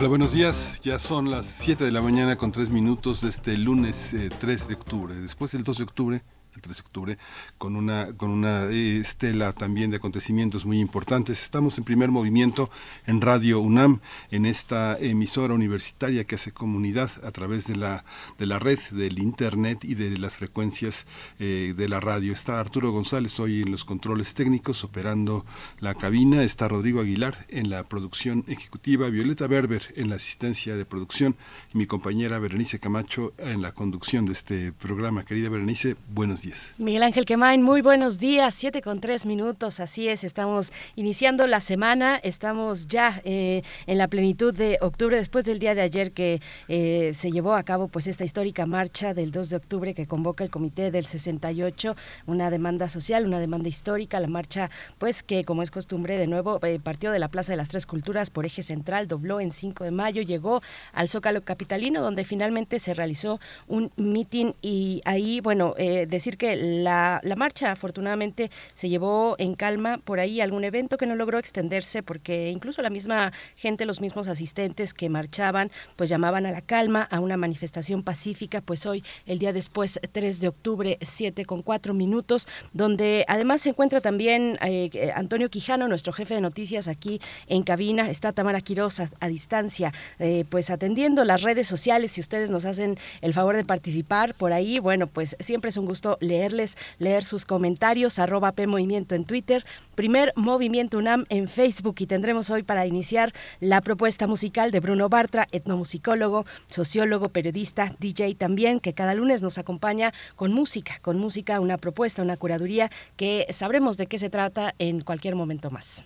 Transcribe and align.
Hola, 0.00 0.08
buenos 0.08 0.32
días. 0.32 0.80
Ya 0.82 0.98
son 0.98 1.30
las 1.30 1.44
7 1.44 1.84
de 1.84 1.90
la 1.90 2.00
mañana 2.00 2.36
con 2.36 2.52
3 2.52 2.70
minutos 2.70 3.20
de 3.20 3.28
este 3.28 3.58
lunes 3.58 4.16
3 4.38 4.62
eh, 4.62 4.68
de 4.68 4.74
octubre. 4.74 5.14
Después 5.14 5.52
del 5.52 5.62
2 5.62 5.76
de 5.76 5.84
octubre 5.84 6.22
el 6.54 6.62
3 6.62 6.76
de 6.76 6.82
octubre, 6.82 7.18
con 7.58 7.76
una, 7.76 8.12
con 8.16 8.30
una 8.30 8.64
eh, 8.64 8.98
estela 8.98 9.52
también 9.52 9.90
de 9.90 9.98
acontecimientos 9.98 10.64
muy 10.64 10.80
importantes. 10.80 11.42
Estamos 11.42 11.78
en 11.78 11.84
primer 11.84 12.10
movimiento 12.10 12.70
en 13.06 13.20
Radio 13.20 13.60
UNAM, 13.60 14.00
en 14.30 14.46
esta 14.46 14.98
emisora 14.98 15.54
universitaria 15.54 16.24
que 16.24 16.34
hace 16.34 16.52
comunidad 16.52 17.10
a 17.24 17.30
través 17.30 17.66
de 17.66 17.76
la, 17.76 18.04
de 18.38 18.46
la 18.46 18.58
red, 18.58 18.78
del 18.90 19.18
Internet 19.18 19.84
y 19.84 19.94
de 19.94 20.18
las 20.18 20.36
frecuencias 20.36 21.06
eh, 21.38 21.74
de 21.76 21.88
la 21.88 22.00
radio. 22.00 22.32
Está 22.32 22.58
Arturo 22.58 22.90
González 22.90 23.38
hoy 23.38 23.62
en 23.62 23.70
los 23.70 23.84
controles 23.84 24.34
técnicos, 24.34 24.84
operando 24.84 25.44
la 25.78 25.94
cabina. 25.94 26.42
Está 26.42 26.68
Rodrigo 26.68 27.00
Aguilar 27.00 27.46
en 27.48 27.70
la 27.70 27.84
producción 27.84 28.44
ejecutiva, 28.48 29.08
Violeta 29.08 29.46
Berber 29.46 29.92
en 29.96 30.10
la 30.10 30.16
asistencia 30.16 30.76
de 30.76 30.84
producción 30.84 31.36
y 31.72 31.78
mi 31.78 31.86
compañera 31.86 32.38
Berenice 32.38 32.80
Camacho 32.80 33.32
en 33.38 33.62
la 33.62 33.72
conducción 33.72 34.24
de 34.26 34.32
este 34.32 34.72
programa. 34.72 35.24
Querida 35.24 35.48
Berenice, 35.48 35.96
buenos 36.12 36.39
días. 36.42 36.72
Miguel 36.78 37.02
Ángel 37.02 37.24
Quemain, 37.24 37.62
muy 37.62 37.82
buenos 37.82 38.18
días, 38.18 38.54
siete 38.54 38.82
con 38.82 39.00
tres 39.00 39.26
minutos, 39.26 39.80
así 39.80 40.08
es, 40.08 40.24
estamos 40.24 40.72
iniciando 40.96 41.46
la 41.46 41.60
semana, 41.60 42.16
estamos 42.22 42.86
ya 42.86 43.20
eh, 43.24 43.62
en 43.86 43.98
la 43.98 44.08
plenitud 44.08 44.54
de 44.54 44.78
octubre, 44.80 45.16
después 45.16 45.44
del 45.44 45.58
día 45.58 45.74
de 45.74 45.82
ayer 45.82 46.12
que 46.12 46.40
eh, 46.68 47.12
se 47.14 47.30
llevó 47.30 47.54
a 47.54 47.62
cabo 47.62 47.88
pues 47.88 48.06
esta 48.06 48.24
histórica 48.24 48.66
marcha 48.66 49.14
del 49.14 49.30
2 49.30 49.50
de 49.50 49.56
octubre 49.56 49.94
que 49.94 50.06
convoca 50.06 50.44
el 50.44 50.50
Comité 50.50 50.90
del 50.90 51.06
68, 51.06 51.96
una 52.26 52.50
demanda 52.50 52.88
social, 52.88 53.26
una 53.26 53.40
demanda 53.40 53.68
histórica, 53.68 54.20
la 54.20 54.28
marcha 54.28 54.70
pues 54.98 55.22
que 55.22 55.44
como 55.44 55.62
es 55.62 55.70
costumbre 55.70 56.18
de 56.18 56.26
nuevo 56.26 56.58
eh, 56.62 56.78
partió 56.82 57.10
de 57.10 57.18
la 57.18 57.28
Plaza 57.28 57.52
de 57.52 57.56
las 57.56 57.68
Tres 57.68 57.86
Culturas 57.86 58.30
por 58.30 58.46
eje 58.46 58.62
central, 58.62 59.08
dobló 59.08 59.40
en 59.40 59.52
5 59.52 59.84
de 59.84 59.90
mayo, 59.90 60.22
llegó 60.22 60.62
al 60.92 61.08
Zócalo 61.08 61.42
Capitalino 61.42 62.02
donde 62.02 62.24
finalmente 62.24 62.78
se 62.78 62.94
realizó 62.94 63.40
un 63.68 63.92
mitin 63.96 64.54
y 64.62 65.02
ahí, 65.04 65.40
bueno, 65.40 65.74
decir 65.76 66.29
que 66.36 66.56
la, 66.56 67.20
la, 67.22 67.36
marcha 67.36 67.72
afortunadamente 67.72 68.50
se 68.74 68.88
llevó 68.88 69.36
en 69.38 69.54
calma 69.54 69.98
por 69.98 70.20
ahí 70.20 70.40
algún 70.40 70.64
evento 70.64 70.96
que 70.96 71.06
no 71.06 71.14
logró 71.14 71.38
extenderse 71.38 72.02
porque 72.02 72.50
incluso 72.50 72.82
la 72.82 72.90
misma 72.90 73.32
gente, 73.56 73.86
los 73.86 74.00
mismos 74.00 74.28
asistentes 74.28 74.94
que 74.94 75.08
marchaban, 75.08 75.70
pues 75.96 76.10
llamaban 76.10 76.46
a 76.46 76.50
la 76.50 76.60
calma, 76.60 77.02
a 77.10 77.20
una 77.20 77.36
manifestación 77.36 78.02
pacífica, 78.02 78.60
pues 78.60 78.86
hoy, 78.86 79.02
el 79.26 79.38
día 79.38 79.52
después, 79.52 80.00
3 80.12 80.40
de 80.40 80.48
octubre, 80.48 80.98
7 81.00 81.44
con 81.44 81.62
4 81.62 81.94
minutos, 81.94 82.46
donde 82.72 83.24
además 83.28 83.62
se 83.62 83.70
encuentra 83.70 84.00
también 84.00 84.58
eh, 84.62 85.12
Antonio 85.14 85.50
Quijano, 85.50 85.88
nuestro 85.88 86.12
jefe 86.12 86.34
de 86.34 86.40
noticias 86.40 86.88
aquí 86.88 87.20
en 87.46 87.62
cabina, 87.62 88.10
está 88.10 88.32
Tamara 88.32 88.60
Quiroz 88.60 89.00
a, 89.00 89.28
distancia, 89.28 89.92
eh, 90.18 90.44
pues 90.48 90.70
atendiendo 90.70 91.24
las 91.24 91.42
redes 91.42 91.68
sociales, 91.68 92.12
si 92.12 92.20
ustedes 92.20 92.50
nos 92.50 92.64
hacen 92.64 92.98
el 93.20 93.32
favor 93.32 93.56
de 93.56 93.64
participar 93.64 94.34
por 94.34 94.52
ahí, 94.52 94.78
bueno, 94.78 95.06
pues 95.06 95.36
siempre 95.40 95.70
es 95.70 95.76
un 95.76 95.86
gusto 95.86 96.18
leerles, 96.20 96.76
leer 96.98 97.24
sus 97.24 97.44
comentarios, 97.44 98.18
arroba 98.18 98.52
P 98.52 98.62
en 98.62 99.24
Twitter, 99.24 99.64
primer 99.94 100.32
Movimiento 100.36 100.98
UNAM 100.98 101.26
en 101.28 101.48
Facebook 101.48 101.96
y 101.98 102.06
tendremos 102.06 102.50
hoy 102.50 102.62
para 102.62 102.86
iniciar 102.86 103.32
la 103.60 103.80
propuesta 103.80 104.26
musical 104.26 104.70
de 104.70 104.80
Bruno 104.80 105.08
Bartra, 105.08 105.46
etnomusicólogo, 105.52 106.46
sociólogo, 106.68 107.28
periodista, 107.28 107.94
DJ 107.98 108.34
también, 108.34 108.80
que 108.80 108.94
cada 108.94 109.14
lunes 109.14 109.42
nos 109.42 109.58
acompaña 109.58 110.12
con 110.36 110.52
música, 110.52 110.98
con 111.02 111.18
música, 111.18 111.60
una 111.60 111.78
propuesta, 111.78 112.22
una 112.22 112.36
curaduría 112.36 112.90
que 113.16 113.46
sabremos 113.50 113.96
de 113.96 114.06
qué 114.06 114.18
se 114.18 114.30
trata 114.30 114.74
en 114.78 115.00
cualquier 115.00 115.36
momento 115.36 115.70
más. 115.70 116.04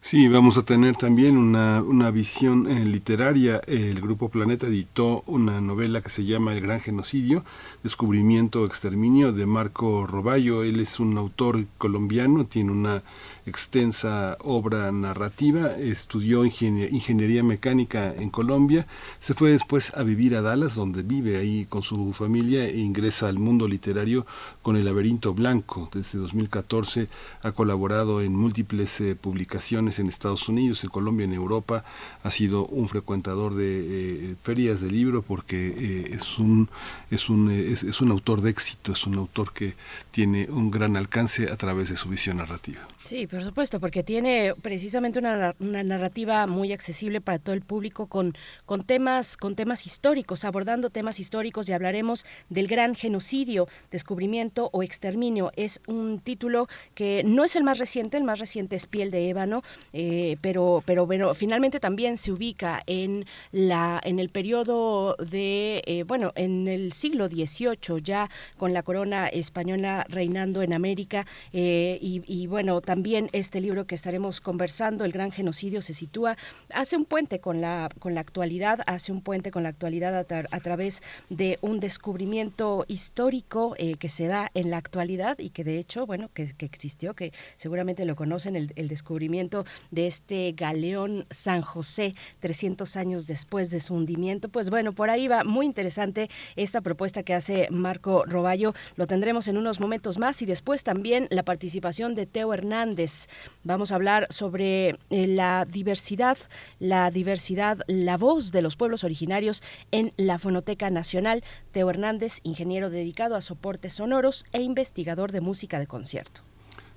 Sí, 0.00 0.28
vamos 0.28 0.56
a 0.56 0.62
tener 0.62 0.94
también 0.94 1.36
una, 1.36 1.82
una 1.82 2.12
visión 2.12 2.70
eh, 2.70 2.84
literaria. 2.84 3.60
El 3.66 4.00
Grupo 4.00 4.28
Planeta 4.28 4.68
editó 4.68 5.24
una 5.26 5.60
novela 5.60 6.00
que 6.00 6.10
se 6.10 6.24
llama 6.24 6.52
El 6.54 6.60
Gran 6.60 6.80
Genocidio, 6.80 7.44
Descubrimiento 7.82 8.62
o 8.62 8.66
Exterminio 8.66 9.32
de 9.32 9.46
Marco 9.46 10.06
Roballo. 10.06 10.62
Él 10.62 10.78
es 10.78 11.00
un 11.00 11.18
autor 11.18 11.66
colombiano, 11.76 12.44
tiene 12.44 12.70
una 12.70 13.02
extensa 13.46 14.36
obra 14.40 14.90
narrativa, 14.90 15.70
estudió 15.76 16.44
ingeniería 16.44 17.44
mecánica 17.44 18.12
en 18.12 18.28
Colombia, 18.30 18.86
se 19.20 19.34
fue 19.34 19.50
después 19.50 19.94
a 19.94 20.02
vivir 20.02 20.34
a 20.34 20.42
Dallas, 20.42 20.74
donde 20.74 21.02
vive 21.02 21.36
ahí 21.36 21.64
con 21.66 21.84
su 21.84 22.12
familia 22.12 22.66
e 22.66 22.78
ingresa 22.78 23.28
al 23.28 23.38
mundo 23.38 23.68
literario 23.68 24.26
con 24.62 24.76
El 24.76 24.84
laberinto 24.84 25.32
blanco. 25.32 25.88
Desde 25.94 26.18
2014 26.18 27.08
ha 27.42 27.52
colaborado 27.52 28.20
en 28.20 28.34
múltiples 28.34 29.00
eh, 29.00 29.14
publicaciones 29.14 30.00
en 30.00 30.08
Estados 30.08 30.48
Unidos, 30.48 30.82
en 30.82 30.90
Colombia, 30.90 31.24
en 31.24 31.32
Europa, 31.32 31.84
ha 32.24 32.30
sido 32.32 32.66
un 32.66 32.88
frecuentador 32.88 33.54
de 33.54 34.32
eh, 34.32 34.34
ferias 34.42 34.80
de 34.80 34.90
libro 34.90 35.22
porque 35.22 35.68
eh, 35.68 36.10
es, 36.10 36.38
un, 36.38 36.68
es, 37.12 37.28
un, 37.28 37.50
es 37.50 38.00
un 38.00 38.10
autor 38.10 38.40
de 38.40 38.50
éxito, 38.50 38.92
es 38.92 39.06
un 39.06 39.14
autor 39.14 39.52
que 39.52 39.76
tiene 40.10 40.48
un 40.50 40.72
gran 40.72 40.96
alcance 40.96 41.50
a 41.50 41.56
través 41.56 41.90
de 41.90 41.96
su 41.96 42.08
visión 42.08 42.38
narrativa. 42.38 42.80
Sí, 43.06 43.28
por 43.36 43.44
supuesto, 43.44 43.80
porque 43.80 44.02
tiene 44.02 44.54
precisamente 44.62 45.18
una, 45.18 45.54
narrativa 45.58 46.46
muy 46.46 46.72
accesible 46.72 47.20
para 47.20 47.38
todo 47.38 47.54
el 47.54 47.60
público 47.60 48.06
con, 48.06 48.34
con, 48.64 48.80
temas, 48.80 49.36
con 49.36 49.54
temas 49.54 49.84
históricos, 49.84 50.46
abordando 50.46 50.88
temas 50.88 51.20
históricos 51.20 51.68
y 51.68 51.74
hablaremos 51.74 52.24
del 52.48 52.66
gran 52.66 52.94
genocidio, 52.94 53.68
descubrimiento 53.90 54.70
o 54.72 54.82
exterminio. 54.82 55.52
Es 55.54 55.82
un 55.86 56.18
título 56.20 56.66
que 56.94 57.24
no 57.26 57.44
es 57.44 57.56
el 57.56 57.64
más 57.64 57.78
reciente, 57.78 58.16
el 58.16 58.24
más 58.24 58.38
reciente 58.38 58.74
es 58.74 58.86
Piel 58.86 59.10
de 59.10 59.28
Ébano, 59.28 59.62
eh, 59.92 60.38
pero, 60.40 60.82
pero 60.86 61.04
bueno, 61.04 61.34
finalmente 61.34 61.78
también 61.78 62.16
se 62.16 62.32
ubica 62.32 62.82
en, 62.86 63.26
la, 63.52 64.00
en 64.02 64.18
el 64.18 64.30
periodo 64.30 65.14
de, 65.16 65.82
eh, 65.84 66.04
bueno, 66.04 66.32
en 66.36 66.68
el 66.68 66.94
siglo 66.94 67.28
XVIII, 67.28 68.00
ya 68.02 68.30
con 68.56 68.72
la 68.72 68.82
corona 68.82 69.26
española 69.26 70.06
reinando 70.08 70.62
en 70.62 70.72
América 70.72 71.26
eh, 71.52 71.98
y 72.00 72.46
bueno, 72.46 72.80
también 72.80 73.25
este 73.32 73.60
libro 73.60 73.86
que 73.86 73.94
estaremos 73.94 74.40
conversando, 74.40 75.04
El 75.04 75.12
Gran 75.12 75.30
Genocidio, 75.30 75.82
se 75.82 75.94
sitúa, 75.94 76.36
hace 76.70 76.96
un 76.96 77.04
puente 77.04 77.40
con 77.40 77.60
la, 77.60 77.88
con 77.98 78.14
la 78.14 78.20
actualidad, 78.20 78.80
hace 78.86 79.12
un 79.12 79.22
puente 79.22 79.50
con 79.50 79.62
la 79.62 79.68
actualidad 79.68 80.14
a, 80.16 80.60
través 80.60 81.02
de 81.30 81.58
un 81.60 81.80
descubrimiento 81.80 82.84
histórico 82.88 83.74
eh, 83.78 83.96
que 83.96 84.08
se 84.08 84.26
da 84.26 84.50
en 84.54 84.70
la 84.70 84.76
actualidad 84.76 85.38
y 85.38 85.50
que 85.50 85.64
de 85.64 85.78
hecho, 85.78 86.06
bueno, 86.06 86.30
que, 86.32 86.54
existió, 86.58 87.14
que 87.14 87.32
seguramente 87.56 88.04
lo 88.04 88.16
conocen, 88.16 88.56
el, 88.56 88.72
el, 88.76 88.88
descubrimiento 88.88 89.64
de 89.90 90.06
este 90.06 90.52
galeón 90.52 91.26
San 91.30 91.62
José, 91.62 92.14
300 92.40 92.96
años 92.96 93.26
después 93.26 93.70
de 93.70 93.80
su 93.80 93.94
hundimiento. 93.94 94.48
Pues 94.48 94.70
bueno, 94.70 94.92
por 94.92 95.10
ahí 95.10 95.28
va 95.28 95.44
muy 95.44 95.66
interesante 95.66 96.28
esta 96.56 96.80
propuesta 96.80 97.22
que 97.22 97.34
hace 97.34 97.68
Marco 97.70 98.24
Roballo. 98.26 98.74
Lo 98.96 99.06
tendremos 99.06 99.48
en 99.48 99.56
unos 99.56 99.80
momentos 99.80 100.18
más 100.18 100.42
y 100.42 100.46
después 100.46 100.84
también 100.84 101.28
la 101.30 101.42
participación 101.42 102.14
de 102.14 102.26
Teo 102.26 102.52
Hernández 102.52 103.15
Vamos 103.64 103.90
a 103.90 103.96
hablar 103.96 104.26
sobre 104.30 104.98
eh, 105.10 105.26
la 105.26 105.64
diversidad, 105.64 106.38
la 106.78 107.10
diversidad, 107.10 107.78
la 107.86 108.16
voz 108.16 108.52
de 108.52 108.62
los 108.62 108.76
pueblos 108.76 109.04
originarios 109.04 109.62
en 109.90 110.12
la 110.16 110.38
Fonoteca 110.38 110.90
Nacional. 110.90 111.42
Teo 111.72 111.90
Hernández, 111.90 112.40
ingeniero 112.42 112.90
dedicado 112.90 113.36
a 113.36 113.40
soportes 113.40 113.94
sonoros 113.94 114.44
e 114.52 114.62
investigador 114.62 115.32
de 115.32 115.40
música 115.40 115.78
de 115.78 115.86
concierto. 115.86 116.45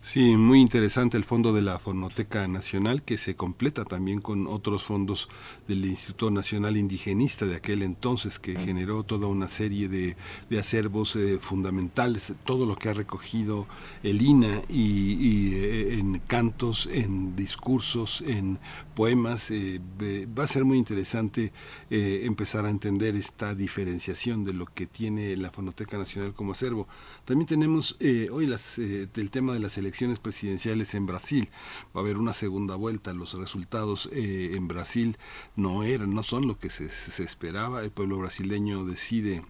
Sí, 0.01 0.38
muy 0.38 0.62
interesante 0.62 1.18
el 1.18 1.25
fondo 1.25 1.51
de 1.51 1.62
la 1.62 1.78
Fonoteca 1.78 2.48
Nacional 2.48 3.04
que 3.04 3.18
se 3.18 3.36
completa 3.36 3.84
también 3.84 4.22
con 4.22 4.48
otros 4.48 4.84
fondos 4.84 5.28
del 5.68 5.84
Instituto 5.84 6.31
Nacional 6.31 6.78
Indigenista 6.78 7.46
de 7.46 7.57
aquel 7.57 7.84
entonces 7.84 8.40
que 8.40 8.57
generó 8.57 9.04
toda 9.04 9.28
una 9.28 9.50
serie 9.50 9.90
de, 9.90 10.16
acervos 10.57 11.18
eh, 11.18 11.38
fundamentales, 11.42 12.31
todo 12.46 12.66
lo 12.66 12.78
que 12.78 12.88
ha 12.88 12.94
recogido 12.94 13.68
el 14.01 14.22
INA 14.22 14.62
y, 14.69 15.56
eh, 15.56 15.96
en 15.96 16.19
cantos, 16.19 16.88
en 16.90 17.36
discursos, 17.36 18.24
en 18.25 18.57
poemas. 18.95 19.52
Eh, 19.52 19.81
va 20.00 20.45
a 20.45 20.48
ser 20.48 20.63
muy 20.63 20.78
interesante 20.78 21.52
empezar 21.90 22.66
a 22.66 22.69
entender 22.69 23.18
esta 23.18 23.54
diferenciación 23.54 24.45
de 24.45 24.54
lo 24.54 24.66
que 24.66 24.88
tiene 24.88 25.36
la 25.36 25.52
Fonoteca 25.52 25.98
Nacional 25.98 26.34
como 26.34 26.54
acervo. 26.54 26.88
También 27.25 27.48
tenemos 27.48 27.98
hoy 28.31 28.48
las, 28.48 28.80
el 28.80 29.30
tema 29.30 29.54
de 29.54 29.60
las 29.60 29.78
elecciones 29.78 29.88
elecciones 29.89 30.19
presidenciales 30.19 30.94
en 30.94 31.07
Brasil. 31.07 31.50
Va 31.95 32.01
a 32.01 32.03
haber 32.03 32.18
una 32.18 32.33
segunda 32.33 32.75
vuelta. 32.75 33.12
Los 33.13 33.33
resultados 33.33 34.07
eh, 34.13 34.51
en 34.53 34.68
Brasil 34.68 35.18
no 35.56 35.81
eran, 35.83 36.13
no 36.13 36.21
son 36.21 36.47
lo 36.47 36.59
que 36.59 36.69
se, 36.69 36.89
se 36.89 37.24
esperaba. 37.24 37.83
El 37.83 37.89
pueblo 37.89 38.19
brasileño 38.19 38.86
decide 38.86 39.44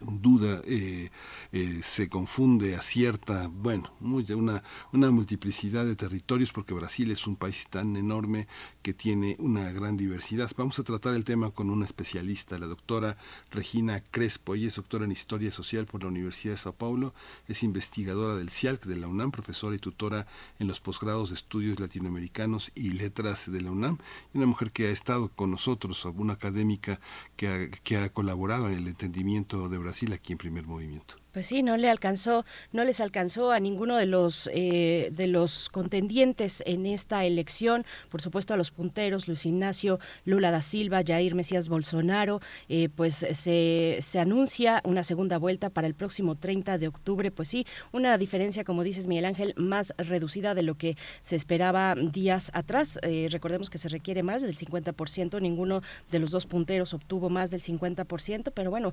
duda, 0.00 0.62
eh, 0.64 1.10
eh, 1.52 1.80
se 1.82 2.08
confunde, 2.08 2.74
acierta, 2.76 3.48
bueno, 3.52 3.92
una, 4.00 4.62
una 4.92 5.10
multiplicidad 5.10 5.84
de 5.84 5.96
territorios 5.96 6.52
porque 6.52 6.74
Brasil 6.74 7.10
es 7.10 7.26
un 7.26 7.36
país 7.36 7.66
tan 7.68 7.96
enorme 7.96 8.48
que 8.82 8.94
tiene 8.94 9.36
una 9.38 9.70
gran 9.72 9.96
diversidad. 9.96 10.50
Vamos 10.56 10.78
a 10.78 10.84
tratar 10.84 11.14
el 11.14 11.24
tema 11.24 11.50
con 11.50 11.70
una 11.70 11.84
especialista, 11.84 12.58
la 12.58 12.66
doctora 12.66 13.16
Regina 13.50 14.02
Crespo. 14.10 14.54
Ella 14.54 14.68
es 14.68 14.76
doctora 14.76 15.04
en 15.04 15.12
Historia 15.12 15.52
Social 15.52 15.86
por 15.86 16.02
la 16.02 16.08
Universidad 16.08 16.54
de 16.54 16.58
Sao 16.58 16.72
Paulo, 16.72 17.14
es 17.46 17.62
investigadora 17.62 18.36
del 18.36 18.50
CIALC 18.50 18.84
de 18.84 18.96
la 18.96 19.06
UNAM, 19.06 19.30
profesora 19.30 19.76
y 19.76 19.78
tutora 19.78 20.26
en 20.58 20.66
los 20.66 20.80
posgrados 20.80 21.28
de 21.28 21.34
estudios 21.34 21.78
latinoamericanos 21.78 22.72
y 22.74 22.90
letras 22.92 23.50
de 23.50 23.60
la 23.60 23.70
UNAM, 23.70 23.98
y 24.32 24.38
una 24.38 24.46
mujer 24.46 24.72
que 24.72 24.86
ha 24.86 24.90
estado 24.90 25.28
con 25.28 25.50
nosotros, 25.50 26.04
una 26.04 26.34
académica 26.34 27.00
que 27.36 27.48
ha, 27.48 27.70
que 27.70 27.96
ha 27.98 28.08
colaborado 28.12 28.68
en 28.68 28.74
el 28.74 28.88
entendimiento 28.88 29.68
de 29.68 29.78
Brasil 29.78 29.89
aquí 30.12 30.32
en 30.32 30.38
primer 30.38 30.66
movimiento. 30.66 31.19
Pues 31.32 31.46
sí, 31.46 31.62
no 31.62 31.76
le 31.76 31.88
alcanzó, 31.88 32.44
no 32.72 32.82
les 32.82 33.00
alcanzó 33.00 33.52
a 33.52 33.60
ninguno 33.60 33.96
de 33.96 34.06
los 34.06 34.50
eh, 34.52 35.10
de 35.12 35.28
los 35.28 35.68
contendientes 35.68 36.60
en 36.66 36.86
esta 36.86 37.24
elección. 37.24 37.84
Por 38.08 38.20
supuesto 38.20 38.52
a 38.52 38.56
los 38.56 38.72
punteros, 38.72 39.28
Luis 39.28 39.46
Ignacio 39.46 40.00
Lula 40.24 40.50
da 40.50 40.60
Silva, 40.60 41.02
Jair 41.06 41.36
Mesías 41.36 41.68
Bolsonaro. 41.68 42.40
Eh, 42.68 42.88
pues 42.88 43.14
se, 43.14 43.98
se 44.00 44.18
anuncia 44.18 44.82
una 44.84 45.04
segunda 45.04 45.38
vuelta 45.38 45.70
para 45.70 45.86
el 45.86 45.94
próximo 45.94 46.34
30 46.34 46.78
de 46.78 46.88
octubre. 46.88 47.30
Pues 47.30 47.48
sí, 47.48 47.64
una 47.92 48.18
diferencia, 48.18 48.64
como 48.64 48.82
dices 48.82 49.06
Miguel 49.06 49.26
Ángel, 49.26 49.54
más 49.56 49.94
reducida 49.98 50.56
de 50.56 50.64
lo 50.64 50.74
que 50.74 50.96
se 51.22 51.36
esperaba 51.36 51.94
días 51.94 52.50
atrás. 52.54 52.98
Eh, 53.02 53.28
recordemos 53.30 53.70
que 53.70 53.78
se 53.78 53.88
requiere 53.88 54.24
más 54.24 54.42
del 54.42 54.56
50%. 54.56 55.40
Ninguno 55.40 55.82
de 56.10 56.18
los 56.18 56.32
dos 56.32 56.46
punteros 56.46 56.92
obtuvo 56.92 57.30
más 57.30 57.52
del 57.52 57.60
50%, 57.60 58.50
pero 58.52 58.70
bueno, 58.70 58.92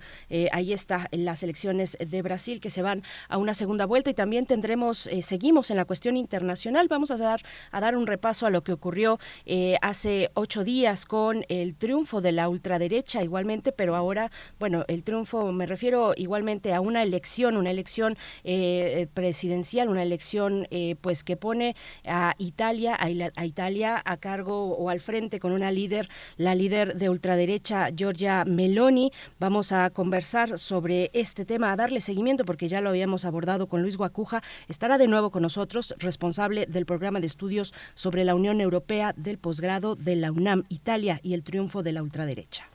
ahí 0.51 0.71
está 0.71 1.07
las 1.11 1.41
elecciones 1.41 1.97
de 1.99 2.21
Brasil 2.27 2.59
que 2.59 2.69
se 2.69 2.81
van 2.81 3.03
a 3.29 3.37
una 3.37 3.53
segunda 3.53 3.85
vuelta 3.85 4.09
y 4.09 4.13
también 4.13 4.45
tendremos, 4.45 5.07
eh, 5.07 5.21
seguimos 5.21 5.71
en 5.71 5.77
la 5.77 5.85
cuestión 5.85 6.17
internacional, 6.17 6.87
vamos 6.89 7.09
a 7.09 7.17
dar, 7.17 7.41
a 7.71 7.79
dar 7.79 7.95
un 7.95 8.05
repaso 8.05 8.45
a 8.45 8.49
lo 8.49 8.63
que 8.63 8.73
ocurrió 8.73 9.17
eh, 9.45 9.77
hace 9.81 10.29
ocho 10.33 10.63
días 10.63 11.05
con 11.05 11.45
el 11.47 11.75
triunfo 11.75 12.19
de 12.19 12.33
la 12.33 12.49
ultraderecha 12.49 13.23
igualmente, 13.23 13.71
pero 13.71 13.95
ahora, 13.95 14.29
bueno, 14.59 14.83
el 14.89 15.03
triunfo 15.03 15.53
me 15.53 15.65
refiero 15.65 16.13
igualmente 16.17 16.73
a 16.73 16.81
una 16.81 17.01
elección, 17.01 17.55
una 17.55 17.71
elección 17.71 18.17
eh, 18.43 19.07
presidencial, 19.13 19.87
una 19.87 20.03
elección 20.03 20.67
pues 21.01 21.23
que 21.23 21.37
pone 21.37 21.75
a 22.05 22.35
Italia, 22.37 22.95
a, 22.95 23.07
a 23.35 23.45
Italia 23.45 24.01
a 24.03 24.17
cargo 24.17 24.75
o 24.75 24.89
al 24.89 24.99
frente 24.99 25.39
con 25.39 25.51
una 25.53 25.71
líder, 25.71 26.09
la 26.37 26.55
líder 26.55 26.95
de 26.97 27.09
ultraderecha 27.09 27.89
Giorgia 27.95 28.43
Meloni. 28.45 29.11
Vamos 29.39 29.71
a 29.71 29.89
conversar 29.89 30.59
sobre 30.59 31.09
este 31.13 31.45
tema, 31.45 31.71
a 31.71 31.75
darle 31.75 32.01
seguimiento 32.01 32.16
porque 32.45 32.69
ya 32.69 32.81
lo 32.81 32.89
habíamos 32.89 33.25
abordado 33.25 33.67
con 33.67 33.81
Luis 33.81 33.97
Guacuja, 33.97 34.41
estará 34.67 34.97
de 34.97 35.07
nuevo 35.07 35.31
con 35.31 35.41
nosotros, 35.41 35.95
responsable 35.99 36.65
del 36.65 36.85
programa 36.85 37.19
de 37.19 37.27
estudios 37.27 37.73
sobre 37.93 38.23
la 38.23 38.35
Unión 38.35 38.61
Europea 38.61 39.13
del 39.15 39.37
posgrado 39.37 39.95
de 39.95 40.15
la 40.15 40.31
UNAM 40.31 40.63
Italia 40.69 41.19
y 41.23 41.33
el 41.33 41.43
triunfo 41.43 41.83
de 41.83 41.91
la 41.91 42.03
ultraderecha. 42.03 42.67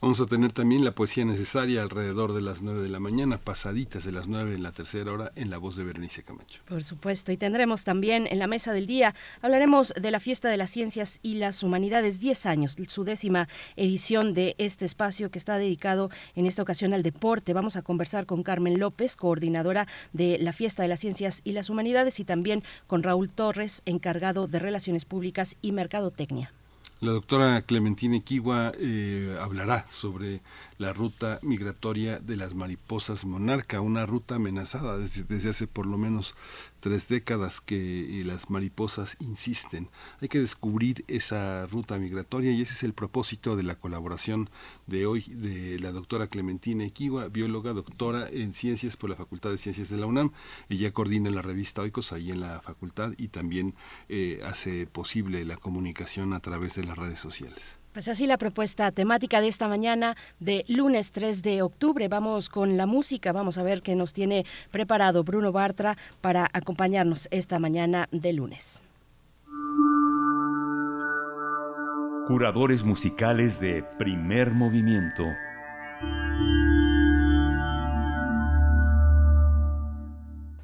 Vamos 0.00 0.20
a 0.20 0.26
tener 0.26 0.52
también 0.52 0.84
la 0.84 0.92
poesía 0.92 1.24
necesaria 1.24 1.82
alrededor 1.82 2.32
de 2.32 2.40
las 2.40 2.62
9 2.62 2.82
de 2.82 2.88
la 2.88 3.00
mañana, 3.00 3.36
pasaditas 3.36 4.04
de 4.04 4.12
las 4.12 4.28
9 4.28 4.54
en 4.54 4.62
la 4.62 4.70
tercera 4.70 5.12
hora, 5.12 5.32
en 5.34 5.50
la 5.50 5.58
voz 5.58 5.74
de 5.74 5.82
Berenice 5.82 6.22
Camacho. 6.22 6.60
Por 6.66 6.84
supuesto, 6.84 7.32
y 7.32 7.36
tendremos 7.36 7.82
también 7.82 8.28
en 8.30 8.38
la 8.38 8.46
mesa 8.46 8.72
del 8.72 8.86
día, 8.86 9.16
hablaremos 9.42 9.92
de 10.00 10.12
la 10.12 10.20
Fiesta 10.20 10.48
de 10.50 10.56
las 10.56 10.70
Ciencias 10.70 11.18
y 11.20 11.34
las 11.34 11.64
Humanidades, 11.64 12.20
10 12.20 12.46
años, 12.46 12.76
su 12.86 13.02
décima 13.02 13.48
edición 13.74 14.34
de 14.34 14.54
este 14.58 14.84
espacio 14.84 15.32
que 15.32 15.38
está 15.38 15.58
dedicado 15.58 16.10
en 16.36 16.46
esta 16.46 16.62
ocasión 16.62 16.94
al 16.94 17.02
deporte. 17.02 17.52
Vamos 17.52 17.74
a 17.74 17.82
conversar 17.82 18.24
con 18.24 18.44
Carmen 18.44 18.78
López, 18.78 19.16
coordinadora 19.16 19.88
de 20.12 20.38
la 20.38 20.52
Fiesta 20.52 20.84
de 20.84 20.90
las 20.90 21.00
Ciencias 21.00 21.40
y 21.42 21.54
las 21.54 21.70
Humanidades, 21.70 22.20
y 22.20 22.24
también 22.24 22.62
con 22.86 23.02
Raúl 23.02 23.30
Torres, 23.30 23.82
encargado 23.84 24.46
de 24.46 24.60
Relaciones 24.60 25.04
Públicas 25.04 25.56
y 25.60 25.72
Mercadotecnia. 25.72 26.52
La 27.00 27.12
doctora 27.12 27.62
Clementina 27.62 28.18
Kiwa 28.18 28.72
eh, 28.76 29.38
hablará 29.40 29.86
sobre 29.88 30.40
la 30.78 30.92
ruta 30.92 31.38
migratoria 31.42 32.18
de 32.18 32.34
las 32.34 32.54
mariposas 32.54 33.24
monarca, 33.24 33.80
una 33.80 34.04
ruta 34.04 34.34
amenazada 34.34 34.98
desde, 34.98 35.48
hace 35.48 35.68
por 35.68 35.86
lo 35.86 35.96
menos 35.96 36.34
tres 36.80 37.08
décadas 37.08 37.60
que 37.60 38.22
las 38.24 38.50
mariposas 38.50 39.16
insisten. 39.20 39.88
Hay 40.20 40.28
que 40.28 40.40
descubrir 40.40 41.04
esa 41.08 41.66
ruta 41.66 41.98
migratoria 41.98 42.52
y 42.52 42.62
ese 42.62 42.74
es 42.74 42.82
el 42.82 42.92
propósito 42.92 43.56
de 43.56 43.62
la 43.62 43.76
colaboración 43.76 44.50
de 44.86 45.06
hoy 45.06 45.24
de 45.28 45.78
la 45.78 45.92
doctora 45.92 46.28
Clementina 46.28 46.84
Equiwa, 46.84 47.28
bióloga, 47.28 47.72
doctora 47.72 48.28
en 48.30 48.54
ciencias 48.54 48.96
por 48.96 49.10
la 49.10 49.16
Facultad 49.16 49.50
de 49.50 49.58
Ciencias 49.58 49.88
de 49.88 49.96
la 49.96 50.06
UNAM. 50.06 50.32
Ella 50.68 50.92
coordina 50.92 51.30
la 51.30 51.42
revista 51.42 51.82
Oikos 51.82 52.12
ahí 52.12 52.30
en 52.30 52.40
la 52.40 52.60
facultad 52.60 53.12
y 53.16 53.28
también 53.28 53.74
eh, 54.08 54.40
hace 54.44 54.86
posible 54.86 55.44
la 55.44 55.56
comunicación 55.56 56.32
a 56.32 56.40
través 56.40 56.74
de 56.74 56.84
las 56.84 56.98
redes 56.98 57.18
sociales. 57.18 57.77
Pues 57.98 58.06
así 58.06 58.28
la 58.28 58.38
propuesta 58.38 58.92
temática 58.92 59.40
de 59.40 59.48
esta 59.48 59.66
mañana 59.66 60.16
de 60.38 60.64
lunes 60.68 61.10
3 61.10 61.42
de 61.42 61.62
octubre. 61.62 62.06
Vamos 62.06 62.48
con 62.48 62.76
la 62.76 62.86
música, 62.86 63.32
vamos 63.32 63.58
a 63.58 63.64
ver 63.64 63.82
qué 63.82 63.96
nos 63.96 64.12
tiene 64.12 64.46
preparado 64.70 65.24
Bruno 65.24 65.50
Bartra 65.50 65.96
para 66.20 66.48
acompañarnos 66.52 67.26
esta 67.32 67.58
mañana 67.58 68.06
de 68.12 68.32
lunes. 68.34 68.82
Curadores 72.28 72.84
musicales 72.84 73.58
de 73.58 73.82
primer 73.98 74.52
movimiento. 74.52 75.24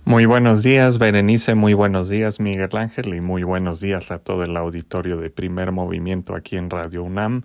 Muy 0.06 0.26
buenos 0.26 0.62
días, 0.62 0.98
Berenice, 0.98 1.54
muy 1.54 1.72
buenos 1.72 2.10
días, 2.10 2.38
Miguel 2.38 2.76
Ángel, 2.76 3.14
y 3.14 3.22
muy 3.22 3.42
buenos 3.42 3.80
días 3.80 4.10
a 4.10 4.18
todo 4.18 4.42
el 4.42 4.54
auditorio 4.54 5.16
de 5.16 5.30
Primer 5.30 5.72
Movimiento 5.72 6.34
aquí 6.34 6.56
en 6.56 6.68
Radio 6.68 7.02
UNAM. 7.02 7.44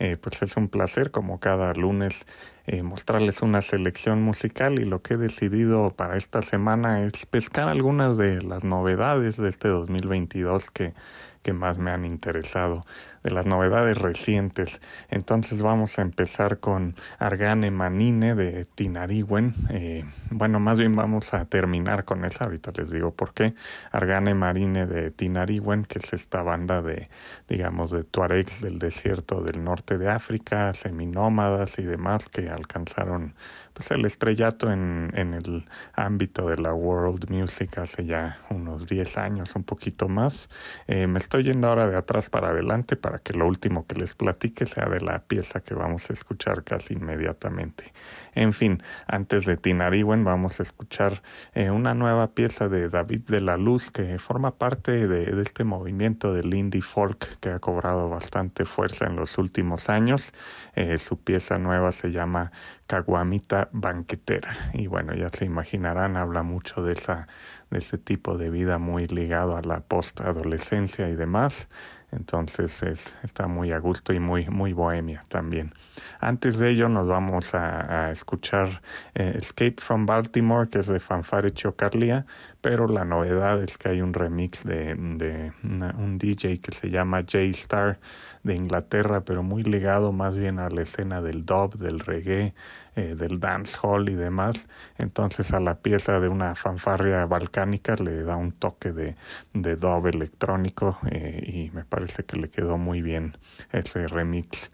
Eh, 0.00 0.16
pues 0.16 0.42
es 0.42 0.56
un 0.56 0.68
placer, 0.68 1.12
como 1.12 1.38
cada 1.38 1.72
lunes, 1.72 2.26
eh, 2.66 2.82
mostrarles 2.82 3.42
una 3.42 3.62
selección 3.62 4.22
musical 4.22 4.80
y 4.80 4.86
lo 4.86 5.02
que 5.02 5.14
he 5.14 5.18
decidido 5.18 5.92
para 5.94 6.16
esta 6.16 6.42
semana 6.42 7.04
es 7.04 7.26
pescar 7.26 7.68
algunas 7.68 8.16
de 8.16 8.42
las 8.42 8.64
novedades 8.64 9.36
de 9.36 9.48
este 9.48 9.68
2022 9.68 10.72
que 10.72 10.94
que 11.42 11.52
más 11.52 11.78
me 11.78 11.90
han 11.90 12.04
interesado, 12.04 12.84
de 13.22 13.30
las 13.30 13.46
novedades 13.46 13.98
recientes. 13.98 14.80
Entonces 15.08 15.62
vamos 15.62 15.98
a 15.98 16.02
empezar 16.02 16.58
con 16.58 16.94
Argane 17.18 17.70
Manine 17.70 18.34
de 18.34 18.64
Tinariwen. 18.64 19.54
Eh, 19.70 20.04
bueno, 20.30 20.60
más 20.60 20.78
bien 20.78 20.94
vamos 20.94 21.34
a 21.34 21.44
terminar 21.44 22.04
con 22.04 22.24
esa, 22.24 22.44
ahorita 22.44 22.72
les 22.76 22.90
digo 22.90 23.12
por 23.12 23.34
qué. 23.34 23.54
Argane 23.92 24.34
Marine 24.34 24.86
de 24.86 25.10
Tinariwen, 25.10 25.84
que 25.84 25.98
es 25.98 26.12
esta 26.12 26.42
banda 26.42 26.82
de, 26.82 27.08
digamos, 27.48 27.90
de 27.90 28.04
tuaregs 28.04 28.60
del 28.62 28.78
desierto 28.78 29.42
del 29.42 29.62
norte 29.64 29.98
de 29.98 30.10
África, 30.10 30.72
seminómadas 30.72 31.78
y 31.78 31.82
demás 31.82 32.28
que 32.28 32.48
alcanzaron 32.48 33.34
pues 33.72 33.90
el 33.90 34.04
estrellato 34.04 34.70
en, 34.70 35.10
en 35.14 35.34
el 35.34 35.64
ámbito 35.94 36.48
de 36.48 36.56
la 36.56 36.74
world 36.74 37.30
music 37.30 37.78
hace 37.78 38.04
ya 38.04 38.40
unos 38.50 38.86
10 38.86 39.18
años, 39.18 39.54
un 39.56 39.64
poquito 39.64 40.08
más. 40.08 40.48
Eh, 40.86 41.06
me 41.06 41.18
estoy 41.18 41.44
yendo 41.44 41.68
ahora 41.68 41.88
de 41.88 41.96
atrás 41.96 42.30
para 42.30 42.48
adelante 42.48 42.96
para 42.96 43.18
que 43.18 43.32
lo 43.32 43.46
último 43.46 43.86
que 43.86 43.94
les 43.94 44.14
platique 44.14 44.66
sea 44.66 44.88
de 44.88 45.00
la 45.00 45.20
pieza 45.20 45.60
que 45.60 45.74
vamos 45.74 46.10
a 46.10 46.12
escuchar 46.12 46.64
casi 46.64 46.94
inmediatamente. 46.94 47.92
En 48.34 48.52
fin, 48.52 48.82
antes 49.06 49.44
de 49.44 49.56
Tinariwen 49.56 50.24
vamos 50.24 50.60
a 50.60 50.62
escuchar 50.62 51.22
eh, 51.54 51.70
una 51.70 51.94
nueva 51.94 52.28
pieza 52.34 52.68
de 52.68 52.88
David 52.88 53.22
de 53.26 53.40
la 53.40 53.56
Luz 53.56 53.90
que 53.90 54.18
forma 54.18 54.56
parte 54.56 55.08
de, 55.08 55.40
este 55.40 55.64
movimiento 55.64 56.32
del 56.32 56.54
indie 56.54 56.82
folk 56.82 57.38
que 57.40 57.50
ha 57.50 57.58
cobrado 57.58 58.08
bastante 58.08 58.64
fuerza 58.64 59.06
en 59.06 59.16
los 59.16 59.38
últimos 59.38 59.88
años. 59.88 60.32
Eh, 60.74 60.98
su 60.98 61.18
pieza 61.18 61.58
nueva 61.58 61.92
se 61.92 62.10
llama 62.10 62.52
Caguamita 62.86 63.68
Banquetera 63.72 64.54
y 64.72 64.86
bueno, 64.86 65.14
ya 65.14 65.28
se 65.30 65.44
imaginarán, 65.44 66.16
habla 66.16 66.42
mucho 66.42 66.82
de 66.82 66.92
esa 66.92 67.26
de 67.70 67.78
ese 67.78 67.98
tipo 67.98 68.36
de 68.36 68.50
vida 68.50 68.78
muy 68.78 69.06
ligado 69.06 69.56
a 69.56 69.62
la 69.62 69.80
postadolescencia 69.80 71.08
y 71.08 71.16
demás. 71.16 71.68
Entonces 72.12 72.82
es, 72.82 73.14
está 73.22 73.46
muy 73.46 73.72
a 73.72 73.78
gusto 73.78 74.12
y 74.12 74.18
muy, 74.18 74.48
muy 74.48 74.72
bohemia 74.72 75.24
también. 75.28 75.72
Antes 76.18 76.58
de 76.58 76.70
ello 76.70 76.88
nos 76.88 77.06
vamos 77.06 77.54
a, 77.54 78.10
escuchar 78.10 78.82
eh, 79.14 79.34
Escape 79.36 79.76
from 79.78 80.06
Baltimore, 80.06 80.68
que 80.68 80.80
es 80.80 80.86
de 80.86 80.98
Fanfare 80.98 81.52
Chocarlia, 81.52 82.26
pero 82.60 82.88
la 82.88 83.04
novedad 83.04 83.62
es 83.62 83.78
que 83.78 83.90
hay 83.90 84.00
un 84.00 84.12
remix 84.12 84.64
de, 84.64 84.94
de 84.94 85.52
un 85.62 86.18
DJ 86.18 86.60
que 86.60 86.72
se 86.72 86.90
llama 86.90 87.20
J-Star 87.20 88.00
de 88.42 88.54
Inglaterra, 88.54 89.22
pero 89.22 89.42
muy 89.42 89.62
ligado 89.62 90.12
más 90.12 90.36
bien 90.36 90.58
a 90.58 90.68
la 90.68 90.82
escena 90.82 91.22
del 91.22 91.44
dub, 91.44 91.76
del 91.76 92.00
reggae, 92.00 92.54
eh, 92.96 93.14
del 93.14 93.40
dancehall 93.40 94.08
y 94.08 94.14
demás. 94.14 94.68
Entonces 94.98 95.52
a 95.52 95.60
la 95.60 95.76
pieza 95.76 96.20
de 96.20 96.28
una 96.28 96.54
fanfarria 96.54 97.26
balcánica 97.26 97.94
le 97.96 98.22
da 98.22 98.36
un 98.36 98.52
toque 98.52 98.92
de, 98.92 99.16
de 99.54 99.76
dub 99.76 100.06
electrónico 100.06 100.98
eh, 101.10 101.42
y 101.46 101.70
me 101.70 101.84
parece 101.84 102.24
que 102.24 102.36
le 102.36 102.48
quedó 102.48 102.78
muy 102.78 103.02
bien 103.02 103.36
ese 103.72 104.06
remix. 104.08 104.70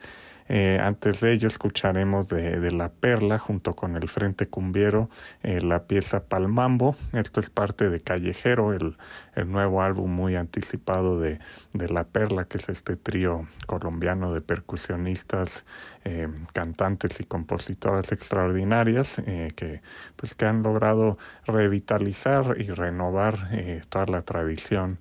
Eh, 0.49 0.79
antes 0.81 1.21
de 1.21 1.33
ello 1.33 1.49
escucharemos 1.49 2.29
de, 2.29 2.71
La 2.71 2.89
Perla 2.89 3.39
junto 3.39 3.75
con 3.75 3.97
el 3.97 4.09
Frente 4.09 4.47
Cumbiero 4.47 5.11
eh, 5.43 5.61
la 5.61 5.85
pieza 5.85 6.25
Palmambo. 6.25 6.97
Esto 7.13 7.41
es 7.41 7.51
parte 7.51 7.91
de 7.91 8.01
Callejero, 8.01 8.73
el, 8.73 8.97
el 9.35 9.51
nuevo 9.51 9.83
álbum 9.83 10.11
muy 10.11 10.37
anticipado 10.37 11.19
de, 11.19 11.41
de, 11.73 11.89
La 11.89 12.05
Perla, 12.05 12.45
que 12.45 12.59
es 12.59 12.69
este 12.69 12.97
trío 12.97 13.49
colombiano 13.67 14.33
de 14.33 14.41
percusionistas, 14.41 15.65
eh, 16.05 16.29
cantantes 16.53 17.19
y 17.21 17.25
compositoras 17.25 18.13
extraordinarias 18.13 19.21
que, 19.57 19.81
pues, 20.15 20.35
que 20.37 20.45
han 20.45 20.63
logrado 20.63 21.19
revitalizar 21.47 22.57
y 22.59 22.69
renovar 22.71 23.49
toda 23.89 24.07
la 24.07 24.23
tradición 24.23 24.99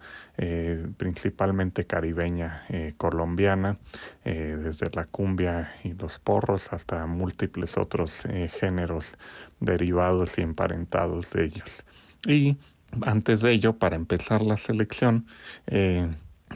principalmente 0.97 1.85
caribeña 1.85 2.63
colombiana, 2.97 3.77
desde 4.23 4.89
la 4.93 5.05
cumbia 5.05 5.71
y 5.83 5.93
los 5.93 6.19
porros 6.19 6.73
hasta 6.73 7.05
múltiples 7.05 7.77
otros 7.77 8.25
eh, 8.25 8.49
géneros 8.49 9.17
derivados 9.59 10.37
y 10.37 10.41
emparentados 10.41 11.31
de 11.31 11.45
ellos. 11.45 11.85
Y 12.27 12.57
antes 13.01 13.41
de 13.41 13.51
ello, 13.51 13.77
para 13.77 13.95
empezar 13.95 14.41
la 14.41 14.57
selección, 14.57 15.27
eh, 15.67 16.09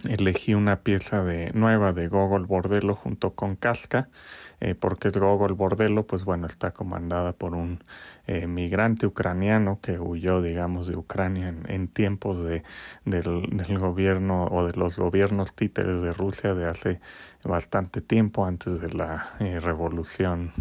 elegí 0.07 0.53
una 0.53 0.81
pieza 0.81 1.23
de 1.23 1.51
nueva 1.53 1.93
de 1.93 2.07
Gogol 2.07 2.45
Bordello 2.45 2.95
junto 2.95 3.31
con 3.31 3.55
Casca, 3.55 4.09
eh, 4.61 4.75
porque 4.75 5.09
Gogol 5.09 5.53
Bordello, 5.53 6.05
pues 6.05 6.25
bueno, 6.25 6.47
está 6.47 6.71
comandada 6.71 7.33
por 7.33 7.55
un 7.55 7.79
eh, 8.27 8.45
migrante 8.47 9.05
ucraniano 9.07 9.79
que 9.81 9.99
huyó, 9.99 10.41
digamos, 10.41 10.87
de 10.87 10.97
Ucrania 10.97 11.53
en, 11.67 11.87
tiempos 11.87 12.43
de, 12.43 12.63
del, 13.05 13.79
gobierno 13.79 14.45
o 14.45 14.65
de 14.65 14.73
los 14.73 14.99
gobiernos 14.99 15.55
títeres 15.55 16.01
de 16.01 16.13
Rusia 16.13 16.53
de 16.53 16.65
hace 16.65 16.99
bastante 17.43 18.01
tiempo, 18.01 18.45
antes 18.45 18.81
de 18.81 18.89
la 18.91 19.27
eh, 19.39 19.59
revolución 19.59 20.51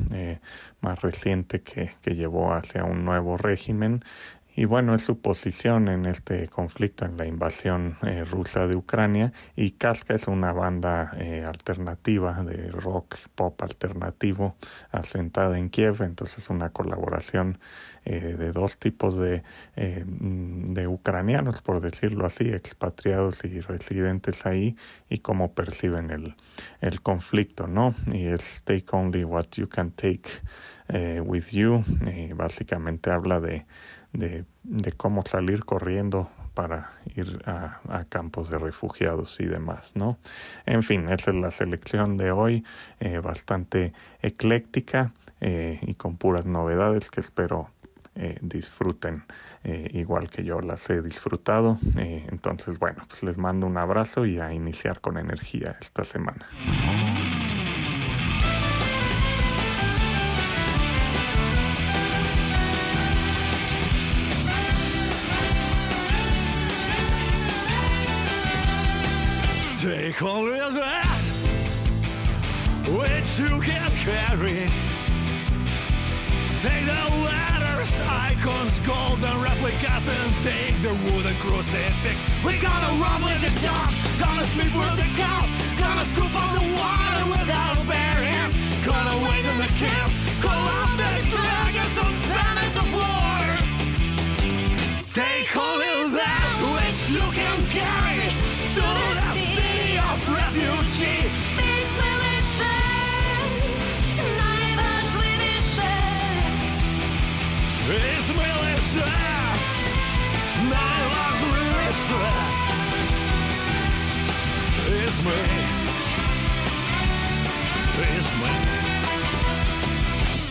más 0.80 1.02
reciente 1.02 1.60
que, 1.62 1.92
que 2.00 2.14
llevó 2.14 2.54
hacia 2.54 2.84
un 2.84 3.04
nuevo 3.04 3.36
régimen 3.36 4.04
y 4.58 4.64
bueno, 4.64 4.92
es 4.92 5.04
su 5.04 5.20
posición 5.20 5.86
en 5.86 6.04
este 6.04 6.48
conflicto, 6.48 7.04
en 7.04 7.16
la 7.16 7.26
invasión 7.26 7.96
eh, 8.02 8.24
rusa 8.24 8.66
de 8.66 8.74
Ucrania. 8.74 9.32
Y 9.54 9.70
Casca 9.70 10.14
es 10.14 10.26
una 10.26 10.52
banda 10.52 11.12
eh, 11.16 11.44
alternativa 11.44 12.42
de 12.42 12.72
rock 12.72 13.18
pop 13.36 13.62
alternativo 13.62 14.56
asentada 14.90 15.60
en 15.60 15.70
Kiev, 15.70 16.02
entonces 16.02 16.50
una 16.50 16.70
colaboración 16.70 17.60
eh, 18.04 18.34
de 18.36 18.50
dos 18.50 18.78
tipos 18.78 19.16
de, 19.16 19.44
de 19.76 20.88
ucranianos, 20.88 21.62
por 21.62 21.80
decirlo 21.80 22.26
así, 22.26 22.48
expatriados 22.48 23.44
y 23.44 23.60
residentes 23.60 24.44
ahí, 24.44 24.74
y 25.08 25.18
cómo 25.18 25.52
perciben 25.52 26.10
el, 26.10 26.34
el 26.80 27.00
conflicto, 27.00 27.68
¿no? 27.68 27.94
Y 28.12 28.26
es 28.26 28.64
Take 28.64 28.86
Only 28.90 29.22
What 29.22 29.50
You 29.52 29.68
Can 29.68 29.92
Take 29.92 30.30
With 31.20 31.50
You, 31.50 31.84
y 32.10 32.32
básicamente 32.32 33.10
habla 33.10 33.40
de 33.40 33.66
de, 34.12 34.44
cómo 34.96 35.22
salir 35.22 35.64
corriendo 35.64 36.30
para 36.54 36.92
ir 37.14 37.40
a, 37.46 37.80
campos 38.08 38.50
de 38.50 38.58
refugiados 38.58 39.38
y 39.40 39.46
demás, 39.46 39.94
¿no? 39.94 40.18
En 40.66 40.82
fin, 40.82 41.08
esa 41.08 41.30
es 41.30 41.36
la 41.36 41.50
selección 41.50 42.16
de 42.16 42.32
hoy, 42.32 42.64
eh, 43.00 43.18
bastante 43.18 43.92
ecléctica 44.22 45.12
eh, 45.40 45.78
y 45.82 45.94
con 45.94 46.16
puras 46.16 46.46
novedades 46.46 47.10
que 47.10 47.20
espero 47.20 47.70
eh, 48.14 48.38
disfruten 48.40 49.24
igual 49.92 50.30
que 50.30 50.44
yo 50.44 50.62
las 50.62 50.88
he 50.88 51.02
disfrutado. 51.02 51.78
Entonces, 51.96 52.78
bueno, 52.78 53.04
pues 53.06 53.22
les 53.22 53.36
mando 53.36 53.66
un 53.66 53.76
abrazo 53.76 54.24
y 54.24 54.40
a 54.40 54.50
iniciar 54.54 55.02
con 55.02 55.18
energía 55.18 55.76
esta 55.78 56.04
semana. 56.04 56.48
Can. 74.46 74.70
Take 76.62 76.86
the 76.86 77.02
letters, 77.26 77.90
icons, 78.06 78.78
golden 78.80 79.40
replicas, 79.42 80.06
and 80.06 80.32
take 80.44 80.80
the 80.82 80.94
wooden 81.10 81.34
crucifix. 81.36 82.16
We 82.44 82.58
gonna 82.58 83.02
run 83.02 83.22
with 83.24 83.40
the 83.42 83.52
dogs, 83.60 83.96
gonna 84.18 84.46
sleep 84.54 84.74
with 84.74 84.96
the 84.96 85.08
cows, 85.18 85.50
gonna 85.78 86.04
scoop 86.12 86.34
up 86.34 86.50
the 86.54 86.66
water 86.78 87.22
without 87.34 87.86
bare 87.86 88.22
hands, 88.30 88.54
gonna 88.84 89.16
wait 89.26 89.44
in 89.44 89.58
the 89.58 89.70
camps, 89.78 90.14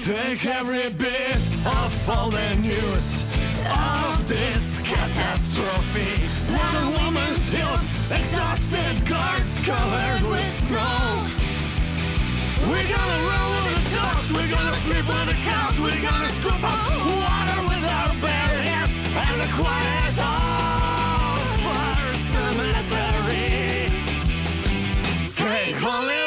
Take 0.07 0.45
every 0.45 0.89
bit 0.89 1.37
of 1.65 2.09
all 2.09 2.29
the 2.29 2.55
news 2.55 3.23
Of 3.65 4.27
this 4.27 4.77
catastrophe. 4.83 6.27
One 6.47 6.93
woman's 6.93 7.43
heels 7.49 7.81
Exhausted 8.09 9.05
guards 9.05 9.49
covered 9.65 10.29
with 10.29 10.67
snow. 10.67 11.27
We're 12.69 12.87
gonna 12.87 13.27
run 13.27 13.47
with 13.55 13.83
the 13.83 13.95
dogs 13.95 14.31
We're 14.31 14.49
gonna 14.49 14.77
sleep 14.85 15.07
with 15.07 15.27
the 15.27 15.37
cows 15.43 15.79
We're 15.79 16.01
gonna 16.01 16.29
scoop 16.39 16.63
up 16.63 16.91
water 17.23 17.61
with 17.67 17.83
our 17.83 18.13
bare 18.21 18.61
hands 18.61 18.93
And 19.15 19.41
the 19.41 19.53
quiet 19.55 20.19
of 20.19 20.56
Take 25.67 25.83
only 25.83 26.26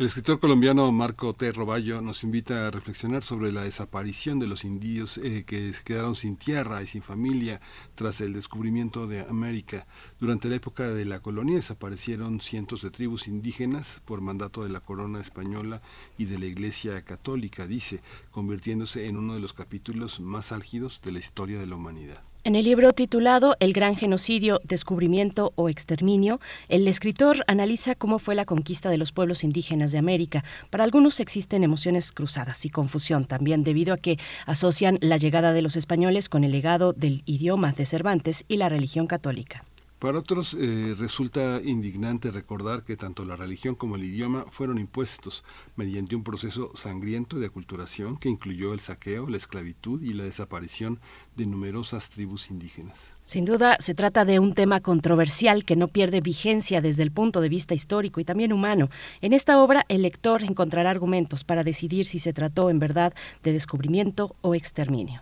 El 0.00 0.06
escritor 0.06 0.40
colombiano 0.40 0.90
Marco 0.92 1.34
T. 1.34 1.52
Roballo 1.52 2.00
nos 2.00 2.24
invita 2.24 2.66
a 2.66 2.70
reflexionar 2.70 3.22
sobre 3.22 3.52
la 3.52 3.64
desaparición 3.64 4.38
de 4.38 4.46
los 4.46 4.64
indios 4.64 5.18
eh, 5.18 5.44
que 5.46 5.74
quedaron 5.84 6.16
sin 6.16 6.38
tierra 6.38 6.82
y 6.82 6.86
sin 6.86 7.02
familia 7.02 7.60
tras 7.96 8.22
el 8.22 8.32
descubrimiento 8.32 9.06
de 9.06 9.20
América. 9.20 9.86
Durante 10.18 10.48
la 10.48 10.56
época 10.56 10.88
de 10.88 11.04
la 11.04 11.20
colonia 11.20 11.56
desaparecieron 11.56 12.40
cientos 12.40 12.80
de 12.80 12.88
tribus 12.88 13.28
indígenas 13.28 14.00
por 14.06 14.22
mandato 14.22 14.62
de 14.62 14.70
la 14.70 14.80
corona 14.80 15.20
española 15.20 15.82
y 16.16 16.24
de 16.24 16.38
la 16.38 16.46
Iglesia 16.46 17.04
católica, 17.04 17.66
dice, 17.66 18.00
convirtiéndose 18.30 19.06
en 19.06 19.18
uno 19.18 19.34
de 19.34 19.40
los 19.40 19.52
capítulos 19.52 20.18
más 20.18 20.50
álgidos 20.50 21.02
de 21.04 21.12
la 21.12 21.18
historia 21.18 21.58
de 21.58 21.66
la 21.66 21.76
humanidad. 21.76 22.22
En 22.42 22.56
el 22.56 22.64
libro 22.64 22.94
titulado 22.94 23.54
El 23.60 23.74
gran 23.74 23.96
genocidio, 23.96 24.62
descubrimiento 24.64 25.52
o 25.56 25.68
exterminio, 25.68 26.40
el 26.70 26.88
escritor 26.88 27.44
analiza 27.46 27.94
cómo 27.94 28.18
fue 28.18 28.34
la 28.34 28.46
conquista 28.46 28.88
de 28.88 28.96
los 28.96 29.12
pueblos 29.12 29.44
indígenas 29.44 29.92
de 29.92 29.98
América. 29.98 30.42
Para 30.70 30.84
algunos 30.84 31.20
existen 31.20 31.64
emociones 31.64 32.12
cruzadas 32.12 32.64
y 32.64 32.70
confusión 32.70 33.26
también 33.26 33.62
debido 33.62 33.92
a 33.92 33.98
que 33.98 34.18
asocian 34.46 34.96
la 35.02 35.18
llegada 35.18 35.52
de 35.52 35.60
los 35.60 35.76
españoles 35.76 36.30
con 36.30 36.42
el 36.42 36.52
legado 36.52 36.94
del 36.94 37.22
idioma 37.26 37.72
de 37.72 37.84
Cervantes 37.84 38.46
y 38.48 38.56
la 38.56 38.70
religión 38.70 39.06
católica. 39.06 39.62
Para 40.00 40.18
otros 40.18 40.56
eh, 40.58 40.94
resulta 40.98 41.60
indignante 41.62 42.30
recordar 42.30 42.84
que 42.84 42.96
tanto 42.96 43.22
la 43.26 43.36
religión 43.36 43.74
como 43.74 43.96
el 43.96 44.04
idioma 44.04 44.46
fueron 44.50 44.78
impuestos 44.78 45.44
mediante 45.76 46.16
un 46.16 46.24
proceso 46.24 46.72
sangriento 46.74 47.38
de 47.38 47.48
aculturación 47.48 48.16
que 48.16 48.30
incluyó 48.30 48.72
el 48.72 48.80
saqueo, 48.80 49.28
la 49.28 49.36
esclavitud 49.36 50.02
y 50.02 50.14
la 50.14 50.24
desaparición 50.24 51.00
de 51.36 51.44
numerosas 51.44 52.08
tribus 52.08 52.48
indígenas. 52.48 53.12
Sin 53.22 53.44
duda, 53.44 53.76
se 53.78 53.94
trata 53.94 54.24
de 54.24 54.38
un 54.38 54.54
tema 54.54 54.80
controversial 54.80 55.66
que 55.66 55.76
no 55.76 55.86
pierde 55.86 56.22
vigencia 56.22 56.80
desde 56.80 57.02
el 57.02 57.12
punto 57.12 57.42
de 57.42 57.50
vista 57.50 57.74
histórico 57.74 58.20
y 58.20 58.24
también 58.24 58.54
humano. 58.54 58.88
En 59.20 59.34
esta 59.34 59.62
obra, 59.62 59.84
el 59.90 60.00
lector 60.00 60.42
encontrará 60.42 60.88
argumentos 60.88 61.44
para 61.44 61.62
decidir 61.62 62.06
si 62.06 62.18
se 62.18 62.32
trató 62.32 62.70
en 62.70 62.78
verdad 62.78 63.12
de 63.42 63.52
descubrimiento 63.52 64.34
o 64.40 64.54
exterminio. 64.54 65.20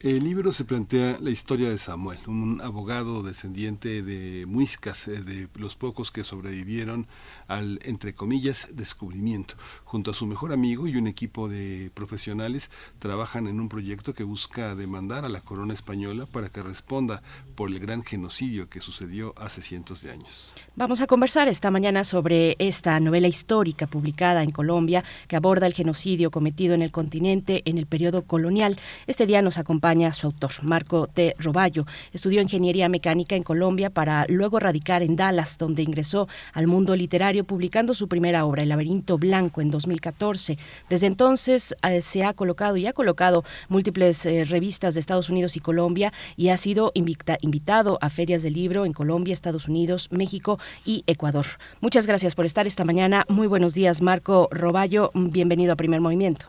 El 0.00 0.24
libro 0.24 0.50
se 0.50 0.64
plantea 0.64 1.18
la 1.20 1.28
historia 1.28 1.68
de 1.68 1.76
Samuel, 1.76 2.20
un 2.26 2.62
abogado 2.62 3.22
descendiente 3.22 4.02
de 4.02 4.46
muiscas, 4.46 5.06
eh, 5.06 5.20
de 5.22 5.46
los 5.56 5.76
pocos 5.76 6.10
que 6.10 6.24
sobrevivieron 6.24 7.06
al, 7.50 7.80
entre 7.82 8.14
comillas, 8.14 8.68
descubrimiento. 8.72 9.54
Junto 9.84 10.12
a 10.12 10.14
su 10.14 10.24
mejor 10.24 10.52
amigo 10.52 10.86
y 10.86 10.96
un 10.96 11.08
equipo 11.08 11.48
de 11.48 11.90
profesionales, 11.94 12.70
trabajan 13.00 13.48
en 13.48 13.60
un 13.60 13.68
proyecto 13.68 14.14
que 14.14 14.22
busca 14.22 14.76
demandar 14.76 15.24
a 15.24 15.28
la 15.28 15.40
corona 15.40 15.74
española 15.74 16.26
para 16.26 16.48
que 16.48 16.62
responda 16.62 17.22
por 17.56 17.70
el 17.70 17.80
gran 17.80 18.04
genocidio 18.04 18.70
que 18.70 18.78
sucedió 18.78 19.34
hace 19.36 19.62
cientos 19.62 20.00
de 20.02 20.12
años. 20.12 20.52
Vamos 20.76 21.00
a 21.00 21.08
conversar 21.08 21.48
esta 21.48 21.72
mañana 21.72 22.04
sobre 22.04 22.54
esta 22.60 23.00
novela 23.00 23.26
histórica 23.26 23.88
publicada 23.88 24.44
en 24.44 24.52
Colombia 24.52 25.02
que 25.26 25.34
aborda 25.34 25.66
el 25.66 25.74
genocidio 25.74 26.30
cometido 26.30 26.74
en 26.74 26.82
el 26.82 26.92
continente 26.92 27.62
en 27.64 27.78
el 27.78 27.86
periodo 27.86 28.22
colonial. 28.22 28.78
Este 29.08 29.26
día 29.26 29.42
nos 29.42 29.58
acompaña 29.58 30.12
su 30.12 30.28
autor, 30.28 30.52
Marco 30.62 31.08
T. 31.08 31.34
Roballo. 31.38 31.84
Estudió 32.12 32.40
ingeniería 32.40 32.88
mecánica 32.88 33.34
en 33.34 33.42
Colombia 33.42 33.90
para 33.90 34.24
luego 34.28 34.60
radicar 34.60 35.02
en 35.02 35.16
Dallas, 35.16 35.58
donde 35.58 35.82
ingresó 35.82 36.28
al 36.52 36.68
mundo 36.68 36.94
literario 36.94 37.39
publicando 37.44 37.94
su 37.94 38.08
primera 38.08 38.44
obra, 38.44 38.62
El 38.62 38.68
laberinto 38.68 39.18
blanco, 39.18 39.60
en 39.60 39.70
2014. 39.70 40.56
Desde 40.88 41.06
entonces 41.06 41.76
eh, 41.88 42.00
se 42.00 42.24
ha 42.24 42.34
colocado 42.34 42.76
y 42.76 42.86
ha 42.86 42.92
colocado 42.92 43.44
múltiples 43.68 44.24
eh, 44.26 44.44
revistas 44.44 44.94
de 44.94 45.00
Estados 45.00 45.30
Unidos 45.30 45.56
y 45.56 45.60
Colombia 45.60 46.12
y 46.36 46.48
ha 46.48 46.56
sido 46.56 46.92
invitado 46.94 47.98
a 48.00 48.10
ferias 48.10 48.42
de 48.42 48.50
libro 48.50 48.84
en 48.84 48.92
Colombia, 48.92 49.32
Estados 49.32 49.68
Unidos, 49.68 50.08
México 50.10 50.58
y 50.84 51.04
Ecuador. 51.06 51.46
Muchas 51.80 52.06
gracias 52.06 52.34
por 52.34 52.44
estar 52.44 52.66
esta 52.66 52.84
mañana. 52.84 53.24
Muy 53.28 53.46
buenos 53.46 53.74
días, 53.74 54.02
Marco 54.02 54.48
Roballo. 54.50 55.10
Bienvenido 55.14 55.72
a 55.72 55.76
Primer 55.76 56.00
Movimiento. 56.00 56.46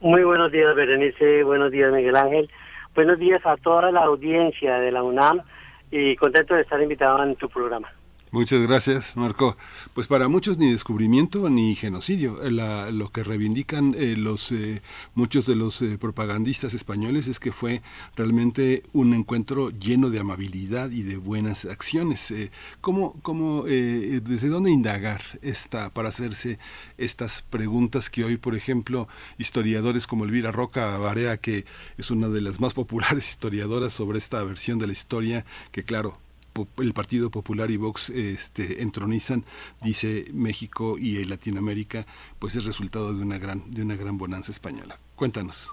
Muy 0.00 0.24
buenos 0.24 0.50
días, 0.50 0.74
Berenice. 0.74 1.42
Buenos 1.44 1.70
días, 1.70 1.92
Miguel 1.92 2.16
Ángel. 2.16 2.50
Buenos 2.94 3.18
días 3.18 3.44
a 3.44 3.56
toda 3.56 3.92
la 3.92 4.00
audiencia 4.00 4.80
de 4.80 4.90
la 4.90 5.02
UNAM 5.02 5.42
y 5.90 6.16
contento 6.16 6.54
de 6.54 6.62
estar 6.62 6.80
invitado 6.80 7.22
en 7.22 7.36
tu 7.36 7.48
programa. 7.48 7.88
Muchas 8.32 8.62
gracias, 8.62 9.16
Marco. 9.16 9.56
Pues 9.92 10.06
para 10.06 10.28
muchos 10.28 10.56
ni 10.56 10.70
descubrimiento 10.70 11.50
ni 11.50 11.74
genocidio. 11.74 12.38
lo 12.48 13.10
que 13.10 13.24
reivindican 13.24 13.96
eh, 13.98 14.14
los 14.16 14.52
eh, 14.52 14.82
muchos 15.16 15.46
de 15.46 15.56
los 15.56 15.82
eh, 15.82 15.98
propagandistas 15.98 16.72
españoles 16.72 17.26
es 17.26 17.40
que 17.40 17.50
fue 17.50 17.82
realmente 18.14 18.84
un 18.92 19.14
encuentro 19.14 19.70
lleno 19.70 20.10
de 20.10 20.20
amabilidad 20.20 20.92
y 20.92 21.02
de 21.02 21.16
buenas 21.16 21.64
acciones. 21.64 22.32
¿Cómo, 22.80 23.14
cómo 23.22 23.64
desde 23.64 24.48
dónde 24.48 24.70
indagar 24.70 25.22
esta 25.42 25.90
para 25.90 26.10
hacerse 26.10 26.60
estas 26.98 27.42
preguntas 27.42 28.10
que 28.10 28.22
hoy, 28.22 28.36
por 28.36 28.54
ejemplo, 28.54 29.08
historiadores 29.38 30.06
como 30.06 30.24
Elvira 30.24 30.52
Roca 30.52 30.96
Barea, 30.98 31.38
que 31.38 31.64
es 31.98 32.12
una 32.12 32.28
de 32.28 32.42
las 32.42 32.60
más 32.60 32.74
populares 32.74 33.28
historiadoras 33.30 33.92
sobre 33.92 34.18
esta 34.18 34.40
versión 34.44 34.78
de 34.78 34.86
la 34.86 34.92
historia, 34.92 35.44
que 35.72 35.82
claro 35.82 36.29
el 36.78 36.92
Partido 36.92 37.30
Popular 37.30 37.70
y 37.70 37.76
Vox 37.76 38.10
este, 38.10 38.82
entronizan, 38.82 39.44
dice 39.82 40.24
México 40.32 40.96
y 40.98 41.24
Latinoamérica, 41.24 42.06
pues 42.38 42.56
es 42.56 42.64
resultado 42.64 43.14
de 43.14 43.22
una 43.22 43.38
gran, 43.38 43.70
de 43.70 43.82
una 43.82 43.96
gran 43.96 44.18
bonanza 44.18 44.52
española. 44.52 44.98
Cuéntanos. 45.16 45.72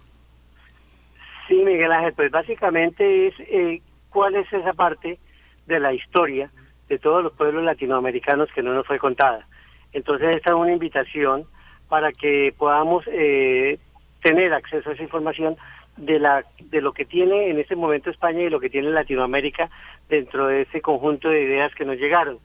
Sí, 1.47 1.55
Miguel 1.55 1.91
Ángel, 1.91 2.13
pues 2.13 2.31
básicamente 2.31 3.27
es 3.27 3.35
eh, 3.39 3.81
cuál 4.09 4.35
es 4.35 4.51
esa 4.51 4.73
parte 4.73 5.17
de 5.65 5.79
la 5.79 5.93
historia 5.93 6.51
de 6.89 6.99
todos 6.99 7.23
los 7.23 7.33
pueblos 7.33 7.63
latinoamericanos 7.63 8.49
que 8.53 8.63
no 8.63 8.73
nos 8.73 8.85
fue 8.85 8.99
contada. 8.99 9.47
Entonces 9.93 10.35
esta 10.35 10.51
es 10.51 10.55
una 10.55 10.73
invitación 10.73 11.45
para 11.89 12.11
que 12.11 12.53
podamos 12.57 13.05
eh, 13.07 13.79
tener 14.21 14.53
acceso 14.53 14.89
a 14.89 14.93
esa 14.93 15.03
información 15.03 15.57
de 15.97 16.19
la 16.19 16.45
de 16.59 16.81
lo 16.81 16.93
que 16.93 17.05
tiene 17.05 17.49
en 17.49 17.59
este 17.59 17.75
momento 17.75 18.09
España 18.09 18.41
y 18.41 18.49
lo 18.49 18.59
que 18.59 18.69
tiene 18.69 18.89
Latinoamérica 18.89 19.69
dentro 20.09 20.47
de 20.47 20.61
ese 20.61 20.81
conjunto 20.81 21.29
de 21.29 21.43
ideas 21.43 21.73
que 21.75 21.85
nos 21.85 21.97
llegaron. 21.97 22.39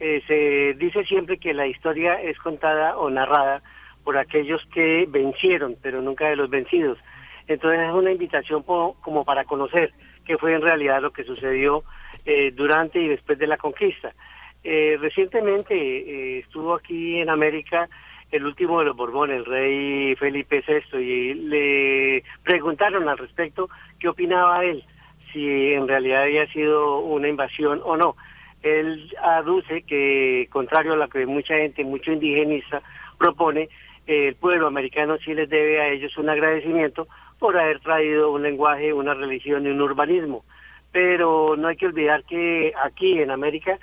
Eh, 0.00 0.22
se 0.26 0.74
dice 0.78 1.04
siempre 1.04 1.38
que 1.38 1.54
la 1.54 1.66
historia 1.66 2.20
es 2.20 2.38
contada 2.38 2.96
o 2.96 3.10
narrada 3.10 3.62
por 4.02 4.18
aquellos 4.18 4.62
que 4.72 5.06
vencieron, 5.08 5.76
pero 5.82 6.02
nunca 6.02 6.28
de 6.28 6.36
los 6.36 6.50
vencidos. 6.50 6.98
Entonces 7.46 7.80
es 7.80 7.92
una 7.92 8.12
invitación 8.12 8.62
como 8.62 9.24
para 9.24 9.44
conocer 9.44 9.92
qué 10.24 10.38
fue 10.38 10.54
en 10.54 10.62
realidad 10.62 11.02
lo 11.02 11.12
que 11.12 11.24
sucedió 11.24 11.84
eh, 12.24 12.50
durante 12.54 13.00
y 13.00 13.08
después 13.08 13.38
de 13.38 13.46
la 13.46 13.56
conquista. 13.56 14.14
Eh, 14.62 14.96
recientemente 14.98 16.38
estuvo 16.38 16.74
aquí 16.74 17.20
en 17.20 17.28
América 17.28 17.88
el 18.34 18.46
último 18.46 18.80
de 18.80 18.86
los 18.86 18.96
Borbones, 18.96 19.36
el 19.36 19.44
rey 19.44 20.16
Felipe 20.16 20.64
VI, 20.66 20.98
y 20.98 21.34
le 21.34 22.24
preguntaron 22.42 23.08
al 23.08 23.16
respecto 23.16 23.70
qué 24.00 24.08
opinaba 24.08 24.64
él 24.64 24.84
si 25.32 25.72
en 25.72 25.86
realidad 25.86 26.22
había 26.22 26.46
sido 26.48 26.98
una 26.98 27.28
invasión 27.28 27.80
o 27.84 27.96
no. 27.96 28.16
Él 28.62 29.08
aduce 29.22 29.82
que, 29.82 30.48
contrario 30.50 30.94
a 30.94 30.96
lo 30.96 31.08
que 31.08 31.26
mucha 31.26 31.54
gente, 31.54 31.84
mucho 31.84 32.10
indigenista 32.10 32.82
propone, 33.18 33.68
el 34.06 34.34
pueblo 34.34 34.66
americano 34.66 35.16
sí 35.18 35.32
les 35.32 35.48
debe 35.48 35.80
a 35.80 35.88
ellos 35.88 36.16
un 36.18 36.28
agradecimiento 36.28 37.06
por 37.38 37.56
haber 37.56 37.78
traído 37.80 38.32
un 38.32 38.42
lenguaje, 38.42 38.92
una 38.92 39.14
religión 39.14 39.64
y 39.64 39.70
un 39.70 39.80
urbanismo. 39.80 40.44
Pero 40.90 41.54
no 41.56 41.68
hay 41.68 41.76
que 41.76 41.86
olvidar 41.86 42.24
que 42.24 42.72
aquí 42.82 43.20
en 43.20 43.30
América 43.30 43.78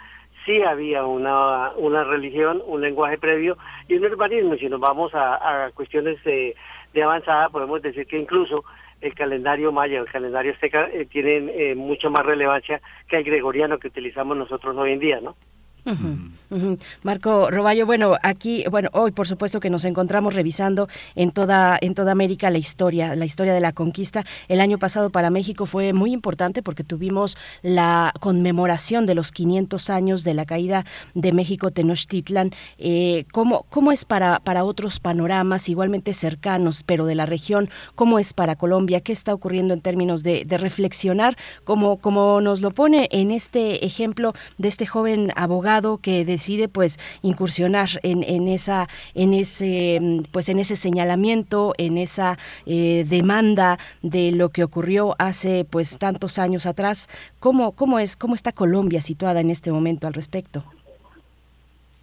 sí 0.45 0.61
había 0.61 1.05
una, 1.05 1.71
una 1.75 2.03
religión, 2.03 2.61
un 2.65 2.81
lenguaje 2.81 3.17
previo 3.17 3.57
y 3.87 3.95
un 3.95 4.05
urbanismo. 4.05 4.55
Si 4.55 4.67
nos 4.67 4.79
vamos 4.79 5.11
a, 5.13 5.69
cuestiones 5.73 6.23
de, 6.23 6.55
de 6.93 7.03
avanzada, 7.03 7.49
podemos 7.49 7.81
decir 7.81 8.05
que 8.07 8.17
incluso 8.17 8.63
el 9.01 9.13
calendario 9.15 9.71
maya, 9.71 9.99
el 9.99 10.05
calendario 10.05 10.53
azteca, 10.53 10.87
eh, 10.91 11.05
tienen 11.05 11.49
eh, 11.53 11.75
mucho 11.75 12.09
más 12.09 12.25
relevancia 12.25 12.81
que 13.07 13.17
el 13.17 13.23
gregoriano 13.23 13.79
que 13.79 13.87
utilizamos 13.87 14.37
nosotros 14.37 14.77
hoy 14.77 14.93
en 14.93 14.99
día, 14.99 15.19
¿no? 15.21 15.35
Marco 17.01 17.49
Roballo, 17.49 17.85
bueno, 17.85 18.15
aquí, 18.21 18.65
bueno, 18.69 18.89
hoy 18.93 19.11
por 19.11 19.27
supuesto 19.27 19.59
que 19.59 19.69
nos 19.69 19.85
encontramos 19.85 20.35
revisando 20.35 20.87
en 21.15 21.31
toda, 21.31 21.77
en 21.81 21.95
toda 21.95 22.11
América 22.11 22.49
la 22.51 22.59
historia, 22.59 23.15
la 23.15 23.25
historia 23.25 23.53
de 23.53 23.61
la 23.61 23.71
conquista. 23.71 24.23
El 24.47 24.61
año 24.61 24.77
pasado 24.77 25.09
para 25.09 25.29
México 25.29 25.65
fue 25.65 25.93
muy 25.93 26.11
importante 26.11 26.61
porque 26.61 26.83
tuvimos 26.83 27.37
la 27.63 28.13
conmemoración 28.19 29.05
de 29.05 29.15
los 29.15 29.31
500 29.31 29.89
años 29.89 30.23
de 30.23 30.33
la 30.33 30.45
caída 30.45 30.85
de 31.15 31.31
México 31.31 31.71
Tenochtitlan. 31.71 32.51
Eh, 32.77 33.25
¿cómo, 33.31 33.65
¿Cómo 33.69 33.91
es 33.91 34.05
para, 34.05 34.39
para 34.39 34.63
otros 34.63 34.99
panoramas 34.99 35.67
igualmente 35.67 36.13
cercanos, 36.13 36.83
pero 36.85 37.05
de 37.05 37.15
la 37.15 37.25
región? 37.25 37.69
¿Cómo 37.95 38.19
es 38.19 38.33
para 38.33 38.55
Colombia? 38.55 39.01
¿Qué 39.01 39.13
está 39.13 39.33
ocurriendo 39.33 39.73
en 39.73 39.81
términos 39.81 40.21
de, 40.21 40.45
reflexionar? 40.51 41.37
Como 41.63 42.41
nos 42.41 42.61
lo 42.61 42.71
pone 42.71 43.07
en 43.11 43.31
este 43.31 43.85
ejemplo 43.85 44.33
de 44.57 44.67
este 44.67 44.85
joven 44.85 45.31
abogado 45.35 45.70
que 46.01 46.25
decide 46.25 46.67
pues 46.67 46.97
incursionar 47.21 47.87
en, 48.03 48.23
en 48.23 48.47
esa 48.47 48.87
en 49.15 49.33
ese 49.33 49.99
pues 50.31 50.49
en 50.49 50.59
ese 50.59 50.75
señalamiento 50.75 51.73
en 51.77 51.97
esa 51.97 52.37
eh, 52.65 53.05
demanda 53.07 53.77
de 54.01 54.31
lo 54.31 54.49
que 54.49 54.63
ocurrió 54.63 55.15
hace 55.17 55.65
pues 55.69 55.97
tantos 55.97 56.39
años 56.39 56.65
atrás 56.65 57.07
cómo 57.39 57.71
cómo 57.71 57.99
es 57.99 58.17
cómo 58.17 58.35
está 58.35 58.51
Colombia 58.51 59.01
situada 59.01 59.39
en 59.39 59.49
este 59.49 59.71
momento 59.71 60.07
al 60.07 60.13
respecto 60.13 60.63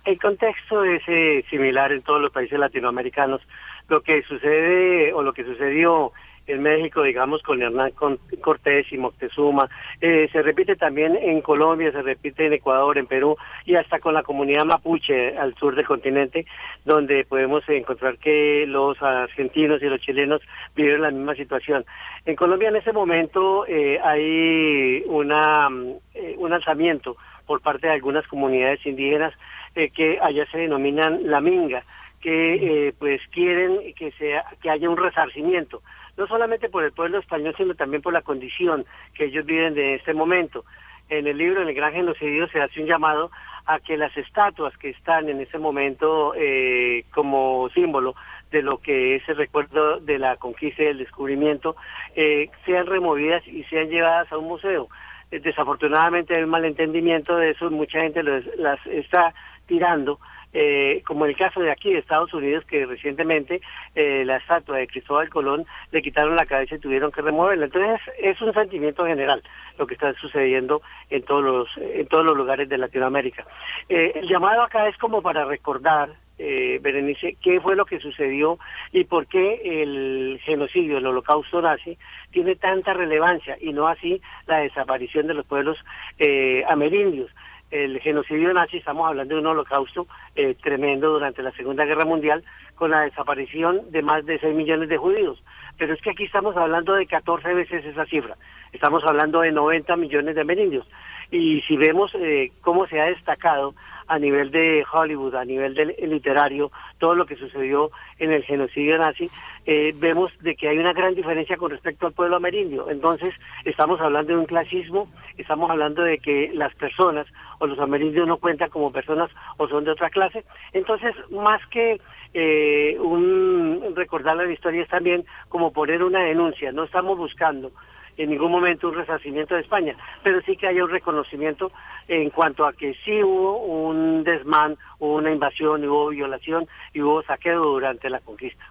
El 0.04 0.18
contexto 0.18 0.84
es 0.84 1.02
eh, 1.06 1.44
similar 1.50 1.92
en 1.92 2.00
todos 2.00 2.20
los 2.22 2.32
países 2.32 2.58
latinoamericanos. 2.58 3.42
Lo 3.90 4.00
que 4.00 4.22
sucede 4.22 5.12
o 5.12 5.22
lo 5.22 5.34
que 5.34 5.44
sucedió 5.44 6.12
en 6.48 6.62
México, 6.62 7.02
digamos, 7.02 7.42
con 7.42 7.62
Hernán 7.62 7.92
Cortés 8.40 8.92
y 8.92 8.98
Moctezuma. 8.98 9.68
Eh, 10.00 10.28
se 10.32 10.42
repite 10.42 10.76
también 10.76 11.16
en 11.16 11.40
Colombia, 11.40 11.92
se 11.92 12.02
repite 12.02 12.46
en 12.46 12.54
Ecuador, 12.54 12.98
en 12.98 13.06
Perú 13.06 13.36
y 13.64 13.74
hasta 13.74 14.00
con 14.00 14.14
la 14.14 14.22
comunidad 14.22 14.64
mapuche 14.64 15.36
al 15.36 15.54
sur 15.56 15.74
del 15.74 15.86
continente, 15.86 16.46
donde 16.84 17.24
podemos 17.24 17.68
encontrar 17.68 18.18
que 18.18 18.64
los 18.66 19.00
argentinos 19.02 19.82
y 19.82 19.86
los 19.86 20.00
chilenos 20.00 20.40
viven 20.74 21.02
la 21.02 21.10
misma 21.10 21.34
situación. 21.34 21.84
En 22.24 22.36
Colombia 22.36 22.70
en 22.70 22.76
ese 22.76 22.92
momento 22.92 23.66
eh, 23.66 23.98
hay 24.02 25.02
una, 25.06 25.68
eh, 26.14 26.34
un 26.38 26.52
alzamiento 26.52 27.16
por 27.46 27.60
parte 27.60 27.86
de 27.86 27.94
algunas 27.94 28.26
comunidades 28.26 28.84
indígenas 28.84 29.34
que 29.74 30.18
allá 30.20 30.44
se 30.50 30.58
denominan 30.58 31.30
la 31.30 31.40
minga 31.40 31.84
que 32.20 32.92
pues 32.98 33.20
quieren 33.30 33.94
que 33.94 34.10
sea 34.12 34.44
que 34.60 34.70
haya 34.70 34.90
un 34.90 34.96
resarcimiento 34.96 35.82
no 36.18 36.26
solamente 36.26 36.68
por 36.68 36.84
el 36.84 36.92
pueblo 36.92 37.18
español, 37.18 37.54
sino 37.56 37.74
también 37.74 38.02
por 38.02 38.12
la 38.12 38.22
condición 38.22 38.84
que 39.14 39.26
ellos 39.26 39.46
viven 39.46 39.74
de 39.74 39.94
este 39.94 40.12
momento. 40.12 40.64
En 41.08 41.26
el 41.26 41.38
libro, 41.38 41.62
en 41.62 41.68
el 41.68 41.74
Gran 41.74 41.92
Genocidio, 41.92 42.48
se 42.48 42.60
hace 42.60 42.82
un 42.82 42.88
llamado 42.88 43.30
a 43.64 43.78
que 43.78 43.96
las 43.96 44.14
estatuas 44.16 44.76
que 44.76 44.90
están 44.90 45.28
en 45.28 45.40
ese 45.40 45.58
momento 45.58 46.34
eh, 46.36 47.04
como 47.14 47.70
símbolo 47.72 48.14
de 48.50 48.62
lo 48.62 48.78
que 48.78 49.16
es 49.16 49.28
el 49.28 49.36
recuerdo 49.36 50.00
de 50.00 50.18
la 50.18 50.36
conquista 50.36 50.82
y 50.82 50.86
el 50.86 50.98
descubrimiento 50.98 51.76
eh, 52.16 52.50
sean 52.66 52.86
removidas 52.86 53.46
y 53.46 53.62
sean 53.64 53.88
llevadas 53.88 54.30
a 54.32 54.38
un 54.38 54.48
museo. 54.48 54.88
Eh, 55.30 55.38
desafortunadamente 55.38 56.34
hay 56.34 56.42
un 56.42 56.50
malentendimiento 56.50 57.36
de 57.36 57.50
eso, 57.50 57.70
mucha 57.70 58.00
gente 58.00 58.22
las 58.22 58.84
está 58.86 59.32
tirando 59.66 60.18
eh, 60.60 61.04
como 61.06 61.24
el 61.24 61.36
caso 61.36 61.60
de 61.60 61.70
aquí 61.70 61.92
de 61.92 62.00
Estados 62.00 62.34
Unidos, 62.34 62.64
que 62.64 62.84
recientemente 62.84 63.60
eh, 63.94 64.24
la 64.24 64.38
estatua 64.38 64.78
de 64.78 64.88
Cristóbal 64.88 65.30
Colón 65.30 65.64
le 65.92 66.02
quitaron 66.02 66.34
la 66.34 66.46
cabeza 66.46 66.74
y 66.74 66.80
tuvieron 66.80 67.12
que 67.12 67.22
removerla. 67.22 67.66
Entonces 67.66 68.00
es 68.18 68.42
un 68.42 68.52
sentimiento 68.52 69.06
general 69.06 69.40
lo 69.78 69.86
que 69.86 69.94
está 69.94 70.12
sucediendo 70.14 70.82
en 71.10 71.22
todos 71.22 71.44
los, 71.44 71.68
en 71.76 72.08
todos 72.08 72.24
los 72.24 72.36
lugares 72.36 72.68
de 72.68 72.76
Latinoamérica. 72.76 73.46
Eh, 73.88 74.14
el 74.16 74.26
llamado 74.26 74.62
acá 74.62 74.88
es 74.88 74.96
como 74.96 75.22
para 75.22 75.44
recordar 75.44 76.10
eh, 76.40 76.80
Berenice, 76.82 77.36
qué 77.40 77.60
fue 77.60 77.76
lo 77.76 77.84
que 77.84 78.00
sucedió 78.00 78.58
y 78.90 79.04
por 79.04 79.28
qué 79.28 79.60
el 79.64 80.40
genocidio, 80.42 80.98
el 80.98 81.06
holocausto 81.06 81.62
nazi, 81.62 81.96
tiene 82.32 82.56
tanta 82.56 82.94
relevancia 82.94 83.56
y 83.60 83.72
no 83.72 83.86
así 83.86 84.20
la 84.48 84.58
desaparición 84.58 85.28
de 85.28 85.34
los 85.34 85.46
pueblos 85.46 85.78
eh, 86.18 86.64
amerindios 86.68 87.30
el 87.70 88.00
genocidio 88.00 88.52
nazi, 88.52 88.78
estamos 88.78 89.06
hablando 89.06 89.34
de 89.34 89.40
un 89.40 89.46
holocausto 89.46 90.06
eh, 90.34 90.54
tremendo 90.62 91.10
durante 91.10 91.42
la 91.42 91.52
Segunda 91.52 91.84
Guerra 91.84 92.04
Mundial, 92.04 92.44
con 92.74 92.90
la 92.90 93.02
desaparición 93.02 93.90
de 93.90 94.02
más 94.02 94.24
de 94.24 94.38
6 94.38 94.54
millones 94.54 94.88
de 94.88 94.96
judíos. 94.96 95.42
Pero 95.76 95.94
es 95.94 96.00
que 96.00 96.10
aquí 96.10 96.24
estamos 96.24 96.56
hablando 96.56 96.94
de 96.94 97.06
14 97.06 97.52
veces 97.54 97.84
esa 97.84 98.06
cifra. 98.06 98.36
Estamos 98.72 99.02
hablando 99.04 99.40
de 99.40 99.52
90 99.52 99.96
millones 99.96 100.34
de 100.34 100.40
amerindios. 100.40 100.86
Y 101.30 101.60
si 101.62 101.76
vemos 101.76 102.14
eh, 102.14 102.52
cómo 102.62 102.86
se 102.86 103.00
ha 103.00 103.06
destacado 103.06 103.74
a 104.08 104.18
nivel 104.18 104.50
de 104.50 104.84
Hollywood, 104.90 105.34
a 105.34 105.44
nivel 105.44 105.74
de, 105.74 105.84
literario, 106.06 106.72
todo 106.98 107.14
lo 107.14 107.26
que 107.26 107.36
sucedió 107.36 107.90
en 108.18 108.32
el 108.32 108.42
genocidio 108.42 108.96
nazi, 108.96 109.30
eh, 109.66 109.92
vemos 109.96 110.32
de 110.40 110.56
que 110.56 110.68
hay 110.68 110.78
una 110.78 110.94
gran 110.94 111.14
diferencia 111.14 111.58
con 111.58 111.70
respecto 111.70 112.06
al 112.06 112.14
pueblo 112.14 112.36
amerindio. 112.36 112.90
Entonces, 112.90 113.34
estamos 113.66 114.00
hablando 114.00 114.32
de 114.32 114.38
un 114.38 114.46
clasismo, 114.46 115.08
estamos 115.36 115.70
hablando 115.70 116.02
de 116.02 116.18
que 116.18 116.50
las 116.54 116.74
personas 116.74 117.26
o 117.58 117.66
los 117.66 117.78
amerindios 117.78 118.26
no 118.26 118.38
cuentan 118.38 118.70
como 118.70 118.90
personas 118.90 119.30
o 119.58 119.68
son 119.68 119.84
de 119.84 119.90
otra 119.90 120.08
clase. 120.08 120.44
Entonces, 120.72 121.14
más 121.30 121.60
que 121.66 122.00
eh, 122.32 122.96
un 122.98 123.92
recordar 123.94 124.36
la 124.36 124.50
historia 124.50 124.82
es 124.82 124.88
también 124.88 125.26
como 125.50 125.72
poner 125.72 126.02
una 126.02 126.24
denuncia. 126.24 126.72
No 126.72 126.84
estamos 126.84 127.18
buscando 127.18 127.72
en 128.18 128.30
ningún 128.30 128.50
momento 128.50 128.88
un 128.88 128.94
resarcimiento 128.94 129.54
de 129.54 129.62
España, 129.62 129.96
pero 130.22 130.42
sí 130.42 130.56
que 130.56 130.66
haya 130.66 130.84
un 130.84 130.90
reconocimiento 130.90 131.72
en 132.08 132.30
cuanto 132.30 132.66
a 132.66 132.72
que 132.72 132.94
sí 133.04 133.22
hubo 133.22 133.58
un 133.64 134.24
desmán, 134.24 134.76
hubo 134.98 135.14
una 135.14 135.32
invasión, 135.32 135.84
hubo 135.84 136.08
violación 136.08 136.66
y 136.92 137.00
hubo 137.00 137.22
saqueo 137.22 137.62
durante 137.64 138.10
la 138.10 138.20
conquista. 138.20 138.64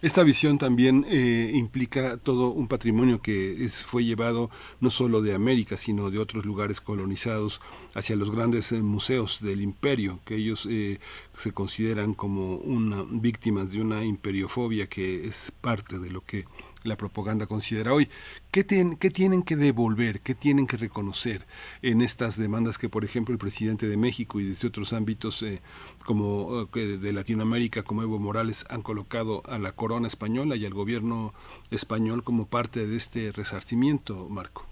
Esta 0.00 0.22
visión 0.22 0.56
también 0.56 1.04
eh, 1.06 1.50
implica 1.52 2.16
todo 2.16 2.50
un 2.50 2.66
patrimonio 2.66 3.20
que 3.20 3.62
es, 3.64 3.84
fue 3.84 4.04
llevado 4.04 4.50
no 4.80 4.88
solo 4.88 5.20
de 5.20 5.34
América, 5.34 5.76
sino 5.76 6.10
de 6.10 6.18
otros 6.18 6.46
lugares 6.46 6.80
colonizados 6.80 7.60
hacia 7.94 8.16
los 8.16 8.30
grandes 8.30 8.72
eh, 8.72 8.80
museos 8.80 9.42
del 9.42 9.60
imperio, 9.60 10.20
que 10.24 10.36
ellos 10.36 10.66
eh, 10.70 10.98
se 11.36 11.52
consideran 11.52 12.14
como 12.14 12.56
una, 12.56 13.04
víctimas 13.06 13.70
de 13.70 13.82
una 13.82 14.02
imperiofobia 14.02 14.86
que 14.86 15.26
es 15.26 15.52
parte 15.60 15.98
de 15.98 16.10
lo 16.10 16.22
que 16.22 16.46
la 16.84 16.96
propaganda 16.96 17.46
considera 17.46 17.92
hoy. 17.92 18.08
¿Qué, 18.50 18.64
¿Qué, 18.64 19.10
tienen 19.10 19.42
que 19.42 19.56
devolver, 19.56 20.20
qué 20.20 20.34
tienen 20.34 20.66
que 20.66 20.76
reconocer 20.76 21.42
en 21.82 22.00
estas 22.00 22.38
demandas 22.38 22.78
que, 22.78 22.88
por 22.88 23.04
ejemplo, 23.04 23.32
el 23.32 23.38
presidente 23.38 23.86
de 23.86 23.96
México 23.96 24.40
y 24.40 24.44
desde 24.44 24.68
otros 24.68 24.92
ámbitos 24.92 25.42
eh, 25.42 25.60
como 26.04 26.68
eh, 26.74 26.78
de 26.78 27.12
Latinoamérica, 27.12 27.82
como 27.82 28.02
Evo 28.02 28.18
Morales, 28.18 28.66
han 28.70 28.82
colocado 28.82 29.42
a 29.46 29.58
la 29.58 29.72
corona 29.72 30.06
española 30.06 30.56
y 30.56 30.64
al 30.66 30.74
gobierno 30.74 31.32
español 31.70 32.22
como 32.22 32.46
parte 32.46 32.86
de 32.86 32.96
este 32.96 33.32
resarcimiento, 33.32 34.28
Marco? 34.28 34.66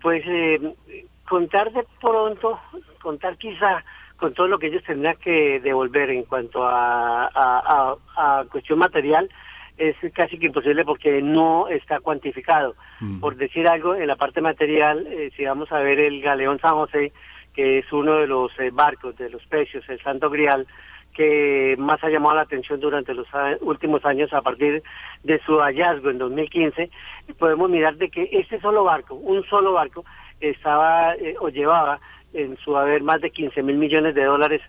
Pues 0.00 0.22
eh, 0.26 0.74
contar 1.28 1.72
de 1.72 1.84
pronto, 2.00 2.58
contar 3.02 3.36
quizá 3.36 3.84
con 4.16 4.34
todo 4.34 4.48
lo 4.48 4.58
que 4.58 4.66
ellos 4.66 4.82
tendrán 4.84 5.16
que 5.16 5.60
devolver 5.60 6.10
en 6.10 6.24
cuanto 6.24 6.66
a, 6.66 7.26
a, 7.26 7.96
a 8.16 8.44
cuestión 8.50 8.80
material, 8.80 9.30
es 9.78 9.96
casi 10.12 10.38
que 10.38 10.46
imposible 10.46 10.84
porque 10.84 11.22
no 11.22 11.68
está 11.68 12.00
cuantificado. 12.00 12.74
Mm. 13.00 13.20
Por 13.20 13.36
decir 13.36 13.68
algo, 13.68 13.94
en 13.94 14.08
la 14.08 14.16
parte 14.16 14.40
material, 14.40 15.06
eh, 15.06 15.30
si 15.36 15.44
vamos 15.44 15.70
a 15.72 15.78
ver 15.78 16.00
el 16.00 16.20
Galeón 16.20 16.58
San 16.58 16.72
José, 16.72 17.12
que 17.54 17.78
es 17.78 17.92
uno 17.92 18.16
de 18.16 18.26
los 18.26 18.52
eh, 18.58 18.70
barcos 18.72 19.16
de 19.16 19.30
los 19.30 19.44
pecios, 19.46 19.88
el 19.88 20.00
Santo 20.02 20.28
Grial, 20.30 20.66
que 21.14 21.74
más 21.78 22.02
ha 22.04 22.10
llamado 22.10 22.36
la 22.36 22.42
atención 22.42 22.78
durante 22.78 23.14
los 23.14 23.26
últimos 23.60 24.04
años 24.04 24.32
a 24.32 24.42
partir 24.42 24.82
de 25.24 25.40
su 25.40 25.58
hallazgo 25.58 26.10
en 26.10 26.18
2015, 26.18 26.90
podemos 27.38 27.70
mirar 27.70 27.96
de 27.96 28.08
que 28.08 28.28
este 28.32 28.60
solo 28.60 28.84
barco, 28.84 29.14
un 29.14 29.44
solo 29.46 29.72
barco, 29.72 30.04
estaba 30.40 31.14
eh, 31.14 31.34
o 31.40 31.48
llevaba 31.48 31.98
en 32.34 32.56
su 32.58 32.76
haber 32.76 33.02
más 33.02 33.20
de 33.20 33.30
15 33.30 33.62
mil 33.62 33.76
millones 33.76 34.14
de 34.14 34.24
dólares 34.24 34.60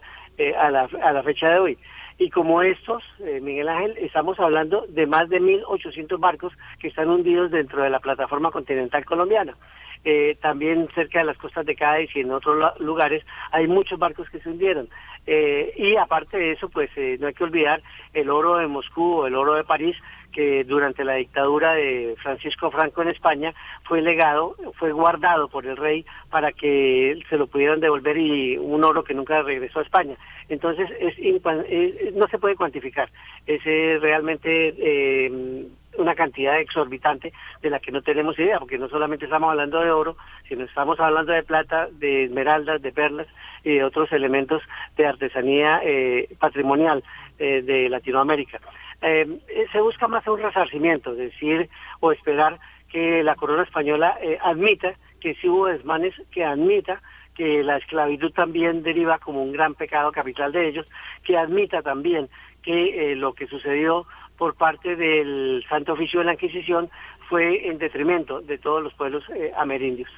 a, 0.57 0.71
la, 0.71 0.87
a 1.03 1.11
la 1.11 1.21
fecha 1.21 1.51
de 1.51 1.59
hoy. 1.59 1.77
Y 2.19 2.29
como 2.29 2.62
estos, 2.62 3.01
eh, 3.19 3.39
Miguel 3.41 3.69
Ángel, 3.69 3.97
estamos 3.99 4.38
hablando 4.41 4.86
de 4.89 5.08
más 5.08 5.29
de 5.29 5.39
1.800 5.39 6.19
barcos 6.19 6.51
que 6.77 6.89
están 6.89 7.10
hundidos 7.10 7.49
dentro 7.49 7.82
de 7.82 7.89
la 7.89 8.01
plataforma 8.01 8.51
continental 8.51 9.05
colombiana. 9.05 9.55
Eh, 10.03 10.38
también 10.41 10.89
cerca 10.93 11.19
de 11.19 11.25
las 11.25 11.38
costas 11.38 11.65
de 11.65 11.77
Cádiz 11.77 12.10
y 12.13 12.19
en 12.19 12.32
otros 12.32 12.77
lugares 12.79 13.25
hay 13.51 13.67
muchos 13.67 13.97
barcos 13.97 14.29
que 14.29 14.41
se 14.41 14.49
hundieron. 14.49 14.89
Eh, 15.31 15.73
y 15.77 15.95
aparte 15.95 16.39
de 16.39 16.53
eso, 16.53 16.69
pues 16.69 16.89
no 17.19 17.27
hay 17.27 17.33
que 17.35 17.43
olvidar 17.43 17.83
el 18.15 18.31
oro 18.31 18.57
de 18.57 18.65
Moscú 18.65 19.03
o 19.03 19.27
el 19.27 19.35
oro 19.35 19.53
de 19.53 19.63
París, 19.63 19.95
que 20.31 20.63
durante 20.63 21.03
la 21.03 21.13
dictadura 21.13 21.73
de 21.73 22.15
Francisco 22.17 22.71
Franco 22.71 23.03
en 23.03 23.09
España 23.09 23.53
fue 23.83 24.01
legado, 24.01 24.55
fue 24.79 24.91
guardado 24.91 25.47
por 25.47 25.67
el 25.67 25.77
rey 25.77 26.03
para 26.31 26.51
que 26.51 27.19
se 27.29 27.37
lo 27.37 27.45
pudieran 27.45 27.79
devolver 27.79 28.17
y 28.17 28.57
un 28.57 28.83
oro 28.83 29.03
que 29.03 29.13
nunca 29.13 29.43
regresó 29.43 29.79
a 29.79 29.83
España. 29.83 30.15
Entonces, 30.47 30.89
es, 30.99 32.15
no 32.15 32.27
se 32.27 32.39
puede 32.39 32.55
cuantificar. 32.55 33.11
Es 33.45 33.63
realmente 33.63 34.73
eh, 34.79 35.67
una 35.99 36.15
cantidad 36.15 36.59
exorbitante 36.59 37.33
de 37.62 37.69
la 37.69 37.79
que 37.79 37.91
no 37.91 38.01
tenemos 38.01 38.38
idea, 38.39 38.59
porque 38.59 38.77
no 38.77 38.89
solamente 38.89 39.25
estamos 39.25 39.51
hablando 39.51 39.79
de 39.81 39.91
oro, 39.91 40.17
sino 40.47 40.63
estamos 40.63 40.99
hablando 40.99 41.31
de 41.31 41.43
plata, 41.43 41.88
de 41.91 42.25
esmeraldas, 42.25 42.81
de 42.81 42.91
perlas 42.91 43.27
y 43.63 43.75
de 43.75 43.83
otros 43.83 44.12
elementos 44.12 44.62
de 44.97 45.05
artesanía 45.05 45.81
eh, 45.83 46.29
patrimonial 46.39 47.03
eh, 47.38 47.62
de 47.62 47.89
Latinoamérica. 47.89 48.59
se 48.99 49.81
busca 49.81 50.07
más 50.07 50.25
un 50.27 50.41
resarcimiento, 50.41 51.13
decir 51.13 51.69
o 51.99 52.12
esperar 52.12 52.59
que 52.89 53.23
la 53.23 53.35
corona 53.35 53.63
española 53.63 54.17
admita 54.41 54.95
que 55.19 55.35
si 55.35 55.47
hubo 55.47 55.67
desmanes, 55.67 56.15
que 56.31 56.43
admita 56.43 57.01
que 57.39 57.63
la 57.63 57.77
esclavitud 57.77 58.33
también 58.33 58.83
deriva 58.83 59.17
como 59.17 59.41
un 59.41 59.53
gran 59.53 59.73
pecado 59.73 60.12
capital 60.12 60.51
de 60.51 60.67
ellos, 60.67 60.85
que 61.23 61.38
admita 61.38 61.81
también 61.81 62.27
que 62.62 63.12
eh, 63.12 63.15
lo 63.15 63.31
que 63.33 63.47
sucedió 63.47 64.05
por 64.39 64.56
parte 64.56 64.95
del 64.95 65.63
Santo 65.67 65.93
Oficio 65.93 66.21
de 66.21 66.25
la 66.25 66.34
Inquisición 66.34 66.89
fue 67.28 67.67
en 67.67 67.78
detrimento 67.78 68.39
de 68.39 68.58
todos 68.58 68.82
los 68.82 68.93
pueblos 68.93 69.23
eh, 69.36 69.52
amerindios. 69.56 70.10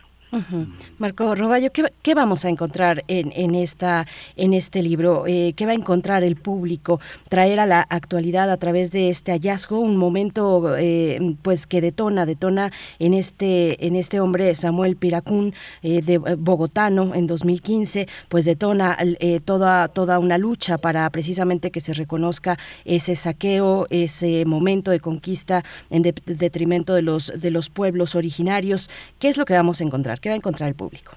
Marco 0.97 1.35
Roballo, 1.35 1.71
¿qué, 1.73 2.15
vamos 2.15 2.45
a 2.45 2.49
encontrar 2.49 3.03
en, 3.09 3.33
en, 3.35 3.53
esta, 3.53 4.07
en 4.37 4.53
este 4.53 4.81
libro? 4.81 5.25
Eh, 5.27 5.51
¿Qué 5.57 5.65
va 5.65 5.73
a 5.73 5.75
encontrar 5.75 6.23
el 6.23 6.37
público? 6.37 7.01
Traer 7.27 7.59
a 7.59 7.65
la 7.65 7.81
actualidad 7.81 8.49
a 8.49 8.55
través 8.55 8.91
de 8.91 9.09
este 9.09 9.33
hallazgo 9.33 9.79
un 9.79 9.97
momento 9.97 10.77
eh, 10.77 11.35
pues 11.41 11.67
que 11.67 11.81
detona, 11.81 12.25
detona 12.25 12.71
en 12.99 13.13
este, 13.13 13.85
en 13.85 13.97
este 13.97 14.21
hombre 14.21 14.55
Samuel 14.55 14.95
Piracún, 14.95 15.53
eh, 15.83 16.01
de 16.01 16.17
bogotano 16.17 17.13
en 17.13 17.27
2015, 17.27 18.07
pues 18.29 18.45
detona 18.45 18.97
toda, 19.43 19.89
toda 19.89 20.17
una 20.19 20.37
lucha 20.37 20.77
para 20.77 21.09
precisamente 21.09 21.71
que 21.71 21.81
se 21.81 21.93
reconozca 21.93 22.57
ese 22.85 23.15
saqueo, 23.15 23.85
ese 23.89 24.45
momento 24.45 24.91
de 24.91 25.01
conquista 25.01 25.65
en 25.89 26.03
detrimento 26.03 26.93
de 26.93 27.01
los, 27.01 27.33
de 27.35 27.51
los 27.51 27.69
pueblos 27.69 28.15
originarios. 28.15 28.89
¿Qué 29.19 29.27
es 29.27 29.37
lo 29.37 29.43
que 29.43 29.55
vamos 29.55 29.81
a 29.81 29.83
encontrar? 29.83 30.20
¿Qué 30.21 30.29
va 30.29 30.33
a 30.33 30.37
encontrar 30.37 30.69
el 30.69 30.75
público? 30.75 31.13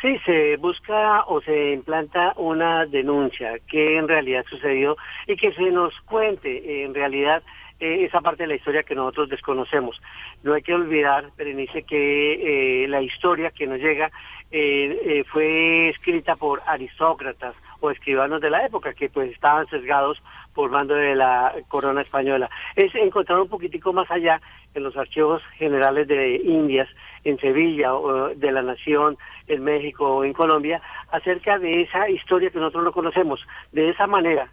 Sí, 0.00 0.16
se 0.24 0.56
busca 0.58 1.24
o 1.26 1.40
se 1.40 1.72
implanta 1.72 2.32
una 2.36 2.86
denuncia 2.86 3.58
que 3.68 3.98
en 3.98 4.06
realidad 4.06 4.44
sucedió 4.48 4.96
y 5.26 5.36
que 5.36 5.52
se 5.52 5.70
nos 5.72 5.92
cuente 6.02 6.84
en 6.84 6.94
realidad 6.94 7.42
eh, 7.80 8.04
esa 8.04 8.20
parte 8.20 8.44
de 8.44 8.48
la 8.48 8.54
historia 8.54 8.84
que 8.84 8.94
nosotros 8.94 9.28
desconocemos. 9.28 10.00
No 10.44 10.54
hay 10.54 10.62
que 10.62 10.74
olvidar, 10.74 11.30
Berenice, 11.36 11.82
que 11.82 12.84
eh, 12.84 12.88
la 12.88 13.02
historia 13.02 13.50
que 13.50 13.66
nos 13.66 13.80
llega 13.80 14.12
eh, 14.52 15.24
fue 15.32 15.88
escrita 15.88 16.36
por 16.36 16.62
aristócratas 16.64 17.56
o 17.80 17.90
escribanos 17.90 18.40
de 18.40 18.50
la 18.50 18.64
época 18.64 18.94
que 18.94 19.08
pues 19.08 19.32
estaban 19.32 19.66
sesgados 19.66 20.22
por 20.54 20.70
mando 20.70 20.94
de 20.94 21.16
la 21.16 21.54
corona 21.66 22.02
española. 22.02 22.48
Es 22.76 22.94
encontrar 22.94 23.40
un 23.40 23.48
poquitico 23.48 23.92
más 23.92 24.08
allá 24.12 24.40
en 24.74 24.84
los 24.84 24.96
archivos 24.96 25.42
generales 25.56 26.06
de 26.06 26.36
Indias 26.36 26.88
en 27.24 27.38
Sevilla, 27.38 27.94
o 27.94 28.28
de 28.34 28.52
la 28.52 28.62
Nación, 28.62 29.16
en 29.46 29.64
México 29.64 30.16
o 30.16 30.24
en 30.24 30.32
Colombia, 30.32 30.80
acerca 31.10 31.58
de 31.58 31.82
esa 31.82 32.08
historia 32.08 32.50
que 32.50 32.58
nosotros 32.58 32.84
no 32.84 32.92
conocemos. 32.92 33.40
De 33.72 33.90
esa 33.90 34.06
manera, 34.06 34.50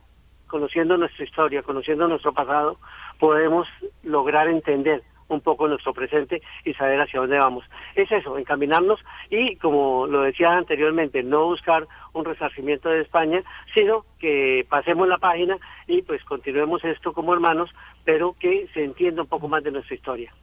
conociendo 0.48 0.98
nuestra 0.98 1.26
historia, 1.26 1.64
conociendo 1.64 2.08
nuestro 2.08 2.34
pasado, 2.34 2.78
podemos 3.20 3.68
lograr 4.04 4.48
entender 4.48 5.04
un 5.28 5.42
poco 5.42 5.68
nuestro 5.68 5.94
presente 5.94 6.42
y 6.64 6.74
saber 6.74 7.00
hacia 7.00 7.20
dónde 7.20 7.38
vamos. 7.38 7.66
Es 7.96 8.12
eso, 8.12 8.38
encaminarnos 8.38 9.00
y, 9.30 9.56
como 9.58 10.08
lo 10.08 10.22
decía 10.22 10.50
anteriormente, 10.50 11.24
no 11.24 11.46
buscar 11.46 11.88
un 12.16 12.26
resarcimiento 12.26 12.90
de 12.90 13.02
España, 13.02 13.44
sino 13.76 14.06
que 14.20 14.66
pasemos 14.70 15.08
la 15.08 15.18
página 15.18 15.58
y 15.88 16.02
pues 16.02 16.24
continuemos 16.24 16.84
esto 16.84 17.14
como 17.14 17.34
hermanos, 17.34 17.70
pero 18.06 18.36
que 18.40 18.68
se 18.74 18.84
entienda 18.84 19.22
un 19.22 19.28
poco 19.28 19.48
más 19.48 19.64
de 19.64 19.72
nuestra 19.72 19.96
historia. 19.96 20.34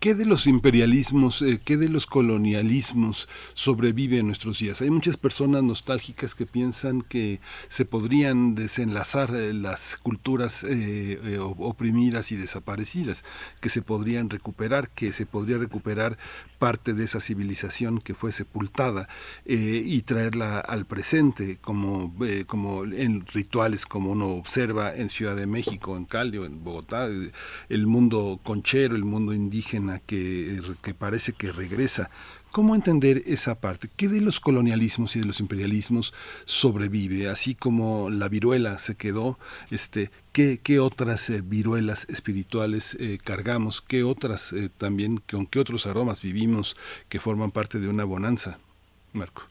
¿Qué 0.00 0.14
de 0.14 0.26
los 0.26 0.46
imperialismos, 0.46 1.42
eh, 1.42 1.60
qué 1.64 1.76
de 1.76 1.88
los 1.88 2.06
colonialismos 2.06 3.28
sobrevive 3.54 4.18
en 4.18 4.26
nuestros 4.26 4.58
días? 4.58 4.80
Hay 4.80 4.90
muchas 4.90 5.16
personas 5.16 5.62
nostálgicas 5.62 6.34
que 6.34 6.46
piensan 6.46 7.02
que 7.02 7.40
se 7.68 7.84
podrían 7.84 8.54
desenlazar 8.54 9.34
eh, 9.34 9.52
las 9.52 9.96
culturas 9.96 10.64
eh, 10.68 11.38
oprimidas 11.40 12.32
y 12.32 12.36
desaparecidas, 12.36 13.24
que 13.60 13.68
se 13.68 13.82
podrían 13.82 14.30
recuperar, 14.30 14.88
que 14.90 15.12
se 15.12 15.26
podría 15.26 15.58
recuperar 15.58 16.16
parte 16.58 16.94
de 16.94 17.04
esa 17.04 17.20
civilización 17.20 18.00
que 18.00 18.14
fue 18.14 18.32
sepultada 18.32 19.08
y 19.44 20.00
traerla 20.02 20.45
al 20.60 20.86
presente, 20.86 21.58
como, 21.60 22.14
como 22.46 22.84
en 22.84 23.26
rituales 23.26 23.86
como 23.86 24.12
uno 24.12 24.28
observa 24.28 24.94
en 24.94 25.08
Ciudad 25.08 25.36
de 25.36 25.46
México, 25.46 25.96
en 25.96 26.04
Cali 26.04 26.38
en 26.38 26.62
Bogotá, 26.62 27.08
el 27.68 27.86
mundo 27.86 28.40
conchero, 28.42 28.96
el 28.96 29.04
mundo 29.04 29.32
indígena 29.32 30.00
que, 30.00 30.60
que 30.82 30.94
parece 30.94 31.32
que 31.32 31.52
regresa. 31.52 32.10
¿Cómo 32.56 32.74
entender 32.74 33.22
esa 33.26 33.60
parte? 33.60 33.90
¿Qué 33.96 34.08
de 34.08 34.22
los 34.22 34.40
colonialismos 34.40 35.14
y 35.14 35.20
de 35.20 35.26
los 35.26 35.40
imperialismos 35.40 36.14
sobrevive? 36.46 37.28
Así 37.28 37.54
como 37.54 38.08
la 38.08 38.30
viruela 38.30 38.78
se 38.78 38.94
quedó, 38.94 39.38
este, 39.70 40.10
¿qué, 40.32 40.58
qué 40.62 40.80
otras 40.80 41.28
eh, 41.28 41.42
viruelas 41.44 42.06
espirituales 42.08 42.96
eh, 42.98 43.18
cargamos? 43.22 43.82
¿Qué 43.82 44.04
otras 44.04 44.54
eh, 44.54 44.70
también, 44.74 45.18
con 45.30 45.44
qué 45.44 45.58
otros 45.58 45.86
aromas 45.86 46.22
vivimos 46.22 46.78
que 47.10 47.20
forman 47.20 47.50
parte 47.50 47.78
de 47.78 47.88
una 47.88 48.04
bonanza? 48.04 48.58
Marco. 49.12 49.42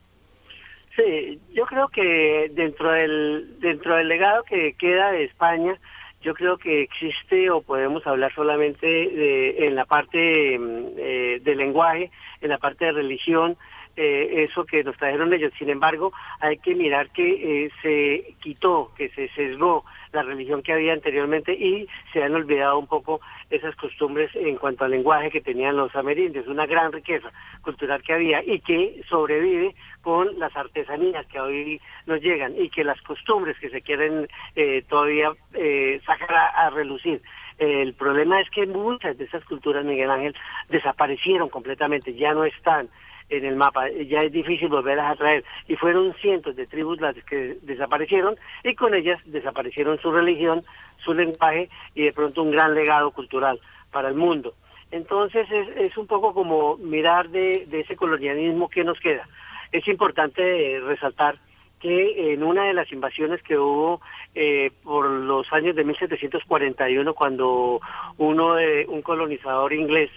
Sí, 0.95 1.39
yo 1.53 1.65
creo 1.65 1.89
que 1.89 2.49
dentro 2.53 2.91
del, 2.91 3.59
dentro 3.59 3.95
del 3.95 4.07
legado 4.07 4.43
que 4.43 4.73
queda 4.73 5.11
de 5.11 5.25
España, 5.25 5.77
yo 6.21 6.33
creo 6.33 6.57
que 6.57 6.83
existe 6.83 7.49
o 7.49 7.61
podemos 7.61 8.05
hablar 8.07 8.33
solamente 8.33 8.87
de, 8.87 9.67
en 9.67 9.75
la 9.75 9.85
parte 9.85 10.57
mm, 10.57 10.85
eh, 10.97 11.39
de 11.43 11.55
lenguaje, 11.55 12.11
en 12.41 12.49
la 12.49 12.57
parte 12.57 12.85
de 12.85 12.93
religión, 12.93 13.57
eh, 13.97 14.43
eso 14.49 14.65
que 14.65 14.83
nos 14.83 14.97
trajeron 14.97 15.33
ellos. 15.33 15.53
Sin 15.57 15.69
embargo, 15.69 16.13
hay 16.39 16.57
que 16.57 16.75
mirar 16.75 17.09
que 17.09 17.65
eh, 17.65 17.71
se 17.81 18.35
quitó, 18.41 18.91
que 18.97 19.09
se 19.09 19.27
sesgó 19.29 19.85
la 20.13 20.23
religión 20.23 20.63
que 20.63 20.73
había 20.73 20.93
anteriormente 20.93 21.53
y 21.53 21.87
se 22.11 22.23
han 22.23 22.33
olvidado 22.35 22.79
un 22.79 22.87
poco 22.87 23.21
esas 23.49 23.75
costumbres 23.75 24.31
en 24.35 24.57
cuanto 24.57 24.85
al 24.85 24.91
lenguaje 24.91 25.29
que 25.29 25.41
tenían 25.41 25.77
los 25.77 25.95
amerindios, 25.95 26.47
una 26.47 26.65
gran 26.65 26.91
riqueza 26.91 27.31
cultural 27.61 28.01
que 28.01 28.13
había 28.13 28.43
y 28.43 28.59
que 28.59 29.01
sobrevive 29.09 29.75
con 30.01 30.37
las 30.39 30.55
artesanías 30.55 31.25
que 31.27 31.39
hoy 31.39 31.81
nos 32.05 32.21
llegan 32.21 32.53
y 32.57 32.69
que 32.69 32.83
las 32.83 33.01
costumbres 33.01 33.57
que 33.59 33.69
se 33.69 33.81
quieren 33.81 34.27
eh, 34.55 34.83
todavía 34.87 35.31
eh, 35.53 36.01
sacar 36.05 36.33
a, 36.33 36.69
relucir. 36.69 37.21
El 37.57 37.93
problema 37.93 38.41
es 38.41 38.49
que 38.49 38.65
muchas 38.65 39.17
de 39.17 39.25
esas 39.25 39.43
culturas, 39.45 39.85
Miguel 39.85 40.11
Ángel, 40.11 40.35
desaparecieron 40.69 41.49
completamente, 41.49 42.13
ya 42.13 42.33
no 42.33 42.43
están 42.43 42.89
en 43.29 43.45
el 43.45 43.55
mapa, 43.55 43.89
ya 43.89 44.19
es 44.19 44.31
difícil 44.31 44.67
volverlas 44.69 45.11
a 45.11 45.15
traer. 45.15 45.43
Y 45.67 45.75
fueron 45.75 46.13
cientos 46.15 46.55
de 46.55 46.67
tribus 46.67 47.01
las 47.01 47.15
que 47.23 47.57
desaparecieron 47.61 48.35
y 48.63 48.75
con 48.75 48.93
ellas 48.93 49.19
desaparecieron 49.25 49.99
su 49.99 50.11
religión, 50.11 50.63
su 51.03 51.13
lenguaje 51.13 51.69
y 51.93 52.03
de 52.03 52.13
pronto 52.13 52.43
un 52.43 52.51
gran 52.51 52.73
legado 52.73 53.11
cultural 53.11 53.59
para 53.91 54.09
el 54.09 54.15
mundo. 54.15 54.53
Entonces 54.91 55.47
es, 55.51 55.97
un 55.97 56.07
poco 56.07 56.33
como 56.33 56.77
mirar 56.77 57.29
de, 57.29 57.67
ese 57.71 57.95
colonialismo 57.95 58.69
que 58.69 58.83
nos 58.83 58.99
queda 58.99 59.27
es 59.71 59.87
importante 59.87 60.79
resaltar 60.79 61.37
que 61.79 62.33
en 62.33 62.43
una 62.43 62.65
de 62.65 62.73
las 62.73 62.91
invasiones 62.91 63.41
que 63.43 63.57
hubo 63.57 64.01
eh, 64.33 64.71
por 64.83 65.05
los 65.09 65.51
años 65.51 65.75
de 65.75 65.83
1741, 65.83 67.13
cuando 67.13 67.81
uno 68.17 68.55
de, 68.55 68.85
un 68.87 69.01
colonizador 69.01 69.73
inglés 69.73 70.09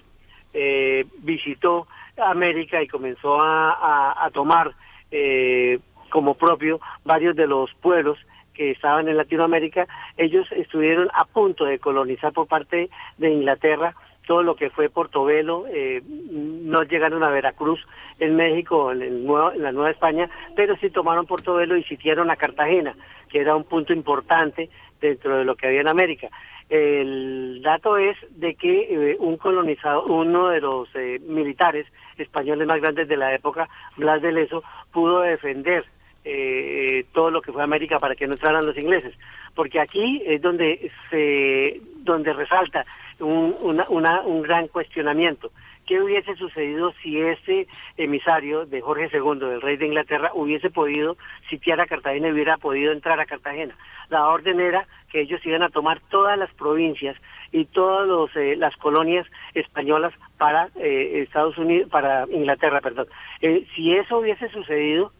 eh, 0.54 1.04
visitó 1.18 1.88
América 2.16 2.82
y 2.82 2.88
comenzó 2.88 3.38
a, 3.40 4.30
tomar 4.32 4.72
eh, 5.10 5.78
como 6.10 6.34
propio 6.34 6.80
varios 7.04 7.36
de 7.36 7.46
los 7.46 7.72
pueblos 7.74 8.18
que 8.58 8.72
estaban 8.72 9.08
en 9.08 9.16
Latinoamérica, 9.16 9.86
ellos 10.16 10.50
estuvieron 10.50 11.08
a 11.14 11.24
punto 11.24 11.64
de 11.64 11.78
colonizar 11.78 12.32
por 12.32 12.48
parte 12.48 12.90
de 13.16 13.30
Inglaterra 13.30 13.94
todo 14.26 14.42
lo 14.42 14.56
que 14.56 14.68
fue 14.68 14.90
Portobelo, 14.90 15.64
eh, 15.68 16.02
no 16.04 16.82
llegaron 16.82 17.22
a 17.22 17.30
Veracruz 17.30 17.80
en 18.18 18.36
México, 18.36 18.92
en, 18.92 19.00
en 19.00 19.62
la 19.62 19.72
Nueva 19.72 19.90
España, 19.90 20.28
pero 20.54 20.76
sí 20.76 20.90
tomaron 20.90 21.24
Portobelo 21.24 21.76
y 21.76 21.84
sitiaron 21.84 22.30
a 22.30 22.36
Cartagena, 22.36 22.94
que 23.30 23.40
era 23.40 23.56
un 23.56 23.64
punto 23.64 23.94
importante 23.94 24.68
dentro 25.00 25.38
de 25.38 25.44
lo 25.44 25.54
que 25.54 25.68
había 25.68 25.80
en 25.80 25.88
América. 25.88 26.28
El 26.68 27.62
dato 27.62 27.96
es 27.96 28.16
de 28.32 28.54
que 28.56 29.12
eh, 29.12 29.16
un 29.18 29.38
colonizado, 29.38 30.04
uno 30.04 30.48
de 30.48 30.60
los 30.60 30.88
eh, 30.96 31.20
militares 31.26 31.86
españoles 32.18 32.66
más 32.66 32.82
grandes 32.82 33.08
de 33.08 33.16
la 33.16 33.34
época, 33.34 33.68
Blas 33.96 34.20
de 34.20 34.32
Leso, 34.32 34.62
pudo 34.92 35.20
defender 35.20 35.86
eh, 36.24 37.04
todo 37.12 37.30
lo 37.30 37.40
que 37.40 37.52
fue 37.52 37.62
América 37.62 37.98
para 37.98 38.14
que 38.14 38.26
no 38.26 38.34
entraran 38.34 38.66
los 38.66 38.76
ingleses, 38.76 39.14
porque 39.54 39.80
aquí 39.80 40.22
es 40.26 40.42
donde 40.42 40.90
se 41.10 41.80
donde 42.04 42.32
resalta 42.32 42.84
un, 43.20 43.54
una, 43.60 44.20
un 44.22 44.42
gran 44.42 44.68
cuestionamiento. 44.68 45.50
¿Qué 45.88 46.02
hubiese 46.02 46.34
sucedido 46.36 46.92
si 47.02 47.18
ese 47.18 47.66
emisario 47.96 48.66
de 48.66 48.82
Jorge 48.82 49.08
II, 49.10 49.38
del 49.38 49.62
rey 49.62 49.78
de 49.78 49.86
Inglaterra, 49.86 50.32
hubiese 50.34 50.68
podido 50.68 51.16
sitiar 51.48 51.80
a 51.80 51.86
Cartagena 51.86 52.28
y 52.28 52.32
hubiera 52.32 52.58
podido 52.58 52.92
entrar 52.92 53.18
a 53.20 53.24
Cartagena? 53.24 53.74
La 54.10 54.28
orden 54.28 54.60
era 54.60 54.86
que 55.10 55.22
ellos 55.22 55.40
iban 55.46 55.62
a 55.62 55.70
tomar 55.70 56.00
todas 56.10 56.38
las 56.38 56.52
provincias 56.52 57.16
y 57.52 57.64
todas 57.64 58.30
eh, 58.36 58.54
las 58.56 58.76
colonias 58.76 59.26
españolas 59.54 60.12
para 60.36 60.68
eh, 60.76 61.22
Estados 61.26 61.56
Unidos, 61.56 61.88
para 61.88 62.26
Inglaterra, 62.30 62.82
perdón. 62.82 63.06
si 63.40 63.94
eso 63.94 64.18
hubiese 64.18 64.50
sucedido, 64.50 65.12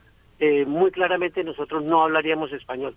muy 0.66 0.90
claramente 0.90 1.42
nosotros 1.42 1.84
no 1.84 2.02
hablaríamos 2.02 2.52
español 2.52 2.94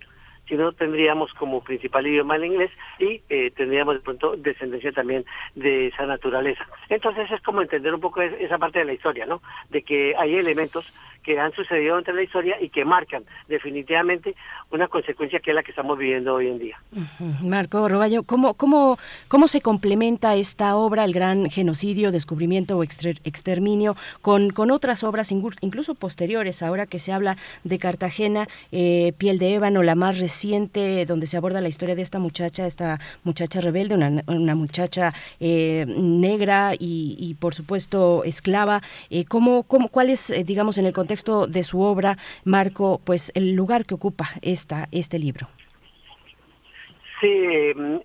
sino 0.52 0.74
tendríamos 0.74 1.32
como 1.34 1.64
principal 1.64 2.06
idioma 2.06 2.36
el 2.36 2.46
inglés 2.46 2.72
y 3.00 3.22
eh, 3.30 3.52
tendríamos 3.56 3.96
de 3.96 4.02
pronto 4.02 4.36
descendencia 4.36 4.92
también 4.92 5.24
de 5.56 5.88
esa 5.88 6.06
naturaleza. 6.06 6.68
Entonces 6.90 7.32
es 7.32 7.42
como 7.42 7.62
entender 7.62 7.94
un 7.94 8.02
poco 8.02 8.22
esa 8.22 8.58
parte 8.58 8.80
de 8.80 8.86
la 8.86 8.94
historia, 8.94 9.26
¿no? 9.26 9.42
De 9.70 9.82
que 9.82 10.14
hay 10.18 10.36
elementos 10.36 10.94
que 11.24 11.40
han 11.40 11.54
sucedido 11.54 11.98
entre 11.98 12.14
la 12.14 12.24
historia 12.24 12.58
y 12.60 12.70
que 12.70 12.84
marcan 12.86 13.24
definitivamente 13.48 14.36
una 14.72 14.88
consecuencia 14.88 15.40
que 15.40 15.52
es 15.52 15.56
la 15.56 15.64
que 15.64 15.72
estamos 15.72 15.98
viviendo 15.98 16.34
hoy 16.34 16.48
en 16.48 16.60
día. 16.60 16.82
Marco 17.42 17.88
Roballo, 17.88 18.24
¿cómo, 18.24 18.54
cómo, 18.56 18.98
¿cómo 19.28 19.48
se 19.48 19.62
complementa 19.62 20.36
esta 20.36 20.76
obra, 20.76 21.04
el 21.04 21.14
gran 21.14 21.50
genocidio, 21.50 22.12
descubrimiento 22.12 22.78
o 22.78 22.84
exterminio, 22.84 23.96
con, 24.22 24.52
con 24.52 24.72
otras 24.72 25.04
obras 25.04 25.32
incluso 25.32 25.96
posteriores, 25.96 26.64
ahora 26.64 26.86
que 26.86 27.00
se 27.00 27.12
habla 27.12 27.38
de 27.64 27.80
Cartagena, 27.80 28.48
eh, 28.72 29.14
Piel 29.18 29.40
de 29.40 29.56
Ébano, 29.56 29.84
la 29.84 29.96
más 29.96 30.20
reciente, 30.20 31.06
donde 31.06 31.28
se 31.28 31.38
aborda 31.38 31.62
la 31.62 31.70
historia 31.70 31.96
de 31.96 32.02
esta 32.02 32.20
muchacha, 32.20 32.66
esta 32.66 33.00
muchacha 33.24 33.62
rebelde, 33.62 33.96
una, 33.96 34.24
una 34.28 34.56
muchacha 34.56 35.14
eh, 35.40 35.86
negra 35.88 36.74
y, 36.80 37.36
por 37.40 37.54
supuesto 37.54 38.24
esclava, 38.24 38.82
eh, 39.10 39.26
¿cómo, 39.26 39.64
cómo, 39.64 39.90
¿cuál 39.90 40.10
es, 40.10 40.34
digamos, 40.46 40.78
en 40.78 40.86
el 40.86 40.94
contexto 40.94 41.11
contexto 41.12 41.46
de 41.48 41.64
su 41.64 41.82
obra, 41.82 42.16
Marco, 42.46 43.02
pues 43.04 43.34
el 43.36 43.54
lugar 43.54 43.86
que 43.86 43.96
ocupa 43.96 44.30
esta, 44.42 44.88
este 44.94 45.20
libro. 45.20 45.48
Sí, 47.20 47.74
mm, 47.76 47.98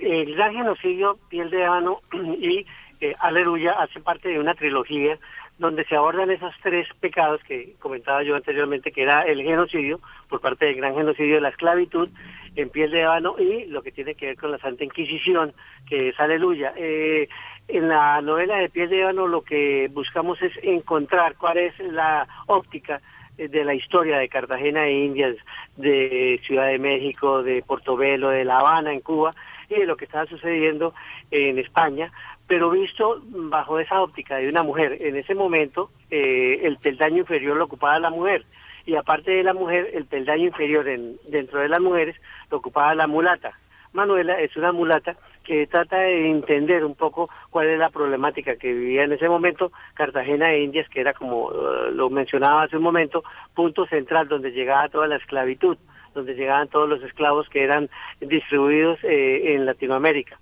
el 0.00 0.34
gran 0.34 0.52
genocidio, 0.54 1.18
Piel 1.28 1.50
de 1.50 1.62
Ébano 1.62 2.00
y 2.40 2.66
eh, 3.00 3.14
Aleluya 3.20 3.74
hace 3.78 4.00
parte 4.00 4.28
de 4.28 4.40
una 4.40 4.54
trilogía 4.54 5.18
donde 5.58 5.84
se 5.84 5.94
abordan 5.94 6.32
esos 6.32 6.52
tres 6.62 6.88
pecados 6.98 7.40
que 7.44 7.74
comentaba 7.78 8.24
yo 8.24 8.34
anteriormente, 8.34 8.90
que 8.90 9.04
era 9.04 9.20
el 9.20 9.40
genocidio 9.42 10.00
por 10.28 10.40
parte 10.40 10.66
del 10.66 10.76
gran 10.76 10.96
genocidio 10.96 11.36
de 11.36 11.42
la 11.42 11.50
esclavitud 11.50 12.08
en 12.56 12.70
piel 12.70 12.90
de 12.90 13.02
ébano 13.02 13.36
y 13.38 13.66
lo 13.66 13.82
que 13.82 13.92
tiene 13.92 14.16
que 14.16 14.26
ver 14.26 14.36
con 14.36 14.50
la 14.50 14.58
Santa 14.58 14.82
Inquisición, 14.82 15.52
que 15.88 16.08
es 16.08 16.18
aleluya. 16.18 16.72
Eh, 16.76 17.28
en 17.72 17.88
la 17.88 18.20
novela 18.20 18.56
de 18.56 18.68
Piel 18.68 18.90
de 18.90 19.00
Ébano 19.00 19.26
lo 19.26 19.42
que 19.42 19.88
buscamos 19.92 20.40
es 20.42 20.52
encontrar 20.62 21.36
cuál 21.36 21.56
es 21.56 21.78
la 21.78 22.28
óptica 22.46 23.00
eh, 23.38 23.48
de 23.48 23.64
la 23.64 23.74
historia 23.74 24.18
de 24.18 24.28
Cartagena 24.28 24.86
e 24.86 25.04
Indias, 25.04 25.36
de 25.76 26.38
Ciudad 26.44 26.66
de 26.66 26.78
México, 26.78 27.42
de 27.42 27.62
Portobelo, 27.62 28.28
de 28.28 28.44
La 28.44 28.58
Habana 28.58 28.92
en 28.92 29.00
Cuba 29.00 29.32
y 29.70 29.76
de 29.76 29.86
lo 29.86 29.96
que 29.96 30.04
estaba 30.04 30.26
sucediendo 30.26 30.92
en 31.30 31.58
España, 31.58 32.12
pero 32.46 32.68
visto 32.68 33.22
bajo 33.24 33.78
esa 33.78 34.02
óptica 34.02 34.36
de 34.36 34.50
una 34.50 34.62
mujer. 34.62 34.98
En 35.00 35.16
ese 35.16 35.34
momento 35.34 35.90
eh, 36.10 36.60
el 36.64 36.76
peldaño 36.76 37.18
inferior 37.18 37.56
lo 37.56 37.64
ocupaba 37.64 37.98
la 37.98 38.10
mujer 38.10 38.44
y 38.84 38.96
aparte 38.96 39.30
de 39.30 39.44
la 39.44 39.54
mujer, 39.54 39.90
el 39.94 40.04
peldaño 40.04 40.44
inferior 40.48 40.86
en, 40.88 41.16
dentro 41.26 41.60
de 41.60 41.70
las 41.70 41.80
mujeres 41.80 42.16
lo 42.50 42.58
ocupaba 42.58 42.94
la 42.94 43.06
mulata. 43.06 43.52
Manuela 43.94 44.40
es 44.40 44.56
una 44.56 44.72
mulata 44.72 45.16
que 45.42 45.66
trata 45.66 45.98
de 45.98 46.30
entender 46.30 46.84
un 46.84 46.94
poco 46.94 47.28
cuál 47.50 47.68
es 47.68 47.78
la 47.78 47.90
problemática 47.90 48.56
que 48.56 48.72
vivía 48.72 49.04
en 49.04 49.12
ese 49.12 49.28
momento 49.28 49.72
Cartagena 49.94 50.50
de 50.50 50.62
Indias, 50.62 50.88
que 50.88 51.00
era 51.00 51.12
como 51.12 51.50
eh, 51.50 51.90
lo 51.92 52.10
mencionaba 52.10 52.62
hace 52.62 52.76
un 52.76 52.82
momento, 52.82 53.22
punto 53.54 53.86
central 53.86 54.28
donde 54.28 54.52
llegaba 54.52 54.88
toda 54.88 55.06
la 55.06 55.16
esclavitud, 55.16 55.76
donde 56.14 56.34
llegaban 56.34 56.68
todos 56.68 56.88
los 56.88 57.02
esclavos 57.02 57.48
que 57.48 57.64
eran 57.64 57.90
distribuidos 58.20 58.98
eh, 59.02 59.54
en 59.54 59.66
Latinoamérica. 59.66 60.38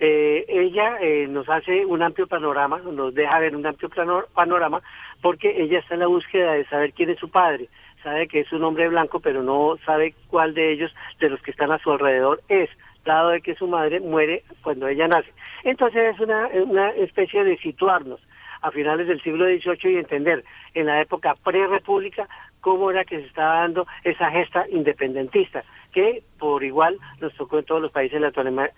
Eh, 0.00 0.44
ella 0.48 0.98
nos 1.28 1.48
hace 1.48 1.86
un 1.86 2.02
amplio 2.02 2.26
panorama, 2.26 2.78
nos 2.78 3.14
deja 3.14 3.38
ver 3.38 3.54
un 3.54 3.64
amplio 3.64 3.88
panorama, 4.34 4.82
porque 5.20 5.62
ella 5.62 5.78
está 5.78 5.94
en 5.94 6.00
la 6.00 6.08
búsqueda 6.08 6.54
de 6.54 6.64
saber 6.66 6.92
quién 6.92 7.10
es 7.10 7.18
su 7.18 7.30
padre, 7.30 7.68
sabe 8.02 8.26
que 8.26 8.40
es 8.40 8.52
un 8.52 8.64
hombre 8.64 8.88
blanco, 8.88 9.20
pero 9.20 9.42
no 9.42 9.76
sabe 9.86 10.14
cuál 10.28 10.54
de 10.54 10.72
ellos, 10.72 10.92
de 11.20 11.30
los 11.30 11.40
que 11.42 11.52
están 11.52 11.72
a 11.72 11.78
su 11.78 11.90
alrededor, 11.92 12.42
es 12.48 12.68
dado 13.04 13.30
de 13.30 13.40
que 13.40 13.54
su 13.54 13.66
madre 13.66 14.00
muere 14.00 14.44
cuando 14.62 14.88
ella 14.88 15.08
nace. 15.08 15.32
Entonces 15.64 16.14
es 16.14 16.20
una, 16.20 16.48
una 16.48 16.90
especie 16.90 17.44
de 17.44 17.56
situarnos 17.58 18.20
a 18.62 18.70
finales 18.70 19.08
del 19.08 19.20
siglo 19.22 19.46
XVIII 19.46 19.92
y 19.92 19.96
entender 19.96 20.44
en 20.74 20.86
la 20.86 21.00
época 21.00 21.34
pre-república 21.44 22.28
cómo 22.60 22.90
era 22.90 23.04
que 23.04 23.20
se 23.20 23.26
estaba 23.26 23.60
dando 23.60 23.86
esa 24.04 24.30
gesta 24.30 24.66
independentista, 24.70 25.64
que 25.92 26.22
por 26.38 26.62
igual 26.62 26.98
nos 27.20 27.34
tocó 27.34 27.58
en 27.58 27.64
todos 27.64 27.82
los 27.82 27.90
países 27.90 28.20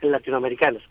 latinoamericanos. 0.00 0.82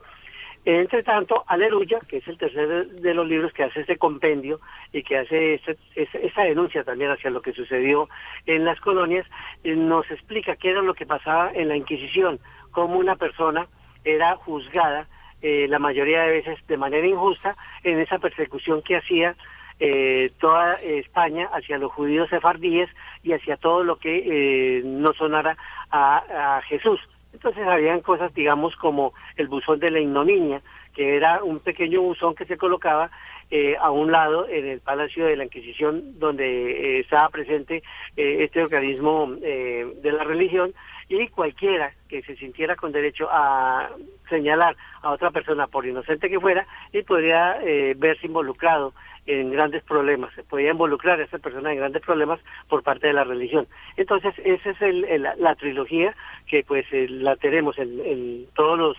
Entre 0.65 1.03
tanto, 1.03 1.43
Aleluya, 1.47 1.99
que 2.07 2.17
es 2.17 2.27
el 2.27 2.37
tercer 2.37 2.87
de 2.87 3.13
los 3.13 3.27
libros 3.27 3.51
que 3.51 3.63
hace 3.63 3.81
este 3.81 3.97
compendio 3.97 4.61
y 4.93 5.03
que 5.03 5.17
hace 5.17 5.55
esa 5.55 5.73
esta 5.95 6.43
denuncia 6.43 6.85
también 6.85 7.11
hacia 7.11 7.31
lo 7.31 7.41
que 7.41 7.51
sucedió 7.51 8.07
en 8.45 8.63
las 8.63 8.79
colonias, 8.79 9.27
eh, 9.65 9.75
nos 9.75 10.09
explica 10.09 10.55
qué 10.55 10.69
era 10.69 10.81
lo 10.81 10.93
que 10.93 11.05
pasaba 11.05 11.51
en 11.53 11.67
la 11.67 11.75
Inquisición, 11.75 12.39
cómo 12.73 12.99
una 12.99 13.15
persona 13.15 13.67
era 14.03 14.35
juzgada 14.35 15.07
eh, 15.41 15.67
la 15.69 15.79
mayoría 15.79 16.23
de 16.23 16.31
veces 16.31 16.59
de 16.67 16.77
manera 16.77 17.07
injusta 17.07 17.55
en 17.83 17.99
esa 17.99 18.17
persecución 18.19 18.81
que 18.81 18.97
hacía 18.97 19.35
eh, 19.79 20.31
toda 20.39 20.75
España 20.75 21.49
hacia 21.53 21.77
los 21.77 21.91
judíos 21.91 22.29
sefardíes 22.29 22.89
y 23.23 23.31
hacia 23.31 23.55
todo 23.55 23.83
lo 23.83 23.95
que 23.95 24.81
no 24.83 25.13
sonara 25.13 25.57
a 25.91 26.61
Jesús. 26.67 26.99
Entonces 27.33 27.67
habían 27.67 28.01
cosas, 28.01 28.33
digamos, 28.33 28.75
como 28.75 29.13
el 29.35 29.47
buzón 29.47 29.79
de 29.79 29.91
la 29.91 29.99
ignominia, 29.99 30.61
que 30.93 31.17
era 31.17 31.43
un 31.43 31.59
pequeño 31.59 32.01
buzón 32.01 32.35
que 32.35 32.45
se 32.45 32.57
colocaba 32.57 33.09
eh, 33.49 33.75
a 33.79 33.91
un 33.91 34.11
lado 34.11 34.47
en 34.47 34.67
el 34.67 34.79
Palacio 34.79 35.25
de 35.25 35.35
la 35.35 35.45
Inquisición, 35.45 36.19
donde 36.19 36.45
eh, 36.45 36.99
estaba 36.99 37.29
presente 37.29 37.83
eh, 38.15 38.37
este 38.41 38.63
organismo 38.63 39.27
de 39.35 40.11
la 40.11 40.23
religión, 40.23 40.73
y 41.09 41.27
cualquiera 41.27 41.93
que 42.07 42.21
se 42.23 42.35
sintiera 42.35 42.75
con 42.75 42.91
derecho 42.91 43.27
a 43.31 43.89
señalar 44.29 44.75
a 45.01 45.11
otra 45.11 45.31
persona 45.31 45.67
por 45.67 45.85
inocente 45.85 46.29
que 46.29 46.39
fuera, 46.39 46.65
y 46.91 47.01
podría 47.03 47.57
verse 47.95 48.27
involucrado 48.27 48.93
en 49.25 49.51
grandes 49.51 49.83
problemas, 49.83 50.33
se 50.33 50.43
podía 50.43 50.71
involucrar 50.71 51.19
a 51.19 51.23
esa 51.23 51.39
persona 51.39 51.71
en 51.71 51.77
grandes 51.77 52.01
problemas 52.01 52.39
por 52.67 52.83
parte 52.83 53.07
de 53.07 53.13
la 53.13 53.23
religión. 53.23 53.67
Entonces, 53.95 54.33
esa 54.43 54.71
es 54.71 54.81
el, 54.81 55.21
la 55.37 55.55
trilogía 55.55 56.13
que 56.47 56.63
pues 56.63 56.85
la 56.91 57.35
tenemos 57.37 57.77
en, 57.77 57.99
en 58.01 58.45
todos 58.53 58.77
los 58.77 58.97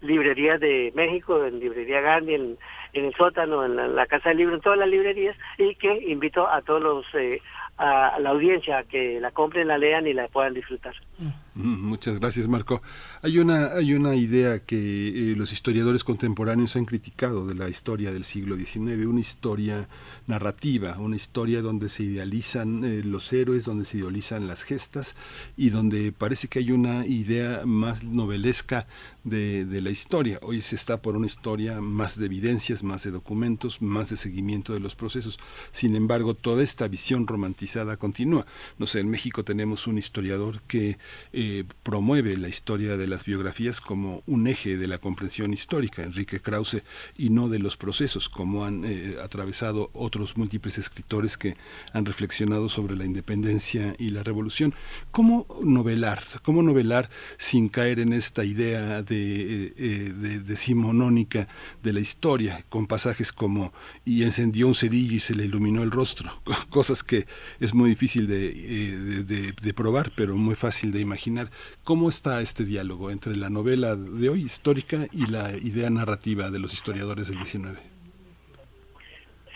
librerías 0.00 0.60
de 0.60 0.92
México, 0.94 1.44
en 1.44 1.60
librería 1.60 2.00
Gandhi, 2.00 2.34
en, 2.34 2.58
el 2.92 3.14
sótano, 3.14 3.64
en 3.64 3.94
la, 3.94 4.06
casa 4.06 4.30
del 4.30 4.38
libro, 4.38 4.54
en 4.54 4.60
todas 4.60 4.78
las 4.78 4.88
librerías 4.88 5.36
y 5.58 5.74
que 5.74 5.92
invito 6.10 6.48
a 6.48 6.62
todos 6.62 6.82
los 6.82 7.06
eh, 7.14 7.40
a 7.76 8.18
la 8.18 8.30
audiencia 8.30 8.78
a 8.78 8.84
que 8.84 9.20
la 9.20 9.30
compren, 9.30 9.68
la 9.68 9.78
lean 9.78 10.06
y 10.06 10.14
la 10.14 10.28
puedan 10.28 10.54
disfrutar. 10.54 10.94
Mm, 11.18 11.88
muchas 11.88 12.20
gracias, 12.20 12.46
Marco. 12.46 12.80
Hay 13.22 13.38
una, 13.40 13.72
hay 13.72 13.92
una 13.94 14.14
idea 14.14 14.60
que 14.60 15.32
eh, 15.32 15.34
los 15.36 15.52
historiadores 15.52 16.04
contemporáneos 16.04 16.76
han 16.76 16.84
criticado 16.84 17.46
de 17.46 17.56
la 17.56 17.68
historia 17.68 18.12
del 18.12 18.22
siglo 18.22 18.56
XIX, 18.56 19.04
una 19.06 19.18
historia 19.18 19.88
narrativa, 20.28 20.96
una 20.98 21.16
historia 21.16 21.60
donde 21.60 21.88
se 21.88 22.04
idealizan 22.04 22.84
eh, 22.84 23.02
los 23.02 23.32
héroes, 23.32 23.64
donde 23.64 23.84
se 23.84 23.98
idealizan 23.98 24.46
las 24.46 24.62
gestas 24.62 25.16
y 25.56 25.70
donde 25.70 26.12
parece 26.12 26.46
que 26.46 26.60
hay 26.60 26.70
una 26.70 27.04
idea 27.04 27.62
más 27.66 28.04
novelesca 28.04 28.86
de, 29.24 29.64
de 29.64 29.82
la 29.82 29.90
historia. 29.90 30.38
Hoy 30.42 30.62
se 30.62 30.76
está 30.76 31.02
por 31.02 31.16
una 31.16 31.26
historia 31.26 31.80
más 31.80 32.16
de 32.16 32.26
evidencias, 32.26 32.84
más 32.84 33.02
de 33.02 33.10
documentos, 33.10 33.82
más 33.82 34.10
de 34.10 34.16
seguimiento 34.16 34.72
de 34.72 34.80
los 34.80 34.94
procesos. 34.94 35.40
Sin 35.72 35.96
embargo, 35.96 36.34
toda 36.34 36.62
esta 36.62 36.86
visión 36.86 37.26
romantizada 37.26 37.96
continúa. 37.96 38.46
No 38.78 38.86
sé, 38.86 39.00
en 39.00 39.10
México 39.10 39.42
tenemos 39.44 39.88
un 39.88 39.98
historiador 39.98 40.62
que 40.62 40.98
eh, 41.32 41.64
promueve 41.82 42.36
la 42.36 42.48
historia 42.48 42.96
de 42.96 43.06
las 43.06 43.24
biografías 43.24 43.80
como 43.80 44.22
un 44.26 44.46
eje 44.46 44.76
de 44.76 44.86
la 44.86 44.98
comprensión 44.98 45.52
histórica, 45.52 46.02
Enrique 46.02 46.40
Krause, 46.40 46.82
y 47.16 47.30
no 47.30 47.48
de 47.48 47.58
los 47.58 47.76
procesos, 47.76 48.28
como 48.28 48.64
han 48.64 48.84
eh, 48.84 49.16
atravesado 49.22 49.90
otros 49.92 50.36
múltiples 50.36 50.78
escritores 50.78 51.36
que 51.36 51.56
han 51.92 52.06
reflexionado 52.06 52.68
sobre 52.68 52.96
la 52.96 53.04
independencia 53.04 53.94
y 53.98 54.10
la 54.10 54.22
revolución. 54.22 54.74
¿Cómo 55.10 55.46
novelar? 55.62 56.22
¿Cómo 56.42 56.62
novelar 56.62 57.10
sin 57.36 57.68
caer 57.68 58.00
en 58.00 58.12
esta 58.12 58.44
idea 58.44 59.02
de, 59.02 59.74
eh, 59.76 60.12
de 60.12 60.40
decimonónica 60.40 61.48
de 61.82 61.92
la 61.92 62.00
historia, 62.00 62.64
con 62.68 62.86
pasajes 62.86 63.32
como 63.32 63.72
y 64.04 64.22
encendió 64.22 64.68
un 64.68 64.74
cerillo 64.74 65.16
y 65.16 65.20
se 65.20 65.34
le 65.34 65.44
iluminó 65.44 65.82
el 65.82 65.90
rostro, 65.90 66.30
cosas 66.70 67.02
que 67.02 67.26
es 67.60 67.74
muy 67.74 67.90
difícil 67.90 68.26
de, 68.26 69.24
de 69.24 69.74
probar, 69.74 70.12
pero 70.16 70.36
muy 70.36 70.54
fácil 70.54 70.90
de 70.90 70.97
imaginar. 71.00 71.48
¿Cómo 71.84 72.08
está 72.08 72.40
este 72.40 72.64
diálogo 72.64 73.10
entre 73.10 73.36
la 73.36 73.50
novela 73.50 73.96
de 73.96 74.28
hoy 74.28 74.42
histórica 74.42 75.06
y 75.12 75.26
la 75.30 75.50
idea 75.56 75.90
narrativa 75.90 76.50
de 76.50 76.58
los 76.58 76.72
historiadores 76.72 77.28
del 77.28 77.38
19? 77.38 77.78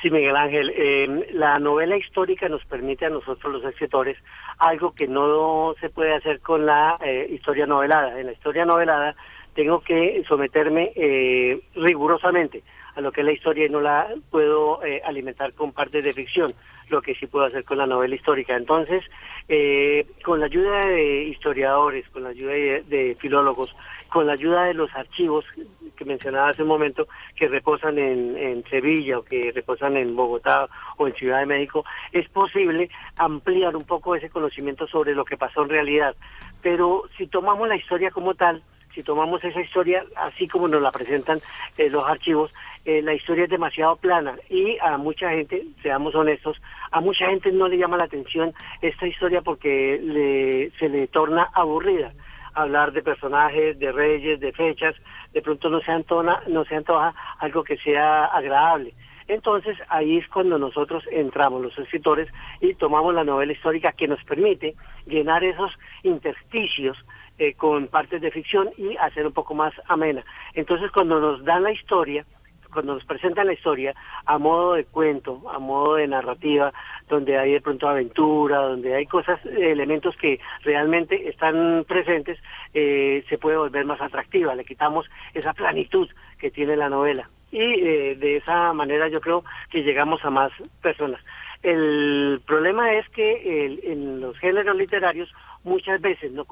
Sí, 0.03 0.11
Miguel 0.11 0.35
Ángel, 0.35 0.73
eh, 0.77 1.29
la 1.33 1.61
novela 1.61 1.97
histórica 1.97 2.49
nos 2.49 2.65
permite 2.65 3.07
a 3.07 3.11
nosotros 3.11 3.53
los 3.53 3.65
escritores 3.65 4.19
algo 4.59 4.93
que 4.93 5.07
no 5.07 5.75
se 5.81 5.91
puede 5.91 6.13
hacer 6.15 6.41
con 6.41 6.67
la 6.67 6.99
eh, 7.01 7.29
historia 7.31 7.67
novelada. 7.67 8.19
En 8.19 8.27
la 8.27 8.33
historia 8.33 8.65
novelada 8.65 9.15
tengo 9.55 9.81
que 9.81 10.25
someterme 10.27 10.93
eh, 10.97 11.63
rigurosamente 11.77 12.65
a 12.95 13.01
lo 13.01 13.13
que 13.13 13.21
es 13.23 13.27
la 13.27 13.33
historia 13.33 13.67
y 13.67 13.71
no 13.71 13.81
la 13.81 14.09
puedo 14.31 14.85
eh, 14.85 15.01
alimentar 15.05 15.53
con 15.55 15.73
partes 15.73 16.05
de 16.05 16.13
ficción, 16.13 16.53
lo 16.89 17.01
que 17.01 17.15
sí 17.15 17.27
puedo 17.27 17.47
hacer 17.47 17.65
con 17.65 17.79
la 17.79 17.87
novela 17.87 18.15
histórica. 18.15 18.57
Entonces, 18.57 19.03
eh, 19.49 20.07
con 20.25 20.41
la 20.41 20.47
ayuda 20.47 20.87
de 20.87 21.25
historiadores, 21.25 22.09
con 22.11 22.23
la 22.23 22.31
ayuda 22.31 22.53
de, 22.53 23.17
filólogos, 23.19 23.75
con 24.09 24.27
la 24.27 24.35
ayuda 24.35 24.65
de 24.65 24.75
los 24.75 24.95
archivos 24.95 25.45
que 25.97 26.05
mencionaba 26.05 26.51
hace 26.51 26.63
un 26.63 26.69
momento, 26.69 27.09
que 27.35 27.49
reposan 27.49 27.99
en, 27.99 28.37
en, 28.37 28.65
Sevilla 28.65 29.19
o 29.19 29.23
que 29.23 29.53
reposan 29.53 29.97
en 29.97 30.15
Bogotá 30.15 30.69
o 30.97 31.07
en 31.07 31.15
Ciudad 31.15 31.41
de 31.41 31.47
México, 31.47 31.85
es 32.13 32.29
posible 32.29 32.91
ampliar 33.17 33.75
un 33.77 33.85
poco 33.85 34.15
ese 34.15 34.31
conocimiento 34.31 34.87
sobre 34.87 35.15
lo 35.15 35.25
que 35.25 35.37
pasó 35.37 35.63
en 35.63 35.71
realidad. 35.71 36.15
Pero 36.61 37.05
si 37.17 37.27
tomamos 37.27 37.69
la 37.69 37.77
historia 37.77 38.11
como 38.11 38.35
tal, 38.35 38.63
si 38.95 39.03
tomamos 39.03 39.43
esa 39.45 39.61
historia 39.61 40.05
así 40.17 40.49
como 40.49 40.69
nos 40.69 40.83
la 40.83 40.91
presentan 40.91 41.41
eh, 41.79 41.89
los 41.91 42.05
archivos, 42.05 42.53
eh, 42.85 43.01
la 43.03 43.15
historia 43.15 43.45
es 43.45 43.51
demasiado 43.51 43.97
plana 43.97 44.37
y 44.51 44.77
a 44.81 44.97
mucha 44.99 45.31
gente, 45.31 45.65
seamos 45.83 46.15
honestos, 46.15 46.61
a 46.91 47.01
mucha 47.01 47.27
gente 47.27 47.53
no 47.53 47.69
le 47.69 47.79
llama 47.79 47.97
la 47.97 48.05
atención 48.05 48.53
esta 48.81 49.07
historia 49.07 49.41
porque 49.41 50.01
le, 50.03 50.71
se 50.79 50.89
le 50.89 51.07
torna 51.09 51.49
aburrida 51.55 52.13
hablar 52.55 52.93
de 52.93 53.03
personajes, 53.03 53.79
de 53.79 53.93
reyes, 53.93 54.41
de 54.41 54.53
fechas, 54.53 54.95
de 55.33 55.43
pronto 55.43 55.71
no 55.71 55.81
se 55.81 55.91
antona, 55.91 56.43
no 56.49 56.65
se 56.65 56.77
antoja 56.77 57.15
algo 57.39 57.65
que 57.65 57.79
sea 57.79 58.27
agradable. 58.27 58.95
Entonces 59.29 59.79
ahí 59.89 60.19
es 60.19 60.29
cuando 60.29 60.59
nosotros 60.59 61.05
entramos, 61.11 61.63
los 61.63 61.79
escritores, 61.79 62.29
y 62.61 62.75
tomamos 62.75 63.15
la 63.15 63.25
novela 63.25 63.53
histórica 63.53 63.93
que 63.93 64.09
nos 64.09 64.23
permite 64.25 64.75
llenar 65.07 65.45
esos 65.45 65.73
intersticios 66.03 66.99
eh, 67.39 67.55
con 67.55 67.89
partes 67.89 68.21
de 68.21 68.31
ficción 68.31 68.71
y 68.77 68.97
hacer 68.97 69.27
un 69.27 69.33
poco 69.33 69.55
más 69.55 69.73
amena. 69.89 70.25
Entonces 70.55 70.91
cuando 70.91 71.21
nos 71.21 71.45
dan 71.45 71.63
la 71.63 71.73
historia, 71.73 72.25
cuando 72.73 72.95
nos 72.95 73.05
presentan 73.05 73.47
la 73.47 73.53
historia 73.53 73.95
a 74.25 74.39
modo 74.39 74.75
de 74.75 74.85
cuento, 74.85 75.43
a 75.51 75.59
modo 75.59 75.97
de 75.97 76.09
narrativa, 76.09 76.73
donde 77.09 77.39
hay 77.39 77.53
de 77.53 77.61
pronto 77.61 77.89
aventura, 77.89 78.59
donde 78.59 78.95
hay 78.95 79.07
cosas, 79.07 79.39
elementos 79.45 80.17
que 80.17 80.41
realmente 80.63 81.29
están 81.29 81.85
presentes, 81.87 82.39
eh, 82.75 83.25
se 83.29 83.39
puede 83.39 83.59
volver 83.59 83.85
más 83.85 84.01
atractiva, 84.01 84.55
le 84.55 84.65
quitamos 84.65 85.07
esa 85.35 85.53
planitud 85.53 86.09
que 86.39 86.51
tiene 86.51 86.77
la 86.77 86.89
novela. 86.89 87.29
Y 87.51 87.61
eh, 87.61 88.17
de 88.19 88.39
esa 88.39 88.73
manera 88.73 89.09
yo 89.09 89.21
creo 89.21 89.45
que 89.71 89.83
llegamos 89.83 90.25
a 90.25 90.31
más 90.31 90.51
personas. 90.81 91.21
El 91.63 92.41
problema 92.45 92.95
es 92.95 93.09
que 93.11 93.79
en 93.85 94.21
los 94.21 94.37
géneros 94.39 94.75
literarios 94.75 95.33
muchas 95.65 96.01
veces 96.01 96.33
no, 96.33 96.47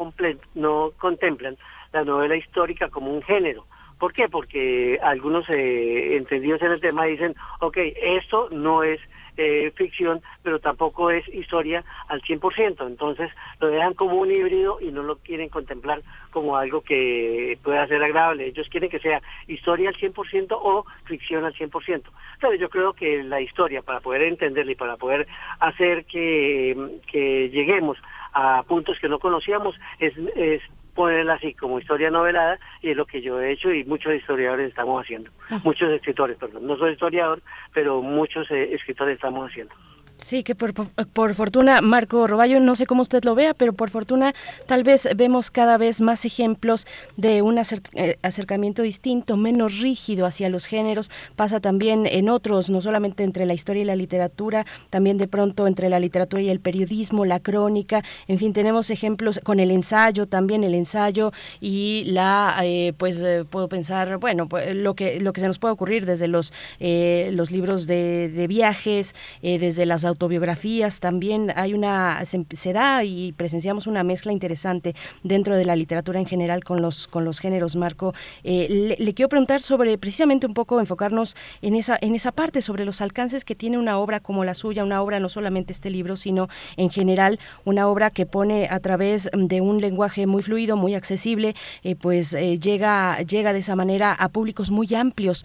no 0.55 0.93
contemplan 0.99 1.57
la 1.93 2.05
novela 2.05 2.37
histórica 2.37 2.89
como 2.89 3.13
un 3.13 3.23
género. 3.23 3.67
¿Por 3.99 4.15
qué? 4.15 4.29
Porque 4.29 4.99
algunos 5.03 5.49
eh, 5.51 6.17
entendidos 6.17 6.63
en 6.63 6.73
el 6.73 6.81
tema 6.81 7.05
dicen, 7.05 7.35
ok, 7.61 7.77
esto 8.03 8.49
no 8.51 8.83
es 8.83 8.99
eh, 9.37 9.71
ficción, 9.75 10.23
pero 10.43 10.59
tampoco 10.59 11.11
es 11.11 11.27
historia 11.29 11.85
al 12.09 12.23
100%. 12.23 12.87
Entonces 12.87 13.31
lo 13.61 13.69
dejan 13.69 13.95
como 13.95 14.17
un 14.17 14.31
híbrido 14.31 14.79
y 14.81 14.91
no 14.91 15.03
lo 15.03 15.17
quieren 15.17 15.49
contemplar 15.49 16.03
como 16.31 16.57
algo 16.57 16.81
que 16.81 17.59
pueda 17.63 17.87
ser 17.87 18.03
agradable. 18.03 18.47
Ellos 18.47 18.69
quieren 18.71 18.91
que 18.91 18.99
sea 18.99 19.23
historia 19.49 19.91
al 19.91 19.97
100% 19.97 20.49
o 20.51 20.85
ficción 21.05 21.45
al 21.45 21.55
100%. 21.55 22.03
Pero 22.41 22.55
yo 22.55 22.69
creo 22.69 22.93
que 22.93 23.23
la 23.23 23.41
historia, 23.41 23.83
para 23.83 24.01
poder 24.01 24.23
entenderla 24.23 24.73
y 24.73 24.77
para 24.77 24.97
poder 24.97 25.27
hacer 25.59 26.05
que, 26.07 26.99
que 27.11 27.51
lleguemos 27.51 27.99
a 28.33 28.63
puntos 28.65 28.99
que 29.01 29.09
no 29.09 29.19
conocíamos, 29.19 29.75
es, 29.99 30.17
es 30.37 30.63
ponerla 30.95 31.35
así 31.35 31.55
como 31.55 31.79
historia 31.79 32.11
novelada 32.11 32.59
y 32.83 32.91
es 32.91 32.97
lo 32.97 33.07
que 33.07 33.23
yo 33.23 33.41
he 33.41 33.53
hecho 33.53 33.73
y 33.73 33.85
muchos 33.85 34.15
historiadores 34.15 34.69
estamos 34.69 35.03
haciendo. 35.03 35.31
Muchos 35.65 35.91
escritores, 35.91 36.37
perdón. 36.37 36.67
No 36.67 36.77
soy 36.77 36.93
historiador, 36.93 37.43
pero 37.73 38.03
muchos 38.03 38.51
eh, 38.51 38.75
escritores 38.75 39.15
estamos 39.15 39.51
haciendo. 39.51 39.75
Sí, 40.23 40.43
que 40.43 40.55
por, 40.55 40.75
por, 40.75 41.35
fortuna, 41.35 41.81
Marco 41.81 42.27
Roballo, 42.27 42.61
no 42.61 42.77
sé 42.77 42.85
cómo 42.85 43.03
usted 43.03 43.25
lo 43.25 43.35
vea, 43.35 43.55
pero 43.55 43.73
por 43.73 43.89
fortuna 43.89 44.35
tal 44.67 44.85
vez 44.85 45.09
vemos 45.17 45.51
cada 45.51 45.79
vez 45.79 46.03
más 46.03 46.27
ejemplos 46.27 46.87
de 47.17 47.41
un 47.41 47.59
eh, 47.59 48.17
acercamiento 48.23 48.83
distinto, 48.83 49.39
menos 49.39 49.79
rígido 49.79 50.27
hacia 50.27 50.51
los 50.51 50.67
géneros. 50.67 51.11
Pasa 51.37 51.59
también 51.61 52.07
en 52.07 52.29
otros, 52.29 52.69
no 52.69 52.83
solamente 52.83 53.25
entre 53.25 53.47
la 53.47 53.55
historia 53.55 53.83
y 53.83 53.87
la 53.87 53.97
literatura, 53.97 54.67
también 54.91 55.17
de 55.17 55.27
pronto 55.27 55.67
entre 55.67 55.89
la 55.89 55.99
literatura 55.99 56.43
y 56.43 56.51
el 56.51 56.61
periodismo, 56.61 57.25
la 57.25 57.41
crónica. 57.41 58.05
En 58.29 58.39
fin, 58.39 58.53
tenemos 58.53 58.91
ejemplos 58.91 59.41
con 59.43 59.59
el 59.59 59.71
ensayo, 59.71 60.27
también 60.27 60.65
el 60.65 60.75
ensayo 60.75 61.33
y 61.61 62.05
la, 62.07 62.61
eh, 62.63 62.93
pues 62.99 63.21
eh, 63.23 63.45
puedo 63.49 63.69
pensar, 63.69 64.19
bueno, 64.19 64.49
pues, 64.49 64.77
lo 64.77 64.95
que 64.95 65.19
lo 65.19 65.33
que 65.33 65.41
se 65.41 65.47
nos 65.47 65.59
puede 65.59 65.73
ocurrir 65.73 66.05
desde 66.05 66.29
los 66.29 66.53
los 66.79 67.51
libros 67.51 67.87
de, 67.87 68.29
de 68.29 68.47
viajes, 68.47 69.15
desde 69.43 69.87
las 69.87 70.05
autobiografías 70.11 71.01
también 71.01 71.53
hay 71.57 71.75
una 71.75 72.23
se, 72.25 72.73
da 72.73 73.05
y 73.05 73.33
presenciamos 73.33 73.87
una 73.87 74.05
mezcla 74.05 74.33
interesante 74.33 74.95
dentro 75.23 75.57
de 75.57 75.65
la 75.65 75.77
literatura 75.77 76.21
en 76.21 76.27
general 76.27 76.63
con 76.65 76.83
los 76.83 77.07
con 77.09 77.25
los 77.25 77.41
géneros 77.41 77.77
Marco. 77.77 78.15
Eh, 78.45 78.97
le, 78.99 79.15
quiero 79.15 79.29
preguntar 79.29 79.61
sobre 79.63 79.97
precisamente 79.99 80.47
un 80.47 80.55
poco 80.55 80.81
enfocarnos 80.81 81.37
en 81.63 81.75
esa 81.75 81.99
en 82.01 82.15
esa 82.15 82.33
parte 82.33 82.63
sobre 82.63 82.85
los 82.85 83.01
alcances 83.01 83.45
que 83.45 83.55
tiene 83.55 83.79
una 83.79 83.99
obra 83.99 84.21
como 84.21 84.45
la 84.45 84.55
suya 84.55 84.85
una 84.85 85.03
obra 85.03 85.21
no 85.21 85.29
solamente 85.29 85.73
este 85.73 85.91
libro 85.91 86.17
sino 86.17 86.49
en 86.77 86.91
general 86.91 87.39
una 87.65 87.89
obra 87.89 88.11
que 88.11 88.27
pone 88.27 88.69
a 88.71 88.81
través 88.81 89.31
de 89.33 89.61
un 89.61 89.81
lenguaje 89.81 90.27
muy 90.27 90.43
fluido 90.43 90.77
muy 90.77 90.95
accesible 90.95 91.55
eh, 91.83 91.97
pues 91.97 92.35
eh, 92.35 92.59
llega 92.59 93.21
llega 93.23 93.53
de 93.53 93.61
esa 93.61 93.77
manera 93.77 94.13
a 94.13 94.29
públicos 94.29 94.71
muy 94.71 94.95
amplios. 94.95 95.45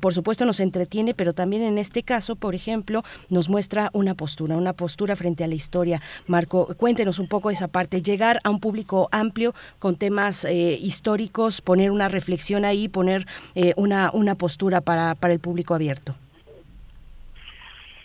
Por 0.00 0.14
supuesto 0.14 0.44
nos 0.44 0.60
entretiene 0.60 1.14
pero 1.14 1.32
también 1.32 1.62
en 1.62 1.78
este 1.78 2.02
caso 2.02 2.36
por 2.36 2.54
ejemplo 2.54 3.02
nos 3.28 3.48
muestra 3.48 3.90
una 3.94 4.14
postura, 4.14 4.56
una 4.56 4.74
postura 4.74 5.16
frente 5.16 5.44
a 5.44 5.46
la 5.46 5.54
historia. 5.54 6.00
Marco, 6.26 6.68
cuéntenos 6.76 7.18
un 7.18 7.28
poco 7.28 7.50
esa 7.50 7.68
parte, 7.68 8.02
llegar 8.02 8.40
a 8.44 8.50
un 8.50 8.60
público 8.60 9.08
amplio 9.12 9.54
con 9.78 9.96
temas 9.96 10.44
eh, 10.44 10.78
históricos, 10.80 11.62
poner 11.62 11.90
una 11.90 12.08
reflexión 12.08 12.64
ahí, 12.64 12.88
poner 12.88 13.24
eh, 13.54 13.72
una, 13.76 14.10
una 14.12 14.34
postura 14.34 14.80
para, 14.80 15.14
para 15.14 15.32
el 15.32 15.40
público 15.40 15.74
abierto. 15.74 16.14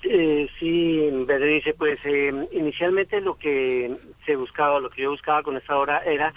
Eh, 0.03 0.47
sí, 0.59 1.09
Berenice, 1.27 1.73
pues 1.73 1.99
eh, 2.05 2.31
inicialmente 2.53 3.19
lo 3.19 3.35
que 3.35 3.95
se 4.25 4.35
buscaba, 4.35 4.79
lo 4.79 4.89
que 4.89 5.01
yo 5.03 5.11
buscaba 5.11 5.43
con 5.43 5.57
esta 5.57 5.75
obra 5.75 6.01
era 6.05 6.33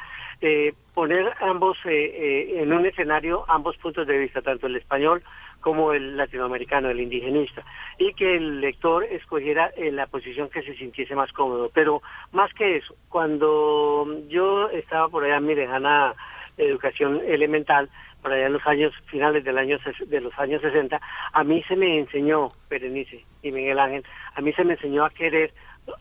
poner 0.92 1.24
ambos 1.40 1.78
en 1.84 2.72
un 2.72 2.84
escenario, 2.84 3.44
ambos 3.46 3.76
puntos 3.76 4.08
de 4.08 4.18
vista, 4.18 4.42
tanto 4.42 4.66
el 4.66 4.74
español 4.74 5.22
como 5.62 5.94
el 5.94 6.16
latinoamericano, 6.18 6.90
el 6.90 7.00
indigenista, 7.00 7.64
y 7.96 8.12
que 8.12 8.36
el 8.36 8.60
lector 8.60 9.04
escogiera 9.04 9.70
en 9.76 9.96
la 9.96 10.06
posición 10.06 10.50
que 10.50 10.62
se 10.62 10.74
sintiese 10.74 11.14
más 11.14 11.32
cómodo. 11.32 11.70
Pero 11.72 12.02
más 12.32 12.52
que 12.52 12.76
eso, 12.76 12.94
cuando 13.08 14.06
yo 14.28 14.68
estaba 14.68 15.08
por 15.08 15.24
allá 15.24 15.36
en 15.36 15.46
mi 15.46 15.54
lejana 15.54 16.14
educación 16.58 17.22
elemental, 17.26 17.88
por 18.20 18.32
allá 18.32 18.46
en 18.46 18.52
los 18.52 18.66
años 18.66 18.92
finales 19.06 19.44
del 19.44 19.56
año, 19.56 19.78
de 20.06 20.20
los 20.20 20.38
años 20.38 20.60
60, 20.60 21.00
a 21.32 21.44
mí 21.44 21.62
se 21.62 21.76
me 21.76 21.98
enseñó, 21.98 22.48
Berenice 22.68 23.24
y 23.42 23.50
Miguel 23.52 23.78
Ángel, 23.78 24.04
a 24.34 24.40
mí 24.40 24.52
se 24.52 24.64
me 24.64 24.74
enseñó 24.74 25.04
a 25.04 25.10
querer 25.10 25.52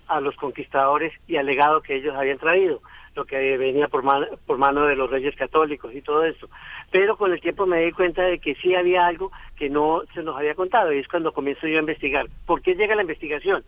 a 0.08 0.20
los 0.20 0.36
conquistadores 0.36 1.14
y 1.28 1.38
al 1.38 1.46
legado 1.46 1.82
que 1.82 1.96
ellos 1.96 2.16
habían 2.16 2.38
traído 2.38 2.82
lo 3.16 3.26
que 3.26 3.58
venía 3.58 3.88
por 3.88 4.04
mano, 4.04 4.28
por 4.46 4.58
mano 4.58 4.86
de 4.86 4.96
los 4.96 5.10
reyes 5.10 5.36
católicos 5.36 5.94
y 5.94 6.02
todo 6.02 6.24
eso. 6.24 6.50
Pero 6.92 7.18
con 7.18 7.32
el 7.32 7.42
tiempo 7.42 7.66
me 7.66 7.84
di 7.84 7.92
cuenta 7.92 8.24
de 8.24 8.40
que 8.40 8.56
sí 8.56 8.76
había 8.76 9.06
algo 9.06 9.32
que 9.58 9.70
no 9.70 10.04
se 10.14 10.24
nos 10.24 10.38
había 10.38 10.56
contado 10.56 10.94
y 10.94 11.00
es 11.00 11.08
cuando 11.08 11.34
comienzo 11.34 11.68
yo 11.68 11.78
a 11.78 11.82
investigar. 11.82 12.28
¿Por 12.46 12.62
qué 12.62 12.76
llega 12.76 12.96
la 12.96 13.02
investigación? 13.02 13.64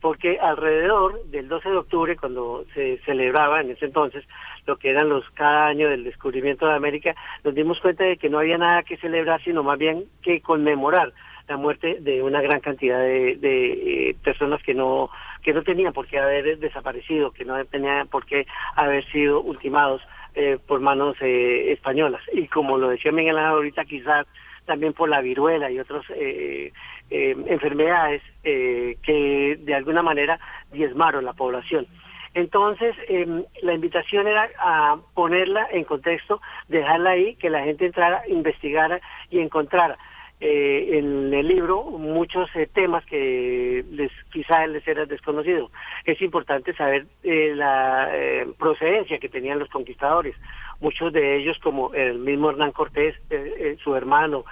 Porque 0.00 0.38
alrededor 0.38 1.24
del 1.26 1.48
12 1.48 1.70
de 1.70 1.76
octubre, 1.76 2.16
cuando 2.16 2.64
se 2.74 2.98
celebraba 3.04 3.60
en 3.60 3.70
ese 3.70 3.86
entonces 3.86 4.24
lo 4.66 4.76
que 4.76 4.90
eran 4.90 5.08
los 5.08 5.28
cada 5.30 5.66
año 5.66 5.88
del 5.88 6.04
descubrimiento 6.04 6.66
de 6.66 6.74
América, 6.74 7.14
nos 7.44 7.54
dimos 7.54 7.80
cuenta 7.80 8.04
de 8.04 8.16
que 8.16 8.28
no 8.28 8.38
había 8.38 8.58
nada 8.58 8.82
que 8.82 8.98
celebrar, 8.98 9.42
sino 9.42 9.62
más 9.62 9.78
bien 9.78 10.04
que 10.22 10.40
conmemorar 10.40 11.12
la 11.48 11.56
muerte 11.56 11.98
de 12.00 12.22
una 12.22 12.42
gran 12.42 12.60
cantidad 12.60 12.98
de, 12.98 13.36
de 13.36 14.10
eh, 14.10 14.16
personas 14.22 14.62
que 14.62 14.74
no 14.74 15.10
que 15.46 15.54
no 15.54 15.62
tenían 15.62 15.92
por 15.92 16.08
qué 16.08 16.18
haber 16.18 16.58
desaparecido, 16.58 17.30
que 17.30 17.44
no 17.44 17.64
tenían 17.66 18.08
por 18.08 18.26
qué 18.26 18.48
haber 18.74 19.08
sido 19.12 19.40
ultimados 19.40 20.02
eh, 20.34 20.58
por 20.66 20.80
manos 20.80 21.16
eh, 21.20 21.70
españolas. 21.70 22.20
Y 22.32 22.48
como 22.48 22.76
lo 22.76 22.88
decía 22.88 23.12
Miguel 23.12 23.38
ahorita, 23.38 23.84
quizás 23.84 24.26
también 24.64 24.92
por 24.92 25.08
la 25.08 25.20
viruela 25.20 25.70
y 25.70 25.78
otras 25.78 26.02
eh, 26.16 26.72
enfermedades 27.08 28.22
que 28.42 29.56
de 29.60 29.74
alguna 29.76 30.02
manera 30.02 30.40
diezmaron 30.72 31.24
la 31.24 31.34
población. 31.34 31.86
Entonces, 32.34 32.96
em, 33.08 33.44
la 33.62 33.74
invitación 33.74 34.26
era 34.26 34.50
a 34.58 34.96
ponerla 35.14 35.68
en 35.70 35.84
contexto, 35.84 36.40
dejarla 36.66 37.10
ahí, 37.10 37.36
que 37.36 37.50
la 37.50 37.62
gente 37.62 37.86
entrara, 37.86 38.22
investigara 38.26 39.00
y 39.30 39.38
encontrara 39.38 39.96
eh, 40.40 40.98
en 40.98 41.32
el 41.32 41.48
libro 41.48 41.84
muchos 41.84 42.48
eh, 42.54 42.68
temas 42.72 43.04
que 43.06 43.84
les 43.90 44.12
quizá 44.32 44.66
les 44.66 44.86
era 44.86 45.06
desconocido. 45.06 45.70
Es 46.04 46.20
importante 46.20 46.74
saber 46.74 47.06
eh, 47.22 47.52
la 47.54 48.10
eh, 48.12 48.46
procedencia 48.58 49.18
que 49.18 49.28
tenían 49.28 49.58
los 49.58 49.70
conquistadores. 49.70 50.34
Muchos 50.80 51.12
de 51.12 51.38
ellos, 51.38 51.58
como 51.62 51.94
el 51.94 52.18
mismo 52.18 52.50
Hernán 52.50 52.72
Cortés, 52.72 53.14
su 53.82 53.94
hermano, 53.94 54.44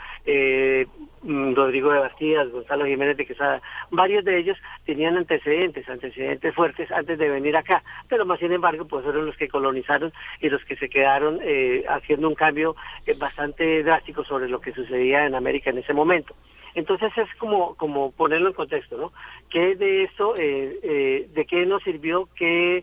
Rodrigo 1.27 1.91
de 1.91 2.01
Bastidas, 2.01 2.51
Gonzalo 2.51 2.85
Jiménez 2.85 3.17
de 3.17 3.27
Quesada, 3.27 3.63
varios 3.91 4.25
de 4.25 4.39
ellos 4.39 4.59
tenían 4.85 5.17
antecedentes, 5.17 5.89
antecedentes 5.89 6.55
fuertes 6.55 6.91
antes 6.93 7.19
de 7.19 7.29
venir 7.29 7.57
acá, 7.57 7.83
pero 8.09 8.27
más 8.27 8.39
sin 8.39 8.53
embargo, 8.53 8.85
pues 8.87 9.05
fueron 9.05 9.27
los 9.27 9.37
que 9.37 9.49
colonizaron 9.49 10.13
y 10.41 10.49
los 10.49 10.63
que 10.65 10.77
se 10.77 10.89
quedaron 10.89 11.39
eh, 11.43 11.85
haciendo 11.89 12.29
un 12.29 12.35
cambio 12.35 12.77
eh, 13.07 13.15
bastante 13.15 13.83
drástico 13.83 14.25
sobre 14.25 14.49
lo 14.49 14.61
que 14.61 14.73
sucedía 14.73 15.27
en 15.27 15.35
América 15.35 15.71
en 15.71 15.79
ese 15.79 15.95
momento. 15.95 16.35
Entonces 16.75 17.11
es 17.17 17.29
como, 17.39 17.75
como 17.77 18.11
ponerlo 18.13 18.49
en 18.49 18.55
contexto, 18.55 18.99
¿no? 18.99 19.13
¿Qué 19.49 19.77
de 19.77 20.05
esto, 20.05 20.35
eh, 20.37 21.29
de 21.33 21.45
qué 21.47 21.65
nos 21.65 21.83
sirvió, 21.85 22.29
qué 22.35 22.83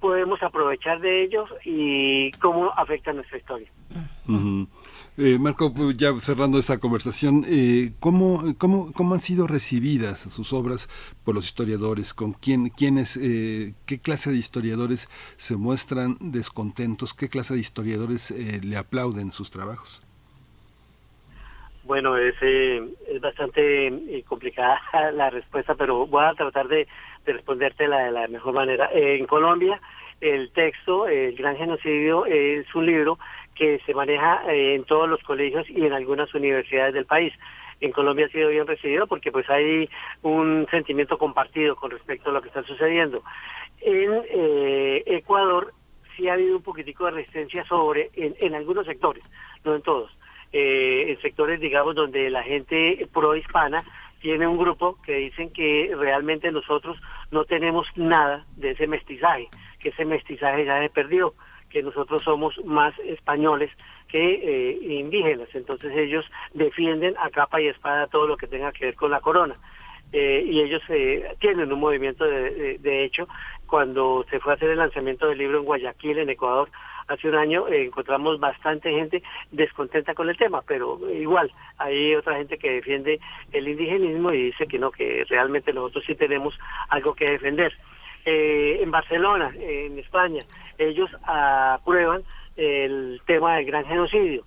podemos 0.00 0.42
aprovechar 0.42 1.00
de 1.00 1.24
ellos 1.24 1.50
y 1.64 2.30
cómo 2.32 2.70
afecta 2.76 3.12
nuestra 3.12 3.38
historia? 3.38 3.68
Eh, 5.18 5.38
Marco, 5.40 5.72
ya 5.96 6.12
cerrando 6.20 6.58
esta 6.58 6.76
conversación, 6.76 7.42
eh, 7.48 7.92
¿cómo, 8.00 8.42
cómo, 8.58 8.92
cómo, 8.92 9.14
han 9.14 9.20
sido 9.20 9.46
recibidas 9.46 10.18
sus 10.20 10.52
obras 10.52 10.88
por 11.24 11.34
los 11.34 11.46
historiadores? 11.46 12.12
¿Con 12.12 12.34
quién, 12.34 12.68
quiénes, 12.68 13.16
eh, 13.16 13.72
qué 13.86 13.98
clase 13.98 14.30
de 14.30 14.36
historiadores 14.36 15.08
se 15.38 15.56
muestran 15.56 16.18
descontentos? 16.20 17.14
¿Qué 17.14 17.30
clase 17.30 17.54
de 17.54 17.60
historiadores 17.60 18.30
eh, 18.30 18.60
le 18.62 18.76
aplauden 18.76 19.32
sus 19.32 19.50
trabajos? 19.50 20.04
Bueno, 21.84 22.18
es, 22.18 22.34
es 22.42 23.20
bastante 23.22 24.22
complicada 24.28 24.82
la 25.14 25.30
respuesta, 25.30 25.74
pero 25.76 26.06
voy 26.06 26.26
a 26.26 26.34
tratar 26.34 26.68
de, 26.68 26.86
de 27.24 27.32
respondértela 27.32 28.00
de 28.00 28.12
la 28.12 28.28
mejor 28.28 28.52
manera. 28.52 28.90
en 28.92 29.26
Colombia, 29.26 29.80
el 30.20 30.50
texto, 30.52 31.08
El 31.08 31.36
Gran 31.36 31.56
Genocidio, 31.56 32.26
es 32.26 32.66
un 32.74 32.84
libro 32.84 33.18
que 33.56 33.80
se 33.84 33.94
maneja 33.94 34.42
eh, 34.52 34.74
en 34.74 34.84
todos 34.84 35.08
los 35.08 35.20
colegios 35.22 35.68
y 35.68 35.84
en 35.84 35.92
algunas 35.92 36.32
universidades 36.34 36.94
del 36.94 37.06
país. 37.06 37.32
En 37.80 37.92
Colombia 37.92 38.26
ha 38.26 38.30
sido 38.30 38.48
bien 38.48 38.66
recibido 38.66 39.06
porque 39.06 39.32
pues 39.32 39.48
hay 39.50 39.88
un 40.22 40.66
sentimiento 40.70 41.18
compartido 41.18 41.76
con 41.76 41.90
respecto 41.90 42.30
a 42.30 42.32
lo 42.32 42.40
que 42.40 42.48
está 42.48 42.62
sucediendo. 42.62 43.22
En 43.80 44.22
eh, 44.30 45.02
Ecuador 45.06 45.74
sí 46.16 46.28
ha 46.28 46.34
habido 46.34 46.56
un 46.56 46.62
poquitico 46.62 47.04
de 47.04 47.10
resistencia 47.12 47.64
sobre, 47.64 48.10
en, 48.14 48.54
algunos 48.54 48.86
sectores, 48.86 49.24
no 49.64 49.74
en 49.74 49.82
todos, 49.82 50.16
eh, 50.52 51.06
en 51.08 51.20
sectores 51.20 51.60
digamos 51.60 51.94
donde 51.94 52.30
la 52.30 52.42
gente 52.42 53.06
pro 53.12 53.36
hispana 53.36 53.84
tiene 54.20 54.46
un 54.46 54.56
grupo 54.56 54.96
que 55.04 55.16
dicen 55.16 55.52
que 55.52 55.92
realmente 55.94 56.50
nosotros 56.50 56.98
no 57.30 57.44
tenemos 57.44 57.86
nada 57.96 58.46
de 58.56 58.70
ese 58.70 58.86
mestizaje, 58.86 59.48
que 59.78 59.90
ese 59.90 60.06
mestizaje 60.06 60.64
ya 60.64 60.80
se 60.80 60.88
perdió 60.88 61.34
que 61.76 61.82
nosotros 61.82 62.22
somos 62.22 62.58
más 62.64 62.98
españoles 63.00 63.70
que 64.08 64.18
eh, 64.18 64.78
indígenas. 64.94 65.50
Entonces 65.52 65.94
ellos 65.94 66.24
defienden 66.54 67.14
a 67.18 67.28
capa 67.28 67.60
y 67.60 67.68
espada 67.68 68.06
todo 68.06 68.26
lo 68.26 68.38
que 68.38 68.46
tenga 68.46 68.72
que 68.72 68.86
ver 68.86 68.94
con 68.94 69.10
la 69.10 69.20
corona. 69.20 69.56
Eh, 70.10 70.42
y 70.46 70.62
ellos 70.62 70.80
eh, 70.88 71.36
tienen 71.38 71.70
un 71.70 71.78
movimiento 71.78 72.24
de, 72.24 72.78
de, 72.78 73.04
hecho 73.04 73.28
cuando 73.66 74.24
se 74.30 74.40
fue 74.40 74.52
a 74.52 74.56
hacer 74.56 74.70
el 74.70 74.78
lanzamiento 74.78 75.28
del 75.28 75.36
libro 75.36 75.58
en 75.58 75.64
Guayaquil 75.66 76.18
en 76.18 76.30
Ecuador 76.30 76.70
hace 77.08 77.28
un 77.28 77.34
año 77.34 77.68
encontramos 77.68 78.40
bastante 78.40 78.90
gente 78.90 79.22
descontenta 79.50 80.14
con 80.14 80.28
el 80.28 80.36
tema 80.36 80.62
pero 80.62 81.00
igual 81.12 81.52
hay 81.78 82.14
otra 82.14 82.36
gente 82.36 82.56
que 82.56 82.70
defiende 82.70 83.20
el 83.52 83.66
indigenismo 83.68 84.32
y 84.32 84.44
dice 84.44 84.66
que 84.68 84.78
no 84.78 84.92
que 84.92 85.24
realmente 85.28 85.72
nosotros 85.72 86.04
sí 86.06 86.14
tenemos 86.14 86.56
algo 86.88 87.14
que 87.14 87.30
defender 87.30 87.72
en 88.24 88.90
Barcelona 88.90 89.52
en 89.58 89.98
España 89.98 90.44
ellos 90.78 91.10
aprueban 91.24 92.22
el 92.56 93.20
tema 93.26 93.56
del 93.56 93.66
gran 93.66 93.84
genocidio. 93.84 94.44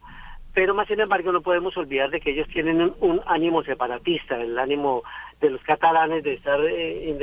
Pero 0.54 0.74
más 0.74 0.88
sin 0.88 1.00
embargo 1.00 1.32
no 1.32 1.42
podemos 1.42 1.78
olvidar 1.78 2.10
de 2.10 2.20
que 2.20 2.32
ellos 2.32 2.48
tienen 2.50 2.94
un, 3.00 3.22
ánimo 3.28 3.64
separatista, 3.64 4.42
el 4.42 4.58
ánimo 4.58 5.04
de 5.40 5.52
los 5.52 5.62
catalanes 5.62 6.24
de 6.24 6.34
estar 6.34 6.60
eh, 6.66 7.16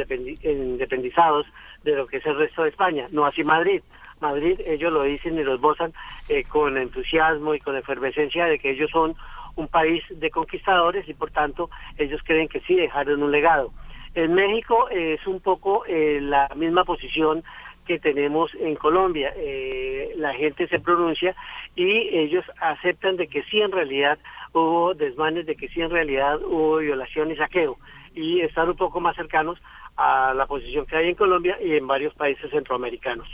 independizados 0.45 1.47
de 1.83 1.97
lo 1.97 2.07
que 2.07 2.19
es 2.19 2.27
el 2.27 2.37
resto 2.37 2.63
de 2.63 2.71
España, 2.71 3.09
no 3.11 3.27
así 3.27 3.45
Madrid. 3.45 3.83
Madrid 4.21 4.61
ellos 4.65 4.93
lo 4.93 5.03
dicen 5.03 5.39
y 5.39 5.45
lo 5.45 5.55
esbozan 5.55 5.93
eh, 6.29 6.45
con 6.45 6.79
entusiasmo 6.79 7.55
y 7.55 7.61
con 7.61 7.77
efervescencia 7.77 8.47
de 8.47 8.59
que 8.59 8.71
ellos 8.71 8.91
son 8.91 9.15
un 9.57 9.69
país 9.69 10.03
de 10.11 10.31
conquistadores 10.31 11.09
y 11.09 11.15
por 11.15 11.31
tanto 11.31 11.69
ellos 11.99 12.21
creen 12.25 12.49
que 12.49 12.61
sí 12.61 12.75
dejaron 12.75 13.23
un 13.23 13.33
legado. 13.33 13.73
En 14.15 14.33
México 14.33 14.89
es 14.89 15.27
un 15.27 15.41
poco 15.41 15.85
eh, 15.87 16.21
la 16.23 16.49
misma 16.57 16.85
posición 16.85 17.45
que 17.87 17.99
tenemos 17.99 18.55
en 18.57 18.75
Colombia. 18.75 19.33
Eh, 19.37 20.13
la 20.17 20.35
gente 20.35 20.69
se 20.69 20.81
pronuncia 20.81 21.35
y 21.75 22.17
ellos 22.17 22.45
aceptan 22.61 23.17
de 23.17 23.29
que 23.29 23.43
sí 23.45 23.61
en 23.61 23.73
realidad 23.73 24.19
hubo 24.53 24.95
desmanes, 24.95 25.47
de 25.47 25.57
que 25.57 25.69
sí 25.69 25.81
en 25.81 25.91
realidad 25.91 26.41
hubo 26.43 26.79
violación 26.79 27.31
y 27.31 27.37
saqueo 27.37 27.79
y 28.15 28.41
están 28.41 28.69
un 28.69 28.77
poco 28.77 28.99
más 28.99 29.15
cercanos 29.15 29.61
a 29.97 30.35
la 30.35 30.47
posición 30.47 30.87
que 30.87 30.97
hay 30.97 31.09
en 31.11 31.15
Colombia 31.15 31.59
y 31.63 31.77
en 31.77 31.87
varios 31.87 32.15
países 32.15 32.51
centroamericanos. 32.51 33.29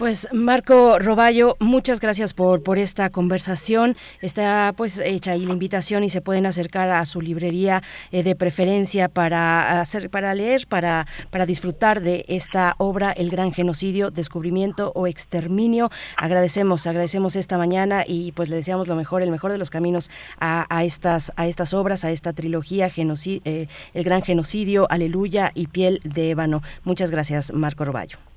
Pues 0.00 0.28
Marco 0.32 0.98
Roballo, 0.98 1.58
muchas 1.60 2.00
gracias 2.00 2.32
por, 2.32 2.62
por 2.62 2.78
esta 2.78 3.10
conversación. 3.10 3.98
Está 4.22 4.72
pues 4.74 4.98
hecha 4.98 5.32
ahí 5.32 5.44
la 5.44 5.52
invitación 5.52 6.04
y 6.04 6.08
se 6.08 6.22
pueden 6.22 6.46
acercar 6.46 6.88
a 6.88 7.04
su 7.04 7.20
librería 7.20 7.82
eh, 8.10 8.22
de 8.22 8.34
preferencia 8.34 9.10
para 9.10 9.78
hacer, 9.78 10.08
para 10.08 10.32
leer, 10.32 10.66
para, 10.68 11.06
para 11.28 11.44
disfrutar 11.44 12.00
de 12.00 12.24
esta 12.28 12.76
obra, 12.78 13.12
El 13.12 13.28
Gran 13.28 13.52
Genocidio, 13.52 14.10
Descubrimiento 14.10 14.90
o 14.94 15.06
Exterminio. 15.06 15.90
Agradecemos, 16.16 16.86
agradecemos 16.86 17.36
esta 17.36 17.58
mañana 17.58 18.02
y 18.06 18.32
pues 18.32 18.48
le 18.48 18.56
deseamos 18.56 18.88
lo 18.88 18.96
mejor, 18.96 19.20
el 19.20 19.30
mejor 19.30 19.52
de 19.52 19.58
los 19.58 19.68
caminos 19.68 20.10
a, 20.38 20.82
estas, 20.82 21.30
a 21.36 21.46
estas 21.46 21.74
obras, 21.74 22.06
a 22.06 22.10
esta 22.10 22.32
trilogía, 22.32 22.90
eh, 22.96 23.66
El 23.92 24.04
Gran 24.04 24.22
Genocidio, 24.22 24.86
Aleluya 24.90 25.52
y 25.54 25.66
Piel 25.66 26.00
de 26.04 26.30
Ébano. 26.30 26.62
Muchas 26.84 27.10
gracias, 27.10 27.52
Marco 27.52 27.84
Roballo. 27.84 28.29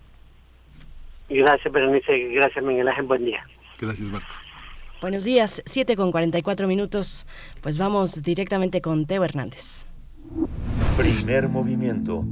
Gracias, 1.34 1.74
Berenice. 1.74 2.30
Gracias, 2.34 2.64
Miguel 2.64 2.88
Ángel. 2.88 3.06
Buen 3.06 3.26
día. 3.26 3.44
Gracias, 3.80 4.10
Marco. 4.10 4.34
Buenos 5.02 5.26
días, 5.26 5.62
7 5.66 5.98
con 5.98 6.14
44 6.14 6.66
minutos. 6.66 7.28
Pues 7.62 7.78
vamos 7.78 8.24
directamente 8.24 8.80
con 8.82 9.06
Teo 9.06 9.26
Hernández. 9.26 9.86
Primer 10.98 11.50
movimiento. 11.50 12.24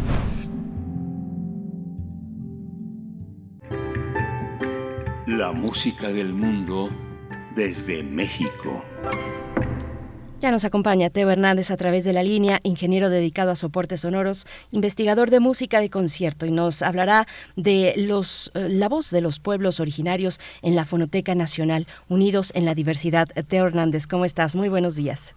La 5.28 5.52
música 5.52 6.08
del 6.08 6.34
mundo 6.34 6.90
desde 7.60 8.04
México. 8.04 8.82
Ya 10.40 10.50
nos 10.50 10.64
acompaña 10.64 11.10
Teo 11.10 11.30
Hernández 11.30 11.72
a 11.72 11.76
través 11.76 12.06
de 12.06 12.14
la 12.14 12.24
línea, 12.24 12.60
ingeniero 12.64 13.10
dedicado 13.10 13.52
a 13.52 13.58
soportes 13.58 14.00
sonoros, 14.00 14.48
investigador 14.72 15.30
de 15.30 15.42
música 15.42 15.82
de 15.82 15.90
concierto 15.90 16.46
y 16.46 16.52
nos 16.52 16.82
hablará 16.82 17.26
de 17.58 17.96
los 17.98 18.50
eh, 18.56 18.70
la 18.70 18.88
voz 18.88 19.12
de 19.12 19.20
los 19.20 19.42
pueblos 19.42 19.82
originarios 19.82 20.40
en 20.62 20.78
la 20.78 20.86
Fonoteca 20.86 21.36
Nacional, 21.36 21.86
unidos 22.08 22.54
en 22.56 22.64
la 22.64 22.76
diversidad. 22.76 23.28
Teo 23.50 23.68
Hernández, 23.68 24.08
¿cómo 24.08 24.24
estás? 24.24 24.56
Muy 24.56 24.70
buenos 24.70 24.96
días. 24.96 25.36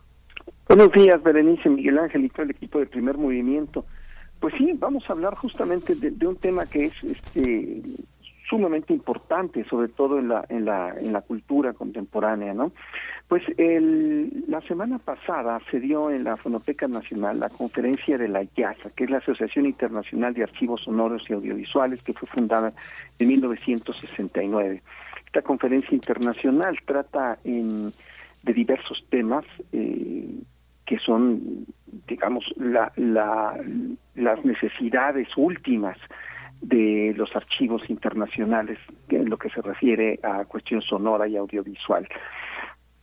Buenos 0.68 0.93
días, 0.93 1.20
Berenice, 1.25 1.68
Miguel 1.68 1.99
Ángel 1.99 2.25
y 2.25 2.29
todo 2.29 2.45
el 2.45 2.51
equipo 2.53 2.79
de 2.79 2.87
Primer 2.87 3.18
Movimiento. 3.18 3.85
Pues 4.39 4.55
sí, 4.57 4.70
vamos 4.79 5.03
a 5.09 5.12
hablar 5.12 5.35
justamente 5.35 5.97
de, 5.97 6.12
de 6.12 6.27
un 6.29 6.37
tema 6.37 6.66
que 6.66 6.85
es 6.85 6.95
este 7.03 7.83
sumamente 8.53 8.92
importante, 8.92 9.64
sobre 9.64 9.88
todo 9.88 10.18
en 10.18 10.28
la, 10.28 10.44
en 10.50 10.66
la, 10.66 10.90
en 10.90 11.11
la 11.11 11.22
cultura 11.22 11.72
contemporánea, 11.72 12.53
¿no? 12.53 12.70
Pues 13.26 13.42
el, 13.57 14.44
la 14.46 14.61
semana 14.61 14.98
pasada 14.98 15.59
se 15.70 15.80
dio 15.80 16.11
en 16.11 16.24
la 16.24 16.36
Fonoteca 16.36 16.86
Nacional 16.86 17.40
la 17.40 17.48
conferencia 17.48 18.18
de 18.18 18.28
la 18.28 18.42
IASA, 18.42 18.90
que 18.90 19.05
es 19.05 19.11
la 19.11 19.18
Asociación 19.18 19.64
Internacional 19.64 20.34
de 20.34 20.42
Archivos 20.42 20.82
Sonoros 20.82 21.24
y 21.30 21.32
Audiovisuales, 21.32 22.03
que 22.03 22.12
fue 22.12 22.28
fundada 22.28 22.74
en 23.18 23.28
1969. 23.28 24.82
Esta 25.24 25.40
conferencia 25.40 25.94
internacional 25.94 26.76
trata 26.84 27.38
en, 27.44 27.90
de 28.42 28.53
diversos 28.53 29.03
temas 29.09 29.46
eh, 29.72 30.28
que 30.84 30.98
son, 30.98 31.64
digamos, 32.07 32.44
la, 32.59 32.92
la, 32.96 33.59
las 34.14 34.44
necesidades 34.44 35.28
últimas 35.38 35.96
de 36.63 37.13
los 37.17 37.35
archivos 37.35 37.83
internacionales 37.91 38.79
en 39.09 39.29
lo 39.29 39.37
que 39.37 39.51
se 39.51 39.61
refiere 39.61 40.21
a 40.23 40.45
cuestión 40.45 40.81
sonora 40.81 41.27
y 41.27 41.37
audiovisual. 41.37 42.09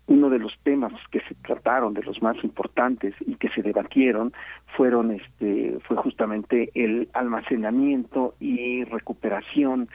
Uno 0.07 0.29
de 0.29 0.39
los 0.39 0.57
temas 0.63 0.93
que 1.11 1.19
se 1.21 1.35
trataron, 1.35 1.93
de 1.93 2.01
los 2.01 2.21
más 2.21 2.41
importantes 2.43 3.13
y 3.27 3.35
que 3.35 3.49
se 3.49 3.61
debatieron, 3.61 4.33
fueron 4.75 5.11
este, 5.11 5.77
fue 5.83 5.97
justamente 5.97 6.71
el 6.73 7.09
almacenamiento 7.13 8.33
y 8.39 8.85
recuperación, 8.85 9.89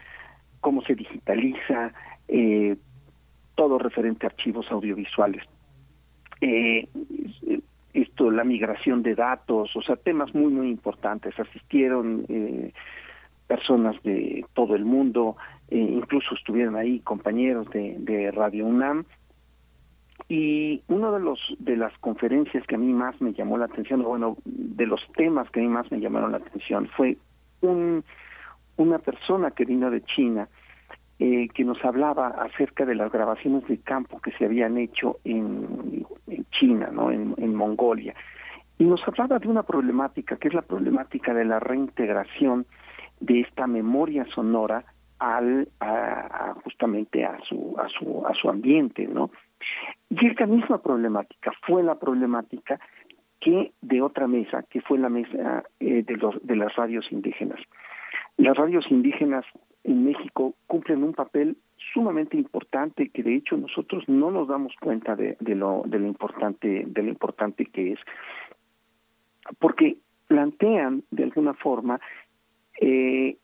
cómo 0.61 0.83
se 0.83 0.95
digitaliza, 0.95 1.93
eh, 2.29 2.77
todo 3.57 3.79
referente 3.79 4.27
a 4.27 4.29
archivos 4.29 4.71
audiovisuales. 4.71 5.43
Eh, 6.41 6.87
esto 7.95 8.31
la 8.31 8.45
migración 8.45 9.03
de 9.03 9.15
datos, 9.15 9.75
o 9.75 9.83
sea, 9.83 9.97
temas 9.97 10.35
muy, 10.35 10.53
muy 10.53 10.69
importantes. 10.69 11.39
Asistieron 11.39 12.27
eh, 12.29 12.73
personas 13.47 14.01
de 14.03 14.45
todo 14.55 14.75
el 14.75 14.85
mundo, 14.85 15.37
eh, 15.69 15.77
incluso 15.79 16.35
estuvieron 16.35 16.77
ahí 16.77 17.01
compañeros 17.01 17.69
de, 17.71 18.31
Radio 18.35 18.67
UNAM. 18.67 19.05
Y 20.29 20.83
uno 20.89 21.13
de 21.13 21.21
los 21.21 21.39
de 21.59 21.77
las 21.77 21.97
conferencias 21.99 22.67
que 22.67 22.77
a 22.77 22.79
mí 22.79 22.93
más 22.93 23.21
me 23.21 23.33
llamó 23.35 23.59
la 23.59 23.67
atención, 23.67 24.03
bueno, 24.03 24.37
de 24.45 24.87
los 24.87 25.01
temas 25.17 25.51
que 25.51 25.61
a 25.61 25.63
mí 25.63 25.69
más 25.69 25.91
me 25.91 26.01
llamaron 26.01 26.33
la 26.33 26.39
atención 26.39 26.89
fue 26.97 27.19
un 27.61 28.05
una 28.77 28.99
persona 28.99 29.51
que 29.51 29.65
vino 29.65 29.91
de 29.91 30.03
China 30.03 30.49
eh, 31.21 31.49
que 31.55 31.63
nos 31.63 31.83
hablaba 31.85 32.29
acerca 32.29 32.85
de 32.85 32.97
las 32.97 33.13
grabaciones 33.13 33.67
de 33.69 33.79
campo 33.79 34.21
que 34.21 34.33
se 34.33 34.47
habían 34.47 34.77
hecho 34.79 35.19
en, 35.25 36.05
China, 36.51 36.91
¿no? 36.93 37.11
En, 37.11 37.55
Mongolia. 37.55 38.15
Y 38.79 38.85
nos 38.85 39.01
hablaba 39.07 39.39
de 39.39 39.47
una 39.47 39.63
problemática, 39.63 40.37
que 40.37 40.49
es 40.49 40.55
la 40.55 40.63
problemática 40.63 41.33
de 41.33 41.45
la 41.45 41.61
reintegración 41.61 42.67
de 43.25 43.41
esta 43.41 43.67
memoria 43.67 44.27
sonora 44.35 44.85
al 45.19 45.69
a, 45.81 46.55
justamente 46.63 47.25
a 47.25 47.39
su 47.49 47.75
a 47.79 47.89
su 47.89 48.27
a 48.27 48.35
su 48.35 48.51
ambiente, 48.51 49.07
¿no? 49.07 49.31
Y 50.11 50.27
esta 50.27 50.47
misma 50.47 50.79
problemática 50.79 51.53
fue 51.67 51.83
la 51.83 51.99
problemática 51.99 52.79
que 53.41 53.73
de 53.81 54.03
otra 54.03 54.27
mesa, 54.27 54.65
que 54.69 54.81
fue 54.83 54.99
la 54.99 55.09
mesa 55.09 55.65
eh, 55.81 56.03
de 56.03 56.17
los 56.17 56.35
de 56.47 56.57
las 56.57 56.75
radios 56.77 57.07
indígenas. 57.11 57.61
Las 58.37 58.57
radios 58.57 58.85
indígenas 58.91 59.45
en 59.85 60.05
México 60.05 60.55
cumplen 60.67 61.03
un 61.03 61.15
papel 61.15 61.57
sumamente 61.93 62.37
importante 62.37 63.09
que 63.09 63.23
de 63.23 63.37
hecho 63.37 63.57
nosotros 63.57 64.05
no 64.09 64.31
nos 64.31 64.49
damos 64.49 64.73
cuenta 64.81 65.15
de, 65.17 65.37
de, 65.41 65.55
lo 65.55 65.83
de 65.87 65.99
lo 65.99 66.07
importante 66.07 66.85
de 66.87 67.03
lo 67.03 67.09
importante 67.09 67.67
que 67.67 67.93
es 67.93 67.99
porque 69.59 69.99
plantean 70.27 71.03
de 71.11 71.25
alguna 71.25 71.55
forma 71.55 72.01
eh, 72.81 73.37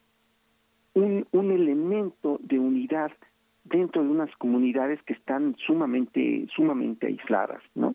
un, 0.95 1.27
elemento 1.33 2.39
de 2.43 2.59
unidad 2.59 3.13
dentro 3.65 4.03
de 4.03 4.09
unas 4.09 4.35
comunidades 4.37 5.03
que 5.05 5.13
están 5.13 5.57
sumamente 5.67 6.47
sumamente 6.55 7.07
aisladas 7.07 7.63
no 7.75 7.95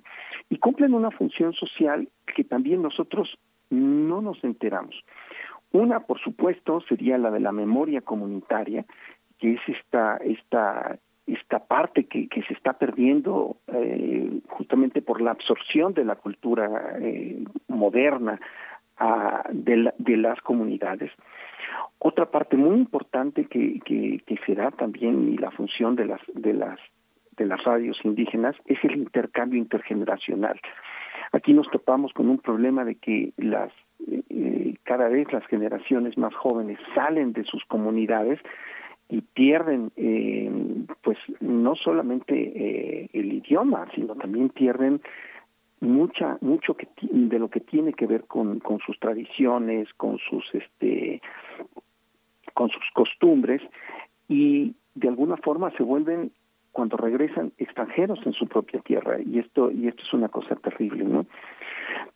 y 0.50 0.58
cumplen 0.58 0.94
una 0.94 1.12
función 1.12 1.54
social 1.54 2.08
que 2.34 2.44
también 2.44 2.82
nosotros 2.82 3.38
no 3.70 4.22
nos 4.22 4.44
enteramos. 4.44 4.96
Una, 5.72 6.02
por 6.02 6.20
supuesto, 6.20 6.82
sería 6.88 7.18
la 7.18 7.32
de 7.32 7.40
la 7.40 7.52
memoria 7.52 8.02
comunitaria, 8.02 8.86
que 9.40 9.54
es 9.54 9.60
esta, 9.68 10.18
esta, 10.18 10.98
esta 11.28 11.60
parte 11.60 12.06
que, 12.06 12.30
que 12.30 12.44
se 12.44 12.54
está 12.54 12.74
perdiendo 12.74 13.58
eh, 13.68 14.40
justamente 14.48 15.02
por 15.02 15.22
la 15.22 15.32
absorción 15.32 15.94
de 15.94 16.06
la 16.06 16.16
cultura 16.16 16.98
eh, 17.02 17.44
moderna 17.68 18.40
de, 19.52 19.78
la, 19.78 19.93
de 19.98 20.18
las 20.18 20.39
comunidades. 20.41 21.12
Otra 22.00 22.26
parte 22.26 22.56
muy 22.58 22.76
importante 22.76 23.46
que, 23.46 23.80
que, 23.86 24.22
que 24.26 24.38
será 24.46 24.72
también 24.72 25.34
y 25.34 25.38
la 25.38 25.52
función 25.52 25.96
de 25.96 26.06
las, 26.06 26.22
de 26.34 26.54
las 26.54 26.80
de 27.38 27.46
las 27.46 27.64
radios 27.64 27.98
indígenas 28.04 28.56
es 28.66 28.78
el 28.84 28.96
intercambio 28.96 29.60
intergeneracional. 29.60 30.60
Aquí 31.32 31.54
nos 31.54 31.70
topamos 31.70 32.14
con 32.14 32.30
un 32.30 32.39
problema 32.39 32.86
de 32.86 32.96
que 32.96 33.34
las 33.38 33.72
eh, 34.08 34.76
cada 34.84 35.10
vez 35.10 35.32
las 35.34 35.46
generaciones 35.48 36.18
más 36.18 36.34
jóvenes 36.36 36.78
salen 36.93 37.34
de 37.34 37.43
sus 37.43 37.64
comunidades 37.66 38.39
y 39.10 39.22
pierden 39.22 39.91
eh, 39.96 40.52
pues 41.04 41.18
no 41.39 41.76
solamente 41.76 42.34
eh, 42.36 43.10
el 43.14 43.34
idioma 43.34 43.88
sino 43.93 44.16
también 44.16 44.50
pierden 44.50 45.02
mucha 45.86 46.38
mucho 46.42 46.76
que 46.76 46.88
de 47.02 47.40
lo 47.40 47.50
que 47.50 47.60
tiene 47.60 47.94
que 47.94 48.08
ver 48.08 48.26
con, 48.26 48.62
sus 48.86 49.00
tradiciones 49.00 49.88
con 49.94 50.18
sus 50.20 50.44
este 50.54 51.22
con 52.54 52.70
sus 52.70 52.84
costumbres 52.94 53.62
y 54.28 54.76
de 54.96 55.08
alguna 55.10 55.38
forma 55.38 55.72
se 55.72 55.84
vuelven 55.84 56.32
cuando 56.72 56.98
regresan 56.98 57.54
extranjeros 57.58 58.20
en 58.26 58.34
su 58.34 58.48
propia 58.48 58.82
tierra 58.82 59.20
y 59.22 59.40
esto 59.40 59.72
y 59.72 59.88
esto 59.88 60.04
es 60.04 60.14
una 60.14 60.30
cosa 60.30 60.56
terrible 60.56 61.04
no 61.04 61.26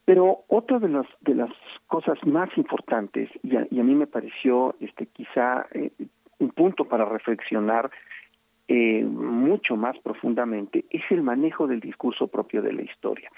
pero 0.05 0.43
otra 0.47 0.80
de 0.80 0.89
las 0.89 1.07
de 1.22 1.36
las 1.36 1.51
cosas 1.88 2.17
más 2.26 2.49
importantes 2.57 3.30
y 3.43 3.55
a, 3.55 3.67
y 3.70 3.80
a 3.80 3.84
mí 3.84 3.95
me 3.95 4.07
pareció 4.07 4.76
este 4.80 5.05
quizá 5.07 5.67
eh, 5.74 5.91
un 6.39 6.49
punto 6.51 6.86
para 6.86 7.05
reflexionar 7.05 7.91
eh, 8.72 9.03
mucho 9.03 9.76
más 9.76 9.97
profundamente 9.97 10.86
es 10.91 11.01
el 11.09 11.24
manejo 11.24 11.65
del 11.65 11.80
discurso 11.80 12.28
propio 12.28 12.61
de 12.61 12.72
la 12.72 12.84
historia. 12.84 13.32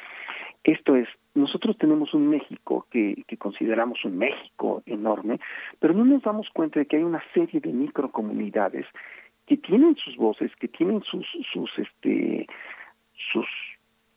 Esto 0.61 0.97
es, 0.97 1.07
nosotros 1.33 1.77
tenemos 1.77 2.13
un 2.13 2.27
México 2.27 2.85
que, 2.91 3.23
que 3.27 3.37
consideramos 3.37 4.03
un 4.03 4.17
México 4.17 4.83
enorme, 4.85 5.39
pero 5.79 5.93
no 5.93 6.03
nos 6.03 6.21
damos 6.21 6.49
cuenta 6.49 6.81
de 6.81 6.85
que 6.85 6.97
hay 6.97 7.03
una 7.03 7.23
serie 7.33 7.61
de 7.61 7.71
microcomunidades 7.71 8.85
que 9.47 9.55
tienen 9.55 9.95
sus 9.95 10.17
voces, 10.17 10.51
que 10.57 10.67
tienen 10.67 11.01
sus, 11.03 11.25
sus, 11.53 11.71
este, 11.79 12.45
sus 13.31 13.47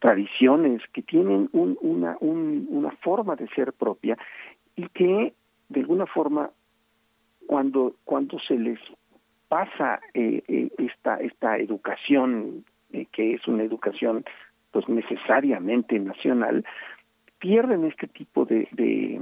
tradiciones, 0.00 0.82
que 0.92 1.02
tienen 1.02 1.48
un, 1.52 1.78
una, 1.80 2.16
un, 2.18 2.66
una 2.70 2.90
forma 3.02 3.36
de 3.36 3.46
ser 3.50 3.72
propia 3.72 4.18
y 4.74 4.88
que 4.88 5.32
de 5.68 5.80
alguna 5.80 6.06
forma 6.06 6.50
cuando, 7.46 7.94
cuando 8.04 8.40
se 8.40 8.58
les 8.58 8.80
pasa 9.54 10.00
eh, 10.14 10.42
eh, 10.48 10.68
esta, 10.78 11.14
esta 11.18 11.58
educación, 11.58 12.64
eh, 12.92 13.06
que 13.12 13.34
es 13.34 13.46
una 13.46 13.62
educación 13.62 14.24
pues 14.72 14.88
necesariamente 14.88 15.96
nacional, 16.00 16.64
pierden 17.38 17.84
este 17.84 18.08
tipo 18.08 18.44
de, 18.46 18.66
de, 18.72 19.20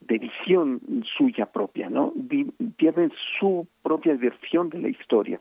de 0.00 0.18
visión 0.18 0.80
suya 1.16 1.46
propia, 1.46 1.88
¿no? 1.88 2.12
Pierden 2.78 3.12
su 3.38 3.68
propia 3.80 4.14
versión 4.16 4.70
de 4.70 4.80
la 4.80 4.88
historia. 4.88 5.38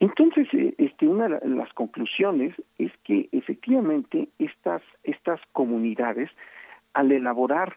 Entonces, 0.00 0.48
eh, 0.52 0.74
este, 0.78 1.06
una 1.06 1.28
de 1.28 1.48
las 1.48 1.72
conclusiones 1.74 2.52
es 2.78 2.90
que 3.04 3.28
efectivamente 3.30 4.26
estas, 4.40 4.82
estas 5.04 5.40
comunidades, 5.52 6.28
al 6.92 7.12
elaborar 7.12 7.76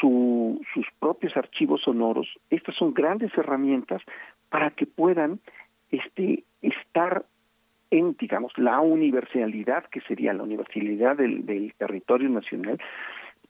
su, 0.00 0.60
sus 0.72 0.86
propios 0.98 1.36
archivos 1.36 1.82
sonoros, 1.82 2.28
estas 2.50 2.74
son 2.76 2.94
grandes 2.94 3.36
herramientas 3.36 4.02
para 4.48 4.70
que 4.70 4.86
puedan 4.86 5.40
este, 5.90 6.44
estar 6.62 7.24
en, 7.90 8.16
digamos, 8.18 8.52
la 8.56 8.80
universalidad, 8.80 9.84
que 9.84 10.00
sería 10.02 10.32
la 10.32 10.42
universalidad 10.42 11.16
del, 11.16 11.72
territorio 11.78 12.28
nacional, 12.28 12.78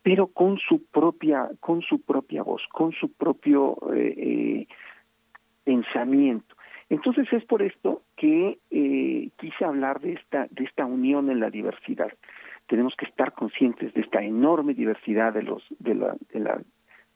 pero 0.02 0.26
con 0.26 0.58
su 0.58 0.84
propia, 0.84 1.48
con 1.60 1.80
su 1.82 2.02
propia 2.02 2.42
voz, 2.42 2.62
con 2.70 2.92
su 2.92 3.12
propio 3.12 3.76
eh, 3.94 4.14
eh, 4.16 4.66
pensamiento. 5.64 6.54
Entonces 6.90 7.26
es 7.32 7.44
por 7.46 7.62
esto 7.62 8.02
que 8.16 8.58
eh, 8.70 9.30
quise 9.38 9.64
hablar 9.64 10.00
de 10.00 10.12
esta 10.12 10.46
de 10.50 10.64
esta 10.64 10.84
unión 10.84 11.30
en 11.30 11.40
la 11.40 11.48
diversidad. 11.48 12.12
Tenemos 12.66 12.94
que 12.96 13.06
estar 13.06 13.32
conscientes 13.32 13.92
de 13.94 14.00
esta 14.00 14.22
enorme 14.22 14.74
diversidad 14.74 15.32
de 15.32 15.42
los 15.42 15.62
de 15.78 15.94
la 15.94 16.16
de 16.32 16.40
la 16.40 16.60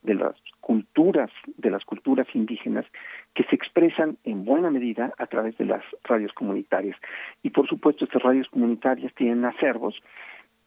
de 0.03 0.15
las 0.15 0.35
culturas 0.61 1.31
de 1.57 1.71
las 1.71 1.85
culturas 1.85 2.27
indígenas 2.35 2.87
que 3.35 3.45
se 3.45 3.57
expresan 3.57 4.17
en 4.25 4.45
buena 4.45 4.71
medida 4.71 5.13
a 5.19 5.27
través 5.27 5.57
de 5.59 5.65
las 5.65 5.83
radios 6.05 6.33
comunitarias. 6.33 6.97
Y 7.43 7.51
por 7.51 7.69
supuesto 7.69 8.05
estas 8.05 8.23
radios 8.23 8.49
comunitarias 8.49 9.13
tienen 9.15 9.45
acervos 9.45 10.01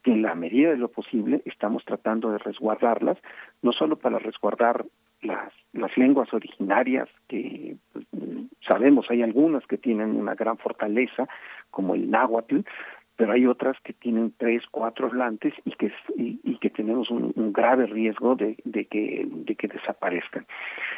que 0.04 0.12
en 0.12 0.24
la 0.24 0.36
medida 0.36 0.72
de 0.72 0.78
lo 0.78 0.90
posible 0.90 1.42
estamos 1.46 1.86
tratando 1.86 2.32
de 2.32 2.40
resguardarlas 2.40 3.18
no 3.62 3.72
solo 3.72 3.98
para 3.98 4.20
resguardar 4.20 4.86
las 5.22 5.54
las 5.74 5.96
lenguas 5.98 6.34
originarias 6.34 7.08
que 7.28 7.78
pues, 7.94 8.06
sabemos 8.68 9.06
hay 9.10 9.22
algunas 9.22 9.66
que 9.68 9.78
tienen 9.78 10.16
una 10.16 10.36
gran 10.36 10.58
fortaleza 10.58 11.28
como 11.70 11.96
el 11.96 12.10
náhuatl 12.10 12.62
pero 13.22 13.34
hay 13.34 13.46
otras 13.46 13.78
que 13.84 13.94
tienen 13.94 14.34
tres 14.36 14.64
cuatro 14.72 15.06
hablantes 15.06 15.54
y 15.64 15.74
que 15.74 15.94
y, 16.18 16.58
que 16.58 16.72
tenemos 16.72 17.12
un, 17.12 17.54
grave 17.54 17.86
riesgo 17.86 18.34
de, 18.36 18.58
de 18.66 18.86
que 18.86 19.28
de 19.30 19.54
que 19.54 19.68
desaparezcan. 19.68 20.48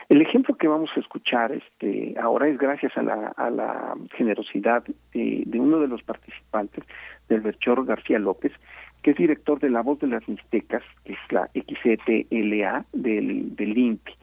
El 0.07 0.21
ejemplo 0.21 0.55
que 0.55 0.69
vamos 0.69 0.89
a 0.95 1.01
escuchar 1.01 1.51
este 1.51 2.15
ahora 2.17 2.47
es 2.47 2.57
gracias 2.57 2.97
a 2.97 3.03
la 3.03 3.33
a 3.35 3.49
la 3.49 3.95
generosidad 4.15 4.85
de, 5.13 5.43
de 5.45 5.59
uno 5.59 5.81
de 5.81 5.89
los 5.89 6.01
participantes 6.03 6.85
del 7.27 7.41
Berchor 7.41 7.85
García 7.85 8.19
López 8.19 8.53
que 9.01 9.11
es 9.11 9.17
director 9.17 9.59
de 9.59 9.69
La 9.69 9.81
Voz 9.81 9.99
de 9.99 10.07
las 10.07 10.25
Mixtecas, 10.29 10.83
que 11.03 11.11
es 11.11 11.19
la 11.29 11.49
XCTLA 11.53 12.85
del, 12.93 13.53
del 13.53 13.77
INPI 13.77 14.13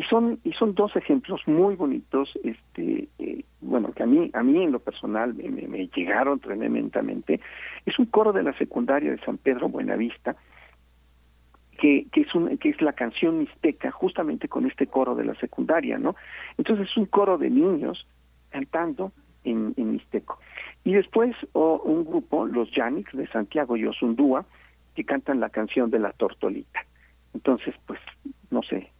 y 0.00 0.02
son 0.04 0.40
y 0.44 0.52
son 0.52 0.74
dos 0.74 0.96
ejemplos 0.96 1.42
muy 1.46 1.76
bonitos 1.76 2.30
este 2.42 3.06
eh, 3.18 3.44
bueno 3.60 3.92
que 3.92 4.02
a 4.02 4.06
mí 4.06 4.30
a 4.32 4.42
mí 4.42 4.62
en 4.62 4.72
lo 4.72 4.78
personal 4.78 5.34
me, 5.34 5.50
me, 5.50 5.88
llegaron 5.88 6.40
tremendamente. 6.40 7.38
Es 7.84 7.98
un 7.98 8.06
coro 8.06 8.32
de 8.32 8.42
la 8.42 8.56
secundaria 8.56 9.10
de 9.10 9.18
San 9.18 9.36
Pedro 9.36 9.68
Buenavista 9.68 10.36
que, 11.78 12.06
que 12.12 12.22
es 12.22 12.34
un, 12.34 12.56
que 12.56 12.70
es 12.70 12.80
la 12.80 12.94
canción 12.94 13.40
mixteca 13.40 13.90
justamente 13.90 14.48
con 14.48 14.64
este 14.64 14.86
coro 14.86 15.14
de 15.14 15.24
la 15.24 15.34
secundaria 15.34 15.98
no 15.98 16.16
entonces 16.56 16.88
es 16.88 16.96
un 16.96 17.04
coro 17.04 17.36
de 17.36 17.50
niños 17.50 18.06
cantando 18.48 19.12
en, 19.44 19.74
en 19.76 19.92
mixteco. 19.92 20.38
Y 20.84 20.92
después 20.92 21.36
un 21.52 22.04
grupo, 22.04 22.46
los 22.46 22.70
Yanix 22.72 23.12
de 23.12 23.26
Santiago 23.28 23.76
y 23.76 23.86
Osundúa, 23.86 24.44
que 24.94 25.04
cantan 25.04 25.40
la 25.40 25.48
canción 25.48 25.90
de 25.90 25.98
la 25.98 26.12
tortolita. 26.12 26.80
Entonces, 27.32 27.74
pues, 27.86 28.00
no 28.50 28.62
sé, 28.62 28.90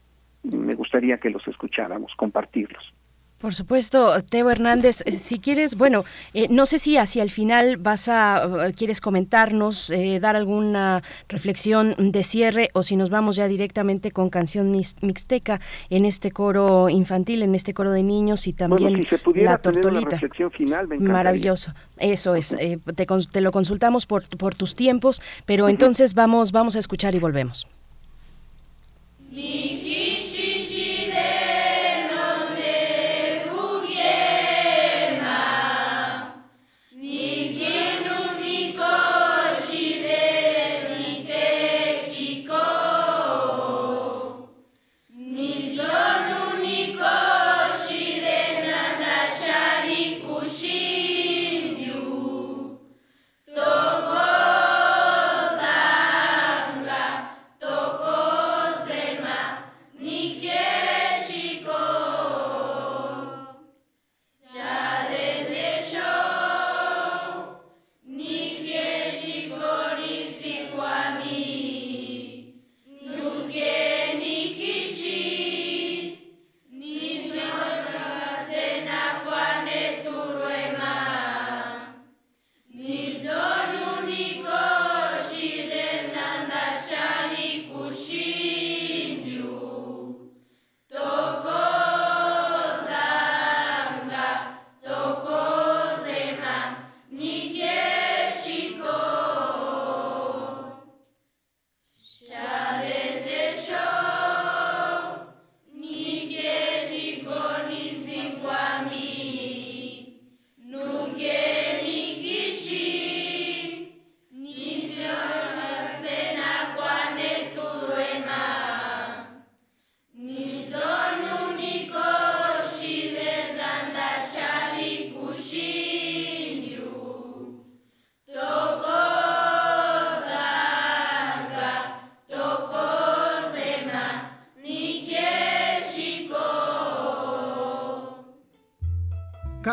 me 0.43 0.75
gustaría 0.75 1.19
que 1.19 1.31
los 1.31 1.47
escucháramos, 1.47 2.13
compartirlos. 2.17 2.93
Por 3.41 3.55
supuesto, 3.55 4.23
Teo 4.23 4.51
Hernández, 4.51 5.03
eh, 5.07 5.13
si 5.13 5.39
quieres, 5.39 5.75
bueno, 5.75 6.05
eh, 6.35 6.47
no 6.51 6.67
sé 6.67 6.79
si 6.79 6.99
hacia 6.99 7.23
el 7.23 7.31
final 7.31 7.79
vas 7.79 8.11
a, 8.11 8.67
eh, 8.67 8.75
quieres 8.75 9.01
comentarnos, 9.01 9.91
dar 10.21 10.37
alguna 10.37 11.03
reflexión 11.27 11.95
de 11.97 12.23
cierre 12.23 12.69
o 12.75 12.83
si 12.83 12.97
nos 12.97 13.09
vamos 13.09 13.37
ya 13.37 13.49
directamente 13.49 14.11
con 14.11 14.29
canción 14.29 14.71
mixteca 14.71 15.59
en 15.89 16.05
este 16.05 16.33
coro 16.33 16.91
infantil, 16.91 17.43
en 17.43 17.55
este 17.55 17.73
coro 17.73 17.93
de 17.93 18.03
niños 18.03 18.47
y 18.47 18.53
también 18.53 18.95
si 18.95 19.05
se 19.05 19.17
pudiera 19.17 19.53
la 19.53 19.59
tortolita. 19.59 20.11
reflexión 20.11 20.51
final, 20.51 20.87
Maravilloso, 20.99 21.73
eso 21.97 22.35
es, 22.35 22.55
te, 22.59 23.07
te, 23.07 23.41
lo 23.41 23.53
consultamos 23.53 24.05
por, 24.05 24.29
por 24.37 24.55
tus 24.55 24.75
tiempos, 24.75 25.23
pero 25.47 25.71
entonces 25.71 26.13
vamos, 26.13 26.53
vamos 26.53 26.77
a 26.77 26.79
escuchar 26.79 27.15
y 27.15 27.19
volvemos. 27.19 27.67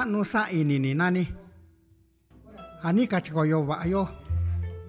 nusa 0.07 0.49
ini 0.51 0.79
ni 0.79 0.93
nani 0.93 1.27
ani 2.83 3.07
kachikoyo 3.07 3.61
va'ayo 3.61 4.07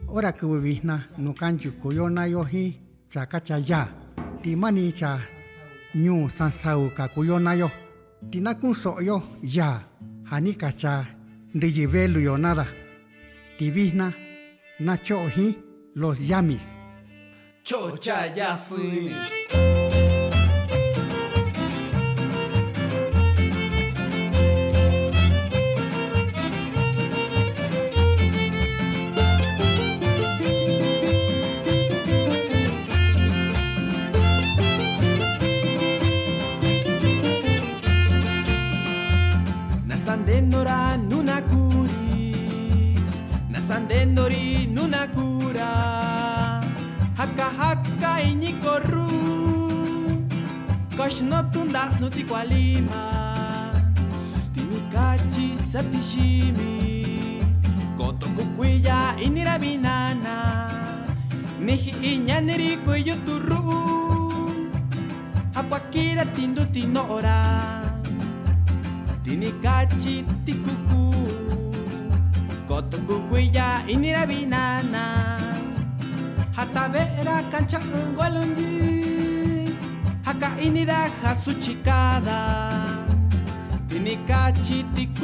ora 0.08 0.32
kuvivina 0.32 1.04
nukanjukuyo 1.18 2.08
na 2.10 2.26
yo 2.26 2.42
hi 2.42 2.80
chakachayaa 3.08 3.88
ti 4.42 4.56
mani 4.56 4.92
cha 4.92 5.20
nyu 5.94 6.30
san 6.30 6.50
sau 6.50 6.90
kakuyo 6.90 7.38
nayo 7.38 7.70
ti 8.30 8.40
nakun 8.40 8.74
so'yo 8.74 9.22
yaa 9.42 9.80
ja 10.30 10.40
ni 10.40 10.54
kacha 10.54 11.04
ndɨyɨ 11.54 11.84
veluyo 11.92 12.34
nada 12.38 12.66
ti 13.56 13.70
vijna 13.70 14.12
na 14.80 14.96
cho 14.96 15.18
hi 15.34 15.46
los 16.00 16.18
yamis 16.30 16.64
cho'o 17.66 17.96
chayasɨni 18.04 19.37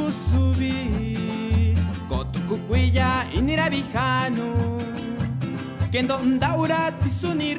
tinikachi 0.04 0.54
tikusubi 0.54 1.78
kotukukuya 2.08 3.24
inira 3.38 3.70
bihanu 3.70 4.80
kendo 5.90 6.18
ndaura 6.18 6.92
tisuni 6.92 7.54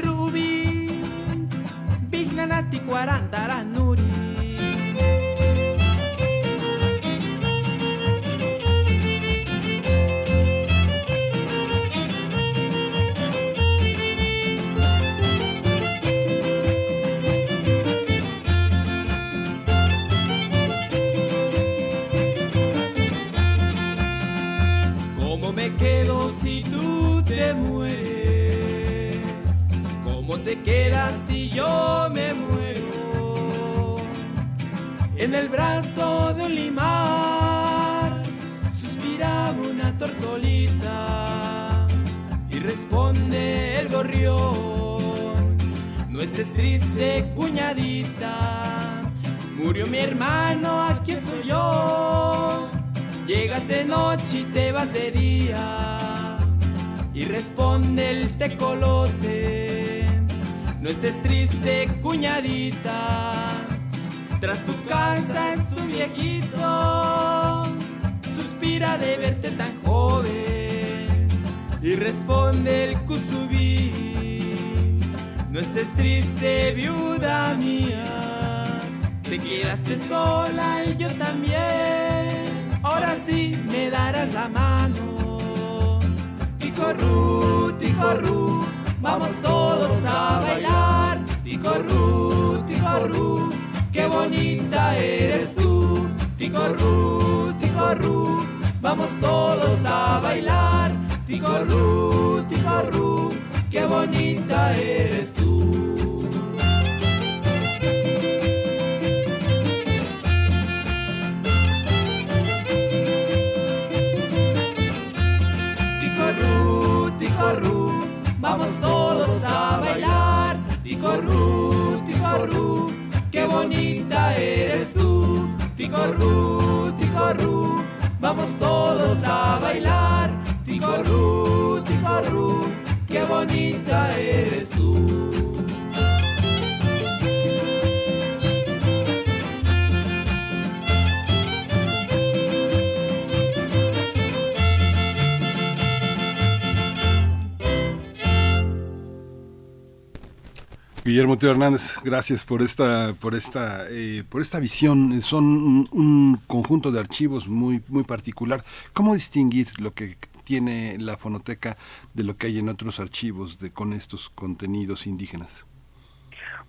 Guillermo 151.26 151.40
Teo 151.40 151.50
Hernández, 151.50 151.96
gracias 152.04 152.44
por 152.44 152.62
esta, 152.62 153.16
por 153.20 153.34
esta, 153.34 153.88
eh, 153.90 154.24
por 154.30 154.42
esta 154.42 154.60
visión. 154.60 155.20
Son 155.24 155.44
un, 155.44 155.90
un, 155.92 156.40
conjunto 156.46 156.92
de 156.92 157.00
archivos 157.00 157.48
muy, 157.48 157.82
muy 157.88 158.04
particular. 158.04 158.64
¿Cómo 158.94 159.16
distinguir 159.16 159.70
lo 159.80 159.90
que 159.90 160.18
tiene 160.44 160.98
la 161.00 161.18
fonoteca 161.18 161.78
de 162.14 162.24
lo 162.24 162.38
que 162.38 162.46
hay 162.46 162.60
en 162.60 162.70
otros 162.70 163.00
archivos 163.00 163.60
de 163.60 163.72
con 163.72 163.94
estos 163.94 164.30
contenidos 164.30 165.08
indígenas? 165.08 165.66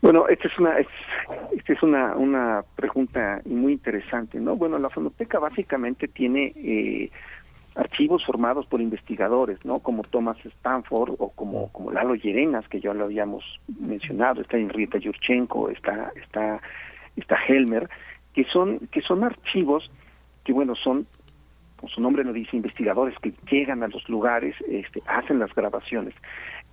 Bueno, 0.00 0.26
esta 0.26 0.48
es 0.48 0.58
una 0.58 0.78
esta 0.78 1.72
es 1.74 1.82
una 1.82 2.16
una 2.16 2.64
pregunta 2.76 3.42
muy 3.44 3.74
interesante, 3.74 4.40
¿no? 4.40 4.56
Bueno, 4.56 4.78
la 4.78 4.88
fonoteca 4.88 5.38
básicamente 5.38 6.08
tiene 6.08 6.54
eh, 6.56 7.10
archivos 7.76 8.24
formados 8.24 8.66
por 8.66 8.80
investigadores, 8.80 9.64
¿no? 9.64 9.80
Como 9.80 10.02
Thomas 10.02 10.38
Stanford 10.44 11.14
o 11.18 11.30
como 11.30 11.70
como 11.72 11.92
Lalo 11.92 12.14
Llerenas, 12.14 12.66
que 12.68 12.80
ya 12.80 12.94
lo 12.94 13.04
habíamos 13.04 13.44
mencionado, 13.80 14.40
está 14.40 14.56
Henrietta 14.56 14.98
Yurchenko, 14.98 15.70
está 15.70 16.12
está 16.16 16.60
está 17.16 17.36
Helmer, 17.46 17.88
que 18.34 18.44
son 18.44 18.80
que 18.90 19.02
son 19.02 19.24
archivos 19.24 19.90
que 20.44 20.52
bueno, 20.52 20.74
son 20.74 21.06
su 21.88 22.00
nombre 22.00 22.24
lo 22.24 22.32
dice, 22.32 22.56
investigadores 22.56 23.14
que 23.20 23.34
llegan 23.50 23.82
a 23.82 23.88
los 23.88 24.08
lugares, 24.08 24.56
este, 24.66 25.02
hacen 25.06 25.38
las 25.38 25.54
grabaciones. 25.54 26.14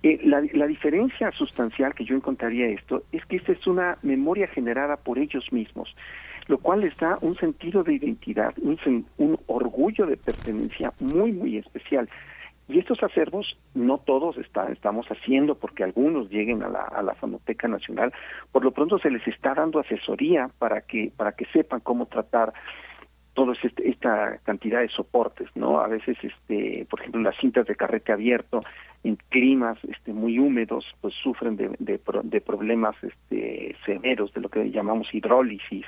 Eh, 0.02 0.18
la, 0.24 0.42
la, 0.52 0.66
diferencia 0.66 1.30
sustancial 1.32 1.94
que 1.94 2.04
yo 2.04 2.16
encontraría 2.16 2.66
esto 2.66 3.02
es 3.12 3.24
que 3.26 3.36
esta 3.36 3.52
es 3.52 3.66
una 3.66 3.98
memoria 4.02 4.48
generada 4.48 4.96
por 4.96 5.18
ellos 5.18 5.52
mismos, 5.52 5.94
lo 6.46 6.58
cual 6.58 6.80
les 6.80 6.96
da 6.96 7.18
un 7.20 7.36
sentido 7.36 7.82
de 7.82 7.94
identidad, 7.94 8.54
un, 8.60 8.78
un 9.18 9.38
orgullo 9.46 10.06
de 10.06 10.16
pertenencia 10.16 10.92
muy, 11.00 11.32
muy 11.32 11.56
especial. 11.58 12.08
Y 12.66 12.78
estos 12.78 13.02
acervos 13.02 13.58
no 13.74 13.98
todos 13.98 14.38
está, 14.38 14.72
estamos 14.72 15.06
haciendo 15.08 15.54
porque 15.54 15.84
algunos 15.84 16.30
lleguen 16.30 16.62
a 16.62 16.68
la, 16.68 16.80
a 16.82 17.02
la 17.02 17.14
Nacional, 17.68 18.12
por 18.52 18.64
lo 18.64 18.70
pronto 18.70 18.98
se 18.98 19.10
les 19.10 19.26
está 19.28 19.54
dando 19.54 19.80
asesoría 19.80 20.48
para 20.58 20.80
que, 20.80 21.12
para 21.14 21.32
que 21.32 21.44
sepan 21.46 21.80
cómo 21.80 22.06
tratar 22.06 22.54
toda 23.34 23.54
este, 23.62 23.88
esta 23.88 24.38
cantidad 24.44 24.80
de 24.80 24.88
soportes, 24.88 25.48
¿no? 25.54 25.80
A 25.80 25.88
veces, 25.88 26.16
este, 26.22 26.86
por 26.88 27.00
ejemplo, 27.00 27.20
las 27.20 27.36
cintas 27.36 27.66
de 27.66 27.74
carrete 27.74 28.12
abierto 28.12 28.62
en 29.02 29.16
climas 29.28 29.76
este, 29.84 30.12
muy 30.12 30.38
húmedos, 30.38 30.86
pues 31.00 31.14
sufren 31.14 31.56
de, 31.56 31.68
de, 31.78 32.00
de 32.22 32.40
problemas 32.40 32.96
este, 33.02 33.76
severos 33.84 34.32
de 34.32 34.40
lo 34.40 34.48
que 34.48 34.70
llamamos 34.70 35.12
hidrólisis 35.12 35.84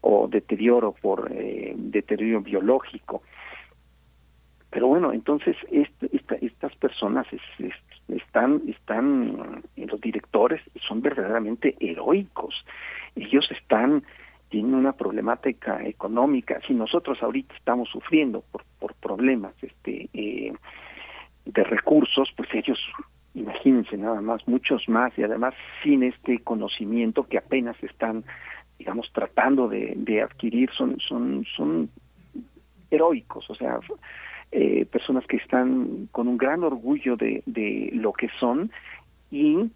o 0.00 0.26
deterioro 0.26 0.92
por 0.92 1.30
eh, 1.32 1.74
deterioro 1.76 2.40
biológico. 2.40 3.22
Pero 4.70 4.88
bueno, 4.88 5.12
entonces 5.12 5.56
este, 5.70 6.14
esta, 6.16 6.34
estas 6.36 6.74
personas 6.76 7.26
es, 7.32 7.40
es, 7.58 7.74
están, 8.08 8.62
están, 8.68 9.62
los 9.76 10.00
directores 10.00 10.60
son 10.86 11.02
verdaderamente 11.02 11.76
heroicos. 11.80 12.54
Ellos 13.14 13.46
están 13.50 14.02
tienen 14.48 14.74
una 14.74 14.92
problemática 14.92 15.82
económica. 15.84 16.60
Si 16.66 16.74
nosotros 16.74 17.22
ahorita 17.22 17.54
estamos 17.54 17.88
sufriendo 17.88 18.44
por, 18.52 18.64
por 18.78 18.94
problemas 18.94 19.54
este, 19.62 20.08
eh, 20.12 20.52
de 21.44 21.64
recursos, 21.64 22.28
pues 22.36 22.48
ellos, 22.54 22.78
imagínense 23.34 23.96
nada 23.96 24.20
más, 24.20 24.46
muchos 24.46 24.88
más, 24.88 25.16
y 25.18 25.22
además 25.22 25.54
sin 25.82 26.02
este 26.02 26.40
conocimiento 26.40 27.24
que 27.24 27.38
apenas 27.38 27.76
están, 27.82 28.24
digamos, 28.78 29.10
tratando 29.12 29.68
de, 29.68 30.22
adquirir, 30.22 30.70
son, 30.76 30.98
son, 31.00 31.44
son 31.56 31.90
heroicos, 32.90 33.50
o 33.50 33.54
sea, 33.54 33.80
eh, 34.52 34.86
personas 34.86 35.26
que 35.26 35.38
están 35.38 36.08
con 36.12 36.28
un 36.28 36.36
gran 36.36 36.62
orgullo 36.62 37.16
de 37.16 37.90
lo 37.94 38.12
que 38.12 38.28
son 38.38 38.70
y 39.30 39.70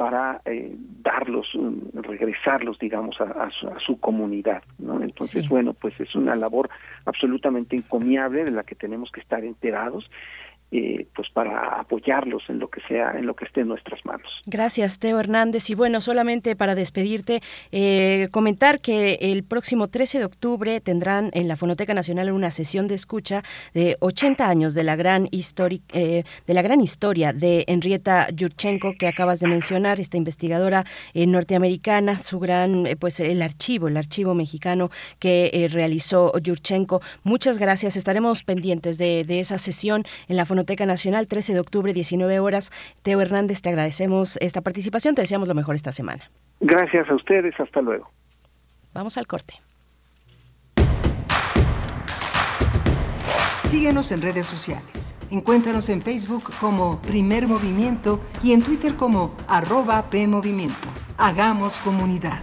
para 0.00 0.40
eh, 0.46 0.74
darlos, 1.02 1.46
regresarlos, 1.92 2.78
digamos, 2.78 3.20
a, 3.20 3.24
a, 3.24 3.50
su, 3.50 3.68
a 3.68 3.78
su, 3.80 4.00
comunidad. 4.00 4.62
¿no? 4.78 5.02
Entonces, 5.02 5.42
sí. 5.42 5.48
bueno, 5.50 5.74
pues 5.74 5.92
es 6.00 6.14
una 6.14 6.34
labor 6.36 6.70
absolutamente 7.04 7.76
encomiable 7.76 8.46
de 8.46 8.50
la 8.50 8.62
que 8.62 8.74
tenemos 8.74 9.12
que 9.12 9.20
estar 9.20 9.44
enterados 9.44 10.10
eh, 10.72 11.08
pues 11.16 11.28
para 11.30 11.80
apoyarlos 11.80 12.44
en 12.48 12.60
lo 12.60 12.68
que 12.68 12.80
sea, 12.86 13.18
en 13.18 13.26
lo 13.26 13.34
que 13.34 13.44
esté 13.44 13.62
en 13.62 13.68
nuestras 13.68 14.04
manos. 14.04 14.30
Gracias, 14.46 15.00
Teo 15.00 15.18
Hernández. 15.18 15.68
Y 15.68 15.74
bueno, 15.74 16.00
solamente 16.00 16.54
para 16.54 16.76
despedirte, 16.76 17.40
eh, 17.72 18.28
comentar 18.30 18.80
que 18.80 19.18
el 19.20 19.42
próximo 19.42 19.88
13 19.88 20.20
de 20.20 20.24
octubre 20.24 20.80
tendrán 20.80 21.30
en 21.32 21.48
la 21.48 21.56
Fonoteca 21.56 21.92
Nacional 21.92 22.30
una 22.30 22.52
sesión 22.52 22.86
de 22.86 22.94
escucha 22.94 23.42
de 23.74 23.96
80 23.98 24.48
años 24.48 24.74
de 24.74 24.84
la 24.84 24.94
gran, 24.94 25.26
histori 25.32 25.82
eh, 25.92 26.22
de, 26.46 26.54
la 26.54 26.62
gran 26.62 26.80
historia 26.80 27.32
de 27.32 27.64
Henrietta 27.66 28.28
Yurchenko, 28.30 28.94
que 28.96 29.08
acabas 29.08 29.40
de 29.40 29.48
mencionar, 29.48 29.98
esta 29.98 30.18
investigadora 30.18 30.84
eh, 31.14 31.26
norteamericana, 31.26 32.16
su 32.16 32.38
gran, 32.38 32.84
pues 33.00 33.18
el 33.18 33.42
archivo, 33.42 33.88
el 33.88 33.96
archivo 33.96 34.34
mexicano 34.34 34.90
que 35.18 35.68
realizó 35.72 36.32
Yurchenko. 36.38 37.00
Muchas 37.24 37.58
gracias, 37.58 37.96
estaremos 37.96 38.44
pendientes 38.44 38.98
de, 38.98 39.24
de 39.24 39.40
esa 39.40 39.58
sesión 39.58 40.04
en 40.28 40.36
la 40.36 40.44
Fonoteca 40.44 40.59
Fonoteca 40.60 40.84
Nacional, 40.84 41.26
13 41.26 41.54
de 41.54 41.60
octubre, 41.60 41.94
19 41.94 42.38
horas. 42.38 42.70
Teo 43.02 43.22
Hernández, 43.22 43.62
te 43.62 43.70
agradecemos 43.70 44.36
esta 44.42 44.60
participación, 44.60 45.14
te 45.14 45.22
deseamos 45.22 45.48
lo 45.48 45.54
mejor 45.54 45.74
esta 45.74 45.90
semana. 45.90 46.24
Gracias 46.60 47.08
a 47.08 47.14
ustedes, 47.14 47.58
hasta 47.58 47.80
luego. 47.80 48.10
Vamos 48.92 49.16
al 49.16 49.26
corte. 49.26 49.54
Síguenos 53.62 54.12
en 54.12 54.20
redes 54.20 54.44
sociales. 54.44 55.16
Encuéntranos 55.30 55.88
en 55.88 56.02
Facebook 56.02 56.50
como 56.60 57.00
Primer 57.00 57.48
Movimiento 57.48 58.20
y 58.42 58.52
en 58.52 58.62
Twitter 58.62 58.96
como 58.96 59.34
arroba 59.48 60.10
PMovimiento. 60.10 60.88
Hagamos 61.16 61.80
comunidad. 61.80 62.42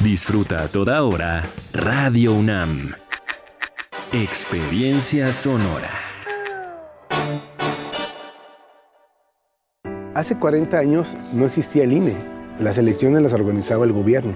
Disfruta 0.00 0.64
a 0.64 0.68
toda 0.68 1.02
hora 1.02 1.42
Radio 1.72 2.34
UNAM. 2.34 2.92
Experiencia 4.12 5.32
sonora. 5.32 5.88
Hace 10.14 10.38
40 10.38 10.78
años 10.78 11.16
no 11.32 11.46
existía 11.46 11.84
el 11.84 11.92
INE. 11.92 12.16
Las 12.58 12.78
elecciones 12.78 13.22
las 13.22 13.34
organizaba 13.34 13.84
el 13.84 13.92
gobierno. 13.92 14.34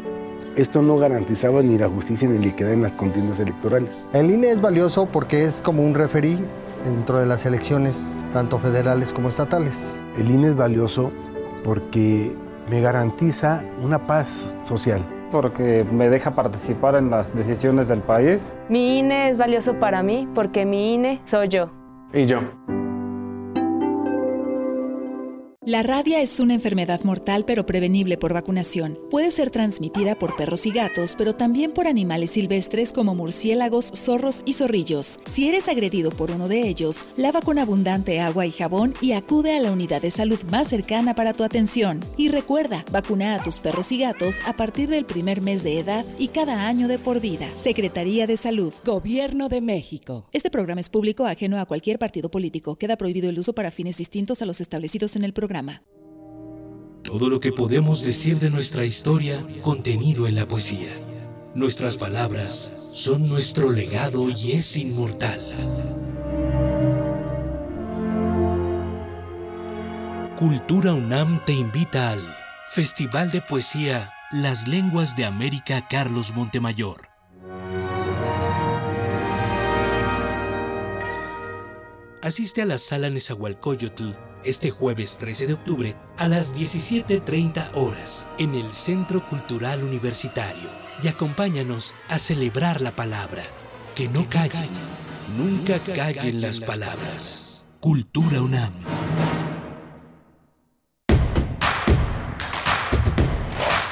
Esto 0.56 0.82
no 0.82 0.98
garantizaba 0.98 1.62
ni 1.62 1.78
la 1.78 1.88
justicia 1.88 2.28
ni 2.28 2.38
la 2.38 2.48
equidad 2.52 2.72
en 2.72 2.82
las 2.82 2.92
contiendas 2.92 3.40
electorales. 3.40 3.90
El 4.12 4.30
INE 4.30 4.50
es 4.50 4.60
valioso 4.60 5.06
porque 5.06 5.44
es 5.44 5.62
como 5.62 5.82
un 5.82 5.94
referí 5.94 6.38
dentro 6.84 7.18
de 7.18 7.26
las 7.26 7.46
elecciones, 7.46 8.16
tanto 8.32 8.58
federales 8.58 9.12
como 9.12 9.28
estatales. 9.28 9.98
El 10.18 10.30
INE 10.30 10.48
es 10.48 10.56
valioso 10.56 11.10
porque 11.64 12.34
me 12.68 12.80
garantiza 12.80 13.62
una 13.82 14.06
paz 14.06 14.54
social. 14.64 15.04
Porque 15.30 15.86
me 15.92 16.08
deja 16.08 16.32
participar 16.32 16.96
en 16.96 17.10
las 17.10 17.34
decisiones 17.34 17.88
del 17.88 18.00
país. 18.00 18.58
Mi 18.68 18.98
INE 18.98 19.28
es 19.28 19.38
valioso 19.38 19.74
para 19.74 20.02
mí 20.02 20.28
porque 20.34 20.66
mi 20.66 20.94
INE 20.94 21.20
soy 21.24 21.48
yo. 21.48 21.70
Y 22.12 22.26
yo. 22.26 22.40
La 25.66 25.82
rabia 25.82 26.22
es 26.22 26.40
una 26.40 26.54
enfermedad 26.54 27.02
mortal 27.02 27.44
pero 27.46 27.66
prevenible 27.66 28.16
por 28.16 28.32
vacunación. 28.32 28.98
Puede 29.11 29.30
ser 29.30 29.50
transmitida 29.50 30.18
por 30.18 30.34
perros 30.34 30.64
y 30.64 30.70
gatos, 30.70 31.14
pero 31.14 31.34
también 31.34 31.72
por 31.72 31.86
animales 31.86 32.30
silvestres 32.30 32.94
como 32.94 33.14
murciélagos, 33.14 33.92
zorros 33.94 34.42
y 34.46 34.54
zorrillos. 34.54 35.20
Si 35.26 35.50
eres 35.50 35.68
agredido 35.68 36.12
por 36.12 36.30
uno 36.30 36.48
de 36.48 36.66
ellos, 36.66 37.04
lava 37.18 37.42
con 37.42 37.58
abundante 37.58 38.20
agua 38.20 38.46
y 38.46 38.52
jabón 38.52 38.94
y 39.02 39.12
acude 39.12 39.54
a 39.54 39.61
la 39.61 39.70
unidad 39.70 40.00
de 40.00 40.11
salud 40.11 40.40
más 40.50 40.68
cercana 40.68 41.14
para 41.14 41.34
tu 41.34 41.44
atención. 41.44 42.00
Y 42.16 42.28
recuerda, 42.28 42.82
vacuna 42.90 43.34
a 43.34 43.42
tus 43.42 43.58
perros 43.58 43.92
y 43.92 43.98
gatos 43.98 44.40
a 44.46 44.54
partir 44.54 44.88
del 44.88 45.04
primer 45.04 45.42
mes 45.42 45.62
de 45.62 45.78
edad 45.78 46.06
y 46.18 46.28
cada 46.28 46.68
año 46.68 46.88
de 46.88 46.98
por 46.98 47.20
vida. 47.20 47.46
Secretaría 47.54 48.26
de 48.26 48.38
Salud. 48.38 48.72
Gobierno 48.82 49.50
de 49.50 49.61
México. 49.61 50.26
Este 50.32 50.50
programa 50.50 50.80
es 50.80 50.88
público 50.88 51.26
ajeno 51.26 51.61
a 51.61 51.66
cualquier 51.66 51.98
partido 51.98 52.30
político. 52.30 52.76
Queda 52.76 52.96
prohibido 52.96 53.28
el 53.28 53.38
uso 53.38 53.52
para 53.52 53.70
fines 53.70 53.98
distintos 53.98 54.40
a 54.40 54.46
los 54.46 54.62
establecidos 54.62 55.16
en 55.16 55.24
el 55.24 55.34
programa. 55.34 55.49
Todo 57.03 57.28
lo 57.28 57.40
que 57.40 57.51
podemos 57.51 58.05
decir 58.05 58.38
de 58.38 58.51
nuestra 58.51 58.84
historia 58.84 59.44
contenido 59.62 60.28
en 60.28 60.36
la 60.36 60.46
poesía. 60.46 60.88
Nuestras 61.57 61.96
palabras 61.96 62.72
son 62.76 63.28
nuestro 63.28 63.72
legado 63.72 64.30
y 64.30 64.53
es 64.53 64.76
inmortal. 64.76 65.40
Cultura 70.38 70.94
UNAM 70.94 71.44
te 71.44 71.53
invita 71.53 72.12
al 72.12 72.20
Festival 72.68 73.32
de 73.32 73.40
Poesía 73.40 74.12
Las 74.30 74.68
Lenguas 74.68 75.16
de 75.16 75.24
América 75.24 75.88
Carlos 75.90 76.32
Montemayor. 76.32 77.09
Asiste 82.22 82.62
a 82.62 82.66
la 82.66 82.78
sala 82.78 83.11
Nezahualcóyotl 83.11 84.29
este 84.45 84.70
jueves 84.70 85.16
13 85.18 85.47
de 85.47 85.55
octubre 85.55 85.97
a 86.18 86.28
las 86.28 86.55
17.30 86.55 87.70
horas 87.74 88.28
en 88.38 88.55
el 88.55 88.72
Centro 88.72 89.28
Cultural 89.28 89.82
Universitario 89.82 90.68
y 91.03 91.09
acompáñanos 91.09 91.95
a 92.09 92.18
celebrar 92.18 92.80
la 92.80 92.93
palabra. 92.93 93.43
Que 93.95 94.09
no 94.09 94.28
callen, 94.28 94.70
nunca 95.36 95.78
callen 95.80 96.41
las 96.41 96.61
palabras. 96.61 97.66
Cultura 97.80 98.43
UNAM. 98.43 98.72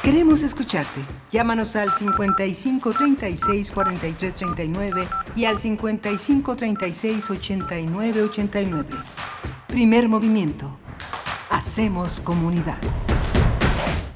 Queremos 0.08 0.42
escucharte. 0.42 1.02
Llámanos 1.30 1.76
al 1.76 1.92
55 1.92 2.94
36 2.94 3.70
43 3.70 4.34
39 4.34 5.08
y 5.36 5.44
al 5.44 5.58
55 5.58 6.56
36 6.56 7.30
89 7.30 8.22
89. 8.22 8.88
Primer 9.68 10.08
movimiento. 10.08 10.78
Hacemos 11.50 12.20
comunidad. 12.20 12.78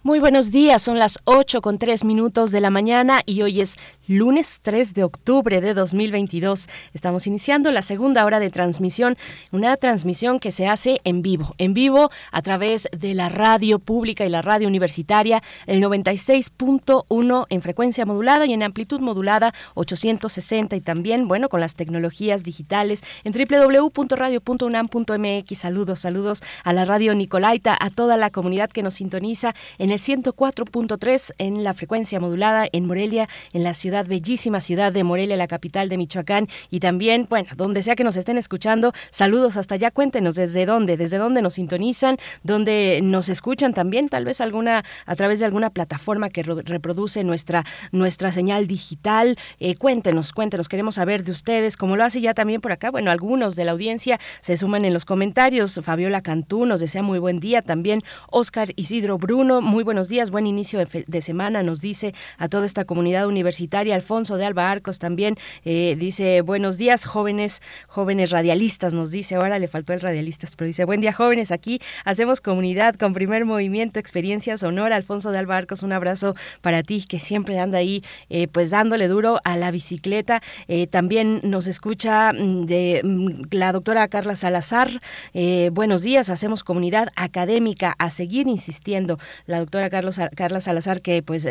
Muy 0.03 0.19
buenos 0.19 0.51
días, 0.51 0.81
son 0.81 0.99
las 0.99 1.19
8 1.25 1.61
con 1.61 1.79
3 1.79 2.05
minutos 2.05 2.53
de 2.53 2.63
la 2.63 2.71
mañana 2.71 3.21
y 3.27 3.43
hoy 3.43 3.61
es 3.61 3.77
lunes 4.07 4.61
3 4.63 4.95
de 4.95 5.05
octubre 5.05 5.61
de 5.61 5.75
2022. 5.75 6.69
Estamos 6.93 7.27
iniciando 7.27 7.71
la 7.71 7.83
segunda 7.83 8.25
hora 8.25 8.41
de 8.41 8.51
transmisión, 8.51 9.17
una 9.53 9.77
transmisión 9.77 10.41
que 10.41 10.51
se 10.51 10.67
hace 10.67 11.01
en 11.05 11.23
vivo, 11.23 11.55
en 11.59 11.75
vivo 11.75 12.11
a 12.33 12.43
través 12.43 12.89
de 12.97 13.15
la 13.15 13.29
radio 13.29 13.79
pública 13.79 14.25
y 14.25 14.29
la 14.29 14.43
radio 14.43 14.67
universitaria, 14.67 15.41
el 15.67 15.81
96.1 15.83 17.47
en 17.49 17.63
frecuencia 17.63 18.05
modulada 18.05 18.47
y 18.47 18.53
en 18.53 18.63
amplitud 18.63 19.01
modulada 19.01 19.53
860 19.75 20.77
y 20.77 20.81
también, 20.81 21.29
bueno, 21.29 21.49
con 21.49 21.61
las 21.61 21.77
tecnologías 21.77 22.43
digitales 22.43 23.03
en 23.25 23.33
www.radio.unam.mx. 23.33 25.59
Saludos, 25.59 26.01
saludos 26.01 26.43
a 26.65 26.73
la 26.73 26.85
radio 26.85 27.15
Nicolaita, 27.15 27.77
a 27.79 27.91
toda 27.91 28.17
la 28.17 28.31
comunidad 28.31 28.71
que 28.71 28.83
nos 28.83 28.95
sintoniza 28.95 29.55
en 29.79 29.91
el 29.91 29.99
104.3 29.99 31.35
en 31.39 31.63
la 31.63 31.75
frecuencia 31.75 32.19
modulada 32.19 32.67
en 32.73 32.87
Morelia, 32.87 33.29
en 33.53 33.63
la 33.63 33.75
ciudad, 33.75 33.92
bellísima 34.03 34.61
ciudad 34.61 34.93
de 34.93 35.05
Morelia, 35.05 35.37
la 35.37 35.47
capital 35.47 35.89
de 35.89 35.99
Michoacán, 35.99 36.49
y 36.71 36.81
también, 36.81 37.27
bueno, 37.29 37.49
donde 37.57 37.83
sea 37.83 37.95
que 37.95 38.05
nos 38.05 38.17
estén 38.17 38.39
escuchando, 38.39 38.93
saludos 39.11 39.57
hasta 39.57 39.75
allá, 39.75 39.91
cuéntenos 39.91 40.35
desde 40.35 40.65
dónde, 40.67 40.97
desde 40.97 41.19
dónde 41.19 41.43
nos 41.43 41.55
sintonizan, 41.55 42.17
dónde 42.43 43.01
nos 43.03 43.29
escuchan 43.29 43.75
también, 43.75 44.09
tal 44.09 44.25
vez 44.25 44.41
alguna, 44.41 44.85
a 45.07 45.17
través 45.17 45.41
de 45.41 45.47
alguna 45.47 45.71
plataforma 45.71 46.31
que 46.31 46.43
reproduce 46.43 47.25
nuestra, 47.25 47.65
nuestra 47.91 48.33
señal 48.33 48.67
digital, 48.67 49.37
eh, 49.61 49.75
cuéntenos, 49.77 50.33
cuéntenos, 50.33 50.69
queremos 50.69 50.95
saber 50.95 51.25
de 51.25 51.33
ustedes, 51.33 51.77
como 51.77 51.97
lo 51.97 52.05
hace 52.05 52.21
ya 52.21 52.35
también 52.35 52.61
por 52.61 52.73
acá, 52.73 52.91
bueno, 52.91 53.11
algunos 53.11 53.57
de 53.57 53.65
la 53.65 53.73
audiencia 53.73 54.19
se 54.41 54.57
suman 54.57 54.85
en 54.85 54.95
los 54.95 55.05
comentarios, 55.05 55.81
Fabiola 55.83 56.23
Cantú 56.23 56.65
nos 56.67 56.81
desea 56.81 57.03
muy 57.03 57.19
buen 57.19 57.41
día, 57.41 57.63
también 57.63 58.01
Oscar 58.31 58.73
Isidro 58.77 59.19
Bruno, 59.19 59.61
muy 59.61 59.85
buenos 59.85 60.09
días, 60.09 60.31
buen 60.31 60.47
inicio 60.47 60.79
de, 60.79 61.23
semana, 61.23 61.63
nos 61.63 61.81
dice 61.81 62.15
a 62.39 62.49
toda 62.49 62.67
esta 62.67 62.85
comunidad 62.85 63.27
universitaria. 63.27 63.82
Alfonso 63.91 64.37
de 64.37 64.45
Alba 64.45 64.71
Arcos 64.71 64.99
también 64.99 65.37
eh, 65.65 65.97
dice 65.99 66.43
buenos 66.43 66.79
días, 66.79 67.05
jóvenes, 67.05 67.63
jóvenes 67.89 68.31
radialistas, 68.31 68.95
nos 68.95 69.11
dice, 69.11 69.35
ahora 69.35 69.59
le 69.59 69.69
faltó 69.69 69.93
el 69.93 70.01
radialistas, 70.01 70.55
pero 70.57 70.67
dice 70.67 70.85
buen 70.85 71.01
día, 71.01 71.13
jóvenes, 71.13 71.51
aquí 71.51 71.81
hacemos 72.05 72.41
comunidad 72.41 72.95
con 72.95 73.13
primer 73.13 73.45
movimiento, 73.45 73.99
experiencia 73.99 74.57
sonora. 74.59 74.97
Alfonso 74.97 75.31
de 75.31 75.39
Alba 75.39 75.57
Arcos, 75.57 75.83
un 75.83 75.93
abrazo 75.93 76.35
para 76.61 76.83
ti, 76.83 77.05
que 77.09 77.19
siempre 77.19 77.59
anda 77.59 77.79
ahí, 77.79 78.05
eh, 78.31 78.49
pues 78.49 78.71
dándole 78.71 79.09
duro 79.09 79.41
a 79.45 79.57
la 79.57 79.71
bicicleta. 79.71 80.43
Eh, 80.69 80.87
también 80.87 81.41
nos 81.43 81.67
escucha 81.67 82.33
mm, 82.33 82.67
de 82.67 83.01
mm, 83.03 83.43
la 83.51 83.73
doctora 83.73 84.07
Carla 84.09 84.37
Salazar. 84.37 85.01
buenos 85.73 86.03
días, 86.03 86.31
hacemos 86.31 86.63
comunidad 86.63 87.09
académica 87.17 87.95
a 87.99 88.11
seguir 88.11 88.47
insistiendo. 88.47 89.19
La 89.47 89.59
doctora 89.59 89.91
Carlos, 89.91 90.21
Carla 90.37 90.61
Salazar, 90.61 91.01
que 91.01 91.23
pues 91.23 91.49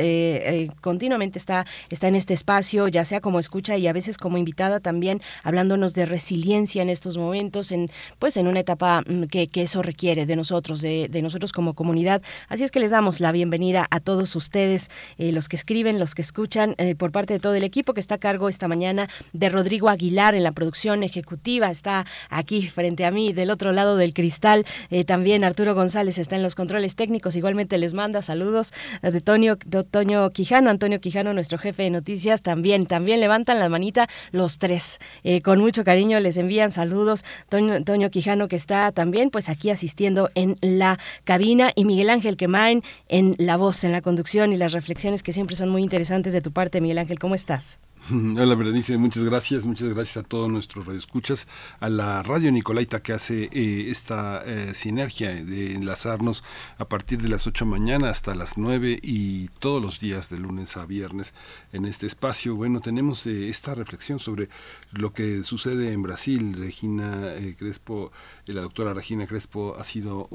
continuamente 0.82 1.40
está, 1.40 1.66
está 1.90 2.08
en 2.08 2.16
este 2.22 2.34
espacio, 2.36 2.88
ya 2.88 3.04
sea 3.04 3.20
como 3.20 3.40
escucha 3.40 3.78
y 3.78 3.88
a 3.88 3.94
veces 3.94 4.18
como 4.18 4.38
invitada 4.38 4.80
también, 4.80 5.22
hablándonos 5.44 5.96
de 5.96 6.06
resiliencia 6.06 6.84
en 6.84 6.90
estos 6.90 7.18
momentos, 7.18 7.72
en 7.72 7.88
pues 8.20 8.38
en 8.38 8.48
una 8.48 8.60
etapa 8.60 9.02
mm, 9.02 9.24
que, 9.24 9.50
eso 9.56 9.82
requiere 9.82 10.26
de 10.26 10.36
nosotros, 10.36 10.82
de, 10.82 11.10
nosotros 11.22 11.52
como 11.52 11.74
comunidad. 11.74 12.22
Así 12.48 12.64
es 12.64 12.72
que 12.72 12.80
les 12.80 12.92
damos 12.92 13.20
la 13.20 13.32
bienvenida 13.32 13.88
a 13.90 14.00
todos 14.00 14.36
ustedes, 14.36 14.90
eh, 15.18 15.32
los 15.32 15.50
que 15.50 15.56
escriben, 15.56 16.00
los 16.00 16.16
que 16.16 16.22
escuchan, 16.22 16.76
por 16.98 17.12
parte 17.12 17.34
de 17.34 17.40
todo 17.40 17.56
el 17.56 17.64
equipo 17.64 17.94
que 17.94 18.00
está 18.00 18.16
a 18.16 18.18
cargo 18.18 18.50
esta 18.50 18.68
mañana 18.68 19.10
de 19.34 19.50
Rodrigo 19.50 19.90
Aguilar 19.90 20.36
en 20.36 20.44
la 20.44 20.52
producción 20.52 21.04
ejecutiva, 21.04 21.70
está 21.70 22.06
aquí 22.30 22.68
frente 22.68 23.06
a 23.06 23.12
mí, 23.12 23.34
del 23.34 23.50
otro 23.50 23.72
lado 23.72 23.98
del 23.98 24.14
cristal, 24.14 24.66
también 25.06 25.44
Arturo 25.44 25.74
González 25.76 26.18
está 26.18 26.36
en 26.36 26.44
los 26.44 26.56
controles 26.56 26.96
técnicos, 26.96 27.36
igualmente 27.36 27.78
les 27.78 27.94
manda 27.94 28.22
saludos 28.22 28.74
de 29.02 29.22
Toño, 29.22 29.58
de 29.66 29.84
Toño 29.84 30.30
Quijano, 30.30 30.70
Antonio 30.70 31.00
Quijano, 31.00 31.34
nuestro 31.34 31.58
jefe 31.58 31.84
de 31.84 31.90
noticias, 31.90 32.11
también, 32.42 32.86
también 32.86 33.20
levantan 33.20 33.60
la 33.60 33.70
manita 33.70 34.08
los 34.32 34.58
tres. 34.58 35.00
Eh, 35.24 35.42
con 35.42 35.60
mucho 35.60 35.84
cariño 35.84 36.20
les 36.20 36.38
envían 36.38 36.72
saludos. 36.72 37.24
Toño, 37.50 37.84
Toño 37.84 38.10
Quijano 38.10 38.48
que 38.48 38.56
está 38.56 38.92
también 38.92 39.30
pues 39.30 39.50
aquí 39.50 39.70
asistiendo 39.70 40.30
en 40.36 40.56
la 40.62 41.00
cabina 41.24 41.72
y 41.76 41.86
Miguel 41.86 42.10
Ángel 42.10 42.38
Quemain 42.38 42.84
en 43.08 43.36
la 43.38 43.58
voz, 43.58 43.84
en 43.84 43.92
la 43.92 44.02
conducción 44.02 44.54
y 44.54 44.58
las 44.58 44.74
reflexiones 44.74 45.24
que 45.24 45.34
siempre 45.34 45.56
son 45.56 45.70
muy 45.70 45.84
interesantes 45.84 46.34
de 46.34 46.42
tu 46.42 46.52
parte, 46.52 46.82
Miguel 46.82 46.98
Ángel, 46.98 47.20
¿cómo 47.20 47.36
estás? 47.36 47.80
Hola 48.10 48.56
Berenice, 48.56 48.98
muchas 48.98 49.24
gracias, 49.24 49.64
muchas 49.64 49.90
gracias 49.90 50.18
a 50.18 50.28
todos 50.28 50.50
nuestros 50.50 50.88
radioescuchas, 50.88 51.48
a 51.80 51.88
la 51.88 52.24
radio 52.24 52.52
Nicolaita 52.52 53.04
que 53.04 53.14
hace 53.14 53.44
eh, 53.52 53.92
esta 53.92 54.42
eh, 54.44 54.74
sinergia 54.74 55.30
de 55.36 55.76
enlazarnos 55.76 56.44
a 56.80 56.86
partir 56.86 57.22
de 57.22 57.30
las 57.30 57.46
8 57.46 57.66
de 57.66 57.72
mañana 57.72 58.10
hasta 58.10 58.34
las 58.34 58.58
9 58.58 58.98
y 59.04 59.50
todos 59.60 59.84
los 59.84 60.00
días 60.00 60.32
de 60.32 60.40
lunes 60.40 60.78
a 60.78 60.88
viernes 60.88 61.36
en 61.74 61.86
este 61.86 62.08
espacio. 62.08 62.56
Bueno, 62.56 62.80
tenemos 62.80 63.28
eh, 63.28 63.50
esta 63.50 63.76
reflexión 63.76 64.18
sobre 64.18 64.50
lo 64.92 65.14
que 65.14 65.44
sucede 65.44 65.94
en 65.94 66.02
Brasil. 66.02 66.56
Regina 66.58 67.34
Crespo, 67.60 68.12
la 68.48 68.62
doctora 68.62 68.94
Regina 68.94 69.28
Crespo 69.28 69.76
ha 69.78 69.84
sido, 69.84 70.28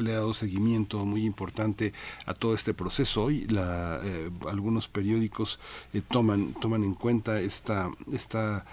le 0.00 0.12
ha 0.12 0.16
dado 0.16 0.34
seguimiento 0.34 1.04
muy 1.04 1.24
importante 1.24 1.92
a 2.26 2.34
todo 2.34 2.54
este 2.54 2.74
proceso. 2.74 3.24
Hoy 3.24 3.46
la, 3.46 4.00
algunos 4.48 4.88
periódicos 4.88 5.58
toman, 6.08 6.54
toman 6.54 6.84
en 6.84 6.94
cuenta 6.94 7.40
esta, 7.40 7.90
esta 8.12 8.64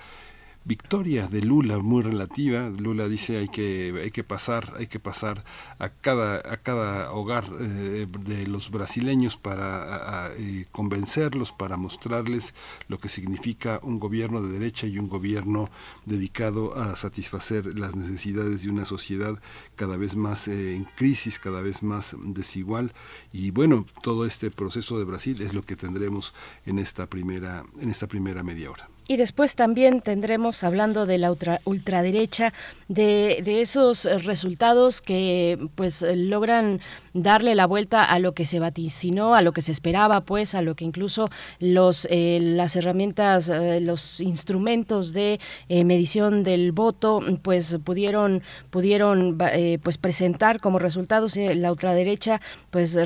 victoria 0.65 1.27
de 1.27 1.41
Lula 1.41 1.79
muy 1.79 2.03
relativa. 2.03 2.69
Lula 2.69 3.07
dice 3.07 3.37
hay 3.37 3.49
que 3.49 3.93
hay 4.01 4.11
que 4.11 4.23
pasar 4.23 4.73
hay 4.77 4.87
que 4.87 4.99
pasar 4.99 5.43
a 5.79 5.89
cada 5.89 6.37
a 6.37 6.57
cada 6.57 7.11
hogar 7.11 7.45
eh, 7.59 8.07
de 8.25 8.47
los 8.47 8.71
brasileños 8.71 9.37
para 9.37 10.31
eh, 10.37 10.65
convencerlos 10.71 11.51
para 11.51 11.77
mostrarles 11.77 12.53
lo 12.87 12.99
que 12.99 13.09
significa 13.09 13.79
un 13.83 13.99
gobierno 13.99 14.41
de 14.41 14.53
derecha 14.53 14.87
y 14.87 14.97
un 14.99 15.09
gobierno 15.09 15.69
dedicado 16.05 16.75
a 16.75 16.95
satisfacer 16.95 17.77
las 17.77 17.95
necesidades 17.95 18.63
de 18.63 18.69
una 18.69 18.85
sociedad 18.85 19.39
cada 19.75 19.97
vez 19.97 20.15
más 20.15 20.47
eh, 20.47 20.75
en 20.75 20.85
crisis 20.85 21.39
cada 21.39 21.61
vez 21.61 21.83
más 21.83 22.15
desigual 22.23 22.93
y 23.31 23.51
bueno 23.51 23.85
todo 24.01 24.25
este 24.25 24.49
proceso 24.51 24.97
de 24.97 25.05
Brasil 25.05 25.41
es 25.41 25.53
lo 25.53 25.63
que 25.63 25.75
tendremos 25.75 26.33
en 26.65 26.79
esta 26.79 27.07
primera 27.07 27.65
en 27.79 27.89
esta 27.89 28.07
primera 28.07 28.43
media 28.43 28.71
hora. 28.71 28.92
Y 29.07 29.17
después 29.17 29.55
también 29.55 30.01
tendremos, 30.01 30.63
hablando 30.63 31.05
de 31.05 31.17
la 31.17 31.33
ultraderecha, 31.65 32.53
de, 32.87 33.41
de, 33.43 33.61
esos 33.61 34.05
resultados 34.23 35.01
que 35.01 35.59
pues 35.75 36.05
logran 36.15 36.79
darle 37.13 37.55
la 37.55 37.65
vuelta 37.65 38.03
a 38.03 38.19
lo 38.19 38.33
que 38.33 38.45
se 38.45 38.59
vaticinó, 38.59 39.35
a 39.35 39.41
lo 39.41 39.51
que 39.51 39.61
se 39.61 39.71
esperaba, 39.71 40.21
pues 40.21 40.55
a 40.55 40.61
lo 40.61 40.75
que 40.75 40.85
incluso 40.85 41.29
los 41.59 42.07
eh, 42.09 42.39
las 42.41 42.75
herramientas, 42.75 43.49
eh, 43.49 43.79
los 43.81 44.19
instrumentos 44.19 45.13
de 45.13 45.39
eh, 45.69 45.83
medición 45.83 46.43
del 46.43 46.71
voto, 46.71 47.21
pues 47.41 47.77
pudieron 47.83 48.41
pudieron 48.69 49.37
pues 49.83 49.97
presentar 49.97 50.59
como 50.59 50.79
resultados 50.79 51.35
la 51.37 51.71
ultraderecha, 51.71 52.41
pues 52.69 52.97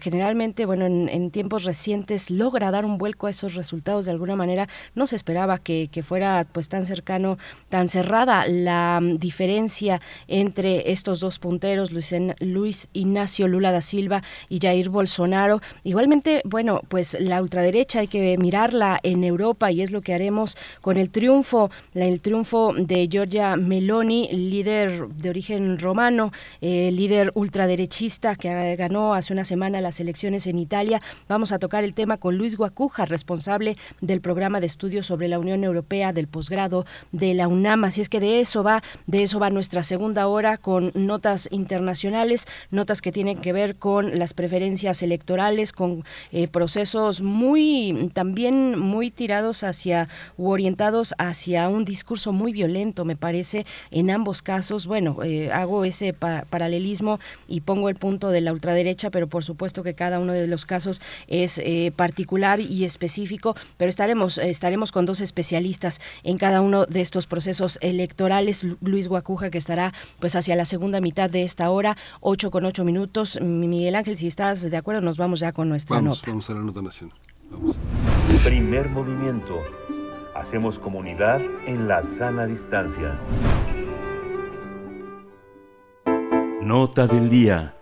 generalmente, 0.00 0.66
bueno, 0.66 0.86
en, 0.86 1.08
en 1.08 1.30
tiempos 1.30 1.64
recientes 1.64 2.30
logra 2.30 2.70
dar 2.70 2.84
un 2.84 2.98
vuelco 2.98 3.26
a 3.26 3.30
esos 3.30 3.54
resultados 3.54 4.04
de 4.04 4.10
alguna 4.10 4.36
manera. 4.36 4.68
No 4.94 5.06
se 5.06 5.16
esperaba 5.16 5.58
que, 5.58 5.88
fuera 6.04 6.46
pues 6.52 6.68
tan 6.68 6.86
cercano, 6.86 7.38
tan 7.68 7.88
cerrada 7.88 8.46
la 8.46 9.00
mm, 9.00 9.18
diferencia 9.18 10.00
entre 10.28 10.92
estos 10.92 11.20
dos 11.20 11.38
punteros, 11.38 11.92
Luis, 11.92 12.14
Luis 12.40 12.88
Ignacio 12.92 13.48
Lula 13.54 13.72
da 13.72 13.80
Silva 13.80 14.22
y 14.48 14.58
Jair 14.60 14.90
Bolsonaro. 14.90 15.60
Igualmente, 15.84 16.42
bueno, 16.44 16.82
pues 16.88 17.16
la 17.20 17.40
ultraderecha 17.40 18.00
hay 18.00 18.08
que 18.08 18.36
mirarla 18.38 19.00
en 19.02 19.24
Europa 19.24 19.70
y 19.70 19.80
es 19.82 19.90
lo 19.90 20.02
que 20.02 20.12
haremos 20.12 20.56
con 20.80 20.96
el 20.96 21.10
triunfo, 21.10 21.70
el 21.94 22.20
triunfo 22.20 22.74
de 22.76 23.08
Giorgia 23.08 23.56
Meloni, 23.56 24.28
líder 24.32 25.08
de 25.08 25.30
origen 25.30 25.78
romano, 25.78 26.32
eh, 26.60 26.90
líder 26.92 27.30
ultraderechista 27.34 28.36
que 28.36 28.76
ganó 28.76 29.14
hace 29.14 29.32
una 29.32 29.44
semana 29.44 29.80
las 29.80 30.00
elecciones 30.00 30.46
en 30.46 30.58
Italia. 30.58 31.00
Vamos 31.28 31.52
a 31.52 31.58
tocar 31.58 31.84
el 31.84 31.94
tema 31.94 32.16
con 32.16 32.36
Luis 32.36 32.56
Guacuja, 32.56 33.04
responsable 33.04 33.76
del 34.00 34.20
programa 34.20 34.60
de 34.60 34.66
estudios 34.66 35.06
sobre 35.06 35.28
la 35.28 35.38
Unión 35.38 35.64
Europea 35.64 36.12
del 36.12 36.26
posgrado 36.26 36.84
de 37.12 37.34
la 37.34 37.48
UNAM. 37.48 37.84
Así 37.84 38.00
es 38.00 38.08
que 38.08 38.20
de 38.20 38.40
eso 38.40 38.62
va, 38.62 38.82
de 39.06 39.22
eso 39.22 39.38
va 39.38 39.50
nuestra 39.50 39.82
segunda 39.82 40.26
hora 40.26 40.56
con 40.58 40.90
notas 40.94 41.48
internacionales, 41.50 42.46
notas 42.70 43.00
que 43.00 43.12
tienen 43.12 43.38
que 43.44 43.52
ver 43.52 43.76
con 43.76 44.18
las 44.18 44.32
preferencias 44.32 45.02
electorales, 45.02 45.72
con 45.72 46.02
eh, 46.32 46.48
procesos 46.48 47.20
muy 47.20 48.10
también 48.14 48.78
muy 48.78 49.10
tirados 49.10 49.64
hacia 49.64 50.08
u 50.38 50.48
orientados 50.48 51.14
hacia 51.18 51.68
un 51.68 51.84
discurso 51.84 52.32
muy 52.32 52.52
violento, 52.52 53.04
me 53.04 53.16
parece, 53.16 53.66
en 53.90 54.10
ambos 54.10 54.40
casos. 54.40 54.86
Bueno, 54.86 55.22
eh, 55.22 55.52
hago 55.52 55.84
ese 55.84 56.14
paralelismo 56.14 57.20
y 57.46 57.60
pongo 57.60 57.90
el 57.90 57.96
punto 57.96 58.30
de 58.30 58.40
la 58.40 58.54
ultraderecha, 58.54 59.10
pero 59.10 59.26
por 59.26 59.44
supuesto 59.44 59.82
que 59.82 59.92
cada 59.92 60.20
uno 60.20 60.32
de 60.32 60.46
los 60.46 60.64
casos 60.64 61.02
es 61.28 61.58
eh, 61.58 61.92
particular 61.94 62.60
y 62.60 62.84
específico, 62.84 63.54
pero 63.76 63.90
estaremos 63.90 64.38
estaremos 64.38 64.90
con 64.90 65.04
dos 65.04 65.20
especialistas 65.20 66.00
en 66.22 66.38
cada 66.38 66.62
uno 66.62 66.86
de 66.86 67.02
estos 67.02 67.26
procesos 67.26 67.78
electorales. 67.82 68.64
Luis 68.80 69.08
Guacuja, 69.08 69.50
que 69.50 69.58
estará 69.58 69.92
pues 70.18 70.34
hacia 70.34 70.56
la 70.56 70.64
segunda 70.64 71.02
mitad 71.02 71.28
de 71.28 71.42
esta 71.42 71.68
hora, 71.68 71.98
8 72.22 72.50
con 72.50 72.64
8 72.64 72.84
minutos. 72.84 73.33
Miguel 73.40 73.94
Ángel, 73.94 74.16
si 74.16 74.26
estás 74.26 74.70
de 74.70 74.76
acuerdo, 74.76 75.00
nos 75.00 75.16
vamos 75.16 75.40
ya 75.40 75.52
con 75.52 75.68
nuestra 75.68 75.96
vamos, 75.96 76.18
nota. 76.18 76.30
Vamos 76.30 76.50
a 76.50 76.54
la 76.54 76.60
nota 76.60 76.82
nacional. 76.82 77.16
Primer 78.44 78.88
movimiento. 78.88 79.60
Hacemos 80.34 80.78
comunidad 80.78 81.40
en 81.66 81.88
la 81.88 82.02
sana 82.02 82.46
distancia. 82.46 83.18
Nota 86.62 87.06
del 87.06 87.30
día 87.30 87.74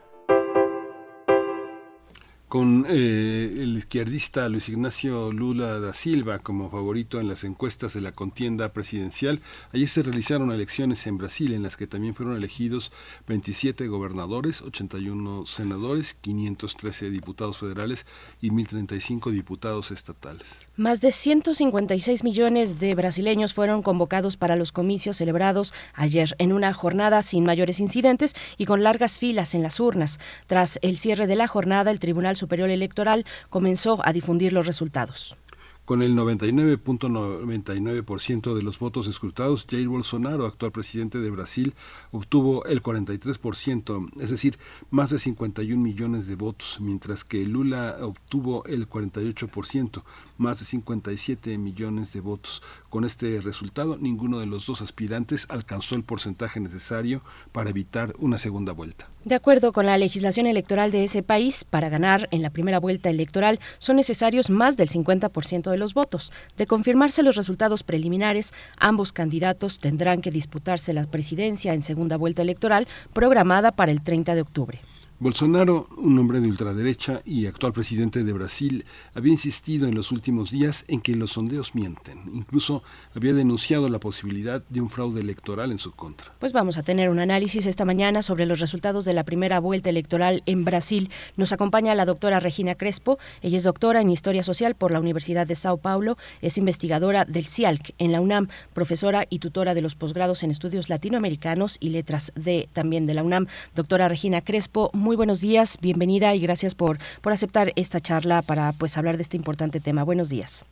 con 2.52 2.84
eh, 2.86 3.50
el 3.60 3.78
izquierdista 3.78 4.46
Luis 4.50 4.68
Ignacio 4.68 5.32
Lula 5.32 5.80
da 5.80 5.94
Silva 5.94 6.38
como 6.38 6.68
favorito 6.70 7.18
en 7.18 7.26
las 7.26 7.44
encuestas 7.44 7.94
de 7.94 8.02
la 8.02 8.12
contienda 8.12 8.74
presidencial. 8.74 9.40
Ayer 9.72 9.88
se 9.88 10.02
realizaron 10.02 10.52
elecciones 10.52 11.06
en 11.06 11.16
Brasil 11.16 11.54
en 11.54 11.62
las 11.62 11.78
que 11.78 11.86
también 11.86 12.14
fueron 12.14 12.36
elegidos 12.36 12.92
27 13.26 13.88
gobernadores, 13.88 14.60
81 14.60 15.46
senadores, 15.46 16.12
513 16.20 17.08
diputados 17.08 17.56
federales 17.56 18.04
y 18.42 18.50
1035 18.50 19.30
diputados 19.30 19.90
estatales. 19.90 20.58
Más 20.76 21.00
de 21.00 21.10
156 21.10 22.22
millones 22.22 22.78
de 22.78 22.94
brasileños 22.94 23.54
fueron 23.54 23.82
convocados 23.82 24.36
para 24.36 24.56
los 24.56 24.72
comicios 24.72 25.16
celebrados 25.16 25.72
ayer 25.94 26.34
en 26.36 26.52
una 26.52 26.74
jornada 26.74 27.22
sin 27.22 27.44
mayores 27.44 27.80
incidentes 27.80 28.34
y 28.58 28.66
con 28.66 28.82
largas 28.82 29.18
filas 29.18 29.54
en 29.54 29.62
las 29.62 29.80
urnas. 29.80 30.20
Tras 30.46 30.78
el 30.82 30.98
cierre 30.98 31.26
de 31.26 31.36
la 31.36 31.48
jornada, 31.48 31.90
el 31.90 31.98
Tribunal 31.98 32.36
Superior 32.42 32.70
Electoral 32.70 33.24
comenzó 33.50 34.00
a 34.04 34.12
difundir 34.12 34.52
los 34.52 34.66
resultados. 34.66 35.36
Con 35.84 36.02
el 36.02 36.14
99.99% 36.14 38.54
de 38.54 38.62
los 38.62 38.78
votos 38.78 39.08
escrutados, 39.08 39.66
Jair 39.68 39.88
Bolsonaro, 39.88 40.46
actual 40.46 40.70
presidente 40.70 41.18
de 41.18 41.28
Brasil, 41.30 41.74
obtuvo 42.12 42.64
el 42.66 42.80
43%, 42.82 44.08
es 44.20 44.30
decir, 44.30 44.60
más 44.90 45.10
de 45.10 45.18
51 45.18 45.82
millones 45.82 46.28
de 46.28 46.36
votos, 46.36 46.78
mientras 46.80 47.24
que 47.24 47.44
Lula 47.44 47.96
obtuvo 48.00 48.64
el 48.66 48.88
48%, 48.88 50.04
más 50.38 50.60
de 50.60 50.66
57 50.66 51.58
millones 51.58 52.12
de 52.12 52.20
votos. 52.20 52.62
Con 52.92 53.04
este 53.04 53.40
resultado, 53.40 53.96
ninguno 53.96 54.38
de 54.38 54.44
los 54.44 54.66
dos 54.66 54.82
aspirantes 54.82 55.46
alcanzó 55.48 55.94
el 55.94 56.04
porcentaje 56.04 56.60
necesario 56.60 57.22
para 57.50 57.70
evitar 57.70 58.12
una 58.18 58.36
segunda 58.36 58.74
vuelta. 58.74 59.08
De 59.24 59.34
acuerdo 59.34 59.72
con 59.72 59.86
la 59.86 59.96
legislación 59.96 60.46
electoral 60.46 60.92
de 60.92 61.04
ese 61.04 61.22
país, 61.22 61.64
para 61.64 61.88
ganar 61.88 62.28
en 62.32 62.42
la 62.42 62.50
primera 62.50 62.78
vuelta 62.78 63.08
electoral 63.08 63.60
son 63.78 63.96
necesarios 63.96 64.50
más 64.50 64.76
del 64.76 64.90
50% 64.90 65.70
de 65.70 65.78
los 65.78 65.94
votos. 65.94 66.32
De 66.58 66.66
confirmarse 66.66 67.22
los 67.22 67.36
resultados 67.36 67.82
preliminares, 67.82 68.52
ambos 68.76 69.12
candidatos 69.12 69.78
tendrán 69.78 70.20
que 70.20 70.30
disputarse 70.30 70.92
la 70.92 71.06
presidencia 71.06 71.72
en 71.72 71.82
segunda 71.82 72.18
vuelta 72.18 72.42
electoral 72.42 72.86
programada 73.14 73.72
para 73.72 73.90
el 73.90 74.02
30 74.02 74.34
de 74.34 74.42
octubre. 74.42 74.82
Bolsonaro, 75.22 75.86
un 75.98 76.18
hombre 76.18 76.40
de 76.40 76.48
ultraderecha 76.48 77.22
y 77.24 77.46
actual 77.46 77.72
presidente 77.72 78.24
de 78.24 78.32
Brasil, 78.32 78.84
había 79.14 79.30
insistido 79.30 79.86
en 79.86 79.94
los 79.94 80.10
últimos 80.10 80.50
días 80.50 80.84
en 80.88 81.00
que 81.00 81.14
los 81.14 81.30
sondeos 81.30 81.76
mienten. 81.76 82.18
Incluso 82.34 82.82
había 83.14 83.32
denunciado 83.32 83.88
la 83.88 84.00
posibilidad 84.00 84.64
de 84.68 84.80
un 84.80 84.90
fraude 84.90 85.20
electoral 85.20 85.70
en 85.70 85.78
su 85.78 85.92
contra. 85.92 86.32
Pues 86.40 86.52
vamos 86.52 86.76
a 86.76 86.82
tener 86.82 87.08
un 87.08 87.20
análisis 87.20 87.66
esta 87.66 87.84
mañana 87.84 88.22
sobre 88.22 88.46
los 88.46 88.58
resultados 88.58 89.04
de 89.04 89.12
la 89.12 89.22
primera 89.22 89.60
vuelta 89.60 89.90
electoral 89.90 90.42
en 90.46 90.64
Brasil. 90.64 91.08
Nos 91.36 91.52
acompaña 91.52 91.94
la 91.94 92.04
doctora 92.04 92.40
Regina 92.40 92.74
Crespo. 92.74 93.20
Ella 93.42 93.58
es 93.58 93.62
doctora 93.62 94.00
en 94.00 94.10
Historia 94.10 94.42
Social 94.42 94.74
por 94.74 94.90
la 94.90 94.98
Universidad 94.98 95.46
de 95.46 95.54
Sao 95.54 95.76
Paulo. 95.76 96.18
Es 96.40 96.58
investigadora 96.58 97.24
del 97.26 97.46
CIALC 97.46 97.94
en 97.98 98.10
la 98.10 98.20
UNAM, 98.20 98.48
profesora 98.74 99.26
y 99.30 99.38
tutora 99.38 99.74
de 99.74 99.82
los 99.82 99.94
posgrados 99.94 100.42
en 100.42 100.50
estudios 100.50 100.88
latinoamericanos 100.88 101.76
y 101.78 101.90
letras 101.90 102.32
de 102.34 102.68
también 102.72 103.06
de 103.06 103.14
la 103.14 103.22
UNAM. 103.22 103.46
Doctora 103.76 104.08
Regina 104.08 104.40
Crespo, 104.40 104.90
muy 104.92 105.11
muy 105.12 105.16
buenos 105.18 105.42
días, 105.42 105.76
bienvenida 105.82 106.34
y 106.34 106.40
gracias 106.40 106.74
por, 106.74 106.96
por 107.20 107.34
aceptar 107.34 107.70
esta 107.76 108.00
charla 108.00 108.40
para 108.40 108.72
pues 108.72 108.96
hablar 108.96 109.18
de 109.18 109.22
este 109.22 109.36
importante 109.36 109.78
tema. 109.78 110.04
Buenos 110.04 110.30
días. 110.30 110.64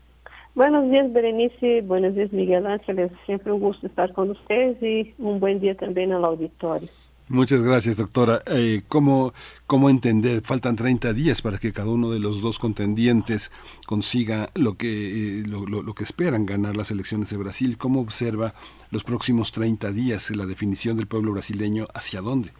Buenos 0.54 0.90
días, 0.90 1.12
Berenice. 1.12 1.82
Buenos 1.82 2.14
días, 2.14 2.32
Miguel 2.32 2.66
Ángel. 2.66 3.00
Es 3.00 3.12
siempre 3.26 3.52
un 3.52 3.60
gusto 3.60 3.86
estar 3.86 4.14
con 4.14 4.30
ustedes 4.30 4.82
y 4.82 5.12
un 5.18 5.40
buen 5.40 5.60
día 5.60 5.74
también 5.74 6.12
al 6.12 6.24
auditorio. 6.24 6.88
Muchas 7.28 7.60
gracias, 7.62 7.98
doctora. 7.98 8.40
Eh, 8.46 8.80
¿cómo, 8.88 9.34
¿Cómo 9.66 9.90
entender? 9.90 10.40
Faltan 10.40 10.74
30 10.74 11.12
días 11.12 11.42
para 11.42 11.58
que 11.58 11.74
cada 11.74 11.90
uno 11.90 12.08
de 12.10 12.20
los 12.20 12.40
dos 12.40 12.58
contendientes 12.58 13.52
consiga 13.84 14.48
lo 14.54 14.78
que, 14.78 15.40
eh, 15.40 15.42
lo, 15.46 15.66
lo, 15.66 15.92
que 15.92 16.04
esperan, 16.04 16.46
ganar 16.46 16.78
las 16.78 16.90
elecciones 16.90 17.28
de 17.28 17.36
Brasil. 17.36 17.76
¿Cómo 17.76 18.00
observa 18.00 18.54
los 18.90 19.04
próximos 19.04 19.52
30 19.52 19.92
días 19.92 20.34
la 20.34 20.46
definición 20.46 20.96
del 20.96 21.08
pueblo 21.08 21.32
brasileño 21.32 21.88
hacia 21.92 22.22
dónde? 22.22 22.52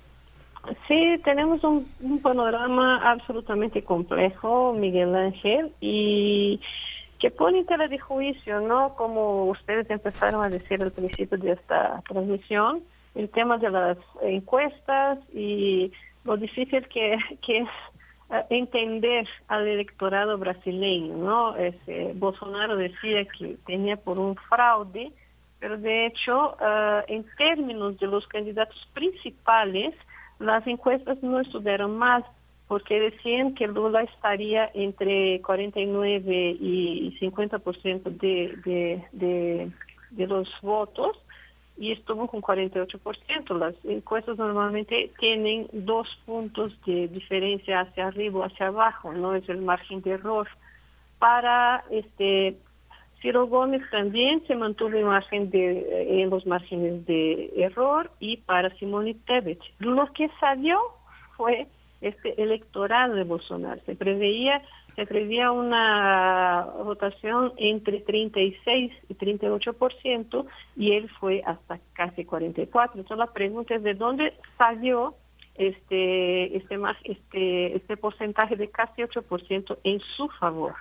Sí, 0.86 1.20
tenemos 1.24 1.62
un, 1.64 1.86
panorama 2.22 3.10
absolutamente 3.10 3.82
complejo, 3.82 4.72
Miguel 4.72 5.14
Ángel, 5.14 5.72
y 5.80 6.60
que 7.18 7.30
pone 7.30 7.60
en 7.60 7.66
tela 7.66 7.88
de 7.88 7.98
juicio, 7.98 8.60
¿no? 8.60 8.94
Como 8.94 9.47
ustedes 9.47 9.88
empezaron 9.90 10.44
a 10.44 10.48
decir 10.48 10.82
al 10.82 10.92
principio 10.92 11.38
de 11.38 11.52
esta 11.52 12.02
transmisión, 12.09 12.82
el 13.14 13.28
tema 13.30 13.59
de 13.59 13.70
las 13.70 13.98
encuestas 14.22 15.18
y 15.34 15.92
lo 16.24 16.36
difícil 16.36 16.86
que, 16.88 17.18
que 17.42 17.59
es 17.59 17.68
eh, 18.30 18.44
entender 18.51 19.26
al 19.48 19.66
electorado 19.66 20.38
brasileño, 20.38 21.16
¿no? 21.16 21.56
Ese, 21.56 22.12
Bolsonaro 22.14 22.76
decía 22.76 23.24
que 23.24 23.56
tenía 23.66 23.97
por 23.97 24.18
un 24.18 24.36
fraude, 24.36 25.12
pero 25.59 25.76
de 25.76 26.06
hecho, 26.06 26.56
uh, 26.60 27.02
en 27.06 27.24
términos 27.36 27.98
de 27.98 28.06
los 28.06 28.26
candidatos 28.28 28.88
principales, 28.94 29.94
las 30.41 30.67
encuestas 30.67 31.23
no 31.23 31.39
estuvieron 31.39 31.97
más 31.97 32.25
porque 32.67 32.99
decían 32.99 33.55
que 33.55 33.67
Lula 33.67 34.03
estaría 34.03 34.71
entre 34.75 35.41
49 35.43 36.57
y 36.61 37.19
50% 37.21 38.03
de, 38.05 38.57
de, 38.65 39.05
de, 39.12 39.73
de 40.11 40.27
los 40.27 40.49
votos 40.62 41.17
y 41.77 41.93
estuvo 41.93 42.27
con 42.27 42.41
48%. 42.41 43.59
Las 43.59 43.75
encuestas 43.85 44.39
normalmente 44.39 45.12
tienen 45.19 45.69
dos 45.73 46.09
puntos 46.25 46.73
de 46.87 47.09
diferencia 47.09 47.81
hacia 47.81 48.07
arriba 48.07 48.41
o 48.41 48.45
hacia 48.45 48.69
abajo, 48.69 49.12
no 49.12 49.35
es 49.35 49.49
el 49.49 49.62
margen 49.62 50.01
de 50.03 50.12
error. 50.12 50.49
Para 51.19 51.85
este 51.91 52.57
Ciro 53.20 53.47
Gómez 53.47 53.82
también 53.90 54.42
se 54.47 54.55
mantuvo 54.55 54.97
en, 54.97 55.05
margen 55.05 55.51
de, 55.51 56.22
en 56.22 56.30
los 56.30 56.47
márgenes 56.47 57.05
de 57.06 57.52
error 57.56 58.10
y 58.18 58.38
para 58.38 58.74
Simone 58.76 59.14
Tebet. 59.26 59.60
Lo 59.78 60.10
que 60.12 60.30
salió 60.40 60.78
fue 61.36 61.66
este 62.01 62.42
electorado 62.42 63.14
de 63.14 63.24
Bolsonaro. 63.24 63.80
Se 63.84 63.94
preveía 63.94 64.62
se 64.97 65.06
preveía 65.06 65.52
una 65.52 66.66
votación 66.84 67.52
entre 67.56 68.01
36 68.01 68.92
y 69.09 69.14
38% 69.14 70.47
y 70.76 70.92
él 70.92 71.09
fue 71.20 71.42
hasta 71.47 71.78
casi 71.92 72.24
44. 72.24 73.01
Entonces 73.01 73.18
la 73.18 73.32
pregunta 73.32 73.76
es 73.76 73.82
de 73.82 73.94
dónde 73.94 74.34
salió 74.59 75.14
este 75.55 76.56
este 76.56 76.78
este 77.05 77.76
este 77.76 77.97
porcentaje 77.97 78.56
de 78.56 78.68
casi 78.70 79.02
8% 79.02 79.78
en 79.84 80.01
su 80.01 80.28
favor. 80.28 80.74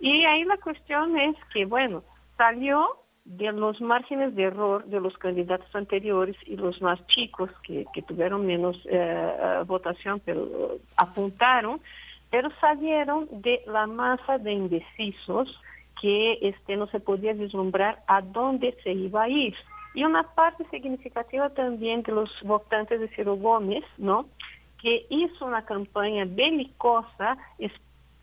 Y 0.00 0.24
ahí 0.24 0.44
la 0.44 0.56
cuestión 0.56 1.18
es 1.18 1.36
que 1.52 1.66
bueno, 1.66 2.02
salió 2.36 2.96
de 3.24 3.52
los 3.52 3.80
márgenes 3.80 4.34
de 4.34 4.44
error 4.44 4.84
de 4.86 5.00
los 5.00 5.16
candidatos 5.18 5.68
anteriores 5.74 6.36
y 6.46 6.56
los 6.56 6.80
más 6.82 7.06
chicos 7.06 7.50
que, 7.62 7.86
tuvieron 8.08 8.46
menos 8.46 8.76
eh, 8.86 8.90
eh 8.90 9.62
votación, 9.66 10.20
pero 10.24 10.78
apuntaron 10.96 11.80
pero 12.30 12.48
salieron 12.60 13.28
de 13.30 13.62
la 13.66 13.86
masa 13.86 14.38
de 14.38 14.52
indecisos 14.52 15.60
que 16.00 16.38
este, 16.40 16.76
no 16.76 16.86
se 16.86 17.00
podía 17.00 17.32
vislumbrar 17.32 18.02
a 18.06 18.22
dónde 18.22 18.76
se 18.82 18.92
iba 18.92 19.24
a 19.24 19.28
ir. 19.28 19.54
Y 19.92 20.04
una 20.04 20.22
parte 20.22 20.64
significativa 20.70 21.50
también 21.50 22.02
de 22.04 22.12
los 22.12 22.30
votantes 22.42 23.00
de 23.00 23.08
Ciro 23.08 23.34
Gómez, 23.34 23.84
¿no? 23.98 24.26
que 24.80 25.06
hizo 25.10 25.44
una 25.44 25.66
campaña 25.66 26.24
belicosa 26.26 27.36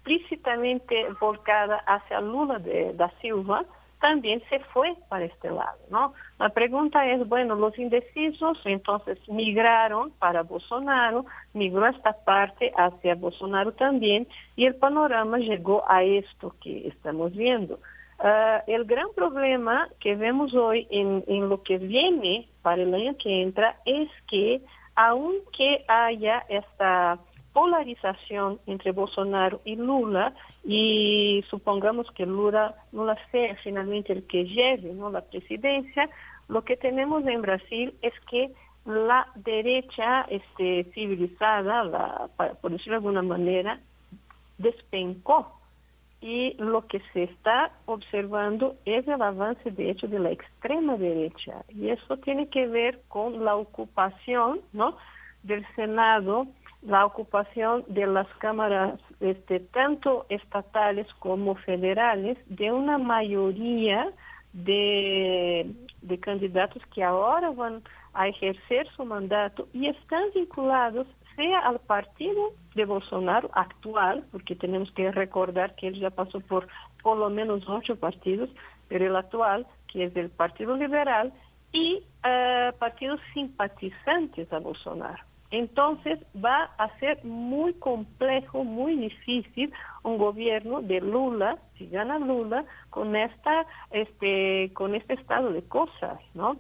explícitamente 0.07 1.07
volcada 1.19 1.77
hacia 1.85 2.21
Lula 2.21 2.59
de, 2.59 2.93
da 2.93 3.11
Silva, 3.21 3.65
también 3.99 4.41
se 4.49 4.59
fue 4.59 4.95
para 5.09 5.25
este 5.25 5.49
lado, 5.49 5.79
¿no? 5.89 6.13
La 6.39 6.49
pregunta 6.49 7.05
es, 7.07 7.27
bueno, 7.27 7.55
los 7.55 7.77
indecisos 7.79 8.59
entonces 8.65 9.17
migraron 9.27 10.11
para 10.11 10.43
Bolsonaro, 10.43 11.25
migró 11.53 11.87
esta 11.87 12.13
parte 12.13 12.71
hacia 12.77 13.15
Bolsonaro 13.15 13.73
también, 13.73 14.27
y 14.55 14.65
el 14.65 14.75
panorama 14.75 15.39
llegó 15.39 15.83
a 15.89 16.03
esto 16.03 16.55
que 16.61 16.87
estamos 16.87 17.33
viendo. 17.33 17.79
Uh, 18.19 18.61
el 18.67 18.85
gran 18.85 19.07
problema 19.15 19.89
que 19.99 20.15
vemos 20.15 20.53
hoy 20.53 20.87
en, 20.89 21.23
en 21.27 21.49
lo 21.49 21.61
que 21.63 21.77
viene 21.77 22.47
para 22.61 22.81
el 22.81 22.93
año 22.93 23.15
que 23.17 23.41
entra 23.43 23.77
es 23.85 24.09
que 24.27 24.61
aunque 24.95 25.85
haya 25.87 26.43
esta 26.49 27.19
polarización 27.57 28.59
entre 28.67 28.91
Bolsonaro 28.91 29.61
y 29.65 29.75
Lula 29.77 30.35
y 30.63 31.43
supongamos 31.49 32.05
que 32.11 32.27
Lula, 32.27 32.75
Lula 32.91 33.17
sea 33.31 33.55
finalmente 33.63 34.13
el 34.13 34.27
que 34.27 34.45
lleve 34.45 34.93
¿no? 34.93 35.09
la 35.09 35.21
presidencia, 35.21 36.07
lo 36.49 36.63
que 36.63 36.77
tenemos 36.77 37.25
en 37.25 37.41
Brasil 37.41 37.95
es 38.03 38.13
que 38.29 38.51
la 38.85 39.25
derecha 39.33 40.27
este, 40.29 40.83
civilizada, 40.93 41.83
la, 41.83 42.29
por 42.61 42.69
decirlo 42.69 42.91
de 42.91 42.97
alguna 42.97 43.23
manera, 43.23 43.79
despencó. 44.59 45.59
Y 46.21 46.53
lo 46.59 46.85
que 46.85 47.01
se 47.11 47.23
está 47.23 47.71
observando 47.87 48.75
es 48.85 49.07
el 49.07 49.19
avance, 49.19 49.71
de 49.71 49.89
hecho, 49.89 50.07
de 50.07 50.19
la 50.19 50.29
extrema 50.29 50.95
derecha. 50.95 51.63
Y 51.69 51.89
eso 51.89 52.17
tiene 52.17 52.49
que 52.49 52.67
ver 52.67 53.01
con 53.07 53.43
la 53.43 53.55
ocupación 53.55 54.61
¿no? 54.73 54.95
del 55.41 55.65
Senado 55.75 56.45
la 56.81 57.05
ocupación 57.05 57.83
de 57.87 58.05
las 58.07 58.27
cámaras 58.39 58.99
este, 59.19 59.59
tanto 59.59 60.25
estatales 60.29 61.07
como 61.19 61.55
federales 61.55 62.37
de 62.47 62.71
una 62.71 62.97
mayoría 62.97 64.11
de, 64.53 65.71
de 66.01 66.19
candidatos 66.19 66.81
que 66.93 67.03
ahora 67.03 67.51
van 67.51 67.81
a 68.13 68.27
ejercer 68.27 68.87
su 68.95 69.05
mandato 69.05 69.67
y 69.73 69.87
están 69.87 70.23
vinculados 70.33 71.07
sea 71.35 71.59
al 71.59 71.79
partido 71.79 72.53
de 72.73 72.85
Bolsonaro 72.85 73.49
actual, 73.53 74.25
porque 74.31 74.55
tenemos 74.55 74.91
que 74.91 75.11
recordar 75.11 75.75
que 75.75 75.87
él 75.87 75.99
ya 75.99 76.09
pasó 76.09 76.39
por 76.41 76.67
por 77.03 77.17
lo 77.17 77.29
menos 77.29 77.63
ocho 77.69 77.95
partidos, 77.95 78.49
pero 78.89 79.05
el 79.05 79.15
actual, 79.15 79.65
que 79.87 80.05
es 80.05 80.15
el 80.17 80.29
Partido 80.29 80.75
Liberal, 80.75 81.31
y 81.71 82.03
uh, 82.25 82.77
partidos 82.77 83.21
simpatizantes 83.33 84.51
a 84.51 84.59
Bolsonaro. 84.59 85.23
Entonces 85.49 86.19
va 86.35 86.63
a 86.77 86.89
ser 86.99 87.23
muy 87.23 87.73
complejo, 87.73 88.63
muy 88.63 88.97
difícil 88.97 89.71
un 90.03 90.17
gobierno 90.17 90.81
de 90.81 90.99
Lula, 90.99 91.57
si 91.77 91.87
gana 91.87 92.19
Lula, 92.19 92.65
con 92.89 93.15
esta, 93.15 93.65
este, 93.91 94.71
con 94.73 94.95
este 94.95 95.13
estado 95.13 95.51
de 95.53 95.63
cosas, 95.63 96.19
¿no? 96.33 96.57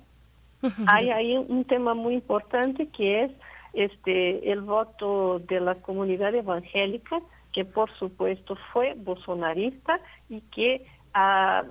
Hay 0.87 1.09
ahí 1.09 1.37
un 1.37 1.65
tema 1.65 1.93
muy 1.93 2.15
importante 2.15 2.87
que 2.87 3.25
es 3.25 3.31
este 3.73 4.51
el 4.51 4.61
voto 4.61 5.39
de 5.39 5.59
la 5.59 5.75
comunidad 5.75 6.33
evangélica, 6.33 7.21
que 7.53 7.63
por 7.63 7.91
supuesto 7.97 8.57
fue 8.73 8.95
bolsonarista 8.95 9.99
y 10.29 10.41
que 10.41 10.85
ah, 11.13 11.63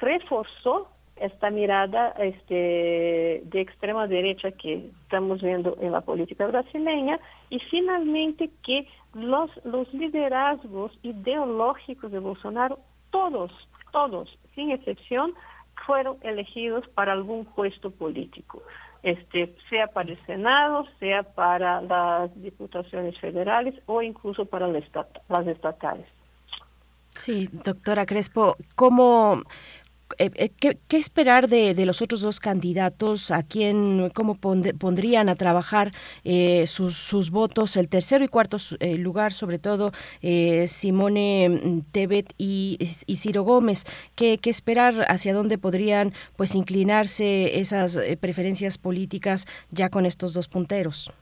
reforzó 0.00 0.90
esta 1.20 1.50
mirada 1.50 2.10
este, 2.18 3.42
de 3.44 3.60
extrema 3.60 4.06
derecha 4.06 4.52
que 4.52 4.90
estamos 5.02 5.42
viendo 5.42 5.76
en 5.80 5.92
la 5.92 6.00
política 6.00 6.46
brasileña 6.46 7.18
y 7.50 7.58
finalmente 7.58 8.50
que 8.62 8.86
los, 9.14 9.50
los 9.64 9.92
liderazgos 9.92 10.98
ideológicos 11.02 12.12
de 12.12 12.18
Bolsonaro, 12.18 12.78
todos, 13.10 13.50
todos, 13.92 14.38
sin 14.54 14.70
excepción, 14.70 15.34
fueron 15.86 16.18
elegidos 16.22 16.86
para 16.88 17.12
algún 17.12 17.44
puesto 17.44 17.90
político, 17.90 18.62
este, 19.02 19.54
sea 19.70 19.86
para 19.86 20.10
el 20.10 20.26
Senado, 20.26 20.86
sea 20.98 21.22
para 21.22 21.80
las 21.80 22.42
diputaciones 22.42 23.18
federales 23.18 23.74
o 23.86 24.02
incluso 24.02 24.44
para 24.44 24.68
las 24.68 25.46
estatales. 25.46 26.06
Sí, 27.14 27.48
doctora 27.64 28.06
Crespo, 28.06 28.54
¿cómo, 28.76 29.42
eh, 30.18 30.30
eh, 30.34 30.50
¿qué, 30.88 30.96
esperar 30.96 31.48
de, 31.48 31.86
los 31.86 32.02
otros 32.02 32.22
dos 32.22 32.40
candidatos? 32.40 33.30
¿A 33.30 33.44
quién, 33.44 34.10
cómo 34.14 34.34
pondrían 34.34 35.28
a 35.28 35.36
trabajar 35.36 35.92
eh, 36.24 36.66
sus, 36.66 37.30
votos? 37.30 37.76
El 37.76 37.88
tercero 37.88 38.24
y 38.24 38.28
cuarto 38.28 38.58
lugar, 38.98 39.32
sobre 39.32 39.58
todo, 39.58 39.92
Simone 40.66 41.48
mm, 41.48 41.80
Tebet 41.92 42.34
y, 42.36 42.78
Ciro 43.16 43.42
Gómez. 43.42 43.84
¿Qué, 44.16 44.38
esperar? 44.44 45.04
¿Hacia 45.08 45.34
dónde 45.34 45.56
podrían 45.56 46.12
pues 46.36 46.54
inclinarse 46.54 47.60
esas 47.60 47.98
preferencias 48.20 48.78
políticas 48.78 49.46
ya 49.70 49.88
con 49.88 50.04
estos 50.04 50.34
dos 50.34 50.48
punteros? 50.48 51.12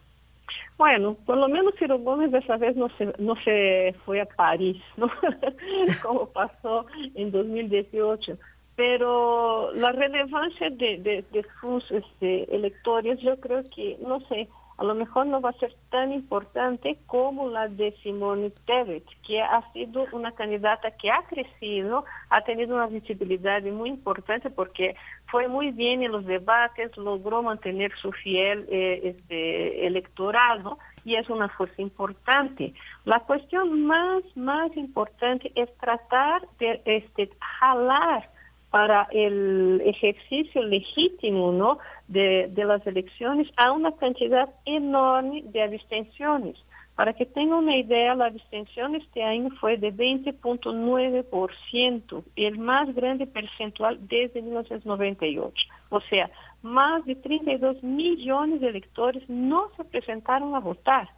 Bueno, 0.79 1.17
por 1.27 1.39
lo 1.39 1.49
menos 1.49 1.75
Ciro 1.79 1.99
Gómez 1.99 2.33
esa 2.35 2.57
vez 2.57 2.77
no 2.77 2.89
se, 2.97 3.13
no 3.19 3.35
se 3.45 3.95
fue 4.05 4.21
a 4.21 4.27
París, 4.27 4.83
¿no? 4.97 5.11
Como 6.03 6.29
pasó 6.29 6.87
en 7.15 7.31
2018 7.31 8.39
pero 8.77 9.73
la 9.73 9.91
relevancia 9.91 10.69
de, 10.69 10.99
de, 10.99 11.47
sus 11.61 11.91
este, 11.91 12.55
electores, 12.55 13.19
yo 13.21 13.41
creo 13.41 13.65
que, 13.75 13.97
no 14.07 14.21
sé, 14.29 14.49
a 14.77 14.85
lo 14.85 14.95
mejor 14.95 15.27
no 15.27 15.41
va 15.41 15.51
a 15.51 15.59
ser 15.59 15.75
tan 15.89 16.13
importante 16.13 16.99
como 17.07 17.49
la 17.49 17.69
de 17.69 17.93
Simone 18.03 18.51
Tebet, 18.67 19.05
que 19.27 19.41
ha 19.41 19.73
sido 19.73 20.07
una 20.13 20.33
candidata 20.33 20.91
que 20.91 21.11
ha 21.11 21.23
crecido, 21.23 22.05
ha 22.29 22.43
tenido 22.43 22.75
una 22.77 22.87
visibilidad 22.87 23.63
muy 23.63 23.89
importante 23.89 24.51
porque 24.51 24.95
fue 25.29 25.49
muy 25.49 25.71
bien 25.71 26.03
en 26.03 26.13
los 26.13 26.27
debates, 26.27 26.95
logró 26.99 27.43
mantener 27.43 27.93
su 27.97 28.13
fiel 28.13 28.67
eh, 28.71 29.17
este, 29.17 29.87
electorado 29.87 30.79
y 31.07 31.15
es 31.15 31.31
una 31.31 31.49
fuerza 31.49 31.81
importante. 31.81 32.75
La 33.07 33.21
cuestión 33.21 33.87
más, 33.87 34.23
más 34.35 34.77
importante 34.77 35.51
es 35.55 35.75
tratar 35.79 36.47
de 36.59 36.83
este, 36.85 37.31
jalar 37.41 38.36
para 38.77 39.09
el 39.11 39.81
ejercicio 39.87 40.63
legítimo 40.63 41.51
¿no? 41.51 41.79
de, 42.09 42.53
las 42.57 42.87
elecciones 42.87 43.49
a 43.57 43.73
una 43.73 43.93
cantidad 43.93 44.51
enorme 44.67 45.43
de 45.47 45.63
abstenciones. 45.63 46.59
Para 46.95 47.15
que 47.15 47.25
tengan 47.25 47.61
una 47.61 47.75
idea, 47.75 48.15
la 48.15 48.27
abstención 48.27 48.95
este 48.95 49.23
año 49.23 49.49
fue 49.61 49.79
de 49.79 49.95
20.9%, 49.95 52.25
el 52.37 52.59
más 52.59 52.95
grande 52.95 53.27
percentual 53.27 53.99
desde 54.09 54.43
1998. 54.43 55.55
O 55.89 56.03
sea, 56.03 56.31
más 56.61 57.03
de 57.07 57.15
32 57.15 57.83
millones 57.83 58.61
de 58.61 58.69
electores 58.69 59.27
no 59.27 59.71
se 59.79 59.85
presentaron 59.85 60.55
a 60.55 60.61
votar. 60.61 61.09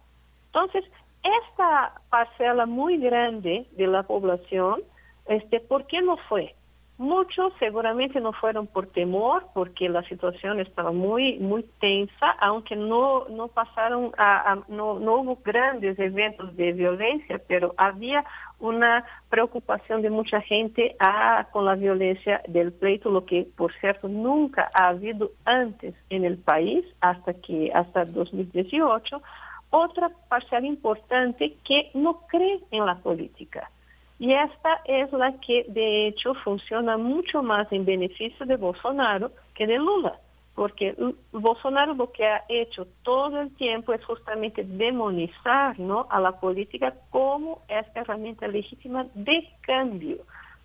Entonces, 0.45 0.85
esta 1.23 1.99
parcela 2.09 2.65
muy 2.65 2.99
grande 2.99 3.67
de 3.73 3.87
la 3.87 4.03
población, 4.03 4.79
este, 5.25 5.59
¿por 5.59 5.87
qué 5.87 6.01
no 6.01 6.15
fue? 6.29 6.55
Muchos 6.99 7.53
seguramente 7.59 8.19
no 8.19 8.33
fueron 8.33 8.67
por 8.67 8.87
temor, 8.87 9.47
porque 9.53 9.87
la 9.87 10.03
situación 10.03 10.59
estaba 10.59 10.91
muy 10.91 11.39
muy 11.39 11.63
tensa, 11.79 12.31
aunque 12.41 12.75
no 12.75 13.25
no 13.29 13.47
pasaron 13.47 14.11
a, 14.17 14.57
no, 14.67 14.99
no 14.99 15.15
hubo 15.15 15.37
grandes 15.37 15.97
eventos 15.97 16.53
de 16.57 16.73
violencia, 16.73 17.41
pero 17.47 17.73
había 17.77 18.25
una 18.59 19.05
preocupación 19.29 20.01
de 20.01 20.09
mucha 20.09 20.41
gente 20.41 20.97
a, 20.99 21.47
con 21.53 21.63
la 21.63 21.75
violencia 21.75 22.41
del 22.49 22.73
pleito, 22.73 23.09
lo 23.09 23.25
que 23.25 23.47
por 23.55 23.71
cierto 23.79 24.09
nunca 24.09 24.69
ha 24.73 24.89
habido 24.89 25.31
antes 25.45 25.95
en 26.09 26.25
el 26.25 26.37
país 26.37 26.83
hasta 26.99 27.33
que 27.33 27.71
hasta 27.73 28.03
2018. 28.03 29.21
Otra 29.69 30.11
parcial 30.27 30.65
importante 30.65 31.55
que 31.63 31.91
no 31.93 32.27
cree 32.27 32.59
en 32.71 32.85
la 32.85 32.95
política 32.95 33.71
y 34.19 34.33
esta 34.33 34.81
es 34.83 35.11
la 35.13 35.39
que 35.39 35.65
de 35.69 36.07
hecho 36.07 36.33
funciona 36.35 36.97
mucho 36.97 37.41
más 37.41 37.71
en 37.71 37.85
beneficio 37.85 38.45
de 38.45 38.57
Bolsonaro 38.57 39.31
que 39.55 39.65
de 39.65 39.77
Lula, 39.77 40.19
porque 40.55 40.93
Bolsonaro 41.31 41.93
lo 41.93 42.11
que 42.11 42.27
ha 42.27 42.43
hecho 42.49 42.85
todo 43.03 43.39
el 43.39 43.55
tiempo 43.55 43.93
es 43.93 44.03
justamente 44.03 44.65
demonizar 44.65 45.79
¿no? 45.79 46.05
a 46.09 46.19
la 46.19 46.33
política 46.33 46.93
como 47.11 47.61
esta 47.69 48.01
herramienta 48.01 48.45
legítima 48.47 49.05
de 49.13 49.47
cambio. 49.61 50.17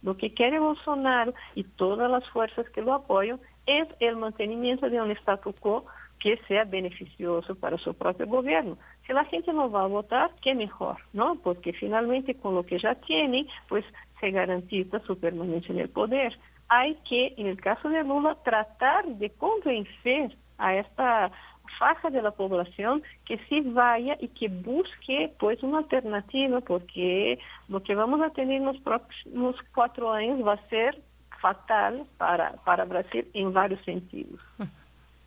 Lo 0.02 0.16
que 0.16 0.34
quiere 0.34 0.58
Bolsonaro 0.58 1.32
y 1.54 1.62
todas 1.62 2.10
las 2.10 2.28
fuerzas 2.30 2.68
que 2.70 2.82
lo 2.82 2.92
apoyan 2.92 3.40
es 3.66 3.86
el 4.00 4.16
mantenimiento 4.16 4.90
de 4.90 5.00
un 5.00 5.12
statu 5.12 5.54
quo 5.54 5.86
que 6.24 6.40
sea 6.48 6.64
beneficioso 6.64 7.54
para 7.54 7.76
su 7.76 7.92
propio 7.92 8.26
gobierno. 8.26 8.78
Si 9.06 9.12
la 9.12 9.26
gente 9.26 9.52
no 9.52 9.70
va 9.70 9.82
a 9.82 9.88
votar, 9.88 10.30
qué 10.40 10.54
mejor, 10.54 10.96
¿no? 11.12 11.34
Porque 11.34 11.74
finalmente 11.74 12.34
con 12.34 12.54
lo 12.54 12.64
que 12.64 12.78
ya 12.78 12.94
tiene, 12.94 13.46
pues 13.68 13.84
se 14.20 14.30
garantiza 14.30 15.00
su 15.00 15.18
permanencia 15.18 15.74
en 15.74 15.80
el 15.80 15.90
poder. 15.90 16.34
Hay 16.68 16.94
que, 17.06 17.34
en 17.36 17.48
el 17.48 17.60
caso 17.60 17.90
de 17.90 18.02
Lula, 18.02 18.38
tratar 18.42 19.04
de 19.04 19.28
convencer 19.32 20.34
a 20.56 20.74
esta 20.76 21.30
faja 21.78 22.08
de 22.08 22.22
la 22.22 22.30
población 22.30 23.02
que 23.26 23.38
sí 23.50 23.60
vaya 23.60 24.16
y 24.18 24.28
que 24.28 24.48
busque 24.48 25.30
pues 25.38 25.62
una 25.62 25.78
alternativa 25.78 26.62
porque 26.62 27.38
lo 27.68 27.82
que 27.82 27.94
vamos 27.94 28.22
a 28.22 28.30
tener 28.30 28.62
en 28.62 28.64
los 28.64 28.78
próximos 28.78 29.56
cuatro 29.74 30.10
años 30.10 30.40
va 30.46 30.54
a 30.54 30.68
ser 30.70 31.02
fatal 31.42 32.06
para, 32.16 32.52
para 32.64 32.86
Brasil 32.86 33.28
en 33.34 33.52
varios 33.52 33.84
sentidos. 33.84 34.40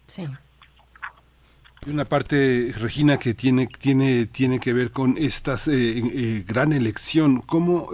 Sí 0.07 0.25
una 1.89 2.05
parte, 2.05 2.73
Regina, 2.77 3.17
que 3.17 3.33
tiene, 3.33 3.67
tiene, 3.67 4.25
tiene 4.25 4.59
que 4.59 4.73
ver 4.73 4.91
con 4.91 5.15
esta 5.17 5.55
eh, 5.55 5.57
eh, 5.67 6.43
gran 6.47 6.73
elección. 6.73 7.41
¿Cómo 7.41 7.89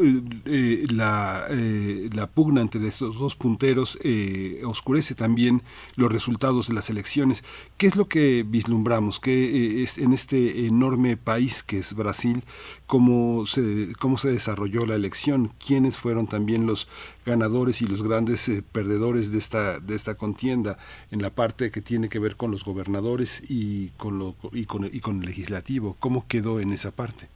eh, 0.46 0.86
la, 0.90 1.48
la, 2.12 2.28
pugna 2.28 2.62
entre 2.62 2.88
estos 2.88 3.18
dos 3.18 3.36
punteros 3.36 4.00
oscurece 4.64 5.16
también 5.16 5.62
los 5.96 6.12
resultados 6.12 6.68
de 6.68 6.74
las 6.74 6.90
elecciones? 6.90 7.44
¿Qué 7.84 7.88
es 7.88 7.98
lo 7.98 8.08
que 8.08 8.46
vislumbramos? 8.48 9.20
¿Qué 9.20 9.84
es 9.84 9.98
en 9.98 10.14
este 10.14 10.68
enorme 10.68 11.18
país 11.18 11.64
que 11.64 11.80
es 11.80 11.94
Brasil? 11.94 12.46
¿Cómo 12.88 13.46
se, 13.46 13.94
cómo 14.00 14.16
se 14.16 14.32
desarrolló 14.32 14.86
la 14.86 14.96
elección? 14.96 15.52
¿Quiénes 15.60 15.98
fueron 15.98 16.26
también 16.26 16.66
los 16.66 16.88
ganadores 17.26 17.82
y 17.82 17.88
los 17.88 18.02
grandes 18.02 18.50
perdedores 18.72 19.34
de 19.34 19.38
esta, 19.38 19.82
de 19.82 19.96
esta 19.96 20.16
contienda 20.16 20.78
en 21.12 21.22
la 21.22 21.32
parte 21.32 21.72
que 21.72 21.82
tiene 21.82 22.08
que 22.08 22.20
ver 22.20 22.38
con 22.38 22.52
los 22.52 22.64
gobernadores 22.64 23.44
y 23.50 23.90
con 23.98 24.18
lo 24.18 24.38
y 24.54 24.64
con, 24.64 24.86
y 24.86 25.02
con 25.02 25.20
el 25.20 25.26
legislativo 25.26 25.98
cómo 26.00 26.26
quedó 26.30 26.62
en 26.62 26.72
esa 26.72 26.92
parte 26.92 27.28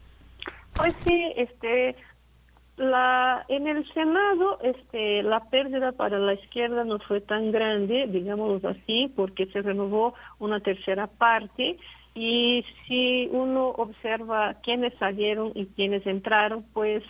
pues 0.76 0.94
sí 1.06 1.34
este 1.36 1.94
la 2.78 3.44
en 3.48 3.68
el 3.68 3.91
senado 3.94 4.60
este 4.62 5.24
la 5.24 5.49
pérdida 5.49 5.91
para 5.91 6.20
la 6.20 6.34
izquierda 6.34 6.84
no 6.84 6.99
fue 6.99 7.22
tan 7.22 7.52
grande 7.52 8.08
digámoslo 8.08 8.70
así 8.70 9.12
porque 9.16 9.48
se 9.48 9.62
renovó 9.62 10.14
una 10.40 10.60
tercera 10.60 11.08
parte. 11.08 11.78
Y 12.14 12.66
si 12.88 13.30
uno 13.32 13.68
observa 13.68 14.56
quiénes 14.64 14.91
salieron 14.95 15.52
y 15.54 15.68
quiénes 15.68 16.06
entraron 16.08 16.66
pues 16.74 17.04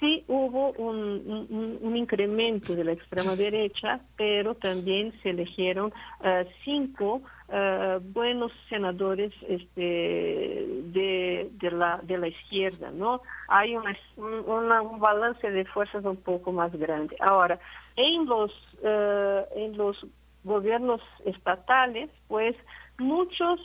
sí 0.00 0.24
hubo 0.28 0.72
un, 0.72 1.96
incremento 1.96 2.74
de 2.74 2.84
la 2.84 2.92
extrema 2.92 3.36
derecha, 3.36 4.00
pero 4.16 4.54
también 4.54 5.12
se 5.22 5.30
eligieron 5.30 5.92
uh, 6.20 6.46
cinco 6.64 7.22
uh, 7.48 8.00
buenos 8.12 8.52
senadores 8.68 9.32
este, 9.48 9.80
de, 9.80 11.50
de, 11.52 11.70
la, 11.70 12.00
de 12.02 12.18
la 12.18 12.28
izquierda, 12.28 12.90
¿no? 12.90 13.22
Hay 13.48 13.76
una, 13.76 13.96
una, 14.16 14.82
un 14.82 15.00
balance 15.00 15.50
de 15.50 15.64
fuerzas 15.66 16.04
un 16.04 16.16
poco 16.16 16.52
más 16.52 16.72
grande. 16.72 17.16
Ahora, 17.20 17.58
en 17.96 18.26
los, 18.26 18.52
uh, 18.82 19.44
en 19.54 19.76
los 19.76 20.06
gobiernos 20.44 21.00
estatales, 21.24 22.10
pues 22.28 22.54
muchos 22.98 23.60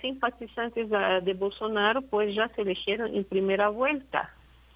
simpatizantes 0.00 0.88
de 0.90 1.34
Bolsonaro 1.34 2.02
pues 2.02 2.32
ya 2.34 2.48
se 2.50 2.62
eligieron 2.62 3.16
en 3.16 3.24
primera 3.24 3.68
vuelta 3.68 4.30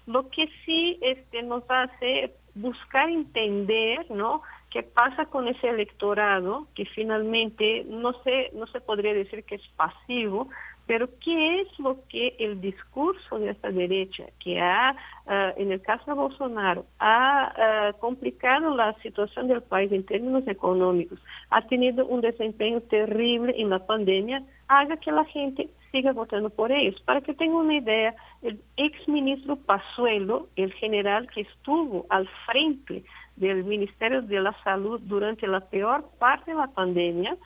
lo 0.07 0.29
que 0.29 0.49
sí 0.65 0.97
este, 1.01 1.43
nos 1.43 1.63
hace 1.69 2.33
buscar 2.53 3.09
entender, 3.09 4.09
¿no? 4.09 4.41
¿Qué 4.75 4.83
pasa 4.83 5.27
con 5.27 5.47
ese 5.47 5.69
electorado 5.69 6.67
que 6.75 6.83
finalmente 6.83 7.85
no 7.87 8.11
se, 8.23 8.51
no 8.53 8.67
se 8.67 8.81
podría 8.81 9.13
decir 9.13 9.45
que 9.45 9.55
es 9.55 9.65
pasivo, 9.77 10.49
pero 10.85 11.07
qué 11.23 11.61
es 11.61 11.79
lo 11.79 12.05
que 12.09 12.35
el 12.39 12.59
discurso 12.59 13.39
de 13.39 13.51
esta 13.51 13.71
derecha, 13.71 14.25
que 14.37 14.59
ha, 14.59 14.93
uh, 15.27 15.61
en 15.61 15.71
el 15.71 15.81
caso 15.81 16.03
de 16.07 16.15
Bolsonaro, 16.15 16.85
ha 16.99 17.93
uh, 17.95 17.99
complicado 18.01 18.75
la 18.75 18.93
situación 18.95 19.47
del 19.47 19.61
país 19.61 19.93
en 19.93 20.05
términos 20.05 20.45
económicos, 20.45 21.19
ha 21.51 21.61
tenido 21.67 22.05
un 22.05 22.19
desempeño 22.19 22.81
terrible 22.81 23.55
en 23.57 23.69
la 23.69 23.79
pandemia, 23.79 24.43
haga 24.67 24.97
que 24.97 25.13
la 25.13 25.23
gente 25.23 25.69
siga 25.93 26.11
votando 26.11 26.49
por 26.49 26.73
ellos. 26.73 27.01
Para 27.05 27.21
que 27.21 27.33
tengan 27.33 27.59
una 27.59 27.75
idea, 27.75 28.13
el 28.41 28.59
ex 28.75 29.07
ministro 29.07 29.55
Pazuelo, 29.55 30.49
el 30.57 30.73
general 30.73 31.29
que 31.29 31.41
estuvo 31.41 32.05
al 32.09 32.27
frente 32.45 33.05
del 33.35 33.63
Ministerio 33.63 34.21
de 34.21 34.39
la 34.39 34.53
Salud 34.63 34.99
durante 35.03 35.47
la 35.47 35.59
peor 35.59 36.05
parte 36.19 36.51
de 36.51 36.57
la 36.57 36.67
pandemia, 36.67 37.37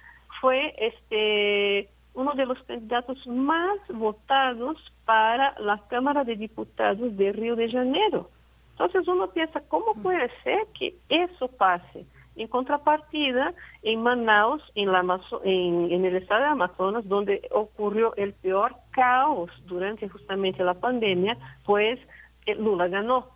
fue 0.41 0.74
este 0.78 1.90
uno 2.14 2.34
de 2.34 2.45
los 2.45 2.61
candidatos 2.64 3.26
más 3.28 3.78
votados 3.88 4.78
para 5.06 5.57
la 5.60 5.82
Cámara 5.90 6.24
de 6.24 6.36
Diputados 6.36 7.16
de 7.16 7.32
Río 7.32 7.56
de 7.56 7.72
Janeiro. 7.72 8.30
Entonces 8.72 9.07
uno 9.07 9.30
piensa, 9.32 9.61
¿cómo 9.68 9.94
puede 10.02 10.30
ser 10.44 10.60
que 10.78 10.95
eso 11.10 11.48
pase? 11.48 12.06
En 12.36 12.48
contrapartida, 12.48 13.53
en 13.84 14.02
Manaus, 14.02 14.64
en, 14.76 14.91
la 14.91 15.02
en, 15.44 15.91
en, 15.91 16.06
el 16.06 16.16
estado 16.16 16.41
de 16.41 16.48
Amazonas, 16.48 17.07
donde 17.07 17.41
ocurrió 17.52 18.16
el 18.16 18.34
peor 18.34 18.76
caos 18.91 19.52
durante 19.66 20.07
justamente 20.07 20.64
la 20.64 20.76
pandemia, 20.76 21.38
pues 21.66 21.99
eh, 22.45 22.56
Lula 22.56 22.88
ganó. 22.88 23.28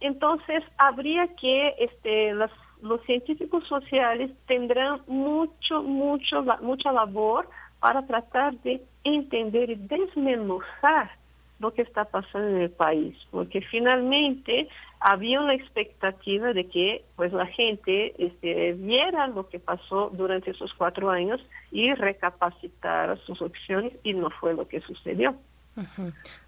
Entonces, 0.00 0.62
habría 0.76 1.28
que 1.36 1.74
este, 1.78 2.34
las, 2.34 2.50
los 2.82 3.02
científicos 3.02 3.66
sociales 3.66 4.30
tendrán 4.46 5.00
mucho, 5.06 5.82
mucho, 5.82 6.44
mucha 6.60 6.92
labor 6.92 7.48
para 7.80 8.06
tratar 8.06 8.54
de 8.62 8.82
entender 9.04 9.70
y 9.70 9.74
desmenuzar 9.76 11.10
lo 11.58 11.74
que 11.74 11.82
está 11.82 12.04
pasando 12.04 12.48
en 12.48 12.62
el 12.62 12.70
país, 12.70 13.16
porque 13.30 13.60
finalmente 13.62 14.68
había 15.00 15.40
una 15.40 15.54
expectativa 15.54 16.52
de 16.52 16.68
que 16.68 17.04
pues 17.16 17.32
la 17.32 17.46
gente 17.46 18.14
este, 18.18 18.74
viera 18.74 19.26
lo 19.26 19.48
que 19.48 19.58
pasó 19.58 20.10
durante 20.12 20.52
esos 20.52 20.72
cuatro 20.74 21.10
años 21.10 21.40
y 21.72 21.92
recapacitara 21.94 23.16
sus 23.26 23.42
opciones 23.42 23.92
y 24.04 24.14
no 24.14 24.30
fue 24.30 24.54
lo 24.54 24.68
que 24.68 24.80
sucedió. 24.80 25.36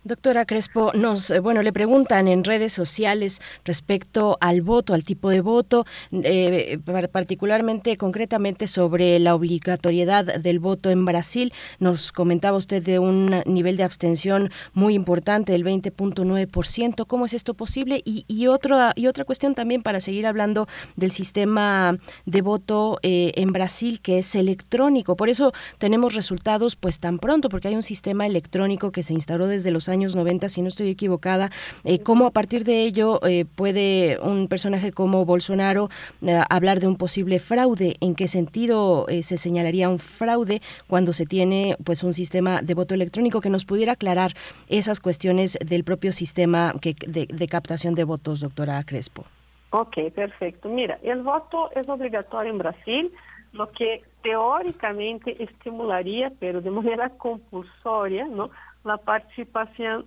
Doctora 0.02 0.46
Crespo, 0.46 0.92
nos, 0.94 1.30
eh, 1.30 1.40
bueno, 1.40 1.60
le 1.60 1.74
preguntan 1.74 2.26
en 2.26 2.42
redes 2.42 2.72
sociales 2.72 3.42
respecto 3.66 4.38
al 4.40 4.62
voto, 4.62 4.94
al 4.94 5.04
tipo 5.04 5.28
de 5.28 5.42
voto, 5.42 5.84
eh, 6.10 6.78
particularmente, 7.12 7.98
concretamente 7.98 8.66
sobre 8.66 9.18
la 9.18 9.34
obligatoriedad 9.34 10.40
del 10.40 10.58
voto 10.58 10.88
en 10.88 11.04
Brasil. 11.04 11.52
Nos 11.80 12.12
comentaba 12.12 12.56
usted 12.56 12.82
de 12.82 12.98
un 12.98 13.42
nivel 13.44 13.76
de 13.76 13.82
abstención 13.82 14.50
muy 14.72 14.94
importante, 14.94 15.54
el 15.54 15.64
20.9%. 15.64 17.06
¿Cómo 17.06 17.26
es 17.26 17.34
esto 17.34 17.52
posible? 17.52 18.00
Y, 18.06 18.24
y, 18.26 18.46
otra, 18.46 18.94
y 18.96 19.06
otra 19.06 19.26
cuestión 19.26 19.54
también 19.54 19.82
para 19.82 20.00
seguir 20.00 20.26
hablando 20.26 20.66
del 20.96 21.10
sistema 21.10 21.98
de 22.24 22.40
voto 22.40 22.98
eh, 23.02 23.32
en 23.34 23.52
Brasil, 23.52 24.00
que 24.00 24.18
es 24.18 24.34
electrónico. 24.34 25.14
Por 25.14 25.28
eso 25.28 25.52
tenemos 25.76 26.14
resultados 26.14 26.74
pues 26.76 27.00
tan 27.00 27.18
pronto, 27.18 27.50
porque 27.50 27.68
hay 27.68 27.76
un 27.76 27.82
sistema 27.82 28.24
electrónico 28.24 28.92
que 28.92 29.02
se 29.02 29.19
instauró 29.20 29.46
desde 29.46 29.70
los 29.70 29.88
años 29.88 30.16
90, 30.16 30.48
si 30.48 30.62
no 30.62 30.68
estoy 30.68 30.88
equivocada, 30.88 31.50
eh, 31.84 32.00
cómo 32.00 32.26
a 32.26 32.30
partir 32.30 32.64
de 32.64 32.82
ello 32.82 33.20
eh, 33.26 33.44
puede 33.44 34.18
un 34.22 34.48
personaje 34.48 34.92
como 34.92 35.24
Bolsonaro 35.24 35.88
eh, 36.26 36.40
hablar 36.48 36.80
de 36.80 36.88
un 36.88 36.96
posible 36.96 37.38
fraude, 37.38 37.96
en 38.00 38.14
qué 38.14 38.28
sentido 38.28 39.06
se 39.22 39.36
señalaría 39.36 39.88
un 39.88 39.98
fraude 39.98 40.62
cuando 40.86 41.12
se 41.12 41.26
tiene 41.26 41.76
pues 41.84 42.02
un 42.02 42.12
sistema 42.12 42.62
de 42.62 42.74
voto 42.74 42.94
electrónico 42.94 43.40
que 43.40 43.50
nos 43.50 43.64
pudiera 43.64 43.92
aclarar 43.92 44.32
esas 44.68 45.00
cuestiones 45.00 45.58
del 45.64 45.84
propio 45.84 46.12
sistema 46.12 46.74
que, 46.80 46.94
de, 47.06 47.26
de 47.26 47.48
captación 47.48 47.94
de 47.94 48.04
votos, 48.04 48.40
doctora 48.40 48.82
Crespo. 48.84 49.24
Ok, 49.70 49.96
perfecto. 50.14 50.68
Mira, 50.68 50.98
el 51.02 51.22
voto 51.22 51.70
es 51.76 51.88
obligatorio 51.88 52.50
en 52.50 52.58
Brasil, 52.58 53.12
lo 53.52 53.70
que 53.70 54.02
teóricamente 54.22 55.42
estimularía, 55.42 56.32
pero 56.38 56.60
de 56.60 56.70
manera 56.70 57.10
compulsoria, 57.10 58.26
¿no? 58.26 58.50
La 58.84 58.96
participación 58.96 60.06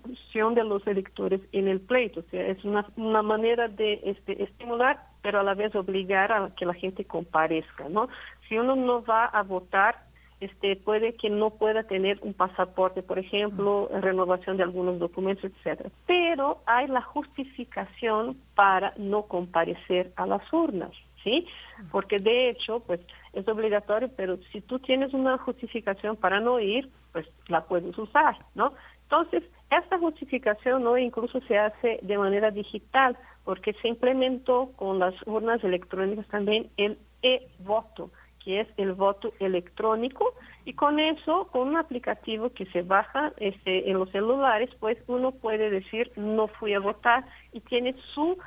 de 0.55 0.63
los 0.63 0.85
electores 0.87 1.41
en 1.51 1.67
el 1.67 1.79
pleito. 1.79 2.21
O 2.21 2.23
sea, 2.31 2.47
es 2.47 2.63
una, 2.63 2.85
una 2.95 3.21
manera 3.21 3.67
de 3.67 3.99
este, 4.03 4.43
estimular, 4.43 4.99
pero 5.21 5.39
a 5.39 5.43
la 5.43 5.53
vez 5.53 5.75
obligar 5.75 6.31
a 6.31 6.51
que 6.55 6.65
la 6.65 6.73
gente 6.73 7.05
comparezca, 7.05 7.87
¿no? 7.89 8.09
Si 8.47 8.57
uno 8.57 8.75
no 8.75 9.03
va 9.03 9.25
a 9.25 9.43
votar, 9.43 10.03
este, 10.39 10.75
puede 10.75 11.15
que 11.15 11.29
no 11.29 11.51
pueda 11.51 11.83
tener 11.83 12.19
un 12.21 12.33
pasaporte, 12.33 13.01
por 13.01 13.19
ejemplo, 13.19 13.89
renovación 14.01 14.57
de 14.57 14.63
algunos 14.63 14.99
documentos, 14.99 15.45
etcétera. 15.45 15.89
Pero 16.05 16.61
hay 16.65 16.87
la 16.87 17.01
justificación 17.01 18.37
para 18.55 18.93
no 18.97 19.23
comparecer 19.23 20.11
a 20.17 20.25
las 20.25 20.51
urnas, 20.51 20.91
¿sí? 21.23 21.47
Porque 21.91 22.17
de 22.19 22.49
hecho, 22.49 22.81
pues 22.81 22.99
es 23.33 23.47
obligatorio, 23.47 24.09
pero 24.15 24.37
si 24.51 24.61
tú 24.61 24.79
tienes 24.79 25.13
una 25.13 25.37
justificación 25.37 26.15
para 26.15 26.39
no 26.39 26.59
ir, 26.59 26.89
pues 27.11 27.27
la 27.47 27.65
puedes 27.65 27.97
usar, 27.97 28.37
¿no? 28.55 28.73
Entonces, 29.03 29.43
esta 29.69 29.97
justificación 29.97 30.83
no 30.83 30.97
incluso 30.97 31.41
se 31.41 31.57
hace 31.57 31.99
de 32.01 32.17
manera 32.17 32.51
digital, 32.51 33.17
porque 33.43 33.73
se 33.73 33.87
implementó 33.87 34.71
con 34.75 34.99
las 34.99 35.15
urnas 35.25 35.63
electrónicas 35.63 36.27
también 36.27 36.69
el 36.77 36.97
e-voto, 37.21 38.11
que 38.43 38.61
es 38.61 38.67
el 38.77 38.93
voto 38.93 39.33
electrónico, 39.39 40.33
y 40.65 40.73
con 40.73 40.99
eso, 40.99 41.47
con 41.51 41.69
un 41.69 41.77
aplicativo 41.77 42.49
que 42.51 42.65
se 42.67 42.83
baja 42.83 43.33
este, 43.37 43.89
en 43.89 43.99
los 43.99 44.09
celulares, 44.11 44.69
pues 44.79 44.97
uno 45.07 45.31
puede 45.31 45.69
decir 45.69 46.11
no 46.15 46.47
fui 46.47 46.73
a 46.73 46.79
votar 46.79 47.25
y 47.51 47.59
tiene 47.59 47.95
su, 48.13 48.37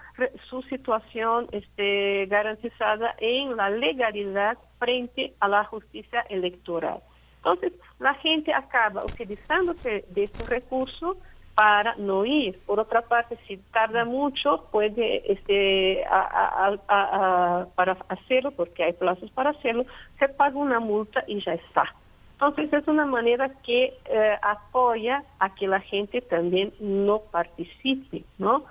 su 0.49 0.63
situación 0.63 1.47
este, 1.53 2.27
garantizada 2.27 3.15
en 3.19 3.57
la 3.57 3.69
legalidad 3.69 4.57
frente 4.79 5.35
a 5.41 5.49
la 5.49 5.65
justicia 5.65 6.25
electoral. 6.31 7.01
Entonces, 7.39 7.75
la 7.99 8.15
gente 8.15 8.53
acaba 8.53 9.05
utilizándose 9.05 10.05
de 10.09 10.25
este 10.25 10.45
recurso 10.47 11.17
para 11.55 11.95
no 11.97 12.25
ir. 12.25 12.59
Por 12.67 12.81
otra 12.81 13.03
parte, 13.03 13.39
si 13.47 13.57
tarda 13.73 14.05
mucho, 14.05 14.67
puede, 14.71 15.33
este, 15.33 16.05
para 17.75 17.97
hacerlo, 18.09 18.51
porque 18.53 18.85
hay 18.85 18.93
plazos 18.95 19.31
para 19.31 19.51
hacerlo, 19.51 19.87
se 20.19 20.29
paga 20.29 20.57
una 20.57 20.81
multa 20.81 21.25
y 21.27 21.41
ya 21.41 21.55
está. 21.55 21.95
Entonces, 22.39 22.73
es 22.73 22.87
una 22.87 23.07
manera 23.07 23.49
que 23.63 23.95
eh, 24.05 24.39
apoya 24.43 25.25
a 25.39 25.55
que 25.55 25.67
la 25.67 25.81
gente 25.81 26.21
también 26.21 26.73
no 26.81 27.21
participe, 27.31 28.25
¿no? 28.39 28.65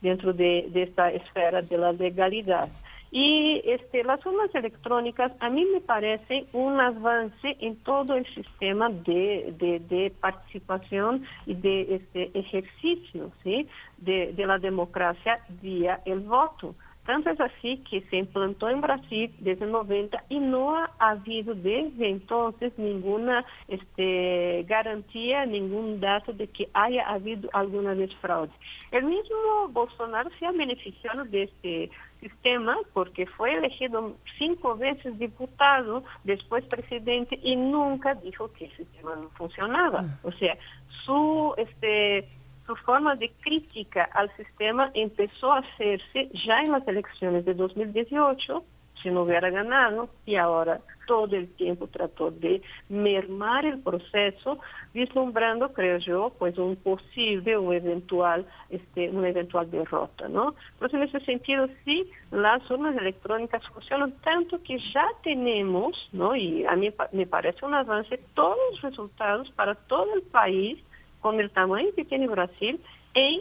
Dentro 0.00 0.32
de 0.32 0.70
esta 0.74 1.10
esfera 1.10 1.60
de 1.60 1.76
la 1.76 1.92
legalidad. 1.92 2.70
Y 3.12 3.60
este, 3.64 4.04
las 4.04 4.24
urnas 4.24 4.54
electrónicas 4.54 5.32
a 5.40 5.50
mí 5.50 5.64
me 5.64 5.80
parece 5.80 6.46
un 6.52 6.80
avance 6.80 7.56
en 7.60 7.74
todo 7.82 8.14
el 8.14 8.24
sistema 8.34 8.88
de, 8.88 9.52
de, 9.58 10.12
participación 10.20 11.24
y 11.44 11.54
de 11.54 11.96
este 11.96 12.38
ejercicio 12.38 13.32
¿sí? 13.42 13.66
de, 13.96 14.32
de 14.32 14.46
la 14.46 14.58
democracia 14.58 15.40
vía 15.60 16.00
el 16.04 16.20
voto. 16.20 16.76
Tanto 17.10 17.30
es 17.30 17.40
así 17.40 17.78
que 17.78 18.02
se 18.02 18.18
implantó 18.18 18.70
en 18.70 18.80
Brasil 18.80 19.34
desde 19.40 19.66
90 19.66 20.26
y 20.28 20.38
no 20.38 20.76
ha 20.76 20.92
habido 21.00 21.56
desde 21.56 22.08
entonces 22.08 22.72
ninguna 22.76 23.44
este, 23.66 24.64
garantía, 24.68 25.44
ningún 25.44 25.98
dato 25.98 26.32
de 26.32 26.46
que 26.46 26.68
haya 26.72 27.08
habido 27.08 27.50
alguna 27.52 27.94
vez 27.94 28.14
fraude. 28.20 28.52
El 28.92 29.06
mismo 29.06 29.66
Bolsonaro 29.70 30.30
se 30.38 30.46
ha 30.46 30.52
beneficiado 30.52 31.24
de 31.24 31.42
este 31.42 31.90
sistema 32.20 32.76
porque 32.92 33.26
fue 33.26 33.54
elegido 33.54 34.14
cinco 34.38 34.76
veces 34.76 35.18
diputado, 35.18 36.04
después 36.22 36.64
presidente 36.66 37.40
y 37.42 37.56
nunca 37.56 38.14
dijo 38.14 38.52
que 38.52 38.66
el 38.66 38.76
sistema 38.76 39.16
no 39.16 39.30
funcionaba. 39.30 40.04
Ah. 40.06 40.18
O 40.22 40.30
sea, 40.30 40.56
su 41.04 41.54
este 41.56 42.28
su 42.70 42.76
forma 42.84 43.16
de 43.16 43.32
crítica 43.40 44.08
al 44.14 44.30
sistema 44.36 44.92
empezó 44.94 45.52
a 45.52 45.58
hacerse 45.58 46.30
ya 46.46 46.60
en 46.60 46.70
las 46.70 46.86
elecciones 46.86 47.44
de 47.44 47.54
2018 47.54 48.62
si 49.02 49.10
no 49.10 49.22
hubiera 49.22 49.50
ganado 49.50 50.08
y 50.24 50.36
ahora 50.36 50.80
todo 51.06 51.34
el 51.34 51.48
tiempo 51.54 51.88
trató 51.88 52.30
de 52.30 52.62
mermar 52.88 53.66
el 53.66 53.80
proceso, 53.80 54.60
vislumbrando, 54.94 55.72
creo 55.72 55.98
yo, 55.98 56.32
pues 56.38 56.56
un 56.58 56.76
posible 56.76 57.56
o 57.56 57.72
eventual, 57.72 58.46
este, 58.68 59.10
una 59.10 59.30
eventual 59.30 59.68
derrota, 59.68 60.28
¿no? 60.28 60.54
Pues 60.78 60.94
en 60.94 61.02
ese 61.02 61.18
sentido, 61.20 61.66
sí, 61.84 62.08
las 62.30 62.70
urnas 62.70 62.96
electrónicas 62.96 63.66
funcionan 63.68 64.12
tanto 64.20 64.62
que 64.62 64.78
ya 64.94 65.08
tenemos, 65.24 66.08
¿no? 66.12 66.36
Y 66.36 66.64
a 66.66 66.76
mí 66.76 66.92
me 67.10 67.26
parece 67.26 67.64
un 67.64 67.74
avance, 67.74 68.20
todos 68.34 68.58
los 68.70 68.82
resultados 68.82 69.50
para 69.52 69.74
todo 69.74 70.14
el 70.14 70.22
país, 70.22 70.78
con 71.20 71.40
el 71.40 71.50
tamaño 71.50 71.88
que 71.94 72.04
tiene 72.04 72.28
Brasil, 72.28 72.80
en 73.14 73.40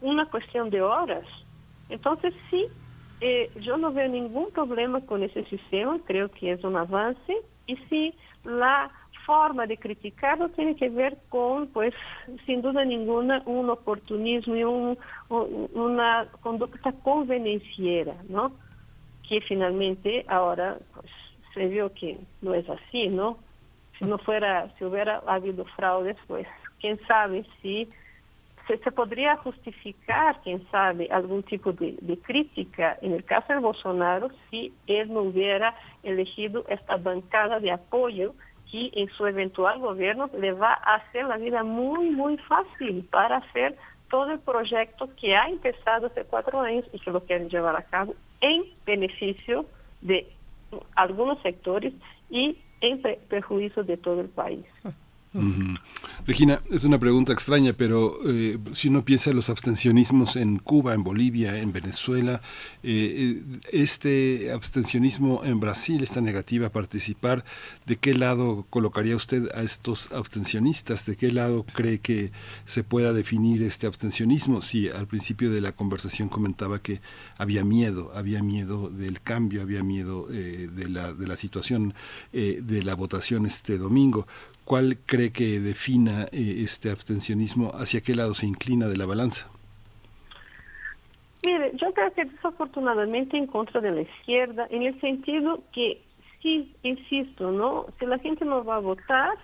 una 0.00 0.26
cuestión 0.26 0.70
de 0.70 0.82
horas. 0.82 1.24
Entonces, 1.88 2.34
sí, 2.50 2.66
eh, 3.20 3.50
yo 3.60 3.76
no 3.76 3.92
veo 3.92 4.08
ningún 4.08 4.50
problema 4.50 5.00
con 5.00 5.22
ese 5.22 5.44
sistema, 5.44 5.98
creo 6.04 6.30
que 6.30 6.52
es 6.52 6.64
un 6.64 6.76
avance 6.76 7.36
y 7.66 7.76
sí, 7.88 8.14
la 8.44 8.90
forma 9.24 9.66
de 9.66 9.78
criticarlo 9.78 10.50
tiene 10.50 10.76
que 10.76 10.88
ver 10.90 11.16
con, 11.28 11.68
pues, 11.68 11.94
sin 12.44 12.60
duda 12.62 12.84
ninguna, 12.84 13.42
un 13.46 13.70
oportunismo 13.70 14.56
y 14.56 14.64
un, 14.64 14.98
una 15.28 16.28
conducta 16.42 16.92
convenenciera. 16.92 18.14
Que 19.26 19.40
finalmente 19.40 20.26
pues, 20.28 21.10
se 21.54 21.66
vio 21.68 21.92
que 21.94 22.18
no 22.42 22.52
es 22.52 22.68
así, 22.68 23.08
¿no? 23.08 23.38
Si 23.98 24.04
no 24.04 24.18
fuera, 24.18 24.70
si 24.76 24.84
hubiera 24.84 25.22
habido 25.26 25.64
fraudes, 25.76 26.16
pues, 26.26 26.46
quién 26.84 27.00
sabe 27.06 27.46
si 27.62 27.88
se, 28.68 28.76
podría 28.92 29.38
justificar, 29.38 30.38
quién 30.42 30.62
sabe, 30.70 31.08
algún 31.10 31.42
tipo 31.42 31.72
de, 31.72 31.96
de, 31.98 32.18
crítica 32.18 32.98
en 33.00 33.14
el 33.14 33.24
caso 33.24 33.54
de 33.54 33.58
Bolsonaro 33.58 34.28
si 34.50 34.70
él 34.86 35.10
no 35.10 35.22
hubiera 35.22 35.74
elegido 36.02 36.66
esta 36.68 36.98
bancada 36.98 37.58
de 37.58 37.70
apoyo 37.70 38.34
que 38.70 38.90
en 38.92 39.08
su 39.08 39.26
eventual 39.26 39.78
gobierno 39.78 40.28
le 40.38 40.52
va 40.52 40.74
a 40.74 40.96
hacer 40.96 41.24
la 41.24 41.38
vida 41.38 41.64
muy, 41.64 42.10
muy 42.10 42.36
fácil 42.36 43.08
para 43.10 43.38
hacer 43.38 43.78
todo 44.10 44.32
el 44.32 44.40
proyecto 44.40 45.08
que 45.18 45.34
ha 45.34 45.48
empezado 45.48 46.08
hace 46.08 46.24
cuatro 46.24 46.60
años 46.60 46.84
y 46.92 46.98
que 46.98 47.10
lo 47.10 47.24
quieren 47.24 47.48
llevar 47.48 47.76
a 47.76 47.84
cabo 47.84 48.14
en 48.42 48.62
beneficio 48.84 49.64
de 50.02 50.30
algunos 50.96 51.40
sectores 51.40 51.94
y 52.28 52.58
en 52.82 53.00
perjuicio 53.00 53.84
de 53.84 53.96
todo 53.96 54.20
el 54.20 54.28
país. 54.28 54.66
Regina, 56.26 56.62
es 56.70 56.84
una 56.84 57.00
pregunta 57.00 57.32
extraña, 57.32 57.72
pero 57.72 58.16
eh, 58.24 58.56
si 58.72 58.86
uno 58.86 59.04
piensa 59.04 59.30
en 59.30 59.36
los 59.36 59.50
abstencionismos 59.50 60.36
en 60.36 60.58
Cuba, 60.58 60.94
en 60.94 61.02
Bolivia, 61.02 61.58
en 61.58 61.72
Venezuela, 61.72 62.40
eh, 62.84 63.42
eh, 63.42 63.60
este 63.72 64.52
abstencionismo 64.52 65.42
en 65.44 65.58
Brasil, 65.58 66.04
esta 66.04 66.20
negativa 66.20 66.68
a 66.68 66.72
participar, 66.72 67.44
¿de 67.84 67.96
qué 67.96 68.14
lado 68.14 68.64
colocaría 68.70 69.16
usted 69.16 69.48
a 69.56 69.62
estos 69.62 70.12
abstencionistas? 70.12 71.04
¿De 71.04 71.16
qué 71.16 71.32
lado 71.32 71.66
cree 71.74 71.98
que 71.98 72.30
se 72.64 72.84
pueda 72.84 73.12
definir 73.12 73.64
este 73.64 73.88
abstencionismo? 73.88 74.62
Si 74.62 74.88
al 74.88 75.08
principio 75.08 75.50
de 75.50 75.60
la 75.60 75.72
conversación 75.72 76.28
comentaba 76.28 76.80
que 76.80 77.00
había 77.38 77.64
miedo, 77.64 78.12
había 78.14 78.40
miedo 78.40 78.88
del 78.88 79.20
cambio, 79.20 79.62
había 79.62 79.82
miedo 79.82 80.26
de, 80.26 80.88
la, 80.88 81.12
de 81.12 81.26
la 81.26 81.36
situación 81.36 81.92
de 82.32 82.82
la 82.84 82.94
votación 82.94 83.46
este 83.46 83.78
domingo. 83.78 84.28
¿Cuál 84.64 84.96
cree 85.04 85.30
que 85.30 85.60
defina 85.60 86.24
eh, 86.32 86.62
este 86.64 86.90
abstencionismo? 86.90 87.72
¿Hacia 87.74 88.00
qué 88.00 88.14
lado 88.14 88.32
se 88.34 88.46
inclina 88.46 88.88
de 88.88 88.96
la 88.96 89.04
balanza? 89.04 89.50
Mire, 91.44 91.72
yo 91.74 91.92
creo 91.92 92.12
que 92.14 92.24
desafortunadamente 92.24 93.36
en 93.36 93.46
contra 93.46 93.80
de 93.82 93.90
la 93.90 94.00
izquierda, 94.00 94.66
en 94.70 94.82
el 94.84 94.98
sentido 95.00 95.62
que, 95.72 96.00
sí, 96.40 96.74
insisto, 96.82 97.50
¿no? 97.52 97.86
Si 97.98 98.06
la 98.06 98.18
gente 98.18 98.46
no 98.46 98.64
va 98.64 98.76
a 98.76 98.80
votar, 98.80 99.34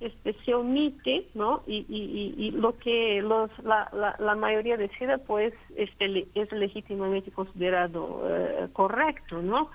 este, 0.00 0.32
se 0.44 0.54
omite, 0.54 1.26
¿no? 1.34 1.62
Y, 1.66 1.84
y, 1.86 2.34
y, 2.38 2.50
lo 2.52 2.78
que 2.78 3.20
los, 3.20 3.50
la, 3.62 3.90
la, 3.92 4.16
la, 4.18 4.34
mayoría 4.34 4.78
decida, 4.78 5.18
pues, 5.18 5.52
este, 5.76 6.26
es 6.34 6.50
legítimamente 6.52 7.30
considerado 7.30 8.22
eh, 8.26 8.68
correcto, 8.72 9.42
¿no? 9.42 9.70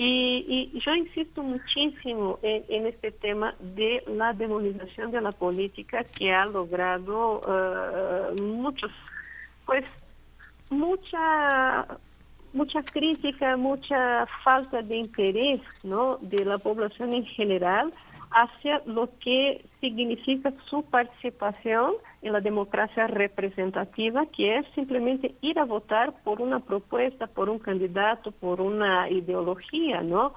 Y, 0.00 0.70
yo 0.78 0.94
insisto 0.94 1.42
muchísimo 1.42 2.38
en, 2.42 2.86
este 2.86 3.10
tema 3.10 3.56
de 3.58 4.04
la 4.06 4.32
demonización 4.32 5.10
de 5.10 5.20
la 5.20 5.32
política 5.32 6.04
que 6.04 6.32
ha 6.32 6.46
logrado 6.46 7.40
uh, 7.40 8.42
muchos, 8.42 8.92
pues 9.66 9.84
mucha 10.70 11.98
mucha 12.52 12.82
crítica, 12.82 13.56
mucha 13.56 14.26
falta 14.44 14.82
de 14.82 14.96
interés 14.96 15.60
¿no? 15.82 16.16
de 16.20 16.44
la 16.44 16.58
población 16.58 17.12
en 17.12 17.24
general 17.24 17.92
hacia 18.30 18.82
lo 18.86 19.10
que 19.18 19.64
significa 19.80 20.52
su 20.66 20.82
participación 20.82 21.94
en 22.22 22.32
la 22.32 22.40
democracia 22.40 23.06
representativa, 23.06 24.26
que 24.26 24.58
es 24.58 24.66
simplemente 24.74 25.34
ir 25.40 25.58
a 25.58 25.64
votar 25.64 26.14
por 26.24 26.40
una 26.40 26.60
propuesta, 26.60 27.26
por 27.26 27.48
un 27.48 27.58
candidato, 27.58 28.32
por 28.32 28.60
una 28.60 29.08
ideología, 29.08 30.02
¿no? 30.02 30.34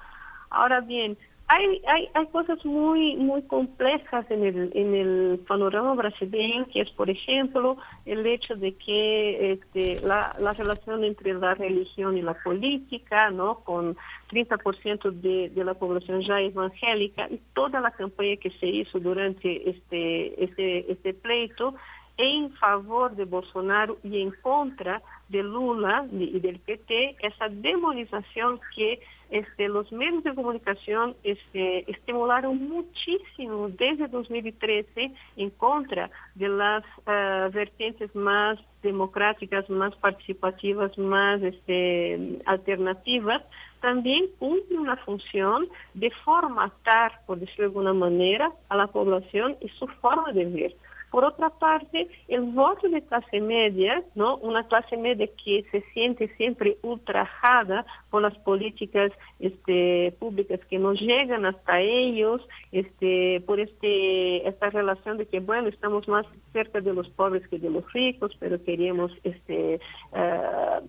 Ahora 0.50 0.80
bien, 0.80 1.16
hay, 1.54 1.82
hay, 1.86 2.08
hay 2.14 2.26
cosas 2.28 2.64
muy 2.64 3.14
muy 3.16 3.42
complejas 3.42 4.24
en 4.30 4.42
el, 4.42 4.72
en 4.74 4.94
el 4.94 5.38
panorama 5.46 5.92
brasileño, 5.94 6.66
que 6.72 6.80
es, 6.80 6.90
por 6.92 7.10
ejemplo, 7.10 7.76
el 8.06 8.24
hecho 8.26 8.56
de 8.56 8.74
que 8.74 9.52
este, 9.52 10.00
la, 10.06 10.34
la 10.40 10.52
relación 10.52 11.04
entre 11.04 11.34
la 11.34 11.54
religión 11.54 12.16
y 12.16 12.22
la 12.22 12.32
política, 12.42 13.30
¿no? 13.30 13.56
Con 13.64 13.98
30% 14.30 15.10
de, 15.10 15.50
de 15.50 15.64
la 15.64 15.74
población 15.74 16.22
ya 16.22 16.40
evangélica 16.40 17.28
y 17.30 17.38
toda 17.52 17.80
la 17.80 17.90
campaña 17.90 18.36
que 18.36 18.50
se 18.52 18.66
hizo 18.66 18.98
durante 18.98 19.68
este, 19.68 20.42
este, 20.42 20.90
este 20.90 21.12
pleito 21.12 21.74
en 22.16 22.50
favor 22.54 23.14
de 23.14 23.26
Bolsonaro 23.26 23.98
y 24.02 24.22
en 24.22 24.30
contra 24.42 25.02
de 25.28 25.42
Lula 25.42 26.06
y 26.12 26.40
del 26.40 26.60
PT, 26.60 27.16
esa 27.20 27.48
demonización 27.48 28.60
que 28.74 29.00
este, 29.32 29.66
los 29.68 29.90
medios 29.90 30.22
de 30.24 30.34
comunicación 30.34 31.16
este, 31.24 31.90
estimularon 31.90 32.68
muchísimo 32.68 33.70
desde 33.70 34.06
2013 34.06 35.10
en 35.36 35.50
contra 35.50 36.10
de 36.34 36.48
las 36.48 36.84
uh, 37.06 37.50
vertientes 37.50 38.14
más 38.14 38.58
democráticas, 38.82 39.68
más 39.70 39.96
participativas, 39.96 40.98
más 40.98 41.40
este, 41.42 42.38
alternativas, 42.44 43.42
también 43.80 44.26
cumple 44.38 44.78
una 44.78 44.96
función 44.98 45.66
de 45.94 46.10
formatar, 46.24 47.22
por 47.26 47.38
decirlo 47.38 47.62
de 47.62 47.68
alguna 47.68 47.94
manera, 47.94 48.52
a 48.68 48.76
la 48.76 48.88
población 48.88 49.56
y 49.62 49.68
su 49.70 49.86
forma 49.86 50.30
de 50.32 50.44
ver. 50.44 50.76
Por 51.12 51.26
otra 51.26 51.50
parte, 51.50 52.08
el 52.26 52.40
voto 52.40 52.88
de 52.88 53.02
clase 53.02 53.38
media, 53.38 54.02
¿no? 54.14 54.38
Una 54.38 54.66
clase 54.66 54.96
media 54.96 55.28
que 55.44 55.62
se 55.70 55.82
siente 55.92 56.34
siempre 56.38 56.78
ultrajada 56.80 57.84
por 58.08 58.22
las 58.22 58.34
políticas 58.38 59.12
este, 59.38 60.16
públicas 60.18 60.58
que 60.70 60.78
no 60.78 60.94
llegan 60.94 61.44
hasta 61.44 61.80
ellos, 61.80 62.40
este, 62.72 63.42
por 63.46 63.60
este, 63.60 64.48
esta 64.48 64.70
relación 64.70 65.18
de 65.18 65.26
que, 65.26 65.40
bueno, 65.40 65.68
estamos 65.68 66.08
más 66.08 66.24
cerca 66.54 66.80
de 66.80 66.94
los 66.94 67.10
pobres 67.10 67.46
que 67.48 67.58
de 67.58 67.68
los 67.68 67.92
ricos, 67.92 68.34
pero 68.40 68.64
queremos 68.64 69.12
este, 69.22 69.80
uh, 70.12 70.82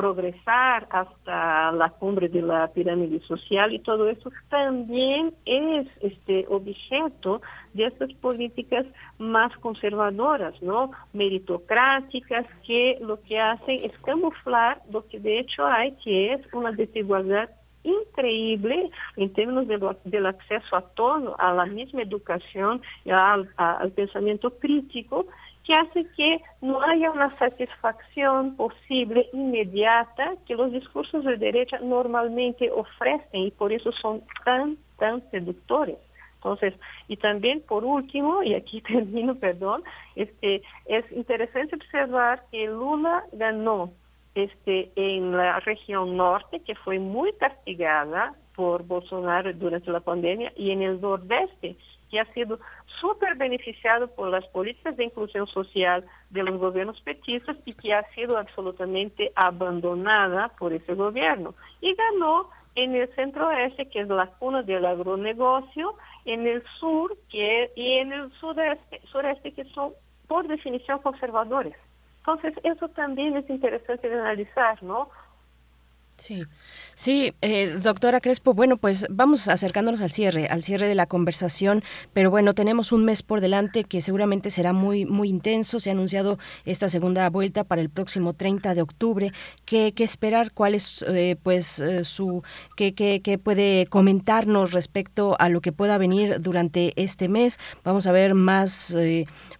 progresar 0.00 0.88
hasta 0.88 1.72
la 1.72 1.90
cumbre 1.90 2.30
de 2.30 2.40
la 2.40 2.68
pirámide 2.68 3.20
social 3.20 3.70
y 3.74 3.80
todo 3.80 4.08
eso 4.08 4.32
también 4.48 5.34
es 5.44 5.86
este 6.00 6.46
objeto 6.48 7.42
de 7.74 7.84
estas 7.84 8.10
políticas 8.14 8.86
más 9.18 9.54
conservadoras, 9.58 10.54
¿no? 10.62 10.90
Meritocráticas 11.12 12.46
que 12.66 12.96
lo 13.02 13.20
que 13.20 13.38
hacen 13.38 13.84
es 13.84 13.92
camuflar 13.98 14.80
lo 14.90 15.06
que 15.06 15.20
de 15.20 15.40
hecho 15.40 15.66
hay, 15.66 15.92
que 16.02 16.32
es 16.32 16.40
una 16.54 16.72
desigualdad 16.72 17.50
increíble 17.82 18.90
en 19.16 19.32
términos 19.34 19.68
de 19.68 19.76
lo, 19.76 19.98
del 20.04 20.24
acceso 20.24 20.76
a 20.76 20.82
todo, 20.94 21.38
a 21.38 21.52
la 21.52 21.66
misma 21.66 22.00
educación 22.00 22.80
y 23.04 23.10
al, 23.10 23.50
al 23.56 23.90
pensamiento 23.92 24.50
crítico 24.58 25.26
que 25.70 25.76
hace 25.76 26.04
que 26.16 26.42
no 26.62 26.82
haya 26.82 27.12
una 27.12 27.38
satisfacción 27.38 28.56
posible 28.56 29.28
inmediata 29.32 30.34
que 30.44 30.56
los 30.56 30.72
discursos 30.72 31.24
de 31.24 31.36
derecha 31.36 31.78
normalmente 31.78 32.72
ofrecen 32.72 33.42
y 33.42 33.50
por 33.52 33.72
eso 33.72 33.92
son 33.92 34.20
tan, 34.44 34.78
tan 34.98 35.22
seductores. 35.30 35.96
Entonces, 36.34 36.74
y 37.06 37.16
también 37.18 37.60
por 37.60 37.84
último, 37.84 38.42
y 38.42 38.54
aquí 38.54 38.80
termino, 38.88 39.36
perdón, 39.36 39.84
este, 40.16 40.62
es 40.86 41.04
interesante 41.12 41.76
observar 41.76 42.42
que 42.50 42.66
Lula 42.66 43.22
ganó 43.32 43.92
este, 44.34 44.90
en 44.96 45.36
la 45.36 45.60
región 45.60 46.16
norte, 46.16 46.62
que 46.66 46.74
fue 46.74 46.98
muy 46.98 47.32
castigada 47.34 48.34
por 48.56 48.82
Bolsonaro 48.82 49.52
durante 49.52 49.92
la 49.92 50.00
pandemia, 50.00 50.52
y 50.56 50.72
en 50.72 50.82
el 50.82 51.00
nordeste, 51.00 51.76
que 52.10 52.20
ha 52.20 52.32
sido 52.32 52.58
súper 53.00 53.36
beneficiado 53.36 54.08
por 54.08 54.28
las 54.28 54.46
políticas 54.48 54.96
de 54.96 55.04
inclusión 55.04 55.46
social 55.46 56.04
de 56.30 56.42
los 56.42 56.58
gobiernos 56.58 57.00
petistas 57.02 57.56
y 57.64 57.74
que 57.74 57.94
ha 57.94 58.02
sido 58.14 58.36
absolutamente 58.36 59.32
abandonada 59.34 60.48
por 60.58 60.72
ese 60.72 60.94
gobierno. 60.94 61.54
Y 61.80 61.94
ganó 61.94 62.50
en 62.74 62.94
el 62.94 63.08
centro 63.14 63.48
oeste, 63.48 63.88
que 63.88 64.00
es 64.00 64.08
la 64.08 64.26
cuna 64.26 64.62
del 64.62 64.84
agronegocio, 64.84 65.94
en 66.24 66.46
el 66.46 66.62
sur 66.78 67.16
que, 67.28 67.70
y 67.74 67.98
en 67.98 68.12
el 68.12 68.32
sudeste, 68.32 69.00
sureste, 69.10 69.52
que 69.52 69.64
son 69.66 69.92
por 70.26 70.46
definición 70.46 71.00
conservadores. 71.00 71.74
Entonces, 72.18 72.54
eso 72.62 72.88
también 72.90 73.36
es 73.36 73.48
interesante 73.48 74.08
de 74.08 74.20
analizar, 74.20 74.82
¿no? 74.82 75.08
Sí, 76.20 76.44
sí, 76.94 77.32
eh, 77.40 77.78
doctora 77.82 78.20
Crespo, 78.20 78.52
bueno, 78.52 78.76
pues 78.76 79.06
vamos 79.08 79.48
acercándonos 79.48 80.02
al 80.02 80.10
cierre, 80.10 80.48
al 80.48 80.62
cierre 80.62 80.86
de 80.86 80.94
la 80.94 81.06
conversación, 81.06 81.82
pero 82.12 82.30
bueno, 82.30 82.54
tenemos 82.54 82.92
un 82.92 83.06
mes 83.06 83.22
por 83.22 83.40
delante 83.40 83.84
que 83.84 84.02
seguramente 84.02 84.50
será 84.50 84.74
muy, 84.74 85.06
muy 85.06 85.30
intenso. 85.30 85.80
Se 85.80 85.88
ha 85.88 85.94
anunciado 85.94 86.38
esta 86.66 86.90
segunda 86.90 87.30
vuelta 87.30 87.64
para 87.64 87.80
el 87.80 87.88
próximo 87.88 88.34
30 88.34 88.74
de 88.74 88.82
octubre. 88.82 89.32
¿Qué, 89.64 89.94
qué 89.94 90.04
esperar? 90.04 90.52
¿Cuál 90.52 90.74
es, 90.74 91.02
eh, 91.08 91.36
pues, 91.42 91.80
eh, 91.80 92.04
su, 92.04 92.42
qué, 92.76 92.92
qué, 92.92 93.22
qué 93.22 93.38
puede 93.38 93.86
comentarnos 93.86 94.72
respecto 94.72 95.36
a 95.40 95.48
lo 95.48 95.62
que 95.62 95.72
pueda 95.72 95.96
venir 95.96 96.38
durante 96.38 96.92
este 97.02 97.30
mes? 97.30 97.58
Vamos 97.82 98.06
a 98.06 98.12
ver 98.12 98.34
más 98.34 98.94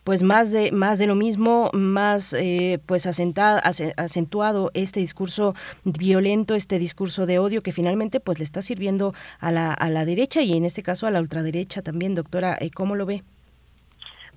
pues 0.05 0.23
más 0.23 0.53
de 0.53 0.73
más 0.73 0.99
de 0.99 1.07
lo 1.07 1.15
mismo, 1.15 1.71
más 1.73 2.33
eh, 2.33 2.81
pues 2.87 3.07
asentado, 3.07 3.61
acentuado 3.97 4.71
este 4.75 5.01
discurso 5.01 5.55
violento, 5.85 6.55
este 6.55 6.79
discurso 6.79 7.27
de 7.27 7.39
odio 7.39 7.63
que 7.63 7.73
finalmente 7.73 8.21
pues 8.21 8.39
le 8.39 8.45
está 8.45 8.63
sirviendo 8.63 9.13
a 9.39 9.51
la, 9.51 9.73
a 9.73 9.91
la 9.91 10.05
derecha 10.05 10.43
y 10.43 10.57
en 10.57 10.65
este 10.65 10.83
caso 10.83 11.07
a 11.07 11.11
la 11.11 11.21
ultraderecha 11.21 11.83
también, 11.83 12.15
doctora, 12.15 12.57
eh, 12.61 12.71
¿cómo 12.71 12.97
lo 12.97 13.07
ve? 13.07 13.23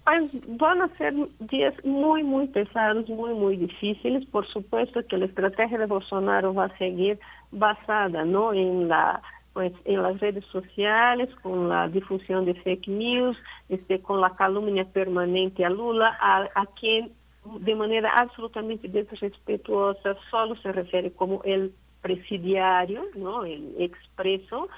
Van 0.05 0.81
a 0.81 0.89
ser 0.97 1.13
días 1.39 1.73
muy, 1.85 2.23
muy 2.23 2.47
pesados, 2.47 3.07
muy, 3.07 3.33
muy 3.33 3.55
difíciles. 3.55 4.25
Por 4.25 4.45
supuesto 4.47 4.99
que 5.07 5.17
la 5.17 5.25
estrategia 5.25 5.77
de 5.77 5.85
Bolsonaro 5.85 6.53
va 6.53 6.65
a 6.65 6.77
seguir 6.77 7.19
basada 7.51 8.25
¿no? 8.25 8.53
en 8.53 8.89
la 8.89 9.21
pues 9.53 9.71
en 9.85 10.01
las 10.01 10.19
redes 10.19 10.45
sociales, 10.45 11.29
con 11.41 11.69
la 11.69 11.87
difusión 11.87 12.45
de 12.45 12.55
fake 12.55 12.87
news, 12.87 13.37
este, 13.69 14.01
con 14.01 14.19
la 14.19 14.31
calumnia 14.31 14.85
permanente 14.85 15.63
a 15.63 15.69
Lula, 15.69 16.17
a, 16.19 16.47
a 16.55 16.65
quien 16.79 17.11
de 17.59 17.75
manera 17.75 18.11
absolutamente 18.17 18.87
desrespetuosa 18.87 20.15
solo 20.31 20.55
se 20.57 20.71
refiere 20.71 21.11
como 21.11 21.41
el 21.43 21.73
presidiario, 22.01 23.03
¿no? 23.15 23.45
el 23.45 23.75
expreso, 23.79 24.69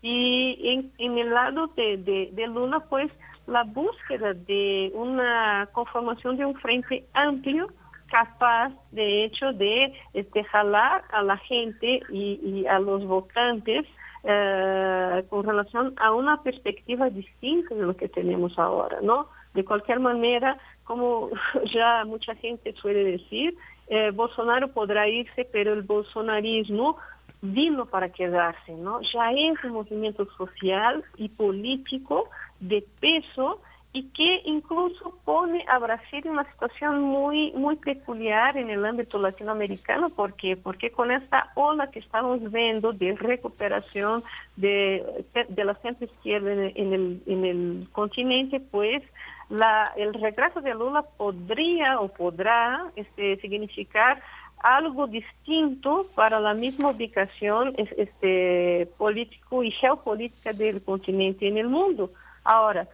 Y 0.00 0.58
en, 0.64 0.92
en 0.98 1.18
el 1.18 1.30
lado 1.30 1.68
de, 1.76 1.96
de, 2.32 2.46
Lula, 2.48 2.80
pues 2.90 3.10
la 3.46 3.62
búsqueda 3.64 4.34
de 4.34 4.90
una 4.94 5.68
conformación 5.72 6.36
de 6.36 6.44
un 6.44 6.54
frente 6.56 7.04
amplio 7.12 7.68
capaz, 8.10 8.72
de 8.90 9.24
hecho, 9.24 9.52
de 9.52 9.92
este, 10.12 10.42
jalar 10.44 11.04
a 11.12 11.22
la 11.22 11.36
gente 11.38 12.00
y, 12.10 12.40
y 12.42 12.66
a 12.66 12.78
los 12.78 13.04
votantes 13.06 13.86
eh, 14.24 15.24
con 15.28 15.44
relación 15.44 15.94
a 15.96 16.12
una 16.12 16.42
perspectiva 16.42 17.10
distinta 17.10 17.74
de 17.74 17.82
lo 17.82 17.96
que 17.96 18.08
tenemos 18.08 18.58
ahora, 18.58 18.98
¿no? 19.02 19.28
De 19.54 19.64
cualquier 19.64 20.00
manera, 20.00 20.58
como 20.84 21.30
ya 21.72 22.04
mucha 22.04 22.34
gente 22.36 22.72
suele 22.74 23.04
decir, 23.04 23.56
eh, 23.88 24.10
Bolsonaro 24.10 24.68
podrá 24.68 25.08
irse, 25.08 25.44
pero 25.50 25.72
el 25.72 25.82
bolsonarismo 25.82 26.96
vino 27.40 27.86
para 27.86 28.10
quedarse, 28.10 28.72
¿no? 28.72 29.00
Ya 29.02 29.32
es 29.32 29.62
un 29.64 29.72
movimiento 29.72 30.26
social 30.36 31.04
y 31.16 31.28
político 31.28 32.30
de 32.60 32.86
peso 33.00 33.60
y 33.94 34.04
que 34.04 34.40
incluso 34.46 35.18
pone 35.24 35.64
a 35.68 35.78
Brasil 35.78 36.22
en 36.24 36.32
una 36.32 36.50
situación 36.50 37.02
muy 37.02 37.52
muy 37.52 37.76
peculiar 37.76 38.56
en 38.56 38.70
el 38.70 38.84
ámbito 38.86 39.18
latinoamericano 39.18 40.08
porque 40.10 40.56
porque 40.56 40.90
con 40.90 41.10
esta 41.10 41.52
ola 41.56 41.90
que 41.90 41.98
estamos 41.98 42.40
viendo 42.50 42.92
de 42.92 43.14
recuperación 43.16 44.24
de, 44.56 45.24
de 45.48 45.64
la 45.64 45.74
centro 45.74 46.06
izquierda 46.06 46.52
en, 46.52 46.72
en, 46.74 46.92
el 46.94 47.22
en 47.26 47.44
el 47.44 47.88
continente 47.92 48.60
pues 48.60 49.02
la, 49.50 49.92
el 49.96 50.14
regreso 50.14 50.62
de 50.62 50.74
Lula 50.74 51.02
podría 51.02 52.00
o 52.00 52.08
podrá 52.08 52.86
este, 52.96 53.36
significar 53.36 54.22
algo 54.62 55.06
distinto 55.06 56.06
para 56.14 56.40
la 56.40 56.54
misma 56.54 56.90
ubicación 56.90 57.74
este, 57.76 58.88
político 58.96 59.62
y 59.62 59.70
geopolítica 59.72 60.54
del 60.54 60.82
continente 60.82 61.48
en 61.48 61.58
el 61.58 61.68
mundo. 61.68 62.12
Ahora, 62.44 62.88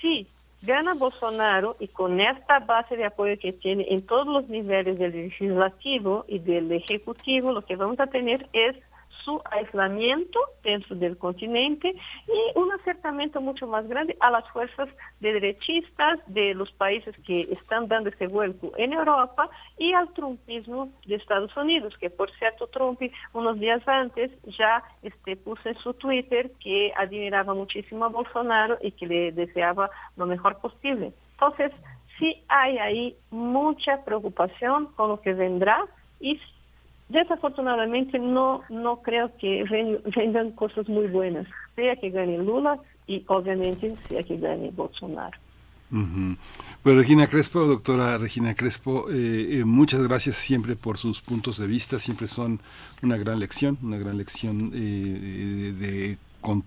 si 0.00 0.28
gana 0.66 0.94
Bolsonaro 0.94 1.76
y 1.78 1.88
con 1.88 2.20
esta 2.20 2.58
base 2.58 2.96
de 2.96 3.06
apoyo 3.06 3.38
que 3.38 3.52
tiene 3.52 3.86
en 3.88 4.04
todos 4.04 4.26
los 4.26 4.48
niveles 4.48 4.98
del 4.98 5.12
legislativo 5.12 6.24
y 6.28 6.40
del 6.40 6.70
ejecutivo, 6.72 7.52
lo 7.52 7.64
que 7.64 7.76
vamos 7.76 7.98
a 8.00 8.08
tener 8.08 8.48
es 8.52 8.76
su 9.26 9.42
aislamiento 9.50 10.38
dentro 10.62 10.94
del 10.94 11.18
continente 11.18 11.94
y 12.28 12.58
un 12.58 12.70
acercamiento 12.72 13.40
mucho 13.40 13.66
más 13.66 13.86
grande 13.88 14.16
a 14.20 14.30
las 14.30 14.48
fuerzas 14.50 14.88
de 15.20 15.32
derechistas 15.32 16.20
de 16.28 16.54
los 16.54 16.70
países 16.72 17.14
que 17.26 17.40
están 17.40 17.88
dando 17.88 18.10
ese 18.10 18.28
vuelco 18.28 18.72
en 18.76 18.92
Europa 18.92 19.50
y 19.76 19.92
al 19.92 20.12
trumpismo 20.12 20.90
de 21.04 21.16
Estados 21.16 21.54
Unidos, 21.56 21.94
que 21.98 22.08
por 22.08 22.30
cierto 22.38 22.68
Trump 22.68 22.86
unos 23.32 23.58
días 23.58 23.82
antes 23.88 24.30
ya 24.44 24.82
este, 25.02 25.36
puso 25.36 25.68
en 25.68 25.76
su 25.78 25.92
Twitter 25.94 26.52
que 26.60 26.92
admiraba 26.96 27.52
muchísimo 27.52 28.04
a 28.04 28.08
Bolsonaro 28.08 28.78
y 28.80 28.92
que 28.92 29.06
le 29.06 29.32
deseaba 29.32 29.90
lo 30.16 30.26
mejor 30.26 30.58
posible. 30.58 31.12
Entonces, 31.32 31.72
sí 32.18 32.44
hay 32.48 32.78
ahí 32.78 33.16
mucha 33.30 34.04
preocupación 34.04 34.86
con 34.94 35.08
lo 35.08 35.20
que 35.20 35.34
vendrá 35.34 35.84
y 36.20 36.40
Desafortunadamente 37.08 38.18
no, 38.18 38.62
no 38.68 39.00
creo 39.02 39.30
que 39.38 39.64
vengan 40.16 40.50
cosas 40.52 40.88
muy 40.88 41.06
buenas, 41.06 41.46
sea 41.76 41.94
que 41.96 42.10
gane 42.10 42.38
Lula 42.38 42.80
y 43.06 43.24
obviamente 43.28 43.94
sea 44.08 44.22
que 44.24 44.36
gane 44.36 44.70
Bolsonaro. 44.70 45.38
Pues 46.82 46.96
Regina 46.96 47.28
Crespo, 47.28 47.60
doctora 47.60 48.18
Regina 48.18 48.56
Crespo, 48.56 49.06
eh, 49.08 49.60
eh, 49.60 49.64
muchas 49.64 50.02
gracias 50.02 50.34
siempre 50.34 50.74
por 50.74 50.98
sus 50.98 51.20
puntos 51.20 51.58
de 51.58 51.68
vista, 51.68 52.00
siempre 52.00 52.26
son 52.26 52.60
una 53.02 53.16
gran 53.16 53.38
lección, 53.38 53.78
una 53.82 53.96
gran 53.96 54.18
lección 54.18 54.72
eh, 54.74 55.72
de 55.78 56.18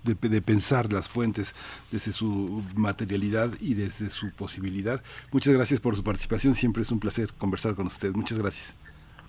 de, 0.03 0.29
de, 0.29 0.41
pensar 0.41 0.91
las 0.91 1.07
fuentes 1.07 1.55
desde 1.89 2.11
su 2.11 2.61
materialidad 2.75 3.53
y 3.61 3.75
desde 3.75 4.09
su 4.09 4.29
posibilidad. 4.31 5.01
Muchas 5.31 5.53
gracias 5.53 5.79
por 5.79 5.95
su 5.95 6.03
participación, 6.03 6.53
siempre 6.53 6.81
es 6.81 6.91
un 6.91 6.99
placer 6.99 7.31
conversar 7.37 7.75
con 7.75 7.87
usted. 7.87 8.11
Muchas 8.11 8.37
gracias. 8.37 8.75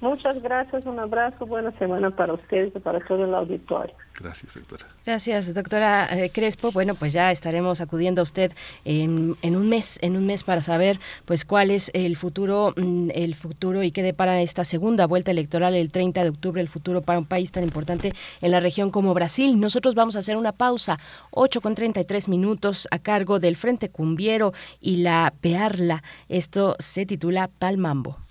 Muchas 0.00 0.40
gracias, 0.42 0.86
un 0.86 0.98
abrazo, 0.98 1.44
buena 1.44 1.72
semana 1.72 2.10
para 2.10 2.32
ustedes 2.32 2.74
y 2.74 2.78
para 2.78 3.00
todo 3.00 3.24
el 3.24 3.34
auditorio. 3.34 3.94
Gracias, 4.18 4.54
doctora. 4.54 4.86
Gracias, 5.04 5.52
doctora 5.52 6.08
eh, 6.10 6.30
Crespo. 6.30 6.72
Bueno, 6.72 6.94
pues 6.94 7.12
ya 7.12 7.30
estaremos 7.30 7.82
acudiendo 7.82 8.22
a 8.22 8.24
usted 8.24 8.50
en, 8.86 9.36
en, 9.42 9.56
un 9.56 9.68
mes, 9.68 9.98
en 10.00 10.16
un 10.16 10.26
mes 10.26 10.42
para 10.42 10.62
saber 10.62 10.98
pues 11.26 11.44
cuál 11.44 11.70
es 11.70 11.90
el 11.92 12.16
futuro, 12.16 12.72
mm, 12.76 13.10
el 13.14 13.34
futuro 13.34 13.82
y 13.82 13.92
qué 13.92 14.02
depara 14.02 14.40
esta 14.40 14.64
segunda 14.64 15.06
vuelta 15.06 15.32
electoral 15.32 15.74
el 15.74 15.90
30 15.90 16.22
de 16.22 16.30
octubre, 16.30 16.62
el 16.62 16.68
futuro 16.68 17.02
para 17.02 17.18
un 17.18 17.26
país 17.26 17.52
tan 17.52 17.64
importante 17.64 18.12
en 18.40 18.50
la 18.50 18.60
región 18.60 18.90
como 18.90 19.12
Brasil. 19.12 19.60
Nosotros 19.60 19.94
vamos 19.94 20.16
a 20.16 20.20
hacer 20.20 20.38
una 20.38 20.52
pausa, 20.52 20.98
8 21.30 21.60
con 21.60 21.74
33 21.74 22.26
minutos 22.28 22.88
a 22.90 22.98
cargo 22.98 23.38
del 23.38 23.56
Frente 23.56 23.90
Cumbiero 23.90 24.54
y 24.80 25.02
la 25.02 25.32
Pearla. 25.42 26.02
Esto 26.30 26.76
se 26.78 27.04
titula 27.04 27.50
Palmambo. 27.58 28.29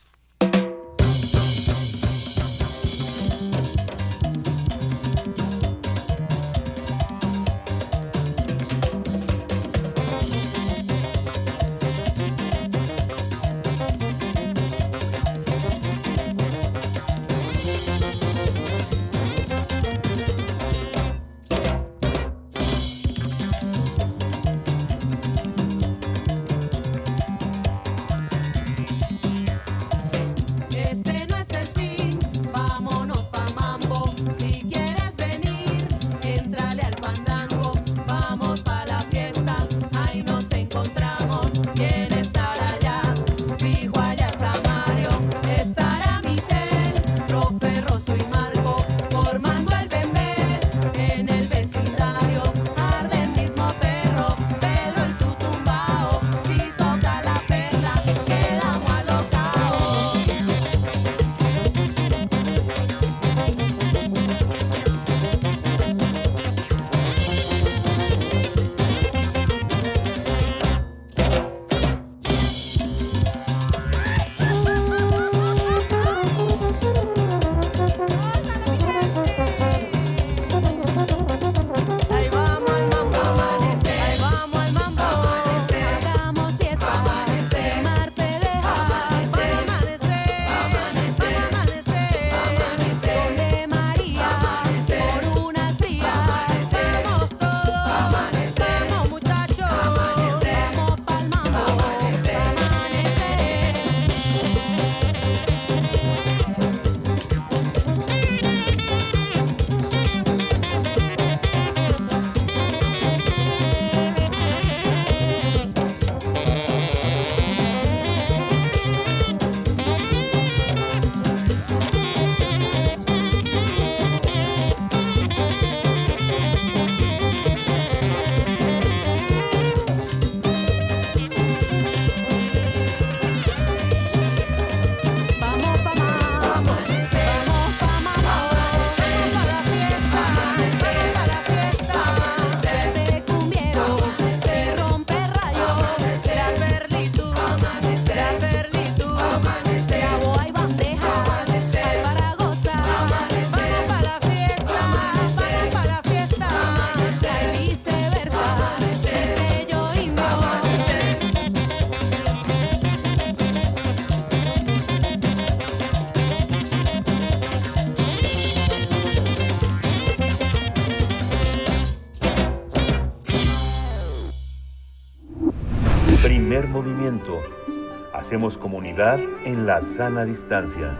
Hacemos 178.30 178.60
comunidad 178.60 179.20
en 179.44 179.66
la 179.66 179.82
sana 179.82 180.24
distancia. 180.24 180.96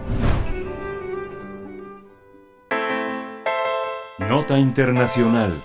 Nota 4.18 4.58
Internacional. 4.58 5.64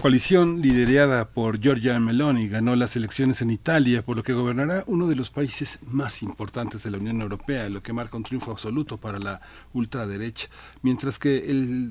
coalición 0.00 0.60
liderada 0.62 1.30
por 1.30 1.58
Giorgia 1.58 1.98
Meloni 1.98 2.46
ganó 2.46 2.76
las 2.76 2.94
elecciones 2.94 3.42
en 3.42 3.50
Italia, 3.50 4.04
por 4.04 4.16
lo 4.16 4.22
que 4.22 4.32
gobernará 4.32 4.84
uno 4.86 5.08
de 5.08 5.16
los 5.16 5.30
países 5.30 5.80
más 5.82 6.22
importantes 6.22 6.84
de 6.84 6.92
la 6.92 6.98
Unión 6.98 7.20
Europea, 7.20 7.68
lo 7.68 7.82
que 7.82 7.92
marca 7.92 8.16
un 8.16 8.22
triunfo 8.22 8.52
absoluto 8.52 8.98
para 8.98 9.18
la 9.18 9.40
ultraderecha, 9.72 10.48
mientras 10.82 11.18
que 11.18 11.42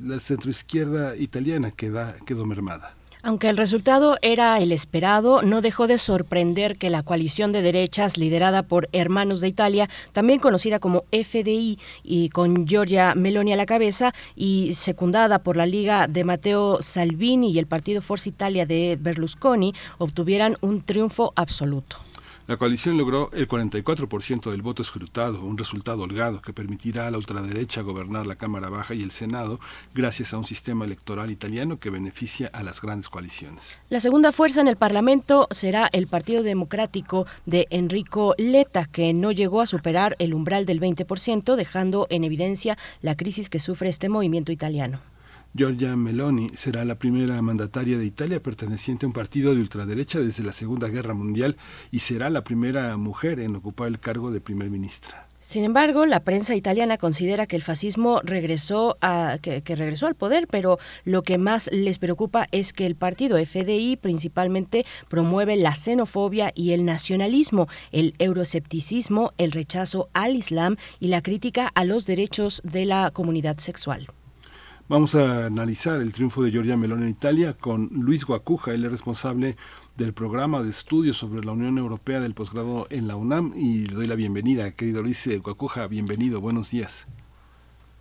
la 0.06 0.22
centroizquierda 0.22 1.18
italiana 1.18 1.72
queda, 1.72 2.16
quedó 2.26 2.46
mermada. 2.46 2.96
Aunque 3.26 3.48
el 3.48 3.56
resultado 3.56 4.18
era 4.22 4.60
el 4.60 4.74
esperado, 4.74 5.42
no 5.44 5.62
dejó 5.62 5.88
de 5.88 5.98
sorprender 5.98 6.78
que 6.78 6.90
la 6.90 7.04
coalición 7.04 7.54
de 7.54 7.62
derechas 7.62 8.18
liderada 8.18 8.64
por 8.64 8.90
Hermanos 8.92 9.40
de 9.40 9.48
Italia, 9.48 9.90
también 10.12 10.42
conocida 10.42 10.80
como 10.80 11.06
FDI 11.10 11.80
y 12.04 12.28
con 12.28 12.68
Giorgia 12.68 13.16
Meloni 13.16 13.54
a 13.54 13.56
la 13.56 13.66
cabeza 13.66 14.14
y 14.36 14.74
secundada 14.74 15.40
por 15.40 15.56
la 15.56 15.66
Liga 15.66 16.08
de 16.08 16.26
Matteo 16.26 16.82
Salvini 16.82 17.52
y 17.54 17.60
el 17.60 17.66
partido 17.66 18.02
Forza 18.02 18.28
Italia 18.28 18.66
de 18.66 18.98
Berlusconi, 19.00 19.74
obtuvieran 20.00 20.58
un 20.60 20.82
triunfo 20.82 21.32
absoluto. 21.38 22.03
La 22.46 22.58
coalición 22.58 22.98
logró 22.98 23.30
el 23.32 23.48
44% 23.48 24.52
del 24.52 24.62
voto 24.62 24.82
escrutado, 24.82 25.46
un 25.46 25.58
resultado 25.58 26.04
holgado 26.04 26.42
que 26.42 26.52
permitirá 26.52 27.08
a 27.08 27.12
la 27.12 27.18
ultraderecha 27.18 27.82
gobernar 27.82 28.28
la 28.28 28.36
Cámara 28.36 28.68
Baja 28.68 28.94
y 28.94 29.02
el 29.02 29.12
Senado 29.12 29.62
gracias 29.94 30.34
a 30.34 30.38
un 30.38 30.44
sistema 30.44 30.84
electoral 30.84 31.32
italiano 31.32 31.80
que 31.80 31.90
beneficia 31.90 32.50
a 32.52 32.62
las 32.62 32.82
grandes 32.82 33.08
coaliciones. 33.08 33.78
La 33.90 34.02
segunda 34.02 34.34
fuerza 34.34 34.60
en 34.60 34.68
el 34.68 34.76
Parlamento 34.76 35.48
será 35.52 35.90
el 35.94 36.08
Partido 36.08 36.44
Democrático 36.44 37.28
de 37.46 37.66
Enrico 37.70 38.36
Letta, 38.38 38.88
que 38.88 39.14
no 39.14 39.32
llegó 39.32 39.62
a 39.62 39.66
superar 39.66 40.18
el 40.20 40.34
umbral 40.34 40.66
del 40.66 40.82
20%, 40.82 41.56
dejando 41.56 42.08
en 42.10 42.26
evidencia 42.26 42.78
la 43.02 43.16
crisis 43.16 43.50
que 43.50 43.60
sufre 43.60 43.88
este 43.88 44.10
movimiento 44.10 44.52
italiano. 44.52 45.13
Giorgia 45.56 45.96
Meloni 45.96 46.50
será 46.56 46.84
la 46.84 46.96
primera 46.96 47.40
mandataria 47.44 48.00
de 48.00 48.06
Italia 48.08 48.42
perteneciente 48.42 49.06
a 49.06 49.08
un 49.08 49.14
partido 49.14 49.54
de 49.54 49.62
ultraderecha 49.62 50.18
desde 50.18 50.44
la 50.44 50.52
Segunda 50.52 50.88
Guerra 50.88 51.14
Mundial 51.14 51.58
y 51.92 52.00
será 52.00 52.32
la 52.32 52.44
primera 52.44 52.98
mujer 52.98 53.40
en 53.40 53.56
ocupar 53.56 53.88
el 53.88 54.00
cargo 54.00 54.32
de 54.32 54.42
primer 54.42 54.72
ministra. 54.72 55.28
Sin 55.40 55.64
embargo, 55.64 56.08
la 56.08 56.22
prensa 56.22 56.56
italiana 56.56 56.98
considera 56.98 57.46
que 57.46 57.56
el 57.56 57.62
fascismo 57.62 58.20
regresó 58.24 58.98
a, 59.02 59.38
que, 59.40 59.62
regresó 59.76 60.08
al 60.08 60.16
poder, 60.16 60.48
pero 60.48 60.80
lo 61.04 61.22
que 61.22 61.38
más 61.38 61.70
les 61.72 62.00
preocupa 62.00 62.48
es 62.52 62.74
que 62.74 62.88
el 62.88 62.96
partido 62.96 63.38
FDI 63.38 63.98
principalmente 63.98 64.88
promueve 65.08 65.56
la 65.56 65.76
xenofobia 65.76 66.52
y 66.56 66.72
el 66.72 66.84
nacionalismo, 66.84 67.68
el 67.92 68.16
euroescepticismo, 68.18 69.34
el 69.38 69.52
rechazo 69.52 70.10
al 70.14 70.36
Islam 70.36 70.78
y 71.00 71.10
la 71.10 71.22
crítica 71.22 71.70
a 71.76 71.84
los 71.84 72.08
derechos 72.08 72.62
de 72.64 72.86
la 72.86 73.12
comunidad 73.12 73.60
sexual. 73.60 74.08
Vamos 74.94 75.16
a 75.16 75.48
analizar 75.48 76.00
el 76.00 76.14
triunfo 76.14 76.44
de 76.44 76.52
Giorgia 76.52 76.78
Meloni 76.78 77.06
en 77.06 77.10
Italia 77.10 77.56
con 77.60 77.90
Luis 77.94 78.26
Guacuja, 78.26 78.76
él 78.76 78.86
es 78.86 78.92
responsable 78.92 79.56
del 79.98 80.14
programa 80.14 80.62
de 80.62 80.70
estudios 80.70 81.18
sobre 81.18 81.44
la 81.44 81.54
Unión 81.54 81.80
Europea 81.80 82.20
del 82.20 82.36
posgrado 82.36 82.86
en 82.92 83.08
la 83.08 83.16
UNAM 83.16 83.54
y 83.56 83.88
le 83.88 83.96
doy 83.96 84.06
la 84.06 84.14
bienvenida, 84.14 84.70
querido 84.76 85.02
Luis 85.02 85.28
Guacuja, 85.42 85.88
bienvenido, 85.88 86.42
buenos 86.42 86.70
días. 86.70 87.08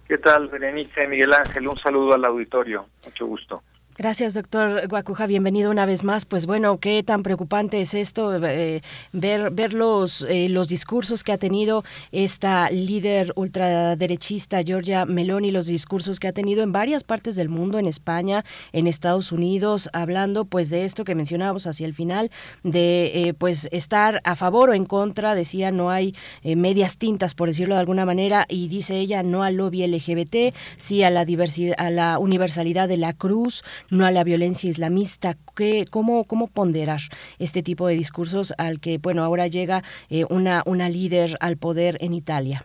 ¿Qué 0.07 0.19
tal, 0.19 0.49
Berenice, 0.49 1.09
Miguel 1.09 1.33
Ángel? 1.33 1.67
Un 1.67 1.79
saludo 1.79 2.13
al 2.13 2.27
auditorio, 2.27 2.85
mucho 3.07 3.25
gusto. 3.25 3.63
Gracias, 3.99 4.33
doctor 4.33 4.89
Guacuja. 4.89 5.27
Bienvenido 5.27 5.71
una 5.71 5.85
vez 5.85 6.03
más. 6.03 6.25
Pues 6.25 6.47
bueno, 6.47 6.79
qué 6.79 7.03
tan 7.03 7.23
preocupante 7.23 7.79
es 7.83 7.93
esto, 7.93 8.35
eh, 8.43 8.81
ver, 9.13 9.51
ver 9.51 9.75
los, 9.75 10.23
eh, 10.31 10.49
los 10.49 10.69
discursos 10.69 11.23
que 11.23 11.31
ha 11.31 11.37
tenido 11.37 11.85
esta 12.11 12.71
líder 12.71 13.35
ultraderechista, 13.37 14.63
Giorgia 14.63 15.05
Meloni, 15.05 15.51
los 15.51 15.67
discursos 15.67 16.21
que 16.21 16.29
ha 16.29 16.33
tenido 16.33 16.63
en 16.63 16.73
varias 16.73 17.05
partes 17.05 17.37
del 17.37 17.51
mundo, 17.51 17.79
en 17.79 17.87
España, 17.87 18.47
en 18.73 18.87
Estados 18.87 19.31
Unidos, 19.31 19.91
hablando 19.93 20.47
pues 20.47 20.71
de 20.71 20.87
esto 20.87 21.05
que 21.05 21.15
mencionábamos 21.15 21.67
hacia 21.67 21.87
el 21.87 21.93
final, 21.93 22.31
de 22.63 23.29
eh, 23.29 23.35
pues 23.35 23.69
estar 23.73 24.23
a 24.25 24.37
favor 24.37 24.71
o 24.71 24.75
en 24.75 24.87
contra, 24.87 25.35
decía, 25.35 25.71
no 25.71 25.91
hay 25.91 26.15
medias 26.43 26.97
tintas, 26.97 27.35
por 27.35 27.49
decirlo 27.49 27.75
de 27.75 27.81
alguna 27.81 28.07
manera, 28.07 28.47
y 28.49 28.69
dice 28.69 28.99
ella, 28.99 29.23
no 29.23 29.43
al 29.43 29.57
lobby 29.57 29.87
LGBT, 29.87 30.57
sí 30.79 31.03
a 31.03 31.11
la 31.11 31.27
diversidad, 31.27 31.75
a 31.77 31.91
la 31.91 32.19
universalidad 32.19 32.89
de 32.89 32.97
la 32.97 33.13
cruz, 33.13 33.63
no 33.93 34.07
a 34.07 34.11
la 34.11 34.25
violencia 34.25 34.69
islamista. 34.69 35.35
¿Qué, 35.55 35.85
cómo, 35.89 36.25
¿Cómo 36.25 36.49
ponderar 36.49 37.01
este 37.39 37.63
tipo 37.63 37.87
de 37.87 37.95
discursos 37.95 38.53
al 38.59 38.81
que, 38.81 38.99
bueno, 38.99 39.23
ahora 39.23 39.47
llega 39.47 39.83
eh, 40.09 40.25
una, 40.31 40.63
una 40.67 40.89
líder 40.89 41.37
al 41.41 41.59
poder 41.59 41.99
en 42.01 42.15
Italia? 42.15 42.65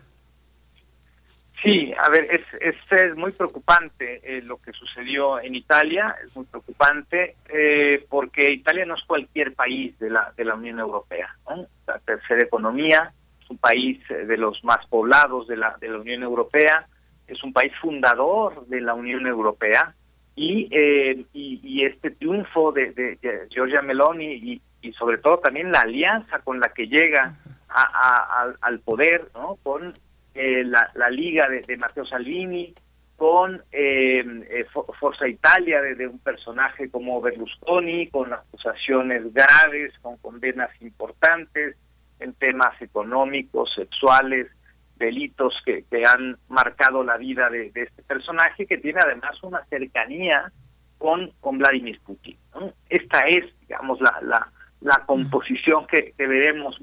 Sí, 1.62 1.91
a 1.98 2.10
ver, 2.10 2.28
es, 2.32 2.78
es, 2.91 3.16
muy 3.18 3.32
preocupante 3.32 4.22
eh, 4.24 4.41
lo 4.44 4.58
que 4.58 4.72
sucedió 4.72 5.40
en 5.40 5.56
Italia, 5.56 6.16
es 6.24 6.34
muy 6.36 6.45
preocupante 6.45 7.36
eh, 7.49 8.06
porque 8.10 8.52
Italia 8.52 8.86
no 8.86 8.95
es 8.95 9.04
cualquier 9.06 9.54
país 9.54 9.98
de 9.99 10.12
la, 10.12 10.32
de 10.38 10.45
la 10.45 10.54
Unión 10.54 10.80
Europea, 10.80 11.36
¿no? 11.49 11.66
la 11.88 11.99
tercera 11.99 12.44
economía, 12.44 13.12
es 13.41 13.49
un 13.49 13.58
país 13.58 13.99
de 14.08 14.38
los 14.38 14.64
más 14.64 14.86
poblados 14.88 15.48
de 15.48 15.58
la, 15.58 15.76
de 15.82 15.90
la 15.90 15.98
Unión 15.98 16.22
Europea, 16.22 16.88
es 17.28 17.44
un 17.44 17.52
país 17.52 17.74
fundador 17.82 18.68
de 18.68 18.80
la 18.80 18.94
Unión 18.94 19.26
Europea, 19.26 19.95
y, 20.38 20.68
eh, 20.69 21.26
y, 21.34 21.59
y, 21.64 21.84
este 21.84 22.11
triunfo 22.11 22.72
de, 22.72 22.91
de, 22.91 23.15
de 23.15 23.47
Giorgia 23.49 23.81
Meloni 23.81 24.61
y, 24.84 24.91
sobre 24.93 25.18
todo 25.18 25.39
también 25.39 25.72
la 25.72 25.81
alianza 25.81 26.39
con 26.39 26.59
la 26.59 26.69
que 26.69 26.88
llega 26.88 27.35
a, 27.68 28.53
al 28.61 28.80
poder, 28.80 29.27
¿no? 29.34 29.57
Con 29.64 29.93
eh, 30.35 30.64
la, 30.64 30.91
la, 30.93 31.09
liga 31.09 31.49
de, 31.49 31.61
de, 31.61 31.76
Matteo 31.76 32.05
Salvini, 32.05 32.73
con 33.18 33.61
eh, 33.72 34.23
Forza 34.99 35.27
Italia 35.27 35.81
de, 35.81 35.95
de, 35.95 36.07
un 36.07 36.19
personaje 36.19 36.89
como 36.89 37.19
Berlusconi, 37.19 38.07
con 38.07 38.31
acusaciones 38.31 39.34
graves, 39.34 39.91
con 40.01 40.18
condenas 40.18 40.69
importantes 40.81 41.76
en 42.19 42.34
temas 42.34 42.80
económicos, 42.81 43.73
sexuales, 43.76 44.47
delitos 44.98 45.53
que, 45.65 45.84
que, 45.90 46.03
han 46.06 46.38
marcado 46.49 47.03
la 47.03 47.18
vida 47.18 47.49
de, 47.49 47.72
de, 47.72 47.84
este 47.84 48.03
personaje, 48.03 48.65
que 48.65 48.78
tiene 48.78 48.99
además 49.03 49.41
una 49.44 49.64
cercanía 49.65 50.52
con, 50.98 51.32
con 51.40 51.57
Vladimir 51.57 51.99
Putin. 52.06 52.38
¿no? 52.53 52.74
Esta 52.90 53.19
es, 53.28 53.45
digamos, 53.61 53.99
la, 54.02 54.19
la, 54.22 54.52
la 54.82 55.03
composición 55.06 55.88
que, 55.88 56.14
que 56.18 56.28
veremos 56.28 56.80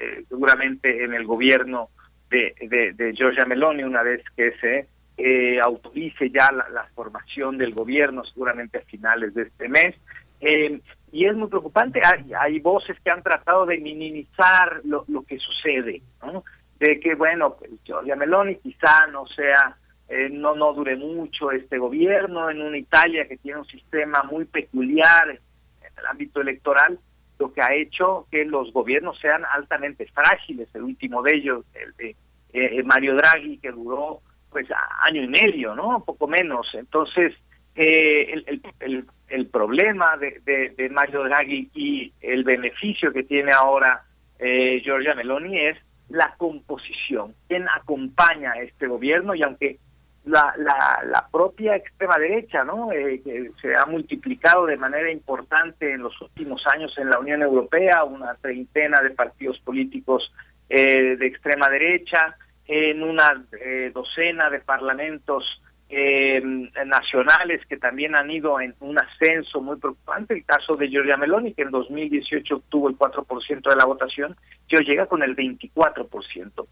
eh, 0.00 0.24
seguramente 0.28 1.04
en 1.04 1.14
el 1.14 1.24
gobierno 1.24 1.90
de, 2.30 2.54
de, 2.60 2.92
de, 2.92 3.14
Giorgia 3.14 3.44
Meloni 3.46 3.82
una 3.82 4.02
vez 4.02 4.22
que 4.36 4.52
se 4.60 4.86
eh, 5.16 5.58
autorice 5.60 6.30
ya 6.30 6.50
la, 6.52 6.68
la, 6.68 6.84
formación 6.94 7.58
del 7.58 7.74
gobierno, 7.74 8.24
seguramente 8.24 8.78
a 8.78 8.82
finales 8.82 9.34
de 9.34 9.42
este 9.42 9.68
mes. 9.68 9.94
Eh, 10.40 10.80
y 11.10 11.24
es 11.24 11.34
muy 11.34 11.48
preocupante, 11.48 12.00
hay, 12.04 12.32
hay 12.38 12.60
voces 12.60 12.96
que 13.02 13.10
han 13.10 13.22
tratado 13.22 13.64
de 13.66 13.78
minimizar 13.78 14.80
lo, 14.84 15.04
lo 15.08 15.22
que 15.22 15.38
sucede, 15.38 16.02
¿no? 16.22 16.44
De 16.78 17.00
que 17.00 17.14
bueno 17.14 17.56
Giorgia 17.84 18.16
Meloni 18.16 18.56
quizá 18.56 19.06
no 19.08 19.26
sea 19.26 19.76
eh, 20.08 20.28
no 20.30 20.54
no 20.54 20.72
dure 20.72 20.96
mucho 20.96 21.50
este 21.50 21.78
gobierno 21.78 22.50
en 22.50 22.62
una 22.62 22.78
Italia 22.78 23.26
que 23.26 23.36
tiene 23.36 23.60
un 23.60 23.66
sistema 23.66 24.22
muy 24.24 24.44
peculiar 24.44 25.30
en 25.30 25.98
el 25.98 26.06
ámbito 26.06 26.40
electoral 26.40 26.98
lo 27.38 27.52
que 27.52 27.62
ha 27.62 27.74
hecho 27.74 28.26
que 28.30 28.44
los 28.44 28.72
gobiernos 28.72 29.18
sean 29.20 29.44
altamente 29.44 30.06
frágiles 30.06 30.68
el 30.74 30.82
último 30.82 31.22
de 31.22 31.36
ellos 31.36 31.64
el 31.74 31.94
de 31.96 32.16
eh, 32.52 32.82
Mario 32.82 33.14
Draghi 33.16 33.58
que 33.58 33.70
duró 33.70 34.20
pues 34.50 34.66
año 35.02 35.22
y 35.22 35.28
medio 35.28 35.74
no 35.74 36.02
poco 36.04 36.26
menos. 36.26 36.66
Entonces 36.74 37.34
eh, 37.74 38.32
el, 38.32 38.44
el, 38.46 38.62
el, 38.80 39.04
el, 39.28 39.46
problema 39.46 40.16
de, 40.16 40.40
de, 40.44 40.70
de, 40.70 40.88
Mario 40.88 41.24
Draghi 41.24 41.70
y 41.74 42.12
el 42.20 42.44
beneficio 42.44 43.12
que 43.12 43.22
tiene 43.22 43.52
ahora 43.52 44.02
eh, 44.38 44.80
Giorgia 44.82 45.14
Meloni 45.14 45.58
es 45.58 45.76
la 46.08 46.34
composición, 46.36 47.34
quién 47.48 47.66
acompaña 47.68 48.52
a 48.52 48.62
este 48.62 48.86
gobierno 48.86 49.34
y 49.34 49.42
aunque 49.42 49.78
la, 50.24 50.54
la, 50.58 51.02
la 51.06 51.28
propia 51.30 51.76
extrema 51.76 52.18
derecha, 52.18 52.64
¿no? 52.64 52.92
Eh, 52.92 53.20
que 53.22 53.50
se 53.60 53.76
ha 53.76 53.86
multiplicado 53.86 54.66
de 54.66 54.76
manera 54.76 55.10
importante 55.10 55.92
en 55.92 56.02
los 56.02 56.20
últimos 56.20 56.62
años 56.72 56.92
en 56.98 57.10
la 57.10 57.18
Unión 57.18 57.42
Europea, 57.42 58.04
una 58.04 58.34
treintena 58.34 59.00
de 59.00 59.10
partidos 59.10 59.58
políticos 59.60 60.32
eh, 60.68 61.16
de 61.16 61.26
extrema 61.26 61.68
derecha, 61.68 62.36
en 62.66 63.02
una 63.02 63.42
eh, 63.58 63.90
docena 63.94 64.50
de 64.50 64.60
parlamentos 64.60 65.62
eh, 65.90 66.42
nacionales 66.84 67.64
que 67.66 67.78
también 67.78 68.14
han 68.14 68.30
ido 68.30 68.60
en 68.60 68.74
un 68.80 68.98
ascenso 68.98 69.60
muy 69.60 69.78
preocupante. 69.78 70.34
El 70.34 70.44
caso 70.44 70.74
de 70.74 70.88
Giorgia 70.88 71.16
Meloni, 71.16 71.54
que 71.54 71.62
en 71.62 71.70
2018 71.70 72.56
obtuvo 72.56 72.90
el 72.90 72.98
4% 72.98 73.70
de 73.70 73.76
la 73.76 73.86
votación, 73.86 74.36
yo 74.68 74.80
llega 74.80 75.06
con 75.06 75.22
el 75.22 75.34
24%. 75.34 76.66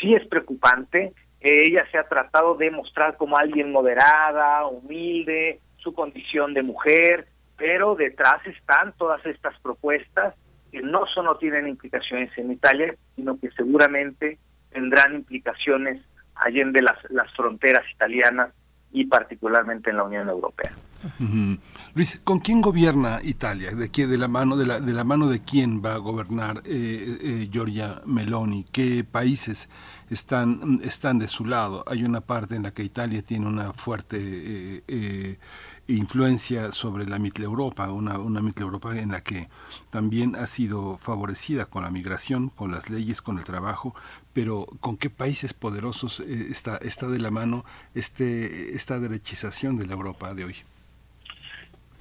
Sí 0.00 0.14
es 0.14 0.24
preocupante. 0.28 1.12
Eh, 1.40 1.62
ella 1.66 1.84
se 1.90 1.98
ha 1.98 2.04
tratado 2.04 2.54
de 2.54 2.70
mostrar 2.70 3.16
como 3.16 3.36
alguien 3.36 3.72
moderada, 3.72 4.66
humilde, 4.66 5.58
su 5.78 5.92
condición 5.92 6.54
de 6.54 6.62
mujer, 6.62 7.26
pero 7.56 7.96
detrás 7.96 8.46
están 8.46 8.94
todas 8.96 9.24
estas 9.26 9.58
propuestas 9.60 10.34
que 10.70 10.80
no 10.80 11.06
solo 11.06 11.36
tienen 11.38 11.66
implicaciones 11.66 12.30
en 12.38 12.52
Italia, 12.52 12.94
sino 13.16 13.36
que 13.40 13.50
seguramente 13.50 14.38
tendrán 14.70 15.14
implicaciones 15.14 16.00
allende 16.36 16.80
las, 16.82 16.98
las 17.10 17.32
fronteras 17.34 17.84
italianas 17.92 18.52
y 18.92 19.06
particularmente 19.06 19.90
en 19.90 19.96
la 19.96 20.04
Unión 20.04 20.28
Europea. 20.28 20.72
Luis, 21.94 22.20
¿con 22.24 22.40
quién 22.40 22.60
gobierna 22.60 23.20
Italia? 23.22 23.74
¿De 23.74 23.88
qué, 23.88 24.06
de 24.06 24.18
la 24.18 24.28
mano 24.28 24.56
de 24.56 24.66
la, 24.66 25.04
mano 25.04 25.28
de 25.28 25.40
quién 25.40 25.82
va 25.82 25.94
a 25.94 25.98
gobernar 25.98 26.58
eh, 26.64 27.18
eh, 27.22 27.48
Giorgia 27.50 28.02
Meloni? 28.04 28.66
¿Qué 28.70 29.04
países 29.04 29.70
están 30.10 30.78
están 30.82 31.18
de 31.18 31.28
su 31.28 31.46
lado? 31.46 31.84
Hay 31.86 32.04
una 32.04 32.20
parte 32.20 32.54
en 32.54 32.64
la 32.64 32.72
que 32.72 32.82
Italia 32.82 33.22
tiene 33.22 33.46
una 33.46 33.72
fuerte 33.72 34.82
eh, 34.86 35.38
influencia 35.86 36.70
sobre 36.72 37.06
la 37.06 37.18
Mitteleuropa, 37.18 37.90
una, 37.90 38.18
una 38.18 38.42
Mitteleuropa 38.42 38.96
en 38.98 39.12
la 39.12 39.22
que 39.22 39.48
también 39.90 40.36
ha 40.36 40.46
sido 40.46 40.96
favorecida 40.98 41.66
con 41.66 41.82
la 41.82 41.90
migración, 41.90 42.50
con 42.50 42.72
las 42.72 42.90
leyes, 42.90 43.22
con 43.22 43.38
el 43.38 43.44
trabajo, 43.44 43.94
pero 44.32 44.66
¿con 44.80 44.96
qué 44.96 45.10
países 45.10 45.54
poderosos 45.54 46.20
eh, 46.20 46.48
está, 46.50 46.76
está 46.78 47.08
de 47.08 47.18
la 47.18 47.30
mano 47.30 47.64
este, 47.94 48.74
esta 48.74 48.98
derechización 48.98 49.76
de 49.76 49.86
la 49.86 49.94
Europa 49.94 50.34
de 50.34 50.44
hoy? 50.44 50.56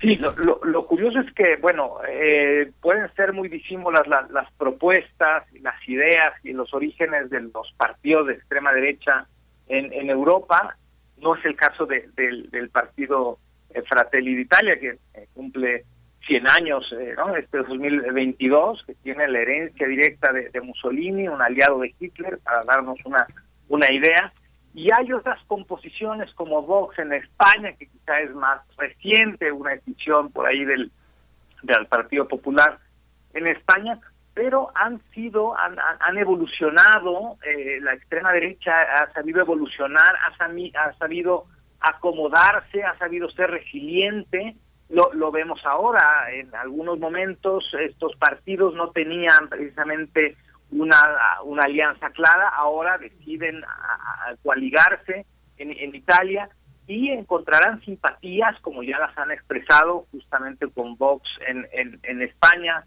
Sí, 0.01 0.15
lo, 0.15 0.63
lo, 0.63 0.85
curioso 0.85 1.19
es 1.19 1.33
que, 1.33 1.57
bueno, 1.57 1.97
eh, 2.07 2.71
pueden 2.79 3.13
ser 3.15 3.33
muy 3.33 3.49
disímiles 3.49 4.07
las, 4.07 4.31
las 4.31 4.49
propuestas, 4.53 5.43
las 5.61 5.89
ideas 5.89 6.33
y 6.43 6.53
los 6.53 6.73
orígenes 6.73 7.29
de 7.29 7.41
los 7.41 7.73
partidos 7.75 8.27
de 8.27 8.33
extrema 8.33 8.71
derecha 8.71 9.27
en, 9.67 9.91
en 9.91 10.09
Europa. 10.09 10.77
No 11.17 11.35
es 11.35 11.43
el 11.43 11.57
caso 11.57 11.85
de, 11.85 12.07
del 12.15 12.69
partido 12.69 13.39
eh, 13.71 13.81
Fratelli 13.81 14.35
d'Italia, 14.35 14.79
que 14.79 14.97
eh, 15.13 15.27
cumple 15.33 15.83
100 16.29 16.47
años, 16.47 16.85
eh, 16.91 17.15
¿no? 17.17 17.35
Este 17.35 17.57
2022, 17.57 18.83
que 18.85 18.93
tiene 18.93 19.27
la 19.27 19.39
herencia 19.39 19.87
directa 19.87 20.31
de, 20.31 20.61
Mussolini, 20.61 21.27
un 21.27 21.41
aliado 21.41 21.79
de 21.79 21.93
Hitler, 21.99 22.37
para 22.43 22.63
darnos 22.65 22.99
una, 23.03 23.25
una 23.67 23.91
idea. 23.91 24.31
Y 24.75 24.89
hay 24.95 25.11
otras 25.11 25.43
composiciones 25.47 26.31
como 26.35 26.61
Vox 26.61 26.99
en 26.99 27.13
España, 27.13 27.73
que 27.73 27.87
quizá 27.87 28.19
es 28.21 28.31
más 28.35 28.61
reciente, 28.77 29.51
una 29.51 29.71
decisión 29.71 30.31
por 30.31 30.45
ahí 30.45 30.63
del, 30.65 30.91
del 31.63 31.87
Partido 31.87 32.27
Popular 32.27 32.77
en 33.33 33.47
España, 33.47 33.99
pero 34.35 34.69
han 34.75 35.01
sido, 35.15 35.57
han, 35.57 35.77
han 35.79 36.17
evolucionado, 36.19 37.37
la 37.81 37.93
extrema 37.93 38.31
derecha 38.33 38.71
ha 38.83 39.11
sabido 39.13 39.41
evolucionar, 39.41 40.15
ha 40.15 40.93
sabido 40.93 41.45
acomodarse, 41.79 42.83
ha 42.83 42.95
sabido 42.99 43.31
ser 43.31 43.49
resiliente. 43.49 44.55
Lo, 44.89 45.13
lo 45.13 45.31
vemos 45.31 45.59
ahora, 45.65 46.31
en 46.31 46.53
algunos 46.55 46.97
momentos 46.99 47.63
estos 47.79 48.15
partidos 48.15 48.73
no 48.73 48.89
tenían 48.89 49.47
precisamente 49.47 50.35
una, 50.71 50.97
una 51.43 51.63
alianza 51.63 52.09
clara, 52.09 52.49
ahora 52.49 52.97
deciden 52.97 53.61
coaligarse 54.43 55.25
en, 55.57 55.71
en 55.71 55.95
Italia 55.95 56.49
y 56.87 57.09
encontrarán 57.09 57.81
simpatías, 57.81 58.59
como 58.61 58.81
ya 58.81 58.97
las 58.97 59.15
han 59.15 59.29
expresado 59.29 60.05
justamente 60.11 60.67
con 60.69 60.97
Vox 60.97 61.29
en, 61.47 61.67
en, 61.71 61.99
en 62.01 62.21
España, 62.23 62.83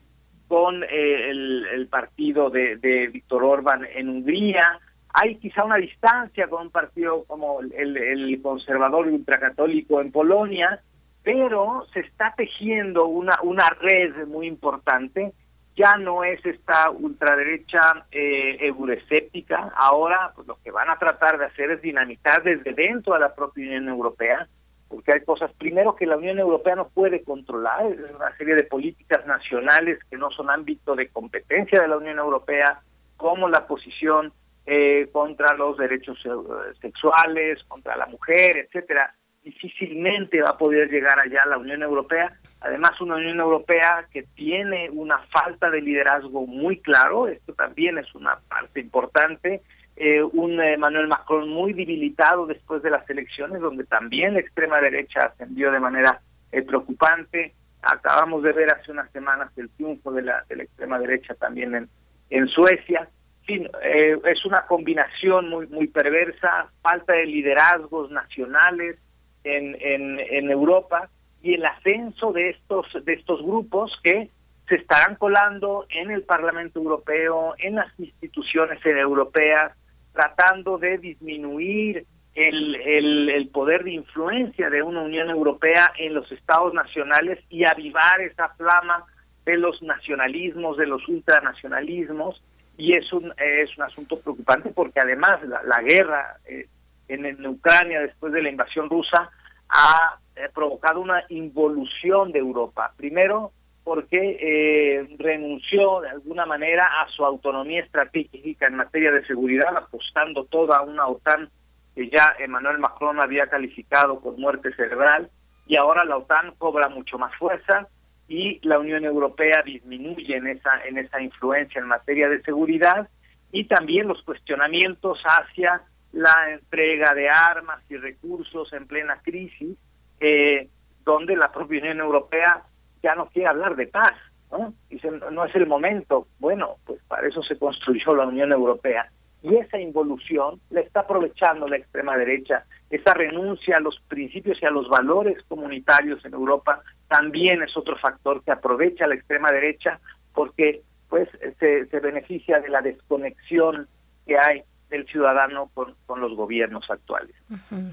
con 0.48 0.82
eh, 0.82 1.30
el, 1.30 1.66
el, 1.72 1.86
partido 1.86 2.50
de, 2.50 2.76
de 2.76 3.06
Víctor 3.06 3.44
Orban 3.44 3.86
en 3.94 4.08
Hungría, 4.08 4.80
hay 5.14 5.36
quizá 5.36 5.64
una 5.64 5.76
distancia 5.76 6.48
con 6.48 6.62
un 6.62 6.70
partido 6.70 7.24
como 7.24 7.60
el, 7.60 8.40
conservador 8.42 9.06
ultracatólico 9.06 10.00
en 10.00 10.10
Polonia, 10.10 10.80
pero 11.22 11.86
se 11.92 12.00
está 12.00 12.34
tejiendo 12.36 13.06
una, 13.06 13.38
una 13.42 13.68
red 13.80 14.26
muy 14.26 14.46
importante. 14.46 15.32
Ya 15.74 15.96
no 15.96 16.22
es 16.24 16.44
esta 16.44 16.90
ultraderecha 16.90 18.06
eh, 18.10 18.58
euroscéptica. 18.60 19.72
Ahora 19.74 20.32
pues, 20.34 20.46
lo 20.46 20.58
que 20.62 20.70
van 20.70 20.90
a 20.90 20.98
tratar 20.98 21.38
de 21.38 21.46
hacer 21.46 21.70
es 21.70 21.80
dinamitar 21.80 22.42
desde 22.42 22.74
dentro 22.74 23.14
de 23.14 23.20
la 23.20 23.34
propia 23.34 23.66
Unión 23.66 23.88
Europea, 23.88 24.48
porque 24.88 25.12
hay 25.14 25.24
cosas, 25.24 25.50
primero, 25.54 25.96
que 25.96 26.04
la 26.04 26.18
Unión 26.18 26.38
Europea 26.38 26.74
no 26.74 26.88
puede 26.88 27.22
controlar, 27.22 27.86
es 27.86 28.14
una 28.14 28.36
serie 28.36 28.54
de 28.54 28.64
políticas 28.64 29.26
nacionales 29.26 29.98
que 30.10 30.18
no 30.18 30.30
son 30.30 30.50
ámbito 30.50 30.94
de 30.94 31.08
competencia 31.08 31.80
de 31.80 31.88
la 31.88 31.96
Unión 31.96 32.18
Europea, 32.18 32.80
como 33.16 33.48
la 33.48 33.66
posición 33.66 34.34
eh, 34.66 35.08
contra 35.10 35.54
los 35.54 35.78
derechos 35.78 36.18
eh, 36.26 36.74
sexuales, 36.82 37.62
contra 37.68 37.96
la 37.96 38.04
mujer, 38.06 38.58
etcétera, 38.58 39.14
difícilmente 39.42 40.40
va 40.40 40.50
a 40.50 40.58
poder 40.58 40.88
llegar 40.88 41.18
allá 41.18 41.44
la 41.46 41.58
Unión 41.58 41.82
Europea. 41.82 42.32
Además, 42.60 43.00
una 43.00 43.16
Unión 43.16 43.40
Europea 43.40 44.06
que 44.12 44.22
tiene 44.22 44.88
una 44.90 45.18
falta 45.32 45.70
de 45.70 45.80
liderazgo 45.80 46.46
muy 46.46 46.78
claro, 46.78 47.26
esto 47.26 47.52
también 47.54 47.98
es 47.98 48.14
una 48.14 48.38
parte 48.48 48.80
importante. 48.80 49.62
Eh, 49.96 50.22
un 50.22 50.60
Emmanuel 50.60 51.08
Macron 51.08 51.48
muy 51.48 51.72
debilitado 51.72 52.46
después 52.46 52.82
de 52.82 52.90
las 52.90 53.08
elecciones, 53.10 53.60
donde 53.60 53.84
también 53.84 54.34
la 54.34 54.40
extrema 54.40 54.80
derecha 54.80 55.26
ascendió 55.26 55.70
de 55.70 55.80
manera 55.80 56.20
preocupante. 56.66 57.54
Acabamos 57.82 58.42
de 58.42 58.52
ver 58.52 58.72
hace 58.72 58.92
unas 58.92 59.10
semanas 59.10 59.50
el 59.56 59.68
triunfo 59.70 60.12
de 60.12 60.22
la, 60.22 60.44
de 60.48 60.56
la 60.56 60.62
extrema 60.62 60.98
derecha 60.98 61.34
también 61.34 61.74
en, 61.74 61.88
en 62.30 62.46
Suecia. 62.48 63.08
Eh, 63.48 64.18
es 64.24 64.44
una 64.46 64.66
combinación 64.66 65.50
muy 65.50 65.66
muy 65.66 65.88
perversa, 65.88 66.68
falta 66.80 67.12
de 67.12 67.26
liderazgos 67.26 68.10
nacionales 68.10 68.98
en, 69.44 69.76
en, 70.20 70.50
Europa 70.50 71.08
y 71.42 71.54
el 71.54 71.64
ascenso 71.64 72.32
de 72.32 72.50
estos 72.50 72.86
de 73.04 73.14
estos 73.14 73.42
grupos 73.42 73.92
que 74.02 74.30
se 74.68 74.76
estarán 74.76 75.16
colando 75.16 75.86
en 75.90 76.10
el 76.10 76.22
Parlamento 76.22 76.78
Europeo, 76.78 77.54
en 77.58 77.74
las 77.76 77.88
instituciones 77.98 78.78
europeas, 78.84 79.72
tratando 80.12 80.78
de 80.78 80.98
disminuir 80.98 82.06
el, 82.34 82.76
el, 82.76 83.48
poder 83.48 83.84
de 83.84 83.92
influencia 83.92 84.70
de 84.70 84.82
una 84.82 85.02
Unión 85.02 85.28
Europea 85.28 85.92
en 85.98 86.14
los 86.14 86.30
estados 86.32 86.72
nacionales 86.72 87.38
y 87.50 87.64
avivar 87.64 88.20
esa 88.20 88.48
flama 88.50 89.04
de 89.44 89.58
los 89.58 89.82
nacionalismos, 89.82 90.76
de 90.76 90.86
los 90.86 91.06
ultranacionalismos, 91.08 92.42
y 92.76 92.94
es 92.94 93.12
un, 93.12 93.32
es 93.36 93.76
un 93.76 93.84
asunto 93.84 94.18
preocupante 94.18 94.70
porque 94.70 95.00
además 95.00 95.40
la, 95.42 95.82
guerra 95.82 96.36
eh, 96.46 96.66
en, 97.14 97.46
Ucrania 97.46 98.00
después 98.00 98.32
de 98.32 98.42
la 98.42 98.50
invasión 98.50 98.88
rusa 98.88 99.30
ha 99.68 100.18
eh, 100.36 100.48
provocado 100.54 101.00
una 101.00 101.24
involución 101.28 102.32
de 102.32 102.38
Europa. 102.38 102.92
Primero, 102.96 103.52
porque 103.84 104.38
eh, 104.40 105.16
renunció 105.18 106.00
de 106.00 106.10
alguna 106.10 106.46
manera 106.46 106.82
a 106.82 107.08
su 107.08 107.24
autonomía 107.24 107.82
estratégica 107.82 108.66
en 108.66 108.76
materia 108.76 109.10
de 109.10 109.26
seguridad, 109.26 109.76
apostando 109.76 110.44
toda 110.44 110.82
una 110.82 111.06
OTAN 111.06 111.50
que 111.94 112.08
ya 112.08 112.34
Emmanuel 112.38 112.78
Macron 112.78 113.20
había 113.20 113.48
calificado 113.48 114.20
con 114.20 114.40
muerte 114.40 114.72
cerebral, 114.74 115.30
y 115.66 115.76
ahora 115.76 116.04
la 116.04 116.16
OTAN 116.16 116.54
cobra 116.58 116.88
mucho 116.88 117.18
más 117.18 117.34
fuerza, 117.36 117.88
y 118.28 118.66
la 118.66 118.78
Unión 118.78 119.04
Europea 119.04 119.62
disminuye 119.62 120.36
en 120.36 120.46
esa 120.46 120.82
en 120.86 120.96
esa 120.96 121.20
influencia 121.20 121.80
en 121.80 121.88
materia 121.88 122.28
de 122.28 122.40
seguridad 122.42 123.08
y 123.50 123.64
también 123.64 124.08
los 124.08 124.22
cuestionamientos 124.22 125.18
hacia 125.24 125.82
la 126.12 126.52
entrega 126.52 127.14
de 127.14 127.28
armas 127.28 127.82
y 127.88 127.96
recursos 127.96 128.72
en 128.72 128.86
plena 128.86 129.20
crisis, 129.22 129.76
eh, 130.20 130.68
donde 131.04 131.36
la 131.36 131.50
propia 131.50 131.80
Unión 131.80 132.00
Europea 132.00 132.62
ya 133.02 133.14
no 133.14 133.26
quiere 133.26 133.48
hablar 133.48 133.76
de 133.76 133.86
paz, 133.86 134.12
¿no? 134.50 134.74
Dice, 134.88 135.10
no 135.10 135.44
es 135.44 135.54
el 135.54 135.66
momento. 135.66 136.28
Bueno, 136.38 136.76
pues 136.84 137.00
para 137.08 137.26
eso 137.26 137.42
se 137.42 137.58
construyó 137.58 138.14
la 138.14 138.26
Unión 138.26 138.52
Europea. 138.52 139.10
Y 139.42 139.56
esa 139.56 139.78
involución 139.78 140.60
la 140.70 140.80
está 140.80 141.00
aprovechando 141.00 141.66
la 141.66 141.76
extrema 141.76 142.16
derecha, 142.16 142.64
esa 142.90 143.12
renuncia 143.14 143.76
a 143.76 143.80
los 143.80 143.98
principios 144.06 144.58
y 144.62 144.66
a 144.66 144.70
los 144.70 144.88
valores 144.88 145.42
comunitarios 145.48 146.24
en 146.24 146.34
Europa 146.34 146.82
también 147.08 147.62
es 147.62 147.76
otro 147.76 147.96
factor 147.98 148.44
que 148.44 148.52
aprovecha 148.52 149.08
la 149.08 149.16
extrema 149.16 149.50
derecha 149.50 149.98
porque 150.32 150.82
pues 151.08 151.28
se, 151.58 151.86
se 151.86 152.00
beneficia 152.00 152.60
de 152.60 152.68
la 152.68 152.82
desconexión 152.82 153.88
que 154.26 154.38
hay 154.38 154.62
del 154.92 155.06
ciudadano 155.06 155.70
con, 155.72 155.94
con 156.06 156.20
los 156.20 156.36
gobiernos 156.36 156.84
actuales. 156.90 157.34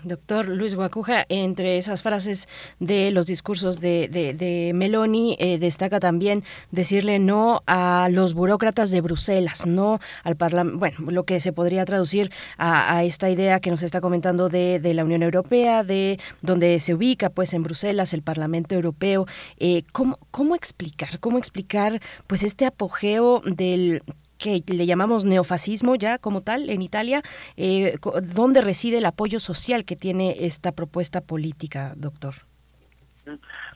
Doctor 0.04 0.50
Luis 0.50 0.76
Guacuja, 0.76 1.26
entre 1.30 1.78
esas 1.78 2.04
frases 2.04 2.50
de 2.80 3.10
los 3.12 3.26
discursos 3.26 3.80
de, 3.80 4.10
de, 4.10 4.72
Meloni, 4.76 5.38
eh, 5.40 5.58
destaca 5.58 6.02
también 6.02 6.44
decirle 6.72 7.18
no 7.20 7.62
a 7.68 8.10
los 8.12 8.34
burócratas 8.34 8.92
de 8.92 9.00
Bruselas, 9.00 9.66
no 9.66 10.00
al 10.24 10.36
Parlamento, 10.36 10.78
bueno, 10.78 10.98
lo 11.10 11.24
que 11.24 11.40
se 11.40 11.54
podría 11.54 11.86
traducir 11.86 12.32
a, 12.58 13.04
esta 13.06 13.30
idea 13.30 13.62
que 13.62 13.72
nos 13.72 13.82
está 13.82 14.02
comentando 14.02 14.50
de, 14.50 14.80
de, 14.80 14.94
la 14.94 15.06
Unión 15.06 15.24
Europea, 15.24 15.86
de 15.86 16.20
donde 16.42 16.80
se 16.80 16.94
ubica 16.94 17.30
pues 17.30 17.54
en 17.54 17.64
Bruselas 17.64 18.14
el 18.14 18.24
Parlamento 18.24 18.76
Europeo. 18.76 19.26
Eh, 19.58 19.84
¿cómo, 19.94 20.20
¿Cómo 20.32 20.54
explicar? 20.54 21.20
¿Cómo 21.20 21.38
explicar 21.38 22.02
pues 22.28 22.44
este 22.44 22.66
apogeo 22.66 23.42
del 23.46 24.04
que 24.40 24.64
le 24.66 24.86
llamamos 24.86 25.26
neofascismo 25.26 25.96
ya 25.96 26.18
como 26.18 26.42
tal 26.42 26.70
en 26.70 26.82
Italia, 26.82 27.22
eh, 27.58 27.96
¿dónde 28.24 28.62
reside 28.62 28.98
el 28.98 29.06
apoyo 29.06 29.40
social 29.40 29.86
que 29.86 29.96
tiene 29.96 30.46
esta 30.46 30.72
propuesta 30.72 31.22
política, 31.22 31.94
doctor? 31.96 32.34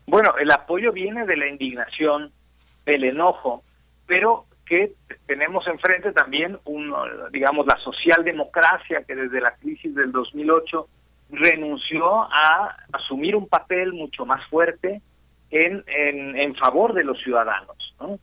Bueno, 0.07 0.31
el 0.39 0.51
apoyo 0.51 0.91
viene 0.91 1.25
de 1.25 1.37
la 1.37 1.47
indignación, 1.47 2.31
del 2.85 3.03
enojo, 3.03 3.63
pero 4.07 4.45
que 4.65 4.93
tenemos 5.27 5.67
enfrente 5.67 6.11
también, 6.13 6.57
un, 6.65 6.93
digamos, 7.31 7.65
la 7.67 7.77
socialdemocracia 7.83 9.03
que 9.03 9.15
desde 9.15 9.41
la 9.41 9.55
crisis 9.55 9.93
del 9.93 10.11
2008 10.11 10.87
renunció 11.29 12.23
a 12.23 12.75
asumir 12.93 13.35
un 13.35 13.47
papel 13.47 13.93
mucho 13.93 14.25
más 14.25 14.45
fuerte 14.49 15.01
en, 15.49 15.83
en, 15.87 16.35
en 16.37 16.55
favor 16.55 16.93
de 16.93 17.03
los 17.03 17.21
ciudadanos. 17.21 17.95
¿no? 17.99 18.19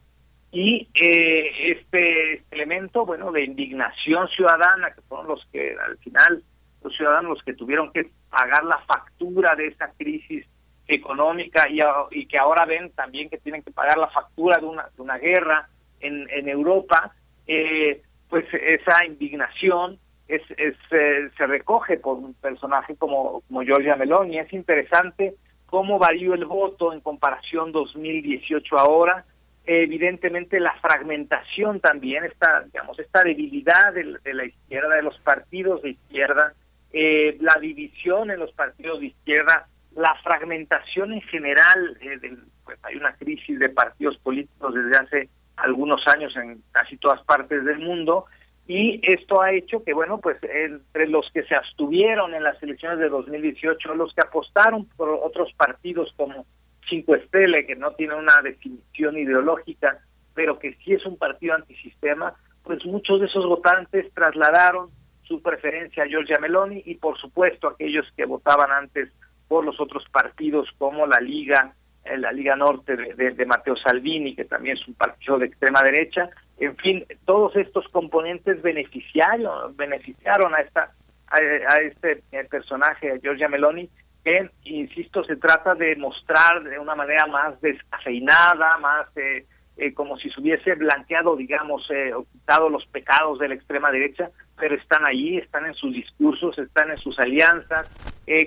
Y 0.52 0.88
eh, 0.94 1.76
este 1.78 2.42
elemento, 2.50 3.06
bueno, 3.06 3.30
de 3.30 3.44
indignación 3.44 4.28
ciudadana, 4.28 4.92
que 4.92 5.00
fueron 5.02 5.28
los 5.28 5.46
que 5.52 5.76
al 5.78 5.96
final, 5.98 6.42
los 6.82 6.96
ciudadanos 6.96 7.36
los 7.36 7.42
que 7.44 7.54
tuvieron 7.54 7.92
que 7.92 8.10
pagar 8.30 8.64
la 8.64 8.78
factura 8.78 9.54
de 9.54 9.68
esa 9.68 9.92
crisis 9.96 10.46
económica 10.88 11.66
y, 12.10 12.26
que 12.26 12.38
ahora 12.38 12.64
ven 12.64 12.90
también 12.90 13.30
que 13.30 13.38
tienen 13.38 13.62
que 13.62 13.70
pagar 13.70 13.96
la 13.96 14.08
factura 14.08 14.58
de 14.58 14.66
una, 14.66 14.88
de 14.96 15.02
una 15.02 15.18
guerra 15.18 15.68
en, 16.00 16.28
en 16.30 16.48
Europa, 16.48 17.14
eh, 17.46 18.02
pues 18.28 18.44
esa 18.52 19.04
indignación 19.04 19.98
es, 20.28 20.42
es 20.56 20.74
eh, 20.90 21.30
se 21.36 21.46
recoge 21.46 21.98
por 21.98 22.16
un 22.16 22.34
personaje 22.34 22.94
como, 22.96 23.42
como 23.46 23.62
Giorgia 23.62 23.96
Meloni. 23.96 24.38
Es 24.38 24.52
interesante 24.52 25.34
cómo 25.66 25.98
varió 25.98 26.34
el 26.34 26.44
voto 26.44 26.92
en 26.92 27.00
comparación 27.00 27.72
2018 27.72 28.78
ahora. 28.78 29.24
Evidentemente 29.72 30.58
la 30.58 30.74
fragmentación 30.80 31.80
también, 31.80 32.24
esta, 32.24 32.62
digamos, 32.62 32.98
esta 32.98 33.22
debilidad 33.22 33.92
de, 33.92 34.34
la 34.34 34.44
izquierda, 34.44 34.96
de 34.96 35.02
los 35.02 35.18
partidos 35.20 35.82
de 35.82 35.90
izquierda, 35.90 36.54
eh, 36.92 37.36
la 37.40 37.54
división 37.60 38.30
en 38.30 38.40
los 38.40 38.52
partidos 38.52 39.00
de 39.00 39.06
izquierda, 39.06 39.68
la 39.94 40.14
fragmentación 40.22 41.12
en 41.12 41.22
general, 41.22 41.96
eh, 42.00 42.18
pues 42.64 42.78
hay 42.82 42.96
una 42.96 43.14
crisis 43.14 43.58
de 43.58 43.68
partidos 43.68 44.18
políticos 44.18 44.74
desde 44.74 44.96
hace 44.96 45.28
algunos 45.56 46.00
años 46.08 46.34
en 46.36 46.62
casi 46.72 46.96
todas 46.96 47.22
partes 47.24 47.64
del 47.64 47.78
mundo 47.78 48.26
y 48.66 49.00
esto 49.02 49.42
ha 49.42 49.52
hecho 49.52 49.82
que, 49.84 49.92
bueno, 49.92 50.18
pues 50.18 50.36
entre 50.42 51.08
los 51.08 51.28
que 51.32 51.42
se 51.44 51.54
abstuvieron 51.54 52.34
en 52.34 52.42
las 52.42 52.62
elecciones 52.62 52.98
de 52.98 53.08
2018, 53.08 53.94
los 53.94 54.14
que 54.14 54.22
apostaron 54.22 54.84
por 54.96 55.10
otros 55.10 55.52
partidos 55.54 56.12
como 56.16 56.46
Cinco 56.90 57.14
Estele, 57.14 57.64
que 57.66 57.76
no 57.76 57.92
tiene 57.92 58.14
una 58.14 58.42
definición 58.42 59.16
ideológica, 59.16 59.98
pero 60.34 60.58
que 60.58 60.74
sí 60.84 60.92
es 60.92 61.06
un 61.06 61.16
partido 61.16 61.54
antisistema, 61.54 62.34
pues 62.62 62.84
muchos 62.84 63.20
de 63.20 63.26
esos 63.26 63.46
votantes 63.46 64.12
trasladaron 64.12 64.90
su 65.22 65.40
preferencia 65.40 66.02
a 66.02 66.06
Giorgia 66.06 66.38
Meloni 66.40 66.82
y 66.84 66.96
por 66.96 67.16
supuesto 67.18 67.68
aquellos 67.68 68.06
que 68.16 68.26
votaban 68.26 68.70
antes 68.72 69.08
por 69.48 69.64
los 69.64 69.80
otros 69.80 70.04
partidos 70.12 70.68
como 70.76 71.06
la 71.06 71.20
Liga 71.20 71.74
la 72.04 72.32
Liga 72.32 72.56
Norte 72.56 72.96
de, 72.96 73.30
de, 73.30 73.46
Matteo 73.46 73.76
Salvini, 73.76 74.34
que 74.34 74.46
también 74.46 74.76
es 74.76 74.88
un 74.88 74.94
partido 74.94 75.38
de 75.38 75.46
extrema 75.46 75.82
derecha. 75.82 76.30
En 76.58 76.74
fin, 76.76 77.04
todos 77.26 77.54
estos 77.56 77.86
componentes 77.88 78.60
beneficiaron, 78.62 79.76
beneficiaron 79.76 80.54
a 80.54 80.60
esta 80.60 80.92
a, 81.30 81.76
este 81.76 82.22
eh, 82.32 82.44
personaje, 82.50 83.12
a 83.12 83.18
Giorgia 83.18 83.48
Meloni, 83.48 83.88
que, 84.24 84.50
insisto, 84.64 85.24
se 85.24 85.36
trata 85.36 85.74
de 85.74 85.96
mostrar 85.96 86.62
de 86.62 86.78
una 86.78 86.94
manera 86.94 87.26
más 87.26 87.60
descafeinada, 87.60 88.76
más 88.78 89.06
eh, 89.16 89.46
eh, 89.76 89.94
como 89.94 90.18
si 90.18 90.30
se 90.30 90.40
hubiese 90.40 90.74
blanqueado, 90.74 91.36
digamos, 91.36 91.88
eh, 91.90 92.12
o 92.12 92.24
quitado 92.24 92.68
los 92.68 92.86
pecados 92.86 93.38
de 93.38 93.48
la 93.48 93.54
extrema 93.54 93.90
derecha, 93.90 94.30
pero 94.58 94.74
están 94.74 95.06
ahí, 95.06 95.38
están 95.38 95.66
en 95.66 95.74
sus 95.74 95.92
discursos, 95.92 96.58
están 96.58 96.90
en 96.90 96.98
sus 96.98 97.18
alianzas, 97.18 97.90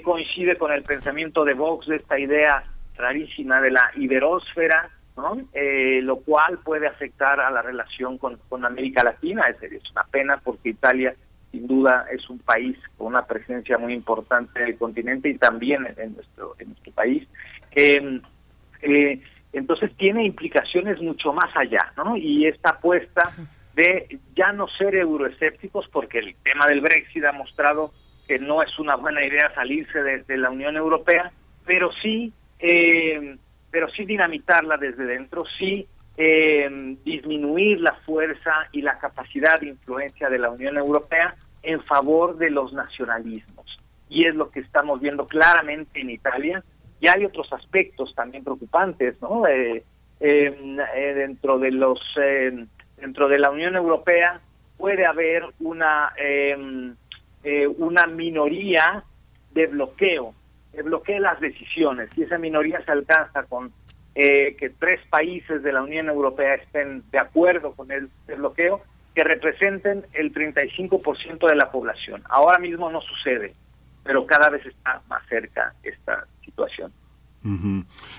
coincide 0.03 0.57
con 0.57 0.71
el 0.71 0.83
pensamiento 0.83 1.43
de 1.43 1.55
Vox 1.55 1.87
de 1.87 1.97
esta 1.97 2.17
idea 2.17 2.63
rarísima 2.95 3.59
de 3.59 3.71
la 3.71 3.91
iberósfera, 3.95 4.89
¿no? 5.17 5.37
Eh, 5.53 5.99
lo 6.01 6.17
cual 6.17 6.59
puede 6.63 6.87
afectar 6.87 7.39
a 7.39 7.51
la 7.51 7.61
relación 7.61 8.17
con, 8.17 8.37
con 8.49 8.65
América 8.65 9.03
Latina. 9.03 9.43
Es, 9.43 9.61
es, 9.63 9.91
una 9.91 10.03
pena 10.03 10.39
porque 10.43 10.69
Italia, 10.69 11.15
sin 11.53 11.67
duda, 11.67 12.07
es 12.11 12.27
un 12.31 12.39
país 12.39 12.75
con 12.97 13.07
una 13.07 13.27
presencia 13.27 13.77
muy 13.77 13.93
importante 13.93 14.59
en 14.59 14.69
el 14.69 14.77
continente 14.77 15.29
y 15.29 15.37
también 15.37 15.85
en, 15.97 16.15
nuestro, 16.15 16.55
en 16.57 16.69
nuestro 16.69 16.91
país. 16.93 17.27
Eh, 17.75 18.19
eh, 18.81 19.21
entonces 19.53 19.95
tiene 19.95 20.25
implicaciones 20.25 20.99
mucho 20.99 21.31
más 21.31 21.55
allá, 21.55 21.93
¿no? 21.95 22.17
Y 22.17 22.47
esta 22.47 22.71
apuesta 22.71 23.31
de 23.75 24.17
ya 24.35 24.51
no 24.51 24.67
ser 24.67 24.95
euroescépticos, 24.95 25.87
porque 25.89 26.17
el 26.19 26.35
tema 26.43 26.65
del 26.65 26.81
Brexit 26.81 27.23
ha 27.23 27.31
mostrado 27.33 27.93
que 28.27 28.39
no 28.39 28.63
es 28.63 28.79
una 28.79 28.95
buena 28.95 29.23
idea 29.23 29.53
salirse 29.53 30.01
de, 30.01 30.37
la 30.37 30.49
Unión 30.49 30.75
Europea, 30.75 31.31
pero 31.65 31.91
sí 32.01 32.33
eh, 32.57 33.37
pero 33.69 33.89
sí 33.91 34.05
dinamitarla 34.05 34.77
desde 34.77 35.05
dentro, 35.05 35.43
sí 35.57 35.87
eh, 36.15 36.95
disminuir 37.03 37.81
la 37.81 37.95
fuerza 38.05 38.51
y 38.71 38.81
la 38.81 38.99
capacidad 38.99 39.59
de 39.59 39.69
influencia 39.69 40.29
de 40.29 40.37
la 40.37 40.51
Unión 40.51 40.77
Europea 40.77 41.35
en 41.63 41.81
favor 41.83 42.37
de 42.37 42.51
los 42.51 42.71
nacionalismos. 42.73 43.65
Y 44.09 44.25
es 44.25 44.35
lo 44.35 44.51
que 44.51 44.59
estamos 44.59 45.01
viendo 45.01 45.25
claramente 45.25 46.01
en 46.01 46.11
Italia. 46.11 46.63
Y 46.99 47.07
hay 47.07 47.25
otros 47.25 47.51
aspectos 47.51 48.13
también 48.13 48.43
preocupantes, 48.43 49.19
¿no? 49.21 49.47
Eh, 49.47 49.83
em, 50.19 50.79
eh 50.79 51.13
dentro 51.15 51.57
de 51.57 51.71
los 51.71 51.99
em, 52.17 52.67
dentro 52.97 53.27
de 53.27 53.39
la 53.39 53.49
Unión 53.49 53.75
Europea 53.75 54.39
puede 54.77 55.05
haber 55.05 55.43
una 55.59 56.13
eh, 56.15 56.55
una 57.77 58.05
minoría 58.05 59.03
de 59.51 59.67
bloqueo 59.67 60.33
bloquee 60.81 61.19
las 61.19 61.39
decisiones 61.39 62.09
y 62.15 62.23
esa 62.23 62.37
minoría 62.37 62.83
se 62.85 62.91
alcanza 62.91 63.43
con 63.43 63.71
eh, 64.15 64.55
que 64.59 64.69
tres 64.69 64.99
países 65.09 65.63
de 65.63 65.73
la 65.73 65.81
Unión 65.81 66.07
Europea 66.07 66.55
estén 66.55 67.03
de 67.11 67.19
acuerdo 67.19 67.73
con 67.73 67.91
el, 67.91 68.09
bloqueo, 68.37 68.81
que 69.15 69.23
representen 69.23 70.05
el 70.13 70.33
35% 70.33 71.47
de 71.47 71.55
la 71.55 71.71
población. 71.71 72.23
Ahora 72.29 72.59
mismo 72.59 72.91
no 72.91 73.01
sucede, 73.01 73.53
pero 74.03 74.25
cada 74.25 74.49
vez 74.49 74.65
está 74.65 75.01
más 75.07 75.21
cerca 75.27 75.73
esta 75.83 76.27
situación. 76.43 76.91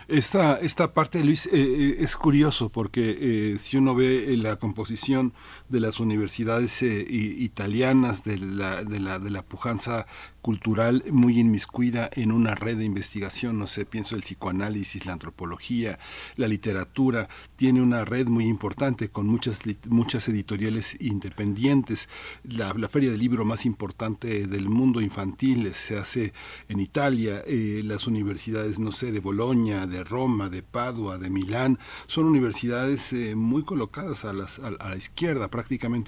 esta, 0.09 0.57
esta 0.57 0.93
parte, 0.93 1.23
Luis, 1.25 1.47
eh, 1.47 1.51
eh, 1.55 1.97
es 2.01 2.17
curioso 2.17 2.71
porque 2.71 3.57
si 3.59 3.77
uno 3.77 3.95
ve 3.95 4.37
la 4.37 4.57
composición 4.57 5.33
de 5.75 5.81
las 5.81 6.01
universidades 6.01 6.83
italianas, 6.83 8.25
de 8.25 8.39
la, 8.39 8.83
de, 8.85 9.01
la, 9.01 9.19
de 9.19 9.31
la 9.31 9.43
pujanza 9.43 10.07
cultural 10.45 11.03
muy 11.11 11.41
inmiscuida 11.41 12.11
en 12.13 12.31
una 12.31 12.55
red 12.55 12.77
de 12.77 12.85
investigación, 12.85 13.59
no 13.59 13.67
sé, 13.67 13.87
pienso 13.87 14.15
el 14.15 14.21
psicoanálisis, 14.21 15.07
la 15.07 15.15
antropología, 15.15 15.99
la 16.37 16.49
literatura, 16.49 17.31
tiene 17.57 17.81
una 17.81 18.05
red 18.05 18.27
muy 18.27 18.45
importante 18.45 19.09
con 19.09 19.27
muchas, 19.27 19.61
muchas 19.89 20.29
editoriales 20.29 21.01
independientes. 21.01 22.11
La, 22.43 22.75
feria 22.91 23.11
del 23.11 23.21
libro 23.21 23.47
más 23.47 23.65
importante 23.65 24.47
del 24.47 24.69
mundo 24.69 25.01
infantil 25.01 25.73
se 25.73 25.97
hace 25.97 26.35
en 26.69 26.79
Italia, 26.79 27.43
eh, 27.47 27.81
las 27.83 28.07
universidades, 28.07 28.79
no 28.79 28.93
sé, 28.93 29.13
de 29.13 29.21
Bolonia, 29.21 29.87
de 29.87 30.05
Roma, 30.05 30.51
de 30.51 30.63
Padua, 30.63 31.17
de 31.17 31.31
Milán, 31.31 31.79
son 32.07 32.27
universidades 32.27 33.15
eh, 33.15 33.35
muy 33.35 33.63
colocadas 33.65 34.27
a, 34.27 34.35
las, 34.35 34.59
a 34.59 34.71
la 34.71 34.97
izquierda, 34.97 35.49
prácticamente 35.49 35.64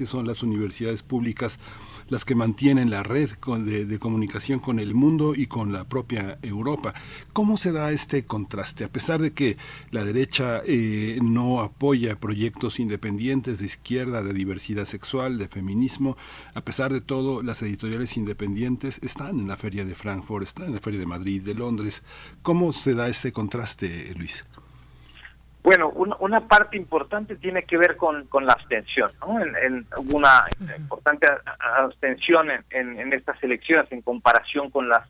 son 0.07 0.27
las 0.27 0.43
universidades 0.43 1.03
públicas 1.03 1.59
las 2.09 2.25
que 2.25 2.35
mantienen 2.35 2.91
la 2.91 3.03
red 3.03 3.31
de, 3.31 3.99
comunicación 3.99 4.61
con 4.61 4.79
el 4.79 4.95
mundo 4.95 5.35
y 5.35 5.47
con 5.47 5.73
la 5.73 5.89
propia 5.89 6.39
Europa. 6.43 6.95
¿Cómo 7.33 7.57
se 7.57 7.73
da 7.73 7.91
este 7.91 8.25
contraste? 8.25 8.85
A 8.85 8.93
pesar 8.93 9.21
de 9.21 9.33
que 9.33 9.57
la 9.91 10.05
derecha 10.05 10.63
eh, 10.65 11.19
no 11.23 11.61
apoya 11.61 12.21
proyectos 12.21 12.79
independientes 12.79 13.59
de 13.59 13.67
izquierda, 13.67 14.23
de 14.23 14.33
diversidad 14.33 14.85
sexual, 14.85 15.39
de 15.39 15.49
feminismo, 15.49 16.17
a 16.55 16.61
pesar 16.61 16.93
de 16.93 17.01
todo, 17.01 17.43
las 17.43 17.63
editoriales 17.63 18.17
independientes 18.17 19.01
están 19.03 19.41
en 19.41 19.49
la 19.49 19.57
Feria 19.57 19.85
de 19.85 19.95
Frankfurt, 19.95 20.45
están 20.45 20.67
en 20.67 20.75
la 20.75 20.81
Feria 20.81 21.01
de 21.01 21.07
Madrid, 21.07 21.43
de 21.43 21.55
Londres. 21.55 22.03
¿Cómo 22.43 22.73
se 22.73 22.95
da 22.95 23.09
este 23.09 23.33
contraste, 23.33 24.15
Luis? 24.17 24.45
Bueno, 25.67 25.89
una, 25.89 26.47
parte 26.47 26.77
importante 26.77 27.35
tiene 27.35 27.65
que 27.65 27.77
ver 27.77 27.97
con, 27.97 28.29
con 28.29 28.47
la 28.47 28.53
abstención. 28.53 29.11
¿no? 29.19 29.41
En, 29.41 29.85
una 30.15 30.45
importante 30.79 31.27
abstención 31.59 32.53
en, 32.71 33.01
en, 33.01 33.13
estas 33.13 33.43
elecciones 33.43 33.91
en 33.91 34.01
comparación 34.01 34.71
con 34.71 34.89
las 34.89 35.09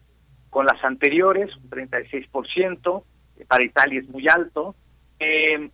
con 0.49 0.65
las 0.65 0.83
anteriores, 0.83 1.55
un 1.57 1.69
36%, 1.69 3.03
para 3.47 3.67
Italia 3.67 4.01
es 4.01 4.09
muy 4.09 4.27
alto, 4.29 4.75
eh, 5.21 5.69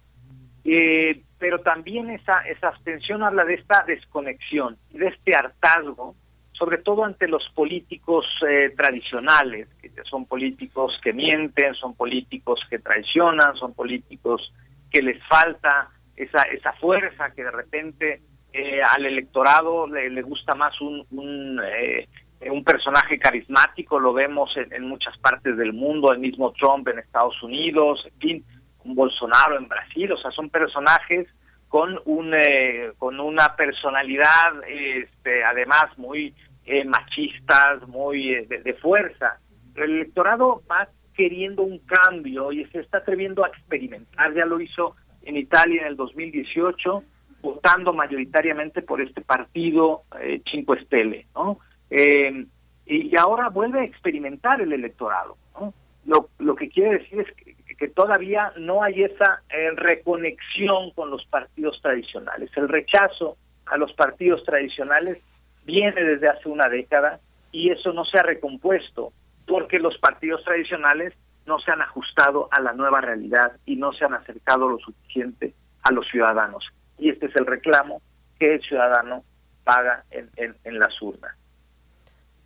eh, 0.65 1.23
pero 1.39 1.61
también 1.61 2.11
esa, 2.11 2.41
esa 2.41 2.71
abstención 2.71 3.23
habla 3.23 3.45
de 3.45 3.55
esta 3.55 3.85
desconexión 3.87 4.79
de 4.91 5.07
este 5.07 5.37
hartazgo, 5.37 6.17
sobre 6.51 6.79
todo 6.79 7.05
ante 7.05 7.29
los 7.29 7.49
políticos 7.55 8.27
eh, 8.49 8.75
tradicionales, 8.77 9.69
que 9.81 9.93
son 10.11 10.27
políticos 10.27 10.99
que 11.05 11.13
mienten, 11.13 11.75
son 11.75 11.95
políticos 11.95 12.59
que 12.69 12.81
traicionan, 12.81 13.55
son 13.55 13.75
políticos 13.75 14.53
que 14.93 15.03
les 15.03 15.23
falta 15.27 15.89
esa, 16.17 16.43
esa 16.43 16.73
fuerza 16.75 17.31
que 17.31 17.45
de 17.45 17.51
repente 17.51 18.21
eh, 18.53 18.81
al 18.83 19.07
electorado 19.07 19.87
le, 19.87 20.23
gusta 20.23 20.55
más 20.55 20.79
un, 20.81 21.07
un, 21.11 21.61
eh, 21.65 22.07
un 22.51 22.65
personaje 22.65 23.19
carismático, 23.19 23.99
lo 23.99 24.13
vemos 24.13 24.51
en, 24.57 24.85
muchas 24.85 25.17
partes 25.19 25.57
del 25.57 25.73
mundo, 25.73 26.13
el 26.13 26.19
mismo 26.19 26.53
Trump 26.53 26.87
en 26.89 26.99
Estados 26.99 27.41
Unidos, 27.43 28.05
en 28.07 28.19
fin, 28.19 28.45
un 28.85 28.95
Bolsonaro 28.95 29.57
en 29.57 29.69
Brasil, 29.69 30.13
o 30.13 30.19
sea, 30.19 30.31
son 30.33 30.51
personajes 30.51 31.29
con 31.69 31.99
un 32.05 32.35
eh, 32.35 32.93
con 32.99 33.19
una 33.19 33.57
personalidad 33.57 34.63
este, 34.69 35.43
además 35.43 35.87
muy 35.97 36.35
eh, 36.67 36.85
machistas, 36.85 37.87
muy 37.89 38.35
eh, 38.35 38.47
de, 38.47 38.75
fuerza. 38.75 39.39
El 39.75 39.91
electorado 39.91 40.63
va 40.71 40.89
queriendo 41.15 41.63
un 41.63 41.79
cambio 41.79 42.53
y 42.53 42.65
se 42.67 42.81
está 42.81 42.99
atreviendo 42.99 43.45
a 43.45 43.49
experimentar, 43.49 44.35
ya 44.35 44.45
lo 44.45 44.61
hizo 44.61 44.97
en 45.23 45.37
Italia 45.37 45.83
en 45.83 45.89
el 45.89 45.97
2018, 45.97 47.03
votando 47.43 47.93
mayoritariamente 47.93 48.83
por 48.83 49.01
este 49.01 49.21
partido 49.21 50.03
eh, 50.21 50.43
Cinque 50.51 50.85
Stelle, 50.85 51.27
¿no? 51.35 51.59
Eh, 51.91 52.47
y 52.87 53.17
ahora 53.17 53.49
vuelve 53.49 53.81
a 53.81 53.85
experimentar 53.85 54.61
el 54.61 54.73
electorado, 54.73 55.37
¿no? 55.59 55.75
Lo, 56.05 56.57
que 56.57 56.69
quiere 56.69 56.99
decir 56.99 57.21
es 57.21 57.77
que, 57.77 57.89
todavía 57.89 58.53
no 58.59 58.83
hay 58.83 59.03
esa 59.03 59.43
eh, 59.51 59.71
reconexión 59.75 60.93
con 60.93 61.11
los 61.11 61.25
partidos 61.27 61.81
tradicionales. 61.83 62.51
El 62.57 62.69
rechazo 62.69 63.37
a 63.67 63.77
los 63.77 63.93
partidos 63.95 64.45
tradicionales 64.45 65.19
viene 65.65 66.01
desde 66.03 66.29
hace 66.29 66.49
una 66.49 66.69
década 66.69 67.21
y 67.51 67.71
eso 67.71 67.93
no 67.93 68.05
se 68.05 68.19
ha 68.19 68.23
recompuesto 68.23 69.13
porque 69.47 69.79
los 69.79 69.97
partidos 69.99 70.43
tradicionales 70.45 71.15
no 71.47 71.59
se 71.59 71.71
han 71.71 71.83
ajustado 71.83 72.49
a 72.51 72.61
la 72.61 72.73
nueva 72.73 73.01
realidad 73.01 73.53
y 73.67 73.77
no 73.77 73.93
se 73.93 74.05
han 74.05 74.15
acercado 74.15 74.69
lo 74.69 74.79
suficiente 74.79 75.55
a 75.83 75.93
los 75.93 76.07
ciudadanos. 76.09 76.65
Y 76.99 77.11
este 77.11 77.27
es 77.27 77.37
el 77.37 77.47
reclamo 77.47 78.01
que 78.39 78.55
el 78.55 78.63
ciudadano 78.63 79.25
paga 79.65 80.05
en, 80.11 80.31
en, 80.37 80.57
en 80.65 80.79
las 80.79 81.01
urnas. 81.03 81.37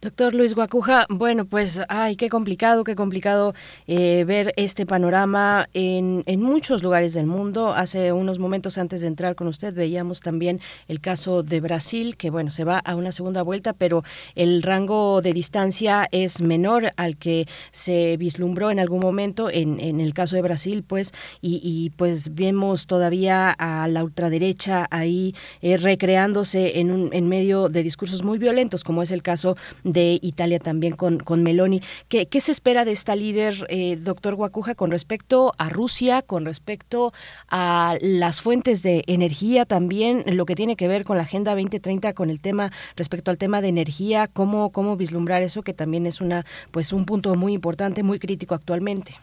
Doctor 0.06 0.36
Luis 0.36 0.54
Guacuja, 0.54 1.04
bueno, 1.08 1.46
pues, 1.46 1.80
ay, 1.88 2.14
qué 2.14 2.28
complicado, 2.28 2.84
qué 2.84 2.94
complicado 2.94 3.54
eh, 3.88 4.22
ver 4.24 4.54
este 4.56 4.86
panorama 4.86 5.68
en, 5.74 6.22
en, 6.26 6.40
muchos 6.40 6.84
lugares 6.84 7.12
del 7.12 7.26
mundo. 7.26 7.72
Hace 7.72 8.12
unos 8.12 8.38
momentos 8.38 8.78
antes 8.78 9.00
de 9.00 9.08
entrar 9.08 9.34
con 9.34 9.48
usted 9.48 9.74
veíamos 9.74 10.20
también 10.20 10.60
el 10.86 11.00
caso 11.00 11.42
de 11.42 11.58
Brasil, 11.58 12.16
que 12.16 12.30
bueno, 12.30 12.52
se 12.52 12.62
va 12.62 12.78
a 12.78 12.94
una 12.94 13.10
segunda 13.10 13.42
vuelta, 13.42 13.72
pero 13.72 14.04
el 14.36 14.62
rango 14.62 15.22
de 15.22 15.32
distancia 15.32 16.06
es 16.12 16.40
menor 16.40 16.92
al 16.96 17.16
que 17.16 17.48
se 17.72 18.16
vislumbró 18.16 18.70
en 18.70 18.78
algún 18.78 19.00
momento 19.00 19.50
en, 19.50 19.80
en 19.80 20.00
el 20.00 20.14
caso 20.14 20.36
de 20.36 20.42
Brasil, 20.42 20.84
pues, 20.86 21.10
y, 21.40 21.90
pues 21.96 22.32
vemos 22.36 22.86
todavía 22.86 23.50
a 23.50 23.88
la 23.88 24.04
ultraderecha 24.04 24.86
ahí 24.92 25.34
eh, 25.62 25.78
recreándose 25.78 26.78
en, 26.78 26.92
un, 26.92 27.12
en 27.12 27.28
medio 27.28 27.68
de 27.68 27.82
discursos 27.82 28.22
muy 28.22 28.38
violentos, 28.38 28.84
como 28.84 29.02
es 29.02 29.10
el 29.10 29.24
caso 29.24 29.56
de 29.96 30.18
Italia 30.20 30.58
también 30.58 30.94
con, 30.94 31.18
con 31.18 31.42
Meloni. 31.42 31.80
¿Qué, 32.10 32.26
¿Qué, 32.26 32.42
se 32.42 32.52
espera 32.52 32.84
de 32.84 32.92
esta 32.92 33.16
líder, 33.16 33.54
eh, 33.70 33.96
doctor 33.96 34.34
Guacuja, 34.34 34.74
con 34.74 34.90
respecto 34.90 35.54
a 35.56 35.70
Rusia, 35.70 36.20
con 36.20 36.44
respecto 36.44 37.12
a 37.48 37.94
las 38.02 38.42
fuentes 38.42 38.82
de 38.82 39.04
energía 39.06 39.64
también, 39.64 40.22
lo 40.26 40.44
que 40.44 40.54
tiene 40.54 40.76
que 40.76 40.86
ver 40.86 41.04
con 41.04 41.16
la 41.16 41.22
Agenda 41.22 41.52
2030, 41.52 42.12
con 42.12 42.28
el 42.28 42.42
tema, 42.42 42.70
respecto 42.94 43.30
al 43.30 43.38
tema 43.38 43.62
de 43.62 43.68
energía, 43.68 44.28
cómo, 44.28 44.70
cómo 44.70 44.98
vislumbrar 44.98 45.40
eso, 45.40 45.62
que 45.62 45.72
también 45.72 46.04
es 46.04 46.20
una, 46.20 46.44
pues 46.72 46.92
un 46.92 47.06
punto 47.06 47.34
muy 47.34 47.54
importante, 47.54 48.02
muy 48.02 48.18
crítico 48.18 48.54
actualmente? 48.54 49.14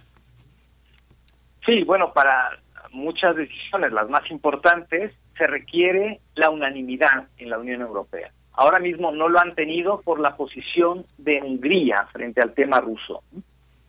Sí, 1.68 1.84
bueno, 1.84 2.14
para 2.14 2.60
muchas 2.92 3.36
decisiones, 3.36 3.92
las 3.92 4.10
más 4.10 4.30
importantes, 4.32 5.14
se 5.38 5.46
requiere 5.46 6.20
la 6.34 6.50
unanimidad 6.50 7.28
en 7.38 7.52
la 7.52 7.60
Unión 7.60 7.82
Europea. 7.82 8.32
Ahora 8.54 8.80
mismo 8.80 9.12
no 9.12 9.30
lo 9.30 9.40
han 9.40 9.56
tenido 9.56 10.02
por 10.02 10.20
la 10.20 10.36
posición 10.36 11.06
de 11.18 11.42
Hungría 11.42 12.08
frente 12.12 12.42
al 12.42 12.54
tema 12.54 12.80
ruso. 12.82 13.24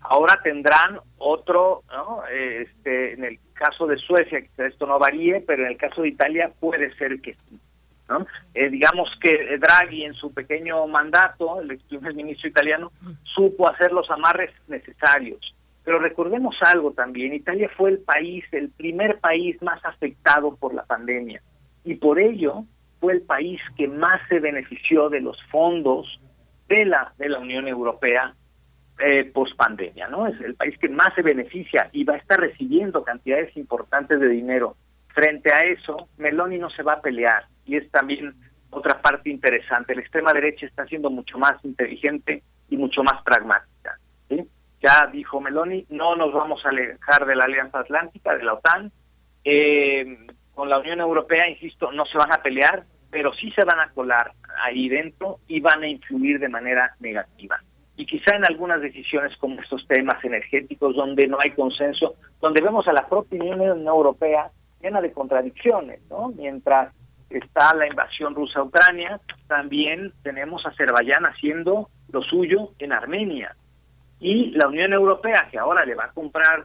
Ahora 0.00 0.40
tendrán 0.42 1.00
otro, 1.18 1.82
¿no? 1.90 2.22
este, 2.26 3.14
en 3.14 3.24
el 3.24 3.38
caso 3.54 3.86
de 3.86 3.96
Suecia, 3.96 4.42
esto 4.58 4.86
no 4.86 4.98
varíe, 4.98 5.42
pero 5.46 5.64
en 5.64 5.72
el 5.72 5.76
caso 5.76 6.02
de 6.02 6.08
Italia 6.08 6.50
puede 6.60 6.94
ser 6.96 7.20
que 7.20 7.34
sí. 7.34 7.58
¿no? 8.08 8.26
Eh, 8.52 8.68
digamos 8.68 9.08
que 9.20 9.58
Draghi 9.58 10.04
en 10.04 10.14
su 10.14 10.32
pequeño 10.32 10.86
mandato, 10.86 11.60
el 11.60 11.78
primer 11.78 12.14
ministro 12.14 12.48
italiano, 12.48 12.92
supo 13.22 13.68
hacer 13.68 13.92
los 13.92 14.10
amarres 14.10 14.50
necesarios. 14.68 15.54
Pero 15.84 15.98
recordemos 15.98 16.56
algo 16.62 16.92
también, 16.92 17.34
Italia 17.34 17.70
fue 17.76 17.90
el 17.90 17.98
país, 17.98 18.44
el 18.52 18.70
primer 18.70 19.18
país 19.20 19.60
más 19.62 19.84
afectado 19.84 20.56
por 20.56 20.74
la 20.74 20.84
pandemia. 20.84 21.42
Y 21.84 21.96
por 21.96 22.18
ello, 22.18 22.64
fue 23.04 23.12
el 23.12 23.22
país 23.22 23.60
que 23.76 23.86
más 23.86 24.18
se 24.30 24.40
benefició 24.40 25.10
de 25.10 25.20
los 25.20 25.36
fondos 25.50 26.06
de 26.68 26.86
la 26.86 27.12
de 27.18 27.28
la 27.28 27.38
Unión 27.38 27.68
Europea 27.68 28.34
eh, 28.98 29.24
post 29.24 29.54
pandemia, 29.56 30.08
¿no? 30.08 30.26
Es 30.26 30.40
el 30.40 30.54
país 30.54 30.78
que 30.78 30.88
más 30.88 31.14
se 31.14 31.20
beneficia 31.20 31.90
y 31.92 32.04
va 32.04 32.14
a 32.14 32.16
estar 32.16 32.40
recibiendo 32.40 33.04
cantidades 33.04 33.54
importantes 33.58 34.18
de 34.18 34.28
dinero. 34.28 34.76
Frente 35.08 35.52
a 35.52 35.58
eso, 35.66 36.08
Meloni 36.16 36.56
no 36.56 36.70
se 36.70 36.82
va 36.82 36.94
a 36.94 37.02
pelear 37.02 37.44
y 37.66 37.76
es 37.76 37.90
también 37.90 38.34
otra 38.70 39.02
parte 39.02 39.28
interesante. 39.28 39.94
La 39.94 40.00
extrema 40.00 40.32
derecha 40.32 40.64
está 40.64 40.86
siendo 40.86 41.10
mucho 41.10 41.36
más 41.36 41.62
inteligente 41.62 42.42
y 42.70 42.78
mucho 42.78 43.02
más 43.02 43.22
pragmática. 43.22 43.98
Ya 44.80 45.06
dijo 45.12 45.42
Meloni, 45.42 45.84
no 45.90 46.16
nos 46.16 46.32
vamos 46.32 46.64
a 46.64 46.70
alejar 46.70 47.26
de 47.26 47.36
la 47.36 47.44
Alianza 47.44 47.80
Atlántica, 47.80 48.34
de 48.34 48.44
la 48.44 48.54
OTAN. 48.54 48.90
Eh, 49.44 50.26
con 50.54 50.68
la 50.68 50.78
Unión 50.78 51.00
Europea, 51.00 51.48
insisto, 51.50 51.90
no 51.92 52.06
se 52.06 52.16
van 52.16 52.32
a 52.32 52.42
pelear, 52.42 52.84
pero 53.14 53.32
sí 53.32 53.48
se 53.52 53.64
van 53.64 53.78
a 53.78 53.90
colar 53.90 54.32
ahí 54.64 54.88
dentro 54.88 55.38
y 55.46 55.60
van 55.60 55.84
a 55.84 55.86
influir 55.86 56.40
de 56.40 56.48
manera 56.48 56.96
negativa. 56.98 57.60
Y 57.96 58.06
quizá 58.06 58.34
en 58.34 58.44
algunas 58.44 58.80
decisiones 58.80 59.36
como 59.36 59.60
estos 59.60 59.86
temas 59.86 60.16
energéticos 60.24 60.96
donde 60.96 61.28
no 61.28 61.38
hay 61.40 61.52
consenso, 61.52 62.16
donde 62.40 62.60
vemos 62.60 62.88
a 62.88 62.92
la 62.92 63.06
propia 63.08 63.40
Unión 63.40 63.86
Europea 63.86 64.50
llena 64.82 65.00
de 65.00 65.12
contradicciones, 65.12 66.00
¿no? 66.10 66.32
Mientras 66.36 66.92
está 67.30 67.72
la 67.76 67.86
invasión 67.86 68.34
rusa 68.34 68.58
a 68.58 68.64
Ucrania, 68.64 69.20
también 69.46 70.12
tenemos 70.24 70.66
a 70.66 70.70
Azerbaiyán 70.70 71.24
haciendo 71.24 71.90
lo 72.10 72.20
suyo 72.20 72.70
en 72.80 72.92
Armenia. 72.92 73.54
Y 74.18 74.50
la 74.56 74.66
Unión 74.66 74.92
Europea, 74.92 75.46
que 75.52 75.58
ahora 75.60 75.84
le 75.84 75.94
va 75.94 76.06
a 76.06 76.12
comprar 76.12 76.64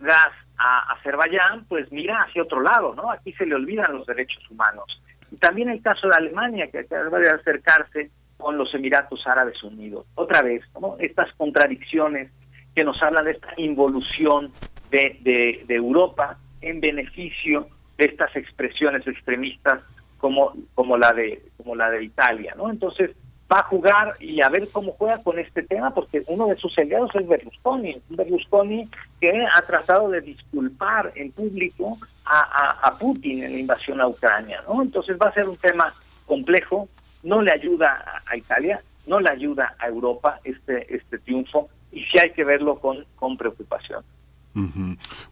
gas 0.00 0.32
a 0.58 0.94
Azerbaiyán, 0.94 1.66
pues 1.68 1.92
mira 1.92 2.24
hacia 2.24 2.42
otro 2.42 2.60
lado, 2.62 2.96
¿no? 2.96 3.12
Aquí 3.12 3.32
se 3.34 3.46
le 3.46 3.54
olvidan 3.54 3.92
los 3.92 4.04
derechos 4.08 4.42
humanos. 4.50 5.00
También 5.38 5.68
el 5.68 5.82
caso 5.82 6.08
de 6.08 6.16
Alemania, 6.16 6.70
que 6.70 6.80
acaba 6.80 7.18
de 7.18 7.28
acercarse 7.28 8.10
con 8.36 8.58
los 8.58 8.74
Emiratos 8.74 9.26
Árabes 9.26 9.62
Unidos. 9.62 10.06
Otra 10.14 10.42
vez, 10.42 10.62
¿no? 10.80 10.96
estas 10.98 11.32
contradicciones 11.34 12.30
que 12.74 12.84
nos 12.84 13.00
hablan 13.02 13.24
de 13.24 13.32
esta 13.32 13.54
involución 13.56 14.52
de, 14.90 15.18
de, 15.22 15.64
de 15.66 15.74
Europa 15.74 16.38
en 16.60 16.80
beneficio 16.80 17.68
de 17.96 18.06
estas 18.06 18.34
expresiones 18.36 19.06
extremistas 19.06 19.80
como, 20.18 20.54
como 20.74 20.96
la 20.96 21.12
de 21.12 21.42
como 21.56 21.76
la 21.76 21.90
de 21.90 22.04
Italia, 22.04 22.54
¿no? 22.56 22.70
Entonces, 22.70 23.10
va 23.54 23.60
a 23.60 23.64
jugar 23.64 24.14
y 24.18 24.42
a 24.42 24.48
ver 24.48 24.68
cómo 24.72 24.92
juega 24.92 25.22
con 25.22 25.38
este 25.38 25.62
tema, 25.62 25.94
porque 25.94 26.22
uno 26.26 26.48
de 26.48 26.56
sus 26.56 26.76
aliados 26.76 27.10
es 27.14 27.28
Berlusconi, 27.28 28.02
Berlusconi 28.08 28.88
que 29.20 29.46
ha 29.46 29.62
tratado 29.62 30.08
de 30.10 30.20
disculpar 30.20 31.12
en 31.14 31.30
público 31.30 31.96
a, 32.24 32.96
Putin 32.98 33.44
en 33.44 33.52
la 33.52 33.58
invasión 33.58 34.00
a 34.00 34.08
Ucrania, 34.08 34.62
¿no? 34.66 34.82
Entonces 34.82 35.16
va 35.20 35.28
a 35.28 35.34
ser 35.34 35.48
un 35.48 35.56
tema 35.56 35.94
complejo, 36.26 36.88
no 37.22 37.42
le 37.42 37.52
ayuda 37.52 38.22
a, 38.26 38.36
Italia, 38.36 38.82
no 39.06 39.20
le 39.20 39.30
ayuda 39.30 39.76
a 39.78 39.86
Europa 39.86 40.40
este 40.42 40.94
este 40.94 41.18
triunfo 41.18 41.68
y 41.92 42.02
sí 42.04 42.18
hay 42.18 42.30
que 42.30 42.44
verlo 42.44 42.80
con, 42.80 43.04
con 43.16 43.36
preocupación. 43.36 44.02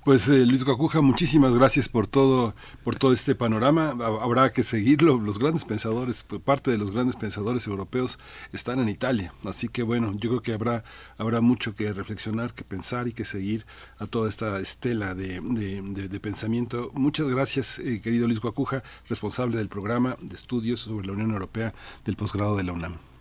Pues 0.04 0.26
eh, 0.28 0.44
Luis 0.46 0.64
Guacuja, 0.64 1.00
muchísimas 1.00 1.54
gracias 1.54 1.88
por 1.88 2.08
todo, 2.08 2.54
por 2.82 2.96
todo 2.96 3.12
este 3.12 3.34
panorama. 3.34 3.90
Habrá 3.90 4.50
que 4.52 4.64
seguirlo. 4.64 5.18
Los 5.18 5.38
grandes 5.38 5.64
pensadores, 5.64 6.24
pues, 6.24 6.42
parte 6.42 6.72
de 6.72 6.78
los 6.78 6.90
grandes 6.90 7.14
pensadores 7.16 7.66
europeos 7.66 8.18
están 8.52 8.80
en 8.80 8.88
Italia. 8.88 9.32
Así 9.44 9.68
que 9.68 9.84
bueno, 9.84 10.12
yo 10.14 10.30
creo 10.30 10.42
que 10.42 10.52
habrá, 10.52 10.82
habrá 11.18 11.40
mucho 11.40 11.74
que 11.76 11.92
reflexionar, 11.92 12.52
que 12.52 12.64
pensar 12.64 13.06
y 13.06 13.12
que 13.12 13.24
seguir 13.24 13.64
a 13.98 14.06
toda 14.06 14.28
esta 14.28 14.58
estela 14.58 15.14
de, 15.14 15.40
de, 15.40 16.20
pensamiento. 16.20 16.90
Muchas 16.94 17.28
gracias, 17.28 17.78
eh, 17.78 18.00
querido 18.00 18.26
Luis 18.26 18.40
Guacuja, 18.40 18.82
responsable 19.08 19.56
del 19.56 19.68
programa 19.68 20.16
de 20.20 20.34
estudios 20.34 20.80
sobre 20.80 21.06
la 21.06 21.12
Unión 21.12 21.30
Europea 21.30 21.74
del 22.04 22.16
posgrado 22.16 22.56
de 22.56 22.64
la 22.64 22.72
UNAM. 22.72 23.11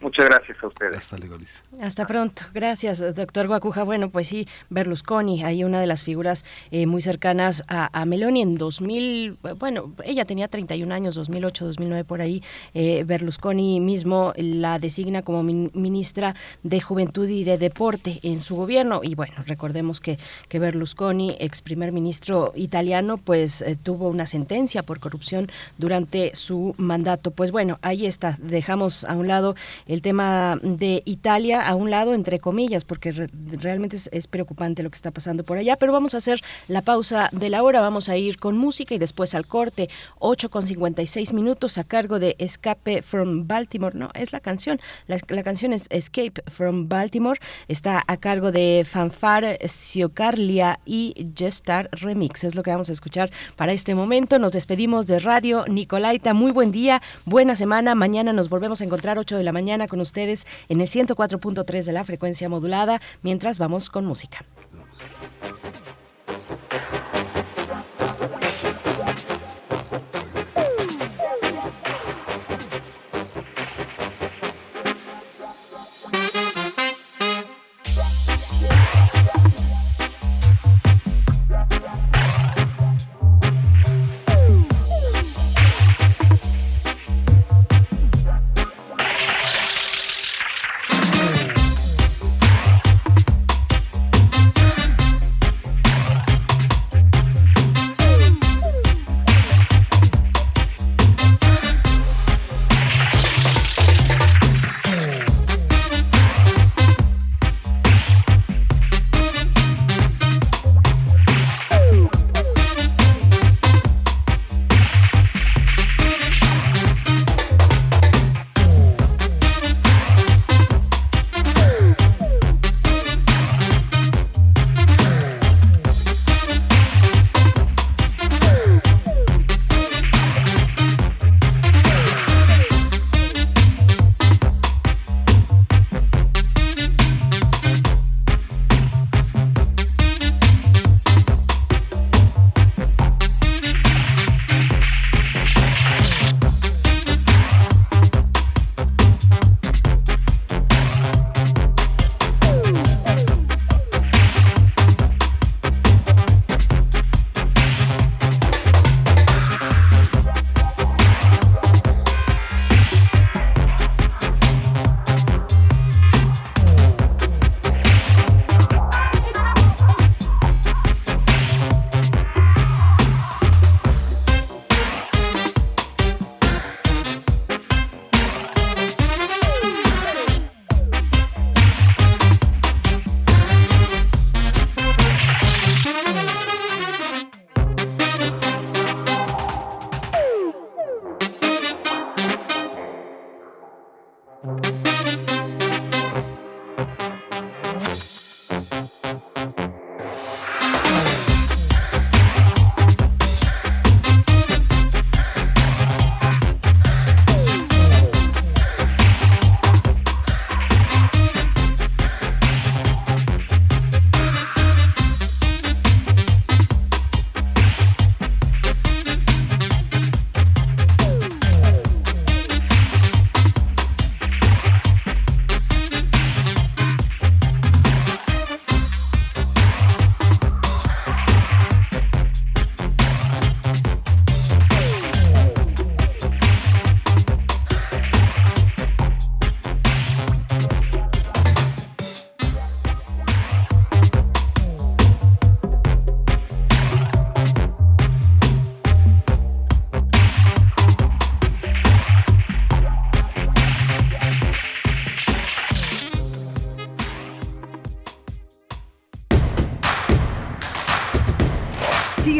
Muchas 0.00 0.26
gracias 0.26 0.56
a 0.62 0.66
ustedes. 0.68 0.96
Hasta 0.96 1.18
luego, 1.18 1.36
Hasta 1.80 2.06
pronto. 2.06 2.42
Gracias, 2.54 3.00
doctor 3.14 3.48
Guacuja. 3.48 3.82
Bueno, 3.82 4.10
pues 4.10 4.28
sí, 4.28 4.46
Berlusconi, 4.70 5.42
hay 5.42 5.64
una 5.64 5.80
de 5.80 5.86
las 5.86 6.04
figuras 6.04 6.44
eh, 6.70 6.86
muy 6.86 7.02
cercanas 7.02 7.64
a, 7.68 8.04
Meloni 8.06 8.42
en 8.42 8.56
2000, 8.56 9.38
bueno, 9.58 9.92
ella 10.04 10.24
tenía 10.24 10.46
31 10.46 10.94
años, 10.94 11.16
2008, 11.16 11.66
2009 11.66 12.04
por 12.04 12.20
ahí. 12.20 12.42
Eh, 12.74 13.02
Berlusconi 13.04 13.80
mismo 13.80 14.32
la 14.36 14.78
designa 14.78 15.22
como 15.22 15.42
ministra 15.42 16.36
de 16.62 16.80
Juventud 16.80 17.28
y 17.28 17.42
de 17.42 17.58
Deporte 17.58 18.20
en 18.22 18.42
su 18.42 18.54
gobierno. 18.54 19.00
Y 19.02 19.16
bueno, 19.16 19.34
recordemos 19.46 20.00
que, 20.00 20.18
que 20.48 20.58
Berlusconi, 20.60 21.36
ex 21.40 21.62
primer 21.62 21.90
ministro 21.90 22.52
italiano, 22.54 23.18
pues 23.18 23.62
eh, 23.62 23.76
tuvo 23.82 24.08
una 24.08 24.26
sentencia 24.26 24.84
por 24.84 25.00
corrupción 25.00 25.50
durante 25.78 26.34
su 26.36 26.74
mandato. 26.78 27.32
Pues 27.32 27.50
bueno, 27.50 27.78
ahí 27.82 28.06
está. 28.06 28.36
Dejamos 28.40 29.04
a 29.04 29.16
un 29.16 29.26
lado 29.26 29.55
el 29.86 30.02
tema 30.02 30.58
de 30.62 31.02
Italia 31.04 31.66
a 31.66 31.74
un 31.74 31.90
lado, 31.90 32.14
entre 32.14 32.38
comillas, 32.38 32.84
porque 32.84 33.12
realmente 33.12 33.96
es, 34.10 34.26
preocupante 34.26 34.82
lo 34.82 34.90
que 34.90 34.96
está 34.96 35.10
pasando 35.10 35.44
por 35.44 35.58
allá. 35.58 35.76
Pero 35.76 35.92
vamos 35.92 36.14
a 36.14 36.18
hacer 36.18 36.42
la 36.68 36.82
pausa 36.82 37.28
de 37.32 37.50
la 37.50 37.62
hora, 37.62 37.80
vamos 37.80 38.08
a 38.08 38.16
ir 38.16 38.38
con 38.38 38.56
música 38.56 38.94
y 38.94 38.98
después 38.98 39.34
al 39.34 39.46
corte, 39.46 39.88
8 40.18 40.50
con 40.50 40.66
56 40.66 41.32
minutos 41.32 41.78
a 41.78 41.84
cargo 41.84 42.18
de 42.18 42.36
Escape 42.38 43.02
from 43.02 43.46
Baltimore. 43.46 43.96
No, 43.96 44.10
es 44.14 44.32
la 44.32 44.40
canción. 44.40 44.80
La, 45.06 45.18
canción 45.42 45.72
es 45.72 45.86
Escape 45.90 46.42
from 46.50 46.88
Baltimore. 46.88 47.40
Está 47.68 48.02
a 48.06 48.16
cargo 48.16 48.52
de 48.52 48.84
Fanfare, 48.88 49.58
Siocarlia 49.68 50.80
y 50.84 51.14
Gestar 51.36 51.88
Remix. 51.92 52.44
Es 52.44 52.54
lo 52.54 52.62
que 52.62 52.70
vamos 52.70 52.90
a 52.90 52.92
escuchar 52.92 53.30
para 53.56 53.72
este 53.72 53.94
momento. 53.94 54.38
Nos 54.38 54.52
despedimos 54.52 55.06
de 55.06 55.18
Radio 55.18 55.64
Nicolaita. 55.68 56.34
Muy 56.34 56.52
buen 56.52 56.72
día, 56.72 57.02
buena 57.24 57.56
semana. 57.56 57.94
Mañana 57.94 58.32
nos 58.32 58.48
volvemos 58.48 58.80
a 58.80 58.84
encontrar 58.84 59.18
8 59.18 59.36
de 59.36 59.44
la 59.46 59.52
mañana 59.52 59.88
con 59.88 60.00
ustedes 60.00 60.46
en 60.68 60.82
el 60.82 60.86
104.3 60.86 61.84
de 61.84 61.92
la 61.92 62.04
frecuencia 62.04 62.50
modulada, 62.50 63.00
mientras 63.22 63.58
vamos 63.58 63.88
con 63.88 64.04
música. 64.04 64.44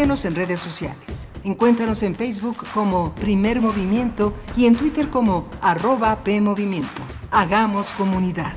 En 0.03 0.35
redes 0.35 0.61
sociales. 0.61 1.27
Encuéntranos 1.43 2.03
en 2.03 2.15
Facebook 2.15 2.59
como 2.75 3.15
Primer 3.15 3.63
Movimiento 3.63 4.35
y 4.55 4.67
en 4.67 4.77
Twitter 4.77 5.09
como 5.09 5.49
arroba 5.63 6.23
PMovimiento. 6.23 7.03
Hagamos 7.31 7.95
comunidad. 7.95 8.53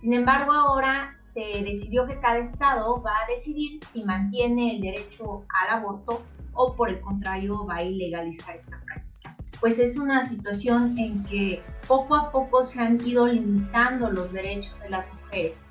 Sin 0.00 0.14
embargo, 0.14 0.52
ahora 0.52 1.14
se 1.18 1.62
decidió 1.62 2.06
que 2.06 2.18
cada 2.20 2.38
estado 2.38 3.02
va 3.02 3.12
a 3.12 3.30
decidir 3.30 3.84
si 3.84 4.02
mantiene 4.02 4.76
el 4.76 4.80
derecho 4.80 5.44
al 5.62 5.78
aborto 5.78 6.22
o 6.54 6.74
por 6.74 6.88
el 6.88 7.02
contrario 7.02 7.66
va 7.66 7.76
a 7.76 7.82
ilegalizar 7.82 8.56
esta 8.56 8.80
práctica 8.82 9.11
pues 9.62 9.78
es 9.78 9.96
una 9.96 10.28
situación 10.28 10.98
en 10.98 11.22
que 11.22 11.62
poco 11.86 12.16
a 12.16 12.32
poco 12.32 12.64
se 12.64 12.80
han 12.80 13.00
ido 13.06 13.28
limitando 13.28 14.10
los 14.10 14.32
derechos 14.32 14.74
de 14.80 14.90
las 14.90 15.08
mujeres. 15.14 15.62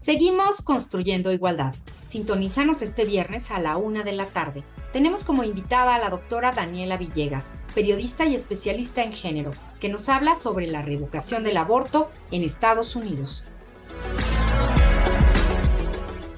Seguimos 0.00 0.62
construyendo 0.62 1.30
igualdad. 1.30 1.74
Sintonízanos 2.06 2.80
este 2.80 3.04
viernes 3.04 3.50
a 3.50 3.60
la 3.60 3.76
una 3.76 4.02
de 4.02 4.12
la 4.12 4.24
tarde. 4.24 4.64
Tenemos 4.94 5.24
como 5.24 5.44
invitada 5.44 5.94
a 5.94 5.98
la 5.98 6.08
doctora 6.08 6.52
Daniela 6.52 6.96
Villegas, 6.96 7.52
periodista 7.74 8.24
y 8.24 8.34
especialista 8.34 9.02
en 9.02 9.12
género, 9.12 9.52
que 9.78 9.90
nos 9.90 10.08
habla 10.08 10.36
sobre 10.36 10.68
la 10.68 10.80
revocación 10.80 11.42
del 11.42 11.58
aborto 11.58 12.10
en 12.30 12.44
Estados 12.44 12.96
Unidos. 12.96 13.46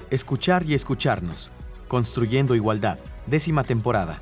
Escuchar 0.09 0.65
y 0.65 0.73
escucharnos. 0.73 1.51
Construyendo 1.87 2.53
igualdad 2.53 2.97
décima 3.27 3.63
temporada. 3.63 4.21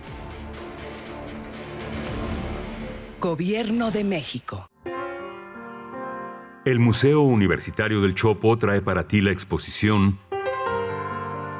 Gobierno 3.21 3.91
de 3.91 4.03
México. 4.03 4.67
El 6.65 6.79
Museo 6.79 7.21
Universitario 7.21 8.01
del 8.01 8.15
Chopo 8.15 8.57
trae 8.57 8.81
para 8.81 9.07
ti 9.07 9.21
la 9.21 9.29
exposición 9.29 10.17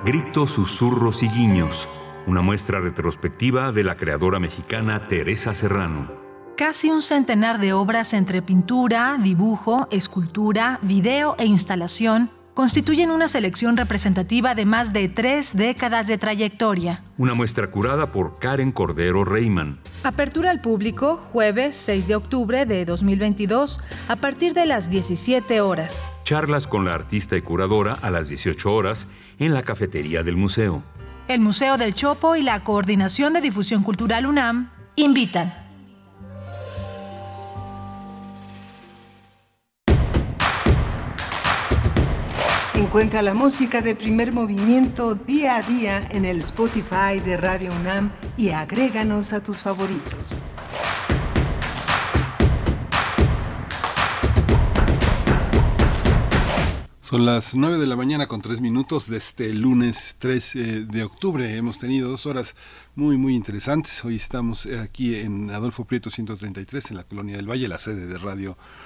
Gritos, 0.03 0.49
susurros 0.49 1.21
y 1.21 1.27
guiños, 1.27 1.87
una 2.25 2.41
muestra 2.41 2.79
retrospectiva 2.79 3.71
de 3.71 3.83
la 3.83 3.93
creadora 3.93 4.39
mexicana 4.39 5.07
Teresa 5.07 5.53
Serrano. 5.53 6.11
Casi 6.57 6.89
un 6.89 7.03
centenar 7.03 7.59
de 7.59 7.73
obras 7.73 8.15
entre 8.15 8.41
pintura, 8.41 9.19
dibujo, 9.21 9.87
escultura, 9.91 10.79
video 10.81 11.35
e 11.37 11.45
instalación 11.45 12.31
constituyen 12.53 13.11
una 13.11 13.27
selección 13.27 13.77
representativa 13.77 14.55
de 14.55 14.65
más 14.65 14.93
de 14.93 15.09
tres 15.09 15.55
décadas 15.55 16.07
de 16.07 16.17
trayectoria. 16.17 17.03
Una 17.17 17.33
muestra 17.33 17.67
curada 17.71 18.11
por 18.11 18.39
Karen 18.39 18.71
Cordero 18.71 19.23
Reyman. 19.25 19.79
Apertura 20.03 20.51
al 20.51 20.61
público 20.61 21.17
jueves 21.17 21.77
6 21.77 22.07
de 22.07 22.15
octubre 22.15 22.65
de 22.65 22.85
2022 22.85 23.79
a 24.07 24.15
partir 24.15 24.53
de 24.53 24.65
las 24.65 24.89
17 24.89 25.61
horas. 25.61 26.09
Charlas 26.23 26.67
con 26.67 26.85
la 26.85 26.93
artista 26.93 27.37
y 27.37 27.41
curadora 27.41 27.93
a 28.01 28.09
las 28.09 28.29
18 28.29 28.73
horas 28.73 29.07
en 29.39 29.53
la 29.53 29.61
cafetería 29.61 30.23
del 30.23 30.37
museo. 30.37 30.83
El 31.27 31.39
Museo 31.39 31.77
del 31.77 31.95
Chopo 31.95 32.35
y 32.35 32.41
la 32.41 32.63
Coordinación 32.63 33.33
de 33.33 33.41
Difusión 33.41 33.83
Cultural 33.83 34.25
UNAM 34.25 34.69
invitan. 34.95 35.60
Encuentra 42.91 43.21
la 43.21 43.33
música 43.33 43.81
de 43.81 43.95
primer 43.95 44.33
movimiento 44.33 45.15
día 45.15 45.55
a 45.55 45.61
día 45.61 46.05
en 46.11 46.25
el 46.25 46.39
Spotify 46.39 47.21
de 47.23 47.37
Radio 47.37 47.71
UNAM 47.71 48.11
y 48.35 48.49
agréganos 48.49 49.31
a 49.31 49.41
tus 49.41 49.59
favoritos. 49.59 50.41
Son 56.99 57.25
las 57.25 57.55
9 57.55 57.77
de 57.77 57.87
la 57.87 57.95
mañana 57.95 58.27
con 58.27 58.41
3 58.41 58.59
minutos 58.59 59.07
de 59.07 59.15
este 59.15 59.53
lunes 59.53 60.17
3 60.19 60.55
eh, 60.57 60.59
de 60.85 61.03
octubre. 61.03 61.55
Hemos 61.55 61.79
tenido 61.79 62.09
dos 62.09 62.25
horas 62.25 62.55
muy, 62.95 63.15
muy 63.15 63.35
interesantes. 63.35 64.03
Hoy 64.03 64.17
estamos 64.17 64.65
aquí 64.65 65.15
en 65.15 65.49
Adolfo 65.49 65.85
Prieto 65.85 66.09
133, 66.09 66.91
en 66.91 66.97
la 66.97 67.05
Colonia 67.05 67.37
del 67.37 67.49
Valle, 67.49 67.69
la 67.69 67.77
sede 67.77 68.05
de 68.05 68.17
Radio 68.17 68.49
UNAM. 68.51 68.80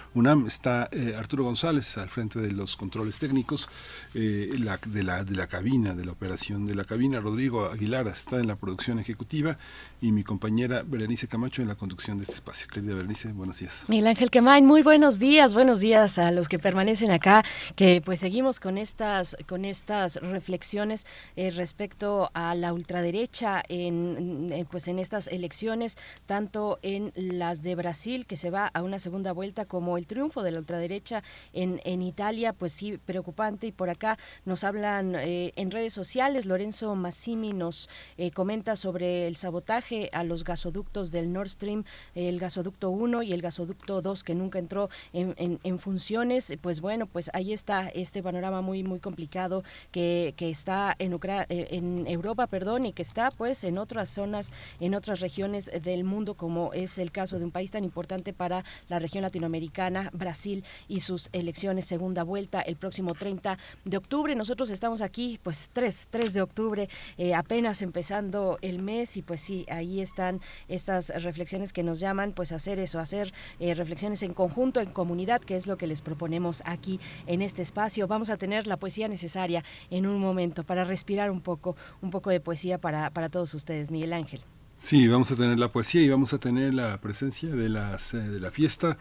Está 0.48 0.88
eh, 0.94 1.14
Arturo 1.18 1.44
González 1.44 1.98
al 1.98 2.08
frente 2.08 2.40
de 2.40 2.54
los 2.54 2.78
controles 2.78 3.20
técnicos 3.20 3.68
eh, 4.14 4.50
de 4.88 5.04
la 5.04 5.48
cabina, 5.48 5.94
de 5.94 6.06
la 6.06 6.14
operación 6.14 6.66
de 6.66 6.74
la 6.74 6.86
cabina. 6.86 7.20
Rodrigo 7.20 7.66
Aguilar 7.66 8.08
está 8.08 8.40
en 8.40 8.48
la 8.48 8.56
producción 8.56 8.98
ejecutiva 8.98 9.58
y 10.06 10.12
mi 10.12 10.24
compañera 10.24 10.84
Berenice 10.86 11.28
Camacho 11.28 11.64
en 11.64 11.68
la 11.68 11.74
conducción 11.74 12.18
de 12.18 12.26
este 12.26 12.36
espacio. 12.36 12.68
Querida 12.72 12.94
Berenice, 12.94 13.34
buenos 13.34 13.58
días. 13.58 13.86
Miguel 13.88 14.06
Ángel 14.06 14.30
Quemain, 14.30 14.64
muy 14.64 14.84
buenos 14.84 15.18
días, 15.18 15.56
buenos 15.56 15.80
días 15.80 16.20
a 16.20 16.30
los 16.30 16.48
que 16.48 16.60
permanecen 16.60 17.10
acá, 17.10 17.44
que 17.76 18.04
pues 18.06 18.20
seguimos 18.20 18.60
con 18.60 18.78
estas, 18.78 19.36
con 19.48 19.66
estas 19.66 20.18
reflexiones 20.18 21.08
eh, 21.36 21.50
respecto 21.50 22.30
a 22.36 22.54
la 22.54 22.72
ultraderecha 22.72 23.64
en, 23.68 24.68
pues 24.70 24.88
en 24.88 25.00
estas 25.00 25.28
elecciones, 25.28 25.98
tanto 26.28 26.78
en 26.84 27.12
las 27.16 27.64
de 27.64 27.74
Brasil, 27.74 28.28
que 28.28 28.38
se 28.38 28.52
va 28.52 28.68
a 28.68 28.84
una 28.84 29.00
segunda 29.00 29.32
vuelta, 29.32 29.66
como 29.66 29.98
el 29.98 30.06
triunfo 30.06 30.44
de 30.44 30.52
la 30.52 30.60
ultraderecha 30.60 31.24
en, 31.52 31.82
en 31.84 32.04
Italia, 32.04 32.54
pues 32.54 32.74
sí, 32.74 33.00
preocupante. 33.04 33.66
Y 33.66 33.72
por 33.72 33.90
acá 33.90 34.20
nos 34.46 34.64
hablan 34.64 35.16
eh, 35.16 35.52
en 35.56 35.72
redes 35.72 35.94
sociales, 35.94 36.46
Lorenzo 36.46 36.94
Massimi 36.94 37.54
nos 37.54 37.90
eh, 38.18 38.30
comenta 38.30 38.76
sobre 38.76 39.28
el 39.28 39.36
sabotaje 39.36 39.95
a 40.12 40.24
los 40.24 40.44
gasoductos 40.44 41.12
del 41.12 41.32
Nord 41.32 41.50
Stream, 41.50 41.84
el 42.14 42.40
gasoducto 42.40 42.90
1 42.90 43.24
y 43.24 43.34
el 43.34 43.42
gasoducto 43.42 44.02
2 44.02 44.24
que 44.24 44.36
nunca 44.36 44.60
entró 44.60 44.90
en, 45.14 45.80
funciones. 45.80 46.54
Pues 46.62 46.82
bueno, 46.82 47.06
pues 47.06 47.30
ahí 47.34 47.54
está 47.54 47.90
este 47.90 48.24
panorama 48.24 48.62
muy, 48.62 48.84
muy 48.84 49.00
complicado 49.00 49.64
que, 49.92 50.34
está 50.38 50.96
eh, 51.00 51.68
en 51.72 52.08
Europa, 52.08 52.48
perdón, 52.48 52.86
y 52.86 52.94
que 52.94 53.02
está 53.02 53.30
pues 53.32 53.64
en 53.64 53.78
otras 53.78 54.10
zonas, 54.10 54.52
en 54.80 54.96
otras 54.96 55.20
regiones 55.20 55.70
del 55.84 56.04
mundo, 56.04 56.36
como 56.36 56.74
es 56.74 56.98
el 56.98 57.12
caso 57.12 57.40
de 57.40 57.46
un 57.46 57.52
país 57.52 57.72
tan 57.72 57.84
importante 57.84 58.34
para 58.34 58.64
la 58.90 59.00
región 59.00 59.24
latinoamericana, 59.24 60.10
Brasil 60.14 60.64
y 60.88 61.02
sus 61.02 61.30
elecciones 61.34 61.86
segunda 61.86 62.24
vuelta 62.24 62.62
el 62.62 62.76
próximo 62.76 63.14
30 63.14 63.58
de 63.84 63.98
octubre. 63.98 64.36
Nosotros 64.36 64.70
estamos 64.70 65.02
aquí, 65.02 65.40
pues 65.42 65.70
3, 65.74 66.08
3 66.10 66.34
de 66.34 66.42
octubre, 66.42 66.90
eh, 67.18 67.34
apenas 67.34 67.82
empezando 67.82 68.58
el 68.62 68.82
mes 68.82 69.18
y 69.18 69.22
pues 69.22 69.42
sí, 69.42 69.66
ahí 69.76 70.02
están 70.02 70.42
estas 70.68 71.10
reflexiones 71.24 71.74
que 71.74 71.84
nos 71.84 72.00
llaman 72.00 72.34
pues 72.34 72.52
hacer 72.52 72.80
eso, 72.80 73.00
hacer 73.00 73.34
eh, 73.60 73.74
reflexiones 73.74 74.24
en 74.24 74.34
conjunto, 74.34 74.80
en 74.80 74.90
comunidad, 74.90 75.42
que 75.42 75.56
es 75.56 75.68
lo 75.68 75.78
que 75.78 75.88
les 75.88 76.02
proponemos 76.02 76.62
aquí 76.66 77.00
en 77.28 77.42
este 77.42 77.62
espacio. 77.62 78.08
Vamos 78.08 78.30
a 78.30 78.38
tener 78.38 78.68
la 78.68 78.78
poesía 78.78 79.08
necesaria 79.08 79.64
en 79.90 80.08
un 80.08 80.20
momento 80.20 80.64
para 80.64 80.84
respirar 80.84 81.32
un 81.32 81.42
poco, 81.42 81.76
un 82.02 82.10
poco 82.10 82.30
de 82.30 82.40
poesía 82.40 82.80
para, 82.80 83.10
para 83.12 83.30
todos 83.30 83.54
ustedes, 83.54 83.92
Miguel 83.92 84.14
Ángel. 84.14 84.42
Sí, 84.78 85.08
vamos 85.08 85.32
a 85.32 85.36
tener 85.36 85.58
la 85.58 85.70
poesía 85.70 86.02
y 86.02 86.10
vamos 86.10 86.34
a 86.34 86.38
tener 86.38 86.74
la 86.74 87.00
presencia 87.00 87.50
de, 87.50 87.70
las, 87.70 88.14
eh, 88.14 88.18
de 88.18 88.40
la 88.40 88.52
fiesta 88.52 88.98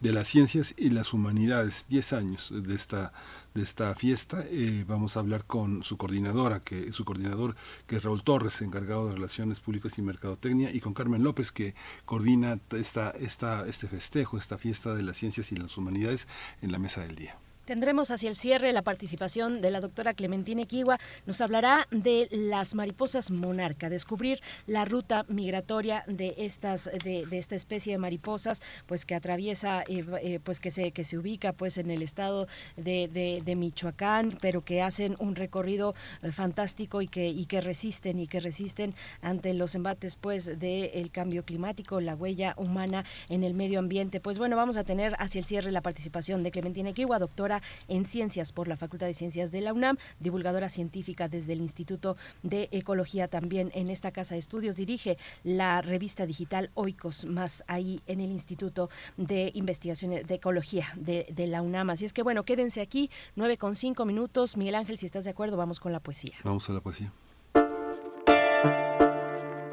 de 0.00 0.12
las 0.12 0.28
ciencias 0.28 0.74
y 0.76 0.90
las 0.90 1.12
humanidades, 1.12 1.86
10 1.88 2.12
años 2.12 2.52
de 2.54 2.74
esta, 2.74 3.12
de 3.54 3.62
esta 3.62 3.94
fiesta. 3.94 4.44
Eh, 4.48 4.84
vamos 4.86 5.16
a 5.16 5.20
hablar 5.20 5.44
con 5.44 5.84
su 5.84 5.96
coordinadora, 5.96 6.60
que 6.60 6.92
su 6.92 7.04
coordinador, 7.04 7.56
que 7.86 7.96
es 7.96 8.04
Raúl 8.04 8.22
Torres, 8.22 8.60
encargado 8.60 9.08
de 9.08 9.14
Relaciones 9.14 9.60
Públicas 9.60 9.98
y 9.98 10.02
Mercadotecnia, 10.02 10.70
y 10.70 10.80
con 10.80 10.94
Carmen 10.94 11.22
López, 11.22 11.52
que 11.52 11.74
coordina 12.04 12.58
esta, 12.72 13.10
esta, 13.10 13.66
este 13.66 13.88
festejo, 13.88 14.38
esta 14.38 14.58
fiesta 14.58 14.94
de 14.94 15.02
las 15.02 15.16
ciencias 15.16 15.52
y 15.52 15.56
las 15.56 15.76
humanidades 15.76 16.28
en 16.62 16.72
la 16.72 16.78
mesa 16.78 17.02
del 17.02 17.16
día. 17.16 17.38
Tendremos 17.66 18.12
hacia 18.12 18.30
el 18.30 18.36
cierre 18.36 18.72
la 18.72 18.82
participación 18.82 19.60
de 19.60 19.72
la 19.72 19.80
doctora 19.80 20.14
Clementina 20.14 20.62
Equigua. 20.62 21.00
Nos 21.26 21.40
hablará 21.40 21.88
de 21.90 22.28
las 22.30 22.76
mariposas 22.76 23.32
monarca, 23.32 23.90
descubrir 23.90 24.40
la 24.68 24.84
ruta 24.84 25.24
migratoria 25.26 26.04
de 26.06 26.34
estas 26.38 26.88
de, 27.02 27.26
esta 27.32 27.56
especie 27.56 27.94
de 27.94 27.98
mariposas, 27.98 28.62
pues 28.86 29.04
que 29.04 29.16
atraviesa, 29.16 29.82
eh, 29.88 30.06
eh, 30.22 30.38
pues 30.38 30.60
que 30.60 30.70
se 30.70 30.92
que 30.92 31.02
se 31.02 31.18
ubica 31.18 31.52
pues 31.52 31.76
en 31.76 31.90
el 31.90 32.02
estado 32.02 32.46
de, 32.76 33.08
de, 33.44 33.56
Michoacán, 33.56 34.38
pero 34.40 34.60
que 34.60 34.80
hacen 34.80 35.16
un 35.18 35.34
recorrido 35.34 35.96
eh, 36.22 36.30
fantástico 36.30 37.02
y 37.02 37.08
que 37.08 37.26
y 37.26 37.46
que 37.46 37.60
resisten 37.60 38.20
y 38.20 38.28
que 38.28 38.38
resisten 38.38 38.94
ante 39.22 39.52
los 39.54 39.74
embates 39.74 40.14
pues 40.14 40.60
del 40.60 41.10
cambio 41.10 41.44
climático, 41.44 42.00
la 42.00 42.14
huella 42.14 42.54
humana 42.58 43.04
en 43.28 43.42
el 43.42 43.54
medio 43.54 43.80
ambiente. 43.80 44.20
Pues 44.20 44.38
bueno, 44.38 44.54
vamos 44.54 44.76
a 44.76 44.84
tener 44.84 45.16
hacia 45.18 45.40
el 45.40 45.44
cierre 45.44 45.72
la 45.72 45.80
participación 45.80 46.44
de 46.44 46.52
Clementina 46.52 46.90
Equigua, 46.90 47.18
doctora 47.18 47.55
en 47.88 48.04
Ciencias 48.04 48.52
por 48.52 48.68
la 48.68 48.76
Facultad 48.76 49.06
de 49.06 49.14
Ciencias 49.14 49.50
de 49.50 49.60
la 49.60 49.72
UNAM, 49.72 49.96
divulgadora 50.20 50.68
científica 50.68 51.28
desde 51.28 51.52
el 51.52 51.60
Instituto 51.60 52.16
de 52.42 52.68
Ecología 52.72 53.28
también 53.28 53.70
en 53.74 53.90
esta 53.90 54.10
casa 54.10 54.34
de 54.34 54.38
estudios. 54.38 54.76
Dirige 54.76 55.18
la 55.44 55.82
revista 55.82 56.26
digital 56.26 56.70
Oikos, 56.74 57.26
más 57.26 57.64
ahí 57.66 58.00
en 58.06 58.20
el 58.20 58.30
Instituto 58.30 58.90
de 59.16 59.50
Investigaciones 59.54 60.26
de 60.26 60.34
Ecología 60.34 60.88
de, 60.96 61.26
de 61.30 61.46
la 61.46 61.62
UNAM. 61.62 61.90
Así 61.90 62.04
es 62.04 62.12
que 62.12 62.22
bueno, 62.22 62.44
quédense 62.44 62.80
aquí, 62.80 63.10
nueve 63.34 63.56
con 63.56 63.74
cinco 63.74 64.04
minutos. 64.04 64.56
Miguel 64.56 64.74
Ángel, 64.74 64.98
si 64.98 65.06
estás 65.06 65.24
de 65.24 65.30
acuerdo, 65.30 65.56
vamos 65.56 65.80
con 65.80 65.92
la 65.92 66.00
poesía. 66.00 66.34
Vamos 66.44 66.68
a 66.70 66.72
la 66.72 66.80
poesía. 66.80 67.12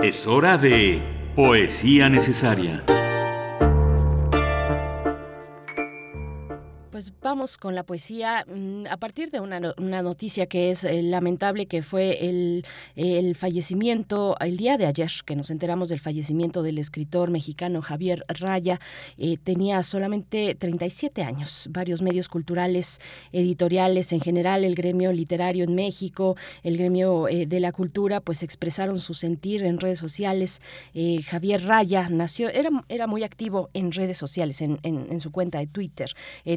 Es 0.01 0.27
hora 0.27 0.57
de 0.57 1.01
Poesía 1.35 2.09
Necesaria. 2.09 2.83
Pues 7.03 7.13
vamos 7.21 7.57
con 7.57 7.75
la 7.75 7.83
poesía 7.83 8.45
mm, 8.47 8.85
a 8.89 8.95
partir 8.95 9.29
de 9.29 9.41
una, 9.41 9.59
noticia 9.59 10.45
que 10.45 10.71
es 10.71 10.85
eh, 10.85 11.01
lamentable, 11.01 11.65
que 11.65 11.81
fue 11.81 12.29
el, 12.29 12.65
el, 12.95 13.35
fallecimiento, 13.35 14.37
el 14.39 14.55
día 14.55 14.77
de 14.77 14.85
ayer, 14.85 15.11
que 15.25 15.35
nos 15.35 15.49
enteramos 15.49 15.89
del 15.89 15.99
fallecimiento 15.99 16.63
del 16.63 16.77
escritor 16.77 17.29
mexicano 17.29 17.81
Javier 17.81 18.23
Raya. 18.29 18.79
Eh, 19.17 19.37
tenía 19.43 19.83
solamente 19.83 20.55
37 20.55 21.23
años. 21.23 21.67
Varios 21.71 22.01
medios 22.01 22.29
culturales, 22.29 23.01
editoriales, 23.33 24.13
en 24.13 24.21
general 24.21 24.63
el 24.63 24.75
gremio 24.75 25.11
literario 25.11 25.65
en 25.65 25.75
México, 25.75 26.37
el 26.61 26.77
gremio 26.77 27.27
eh, 27.27 27.47
de 27.47 27.59
la 27.59 27.73
cultura, 27.73 28.21
pues 28.21 28.43
expresaron 28.43 28.99
su 28.99 29.13
sentir 29.13 29.63
en 29.63 29.77
redes 29.77 29.99
sociales. 29.99 30.61
Javier 31.25 31.65
Raya 31.65 32.07
nació, 32.09 32.49
era, 32.49 32.69
era 32.87 33.07
muy 33.07 33.23
activo 33.23 33.69
en 33.73 33.91
redes 33.91 34.17
sociales, 34.17 34.61
en, 34.61 34.79
en 34.83 35.19
su 35.19 35.31
cuenta 35.31 35.59
de 35.59 35.67
Twitter. 35.67 36.11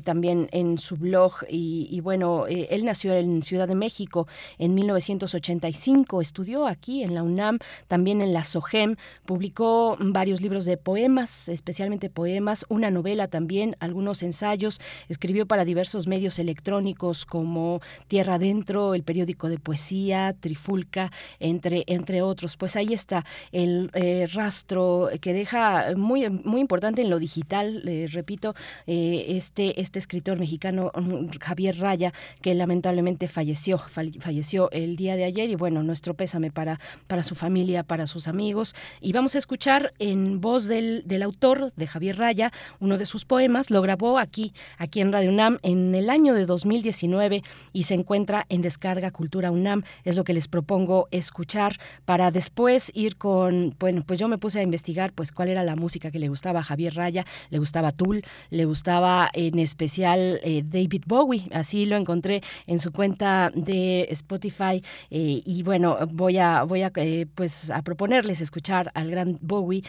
también 0.05 0.36
en 0.53 0.79
su 0.79 0.97
blog 0.97 1.33
y, 1.49 2.01
bueno, 2.01 2.47
eh, 2.47 2.69
él 2.71 2.85
nació 2.85 3.15
en 3.15 3.43
Ciudad 3.43 3.69
de 3.69 3.75
México 3.75 4.27
en 4.59 4.75
1985, 4.75 6.21
estudió 6.21 6.67
aquí 6.67 7.03
en 7.03 7.15
la 7.15 7.23
UNAM, 7.23 7.59
también 7.89 8.21
en 8.23 8.33
la 8.33 8.45
SOGEM, 8.45 8.97
publicó 9.25 9.97
varios 10.01 10.41
libros 10.41 10.65
de 10.65 10.77
poemas, 10.77 11.49
especialmente 11.49 12.11
poemas, 12.11 12.65
una 12.69 12.91
novela 12.91 13.29
también, 13.29 13.77
algunos 13.81 14.23
ensayos, 14.23 14.81
escribió 15.09 15.47
para 15.47 15.65
diversos 15.65 16.07
medios 16.07 16.39
electrónicos 16.39 17.27
como 17.27 17.81
Tierra 18.09 18.35
Adentro, 18.35 18.95
el 18.95 19.03
periódico 19.03 19.49
de 19.49 19.59
poesía, 19.59 20.35
Trifulca, 20.39 21.11
entre, 21.41 21.85
entre 21.87 22.23
otros. 22.23 22.57
Pues 22.57 22.77
ahí 22.77 22.93
está 22.93 23.25
el 23.53 23.91
eh, 23.95 24.27
rastro 24.33 25.11
que 25.21 25.33
deja 25.33 25.95
muy, 25.97 26.29
muy 26.29 26.61
importante 26.61 27.03
en 27.03 27.11
lo 27.11 27.19
digital, 27.19 27.83
repito, 28.11 28.55
eh, 28.87 29.25
este, 29.29 29.81
este 29.81 29.99
escritor 29.99 30.26
mexicano 30.35 30.91
mm, 30.95 31.29
Javier 31.41 31.79
Raya, 31.79 32.13
que 32.43 32.55
lamentablemente 32.55 33.29
falleció, 33.29 33.79
falleció 33.79 34.71
el 34.73 34.97
día 34.97 35.15
de 35.15 35.25
ayer 35.25 35.49
y 35.51 35.55
bueno, 35.55 35.85
nuestro 35.85 36.15
pésame 36.15 36.51
para, 36.51 36.81
para 37.07 37.23
su 37.23 37.37
familia, 37.37 37.85
para 37.85 38.09
sus 38.09 38.27
amigos. 38.27 38.75
Y 39.01 39.13
vamos 39.13 39.37
a 39.37 39.39
escuchar 39.39 39.93
en 40.01 40.41
voz 40.41 40.67
del, 40.67 41.05
del 41.07 41.23
autor 41.23 41.73
de 41.77 41.87
Javier 41.87 42.19
Raya, 42.19 42.53
uno 42.81 42.99
de 42.99 43.07
sus 43.07 43.25
poemas, 43.25 43.71
lo 43.71 43.83
grabó 43.83 44.19
aquí, 44.19 44.53
aquí 44.79 45.01
en 45.01 45.13
Radio 45.13 45.31
UNAM 45.31 45.59
en 45.63 45.95
el 45.95 46.11
año 46.11 46.35
de 46.35 46.47
2019 46.47 47.43
y 47.73 47.83
se 47.85 47.95
encuentra 47.95 48.47
en 48.49 48.63
Descarga 48.63 49.11
Cultura 49.11 49.51
UNAM. 49.51 49.83
Es 50.05 50.17
lo 50.17 50.25
que 50.25 50.33
les 50.33 50.49
propongo 50.49 51.09
escuchar 51.11 51.77
para 52.05 52.31
después 52.31 52.91
ir 52.95 53.17
con, 53.17 53.75
bueno, 53.79 54.03
pues 54.07 54.19
yo 54.19 54.29
me 54.29 54.39
puse 54.39 54.61
a 54.61 54.63
investigar 54.63 55.13
pues 55.13 55.33
cuál 55.33 55.49
era 55.49 55.63
la 55.63 55.77
música 55.77 56.11
que 56.11 56.19
le 56.19 56.29
gustaba 56.29 56.61
a 56.61 56.63
Javier 56.63 56.95
Raya, 56.95 57.27
le 57.51 57.59
gustaba 57.59 57.93
Tool, 57.93 58.25
le 58.51 58.65
gustaba 58.65 59.29
en 59.33 59.59
especial 59.59 60.16
eh, 60.43 60.63
David 60.65 61.05
Bowie. 61.07 61.49
Así 61.53 61.87
lo 61.87 61.97
encontré 61.97 62.43
en 62.67 62.79
su 62.79 62.93
cuenta 62.93 63.51
de 63.55 64.07
Spotify 64.11 64.83
eh, 65.11 65.43
y 65.45 65.63
bueno, 65.63 65.99
voy 66.11 66.39
a 66.39 66.63
voy 66.65 66.83
a 66.83 66.93
eh, 66.97 67.27
pues 67.35 67.71
a 67.71 67.83
proponerles 67.83 68.41
escuchar 68.41 68.91
al 68.95 69.11
gran 69.11 69.39
Bowie 69.41 69.83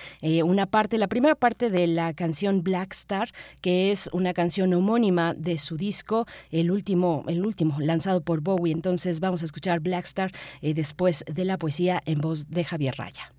una 0.43 0.65
parte, 0.65 0.97
la 0.97 1.07
primera 1.07 1.35
parte 1.35 1.69
de 1.69 1.87
la 1.87 2.13
canción 2.13 2.63
Black 2.63 2.93
Star, 2.93 3.31
que 3.61 3.91
es 3.91 4.09
una 4.13 4.33
canción 4.33 4.73
homónima 4.73 5.33
de 5.33 5.57
su 5.57 5.77
disco, 5.77 6.25
el 6.51 6.71
último 6.71 7.23
el 7.27 7.45
último 7.45 7.79
lanzado 7.79 8.21
por 8.21 8.41
Bowie. 8.41 8.73
Entonces 8.73 9.19
vamos 9.19 9.41
a 9.41 9.45
escuchar 9.45 9.79
Black 9.79 10.05
Star 10.05 10.31
después 10.61 11.23
de 11.31 11.45
la 11.45 11.57
poesía 11.57 12.01
en 12.05 12.19
voz 12.19 12.49
de 12.49 12.63
Javier 12.63 12.95
Raya. 12.97 13.33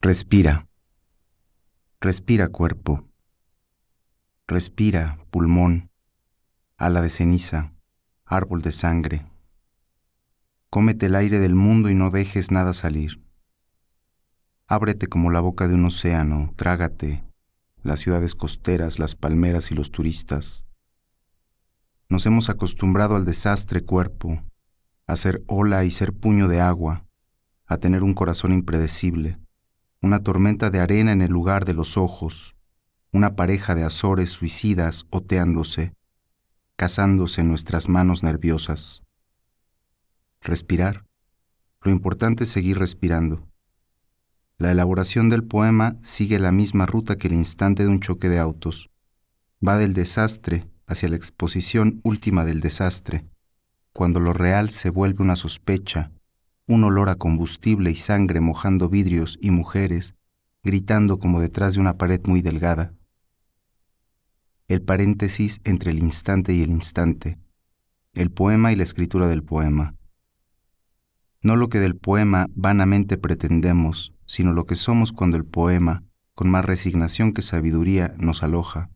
Respira. 0.00 0.66
Respira 2.00 2.48
cuerpo. 2.48 3.08
Respira, 4.46 5.18
pulmón, 5.30 5.90
ala 6.76 7.00
de 7.00 7.08
ceniza, 7.08 7.72
árbol 8.26 8.60
de 8.60 8.72
sangre. 8.72 9.26
Cómete 10.68 11.06
el 11.06 11.14
aire 11.14 11.38
del 11.38 11.54
mundo 11.54 11.88
y 11.88 11.94
no 11.94 12.10
dejes 12.10 12.50
nada 12.50 12.74
salir. 12.74 13.24
Ábrete 14.66 15.06
como 15.06 15.30
la 15.30 15.40
boca 15.40 15.66
de 15.66 15.74
un 15.74 15.86
océano, 15.86 16.52
trágate 16.56 17.24
las 17.82 18.00
ciudades 18.00 18.34
costeras, 18.34 18.98
las 18.98 19.14
palmeras 19.14 19.70
y 19.70 19.74
los 19.74 19.90
turistas. 19.90 20.66
Nos 22.08 22.26
hemos 22.26 22.50
acostumbrado 22.50 23.16
al 23.16 23.24
desastre 23.24 23.82
cuerpo, 23.82 24.42
a 25.06 25.16
ser 25.16 25.42
ola 25.46 25.84
y 25.84 25.90
ser 25.90 26.12
puño 26.12 26.48
de 26.48 26.60
agua, 26.60 27.06
a 27.66 27.76
tener 27.76 28.02
un 28.02 28.14
corazón 28.14 28.52
impredecible, 28.52 29.38
una 30.02 30.18
tormenta 30.18 30.70
de 30.70 30.80
arena 30.80 31.12
en 31.12 31.22
el 31.22 31.30
lugar 31.30 31.64
de 31.64 31.74
los 31.74 31.96
ojos, 31.96 32.56
una 33.14 33.36
pareja 33.36 33.76
de 33.76 33.84
azores 33.84 34.30
suicidas 34.30 35.06
oteándose, 35.08 35.94
casándose 36.74 37.42
en 37.42 37.48
nuestras 37.48 37.88
manos 37.88 38.24
nerviosas. 38.24 39.04
Respirar. 40.40 41.04
Lo 41.80 41.92
importante 41.92 42.42
es 42.42 42.50
seguir 42.50 42.76
respirando. 42.76 43.46
La 44.58 44.72
elaboración 44.72 45.30
del 45.30 45.44
poema 45.44 45.96
sigue 46.02 46.40
la 46.40 46.50
misma 46.50 46.86
ruta 46.86 47.14
que 47.14 47.28
el 47.28 47.34
instante 47.34 47.84
de 47.84 47.88
un 47.88 48.00
choque 48.00 48.28
de 48.28 48.40
autos. 48.40 48.90
Va 49.66 49.78
del 49.78 49.94
desastre 49.94 50.66
hacia 50.88 51.08
la 51.08 51.14
exposición 51.14 52.00
última 52.02 52.44
del 52.44 52.58
desastre, 52.58 53.28
cuando 53.92 54.18
lo 54.18 54.32
real 54.32 54.70
se 54.70 54.90
vuelve 54.90 55.22
una 55.22 55.36
sospecha, 55.36 56.10
un 56.66 56.82
olor 56.82 57.08
a 57.10 57.14
combustible 57.14 57.92
y 57.92 57.96
sangre 57.96 58.40
mojando 58.40 58.88
vidrios 58.88 59.38
y 59.40 59.52
mujeres, 59.52 60.16
gritando 60.64 61.20
como 61.20 61.40
detrás 61.40 61.74
de 61.74 61.80
una 61.80 61.96
pared 61.96 62.20
muy 62.24 62.42
delgada 62.42 62.92
el 64.74 64.82
paréntesis 64.82 65.60
entre 65.62 65.92
el 65.92 66.00
instante 66.00 66.52
y 66.52 66.62
el 66.62 66.70
instante, 66.70 67.38
el 68.12 68.32
poema 68.32 68.72
y 68.72 68.76
la 68.76 68.82
escritura 68.82 69.28
del 69.28 69.44
poema. 69.44 69.94
No 71.42 71.54
lo 71.54 71.68
que 71.68 71.78
del 71.78 71.96
poema 71.96 72.48
vanamente 72.54 73.16
pretendemos, 73.16 74.12
sino 74.26 74.52
lo 74.52 74.66
que 74.66 74.74
somos 74.74 75.12
cuando 75.12 75.36
el 75.36 75.44
poema, 75.44 76.02
con 76.34 76.50
más 76.50 76.64
resignación 76.64 77.32
que 77.32 77.42
sabiduría, 77.42 78.14
nos 78.18 78.42
aloja. 78.42 78.90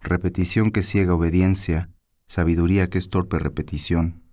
Repetición 0.00 0.72
que 0.72 0.82
ciega 0.82 1.14
obediencia, 1.14 1.88
sabiduría 2.26 2.90
que 2.90 2.98
es 2.98 3.08
torpe 3.10 3.38
repetición. 3.38 4.24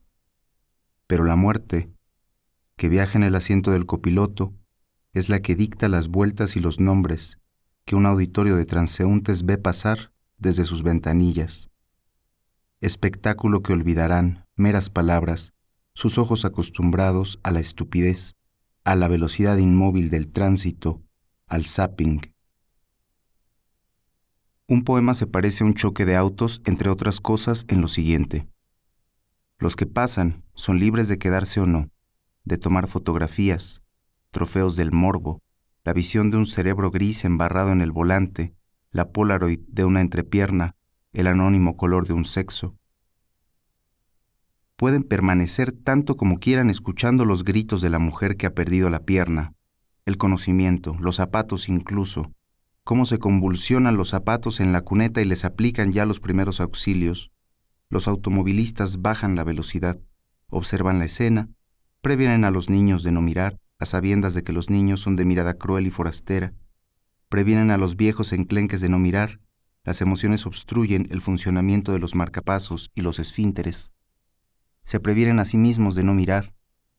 Pero 1.05 1.23
la 1.23 1.35
muerte, 1.35 1.91
que 2.77 2.89
viaja 2.89 3.17
en 3.17 3.23
el 3.23 3.35
asiento 3.35 3.69
del 3.69 3.85
copiloto, 3.85 4.55
es 5.13 5.29
la 5.29 5.41
que 5.41 5.55
dicta 5.55 5.87
las 5.87 6.07
vueltas 6.07 6.55
y 6.55 6.61
los 6.61 6.79
nombres, 6.79 7.40
que 7.85 7.95
un 7.95 8.05
auditorio 8.05 8.55
de 8.55 8.65
transeúntes 8.65 9.45
ve 9.45 9.57
pasar 9.57 10.11
desde 10.37 10.63
sus 10.63 10.83
ventanillas. 10.83 11.69
Espectáculo 12.79 13.61
que 13.61 13.73
olvidarán, 13.73 14.47
meras 14.55 14.89
palabras, 14.89 15.53
sus 15.93 16.17
ojos 16.17 16.45
acostumbrados 16.45 17.39
a 17.43 17.51
la 17.51 17.59
estupidez, 17.59 18.35
a 18.83 18.95
la 18.95 19.07
velocidad 19.07 19.57
inmóvil 19.57 20.09
del 20.09 20.31
tránsito, 20.31 21.01
al 21.47 21.65
zapping. 21.65 22.33
Un 24.67 24.83
poema 24.83 25.13
se 25.13 25.27
parece 25.27 25.63
a 25.63 25.67
un 25.67 25.73
choque 25.73 26.05
de 26.05 26.15
autos, 26.15 26.61
entre 26.65 26.89
otras 26.89 27.19
cosas, 27.19 27.65
en 27.67 27.81
lo 27.81 27.87
siguiente. 27.87 28.47
Los 29.59 29.75
que 29.75 29.85
pasan 29.85 30.43
son 30.55 30.79
libres 30.79 31.07
de 31.07 31.19
quedarse 31.19 31.59
o 31.59 31.65
no, 31.65 31.91
de 32.45 32.57
tomar 32.57 32.87
fotografías, 32.87 33.83
trofeos 34.31 34.75
del 34.75 34.91
morbo, 34.91 35.41
la 35.83 35.93
visión 35.93 36.29
de 36.29 36.37
un 36.37 36.45
cerebro 36.45 36.91
gris 36.91 37.25
embarrado 37.25 37.71
en 37.71 37.81
el 37.81 37.91
volante, 37.91 38.53
la 38.91 39.11
polaroid 39.11 39.59
de 39.67 39.85
una 39.85 40.01
entrepierna, 40.01 40.75
el 41.13 41.27
anónimo 41.27 41.77
color 41.77 42.07
de 42.07 42.13
un 42.13 42.25
sexo. 42.25 42.75
Pueden 44.75 45.03
permanecer 45.03 45.71
tanto 45.71 46.17
como 46.17 46.39
quieran 46.39 46.69
escuchando 46.69 47.25
los 47.25 47.43
gritos 47.43 47.81
de 47.81 47.89
la 47.89 47.99
mujer 47.99 48.37
que 48.37 48.47
ha 48.47 48.53
perdido 48.53 48.89
la 48.89 49.05
pierna, 49.05 49.53
el 50.05 50.17
conocimiento, 50.17 50.95
los 50.99 51.15
zapatos 51.15 51.69
incluso, 51.69 52.31
cómo 52.83 53.05
se 53.05 53.19
convulsionan 53.19 53.97
los 53.97 54.09
zapatos 54.09 54.59
en 54.59 54.71
la 54.73 54.81
cuneta 54.81 55.21
y 55.21 55.25
les 55.25 55.45
aplican 55.45 55.91
ya 55.91 56.05
los 56.05 56.19
primeros 56.19 56.59
auxilios. 56.59 57.31
Los 57.89 58.07
automovilistas 58.07 59.01
bajan 59.01 59.35
la 59.35 59.43
velocidad, 59.43 59.99
observan 60.49 60.99
la 60.99 61.05
escena, 61.05 61.49
previenen 62.01 62.43
a 62.43 62.51
los 62.51 62.69
niños 62.69 63.03
de 63.03 63.11
no 63.11 63.21
mirar, 63.21 63.60
a 63.81 63.85
sabiendas 63.85 64.33
de 64.33 64.43
que 64.43 64.53
los 64.53 64.69
niños 64.69 65.01
son 65.01 65.15
de 65.15 65.25
mirada 65.25 65.55
cruel 65.55 65.87
y 65.87 65.91
forastera, 65.91 66.53
previenen 67.29 67.71
a 67.71 67.77
los 67.77 67.95
viejos 67.97 68.31
enclenques 68.31 68.79
de 68.79 68.89
no 68.89 68.99
mirar, 68.99 69.39
las 69.83 70.01
emociones 70.01 70.45
obstruyen 70.45 71.07
el 71.09 71.19
funcionamiento 71.19 71.91
de 71.91 71.99
los 71.99 72.13
marcapasos 72.13 72.91
y 72.93 73.01
los 73.01 73.17
esfínteres. 73.17 73.91
Se 74.83 74.99
previenen 74.99 75.39
a 75.39 75.45
sí 75.45 75.57
mismos 75.57 75.95
de 75.95 76.03
no 76.03 76.13
mirar, 76.13 76.53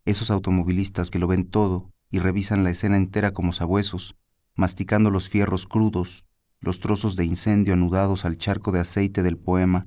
esos 0.04 0.32
automovilistas 0.32 1.10
que 1.10 1.20
lo 1.20 1.28
ven 1.28 1.48
todo 1.48 1.92
y 2.10 2.18
revisan 2.18 2.64
la 2.64 2.70
escena 2.70 2.96
entera 2.96 3.32
como 3.32 3.52
sabuesos, 3.52 4.16
masticando 4.56 5.10
los 5.10 5.28
fierros 5.28 5.66
crudos, 5.68 6.26
los 6.60 6.80
trozos 6.80 7.14
de 7.14 7.24
incendio 7.24 7.74
anudados 7.74 8.24
al 8.24 8.36
charco 8.36 8.72
de 8.72 8.80
aceite 8.80 9.22
del 9.22 9.38
poema, 9.38 9.86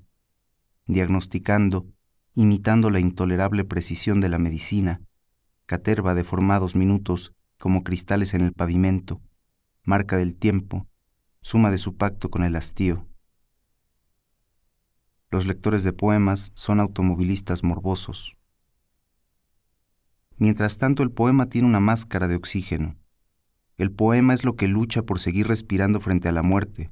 diagnosticando, 0.88 1.88
imitando 2.34 2.90
la 2.90 3.02
intolerable 3.02 3.66
precisión 3.66 4.22
de 4.22 4.30
la 4.30 4.40
medicina, 4.40 5.02
caterva 5.66 6.14
de 6.16 6.24
formados 6.24 6.76
minutos 6.76 7.34
como 7.58 7.84
cristales 7.84 8.34
en 8.34 8.42
el 8.42 8.54
pavimento, 8.54 9.22
marca 9.84 10.18
del 10.18 10.36
tiempo, 10.36 10.88
suma 11.42 11.72
de 11.72 11.78
su 11.78 11.96
pacto 11.96 12.30
con 12.30 12.44
el 12.44 12.56
hastío. 12.56 13.08
Los 15.32 15.46
lectores 15.46 15.84
de 15.84 15.94
poemas 15.94 16.52
son 16.56 16.80
automovilistas 16.80 17.64
morbosos. 17.64 18.38
Mientras 20.38 20.78
tanto, 20.78 21.04
el 21.04 21.12
poema 21.12 21.48
tiene 21.48 21.68
una 21.68 21.80
máscara 21.80 22.28
de 22.28 22.36
oxígeno. 22.36 22.98
El 23.78 23.92
poema 23.92 24.34
es 24.34 24.44
lo 24.44 24.56
que 24.56 24.68
lucha 24.68 25.04
por 25.04 25.20
seguir 25.20 25.48
respirando 25.48 26.00
frente 26.00 26.30
a 26.30 26.32
la 26.32 26.44
muerte, 26.44 26.92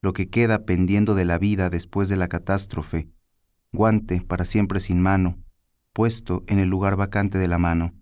lo 0.00 0.12
que 0.12 0.28
queda 0.28 0.64
pendiendo 0.64 1.14
de 1.14 1.24
la 1.24 1.38
vida 1.38 1.70
después 1.70 2.08
de 2.08 2.16
la 2.16 2.28
catástrofe, 2.28 3.08
guante 3.72 4.20
para 4.20 4.44
siempre 4.44 4.80
sin 4.80 5.00
mano, 5.00 5.38
puesto 5.92 6.44
en 6.46 6.58
el 6.58 6.68
lugar 6.68 6.96
vacante 6.96 7.38
de 7.38 7.48
la 7.48 7.58
mano. 7.58 7.94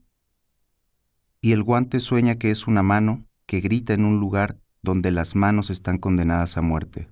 Y 1.45 1.51
el 1.51 1.65
guante 1.65 1.99
sueña 1.99 2.37
que 2.37 2.53
es 2.53 2.69
una 2.69 2.85
mano 2.85 3.27
que 3.47 3.61
grita 3.61 3.95
en 3.95 4.05
un 4.05 4.21
lugar 4.21 4.61
donde 4.81 5.11
las 5.11 5.35
manos 5.35 5.71
están 5.71 5.99
condenadas 5.99 6.57
a 6.57 6.63
muerte. 6.63 7.09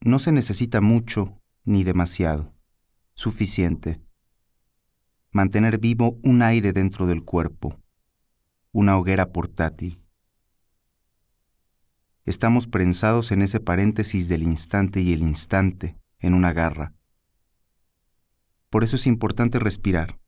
No 0.00 0.20
se 0.20 0.30
necesita 0.30 0.80
mucho 0.80 1.42
ni 1.64 1.82
demasiado, 1.82 2.54
suficiente. 3.14 4.00
Mantener 5.32 5.78
vivo 5.78 6.20
un 6.22 6.42
aire 6.42 6.72
dentro 6.72 7.08
del 7.08 7.24
cuerpo, 7.24 7.76
una 8.70 8.96
hoguera 8.96 9.32
portátil. 9.32 10.00
Estamos 12.24 12.68
prensados 12.68 13.32
en 13.32 13.42
ese 13.42 13.58
paréntesis 13.58 14.28
del 14.28 14.44
instante 14.44 15.00
y 15.00 15.12
el 15.12 15.22
instante, 15.22 15.98
en 16.20 16.34
una 16.34 16.52
garra. 16.52 16.94
Por 18.70 18.84
eso 18.84 18.94
es 18.94 19.08
importante 19.08 19.58
respirar. 19.58 20.20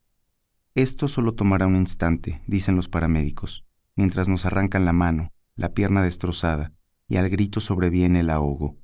Esto 0.74 1.09
solo 1.09 1.32
tomará 1.32 1.66
un 1.66 1.77
instante, 1.77 2.43
dicen 2.47 2.77
los 2.77 2.89
paramédicos, 2.89 3.65
mientras 3.97 4.28
nos 4.28 4.47
arrancan 4.47 4.85
la 4.85 4.93
mano, 4.93 5.32
la 5.57 5.74
pierna 5.74 6.03
destrozada, 6.03 6.73
y 7.09 7.16
al 7.16 7.28
grito 7.31 7.61
sobreviene 7.61 8.20
el 8.20 8.31
ahogo. 8.31 8.77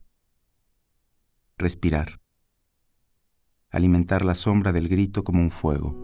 Respirar. 1.57 2.21
Alimentar 3.71 4.25
la 4.25 4.35
sombra 4.35 4.73
del 4.73 4.89
grito 4.89 5.25
como 5.25 5.41
un 5.41 5.51
fuego. 5.51 6.04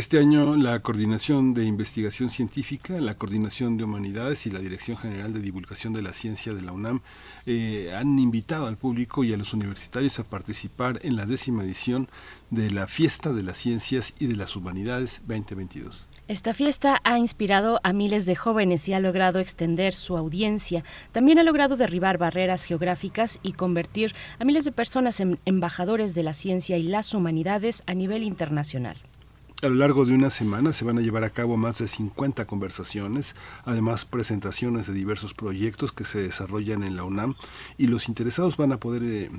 Este 0.00 0.18
año 0.18 0.56
la 0.56 0.78
Coordinación 0.78 1.52
de 1.52 1.66
Investigación 1.66 2.30
Científica, 2.30 2.98
la 3.02 3.18
Coordinación 3.18 3.76
de 3.76 3.84
Humanidades 3.84 4.46
y 4.46 4.50
la 4.50 4.58
Dirección 4.58 4.96
General 4.96 5.34
de 5.34 5.40
Divulgación 5.40 5.92
de 5.92 6.00
la 6.00 6.14
Ciencia 6.14 6.54
de 6.54 6.62
la 6.62 6.72
UNAM 6.72 7.02
eh, 7.44 7.92
han 7.94 8.18
invitado 8.18 8.66
al 8.66 8.78
público 8.78 9.24
y 9.24 9.34
a 9.34 9.36
los 9.36 9.52
universitarios 9.52 10.18
a 10.18 10.24
participar 10.24 11.00
en 11.02 11.16
la 11.16 11.26
décima 11.26 11.64
edición 11.64 12.08
de 12.48 12.70
la 12.70 12.86
Fiesta 12.86 13.34
de 13.34 13.42
las 13.42 13.58
Ciencias 13.58 14.14
y 14.18 14.26
de 14.26 14.36
las 14.36 14.56
Humanidades 14.56 15.20
2022. 15.26 16.06
Esta 16.28 16.54
fiesta 16.54 16.98
ha 17.04 17.18
inspirado 17.18 17.78
a 17.82 17.92
miles 17.92 18.24
de 18.24 18.36
jóvenes 18.36 18.88
y 18.88 18.94
ha 18.94 19.00
logrado 19.00 19.38
extender 19.38 19.92
su 19.92 20.16
audiencia. 20.16 20.82
También 21.12 21.38
ha 21.38 21.42
logrado 21.42 21.76
derribar 21.76 22.16
barreras 22.16 22.64
geográficas 22.64 23.38
y 23.42 23.52
convertir 23.52 24.14
a 24.38 24.46
miles 24.46 24.64
de 24.64 24.72
personas 24.72 25.20
en 25.20 25.38
embajadores 25.44 26.14
de 26.14 26.22
la 26.22 26.32
ciencia 26.32 26.78
y 26.78 26.84
las 26.84 27.12
humanidades 27.12 27.82
a 27.86 27.92
nivel 27.92 28.22
internacional. 28.22 28.96
A 29.62 29.68
lo 29.68 29.74
largo 29.74 30.06
de 30.06 30.14
una 30.14 30.30
semana 30.30 30.72
se 30.72 30.86
van 30.86 30.96
a 30.96 31.02
llevar 31.02 31.22
a 31.22 31.28
cabo 31.28 31.58
más 31.58 31.76
de 31.76 31.86
50 31.86 32.46
conversaciones, 32.46 33.36
además 33.66 34.06
presentaciones 34.06 34.86
de 34.86 34.94
diversos 34.94 35.34
proyectos 35.34 35.92
que 35.92 36.04
se 36.04 36.22
desarrollan 36.22 36.82
en 36.82 36.96
la 36.96 37.04
UNAM 37.04 37.34
y 37.76 37.88
los 37.88 38.08
interesados 38.08 38.56
van 38.56 38.72
a 38.72 38.80
poder 38.80 39.02
eh, 39.02 39.30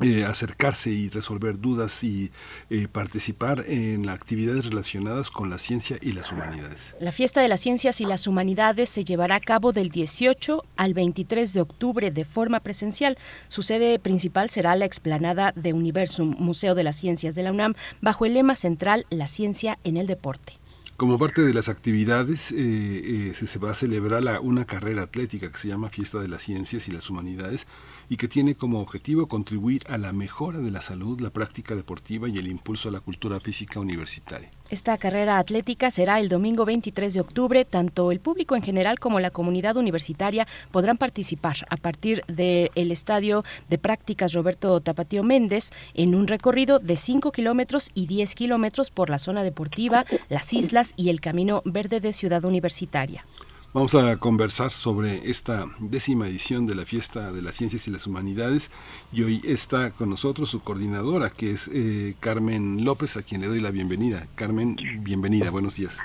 eh, 0.00 0.24
acercarse 0.24 0.90
y 0.90 1.08
resolver 1.08 1.58
dudas 1.58 2.04
y 2.04 2.30
eh, 2.70 2.86
participar 2.90 3.64
en 3.66 4.08
actividades 4.08 4.66
relacionadas 4.66 5.30
con 5.30 5.48
la 5.48 5.58
ciencia 5.58 5.96
y 6.02 6.12
las 6.12 6.32
humanidades. 6.32 6.94
La 7.00 7.12
fiesta 7.12 7.40
de 7.40 7.48
las 7.48 7.60
ciencias 7.60 8.00
y 8.00 8.04
las 8.04 8.26
humanidades 8.26 8.90
se 8.90 9.04
llevará 9.04 9.36
a 9.36 9.40
cabo 9.40 9.72
del 9.72 9.88
18 9.90 10.62
al 10.76 10.92
23 10.94 11.52
de 11.54 11.60
octubre 11.60 12.10
de 12.10 12.24
forma 12.24 12.60
presencial. 12.60 13.16
Su 13.48 13.62
sede 13.62 13.98
principal 13.98 14.50
será 14.50 14.76
la 14.76 14.84
explanada 14.84 15.52
de 15.56 15.72
Universum, 15.72 16.34
Museo 16.38 16.74
de 16.74 16.84
las 16.84 16.96
Ciencias 16.96 17.34
de 17.34 17.42
la 17.42 17.52
UNAM, 17.52 17.74
bajo 18.00 18.26
el 18.26 18.34
lema 18.34 18.56
central 18.56 19.06
La 19.10 19.28
ciencia 19.28 19.78
en 19.84 19.96
el 19.96 20.06
deporte. 20.06 20.58
Como 20.98 21.18
parte 21.18 21.42
de 21.42 21.52
las 21.52 21.68
actividades, 21.68 22.52
eh, 22.52 22.56
eh, 22.58 23.34
se, 23.38 23.46
se 23.46 23.58
va 23.58 23.70
a 23.70 23.74
celebrar 23.74 24.22
la- 24.22 24.40
una 24.40 24.64
carrera 24.64 25.02
atlética 25.02 25.52
que 25.52 25.58
se 25.58 25.68
llama 25.68 25.90
Fiesta 25.90 26.20
de 26.20 26.28
las 26.28 26.42
Ciencias 26.42 26.88
y 26.88 26.90
las 26.90 27.10
Humanidades 27.10 27.66
y 28.08 28.16
que 28.16 28.28
tiene 28.28 28.54
como 28.54 28.80
objetivo 28.80 29.26
contribuir 29.26 29.84
a 29.88 29.98
la 29.98 30.12
mejora 30.12 30.58
de 30.58 30.70
la 30.70 30.80
salud, 30.80 31.20
la 31.20 31.30
práctica 31.30 31.74
deportiva 31.74 32.28
y 32.28 32.38
el 32.38 32.48
impulso 32.48 32.88
a 32.88 32.92
la 32.92 33.00
cultura 33.00 33.40
física 33.40 33.80
universitaria. 33.80 34.50
Esta 34.68 34.98
carrera 34.98 35.38
atlética 35.38 35.92
será 35.92 36.18
el 36.18 36.28
domingo 36.28 36.64
23 36.64 37.14
de 37.14 37.20
octubre. 37.20 37.64
Tanto 37.64 38.10
el 38.10 38.18
público 38.18 38.56
en 38.56 38.62
general 38.62 38.98
como 38.98 39.20
la 39.20 39.30
comunidad 39.30 39.76
universitaria 39.76 40.48
podrán 40.72 40.98
participar 40.98 41.66
a 41.70 41.76
partir 41.76 42.24
del 42.26 42.90
estadio 42.90 43.44
de 43.68 43.78
prácticas 43.78 44.32
Roberto 44.32 44.80
Tapatío 44.80 45.22
Méndez 45.22 45.70
en 45.94 46.16
un 46.16 46.26
recorrido 46.26 46.80
de 46.80 46.96
5 46.96 47.30
kilómetros 47.30 47.90
y 47.94 48.06
10 48.06 48.34
kilómetros 48.34 48.90
por 48.90 49.08
la 49.08 49.20
zona 49.20 49.44
deportiva, 49.44 50.04
las 50.28 50.52
islas 50.52 50.94
y 50.96 51.10
el 51.10 51.20
camino 51.20 51.62
verde 51.64 52.00
de 52.00 52.12
Ciudad 52.12 52.44
Universitaria. 52.44 53.24
Vamos 53.72 53.94
a 53.94 54.16
conversar 54.16 54.70
sobre 54.70 55.28
esta 55.28 55.66
décima 55.78 56.26
edición 56.28 56.66
de 56.66 56.74
la 56.74 56.86
Fiesta 56.86 57.30
de 57.30 57.42
las 57.42 57.56
Ciencias 57.56 57.86
y 57.86 57.90
las 57.90 58.06
Humanidades 58.06 58.70
y 59.12 59.22
hoy 59.22 59.42
está 59.44 59.90
con 59.90 60.08
nosotros 60.08 60.48
su 60.48 60.62
coordinadora 60.62 61.28
que 61.28 61.50
es 61.50 61.68
eh, 61.72 62.14
Carmen 62.20 62.84
López 62.86 63.18
a 63.18 63.22
quien 63.22 63.42
le 63.42 63.48
doy 63.48 63.60
la 63.60 63.70
bienvenida. 63.70 64.26
Carmen, 64.34 64.76
bienvenida, 65.00 65.50
buenos 65.50 65.76
días. 65.76 65.98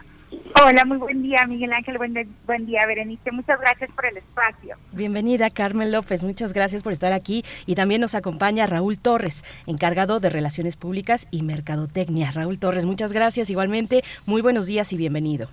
Hola, 0.63 0.83
muy 0.85 0.97
buen 0.97 1.23
día, 1.23 1.47
Miguel 1.47 1.71
Ángel. 1.71 1.97
Buen, 1.97 2.13
de- 2.13 2.27
buen 2.45 2.65
día, 2.65 2.85
Berenice. 2.85 3.31
Muchas 3.31 3.59
gracias 3.61 3.89
por 3.93 4.05
el 4.05 4.17
espacio. 4.17 4.75
Bienvenida 4.91 5.49
Carmen 5.49 5.93
López, 5.93 6.23
muchas 6.23 6.51
gracias 6.51 6.83
por 6.83 6.91
estar 6.91 7.13
aquí 7.13 7.45
y 7.65 7.75
también 7.75 8.01
nos 8.01 8.15
acompaña 8.15 8.67
Raúl 8.67 8.99
Torres, 8.99 9.45
encargado 9.65 10.19
de 10.19 10.29
Relaciones 10.29 10.75
Públicas 10.75 11.25
y 11.31 11.43
Mercadotecnia. 11.43 12.31
Raúl 12.31 12.59
Torres, 12.59 12.83
muchas 12.83 13.13
gracias 13.13 13.49
igualmente, 13.49 14.03
muy 14.25 14.41
buenos 14.41 14.65
días 14.65 14.91
y 14.91 14.97
bienvenido. 14.97 15.47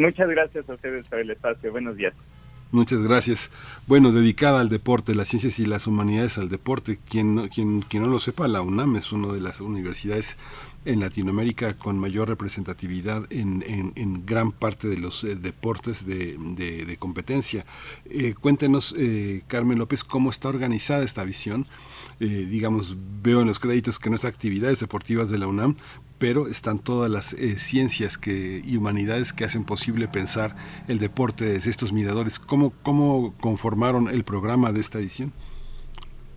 Muchas 0.00 0.28
gracias 0.28 0.68
a 0.68 0.74
ustedes 0.74 1.06
por 1.08 1.18
el 1.18 1.30
espacio. 1.30 1.70
Buenos 1.70 1.96
días. 1.96 2.14
Muchas 2.72 3.00
gracias. 3.02 3.50
Bueno, 3.86 4.12
dedicada 4.12 4.60
al 4.60 4.68
deporte, 4.68 5.14
las 5.14 5.28
ciencias 5.28 5.58
y 5.58 5.66
las 5.66 5.86
humanidades 5.86 6.38
al 6.38 6.48
deporte. 6.48 6.98
Quien 7.08 7.34
no, 7.34 7.48
quien, 7.48 7.82
quien 7.82 8.04
no 8.04 8.08
lo 8.08 8.18
sepa, 8.18 8.46
la 8.48 8.62
UNAM 8.62 8.96
es 8.96 9.12
una 9.12 9.32
de 9.32 9.40
las 9.40 9.60
universidades 9.60 10.38
en 10.86 11.00
Latinoamérica 11.00 11.74
con 11.74 11.98
mayor 11.98 12.28
representatividad 12.28 13.26
en, 13.30 13.62
en- 13.96 14.24
gran 14.24 14.52
parte 14.52 14.88
de 14.88 14.96
los 14.98 15.24
eh, 15.24 15.34
deportes 15.34 16.06
de, 16.06 16.36
de- 16.38 16.86
de 16.86 16.96
competencia. 16.96 17.66
Eh, 18.08 18.34
cuéntenos, 18.40 18.94
eh, 18.96 19.42
Carmen 19.48 19.78
López, 19.78 20.02
cómo 20.04 20.30
está 20.30 20.48
organizada 20.48 21.04
esta 21.04 21.24
visión. 21.24 21.66
Eh, 22.20 22.46
digamos, 22.48 22.96
veo 23.22 23.40
en 23.42 23.48
los 23.48 23.58
créditos 23.58 23.98
que 23.98 24.08
no 24.10 24.16
es 24.16 24.24
actividades 24.24 24.80
deportivas 24.80 25.28
de 25.28 25.38
la 25.38 25.48
UNAM, 25.48 25.74
pero 26.20 26.46
están 26.46 26.78
todas 26.78 27.10
las 27.10 27.32
eh, 27.32 27.58
ciencias 27.58 28.16
que, 28.18 28.60
y 28.64 28.76
humanidades 28.76 29.32
que 29.32 29.44
hacen 29.44 29.64
posible 29.64 30.06
pensar 30.06 30.54
el 30.86 30.98
deporte 31.00 31.44
desde 31.46 31.70
estos 31.70 31.92
miradores. 31.92 32.38
¿Cómo, 32.38 32.72
¿Cómo 32.82 33.34
conformaron 33.40 34.06
el 34.08 34.22
programa 34.22 34.70
de 34.70 34.80
esta 34.80 34.98
edición? 34.98 35.32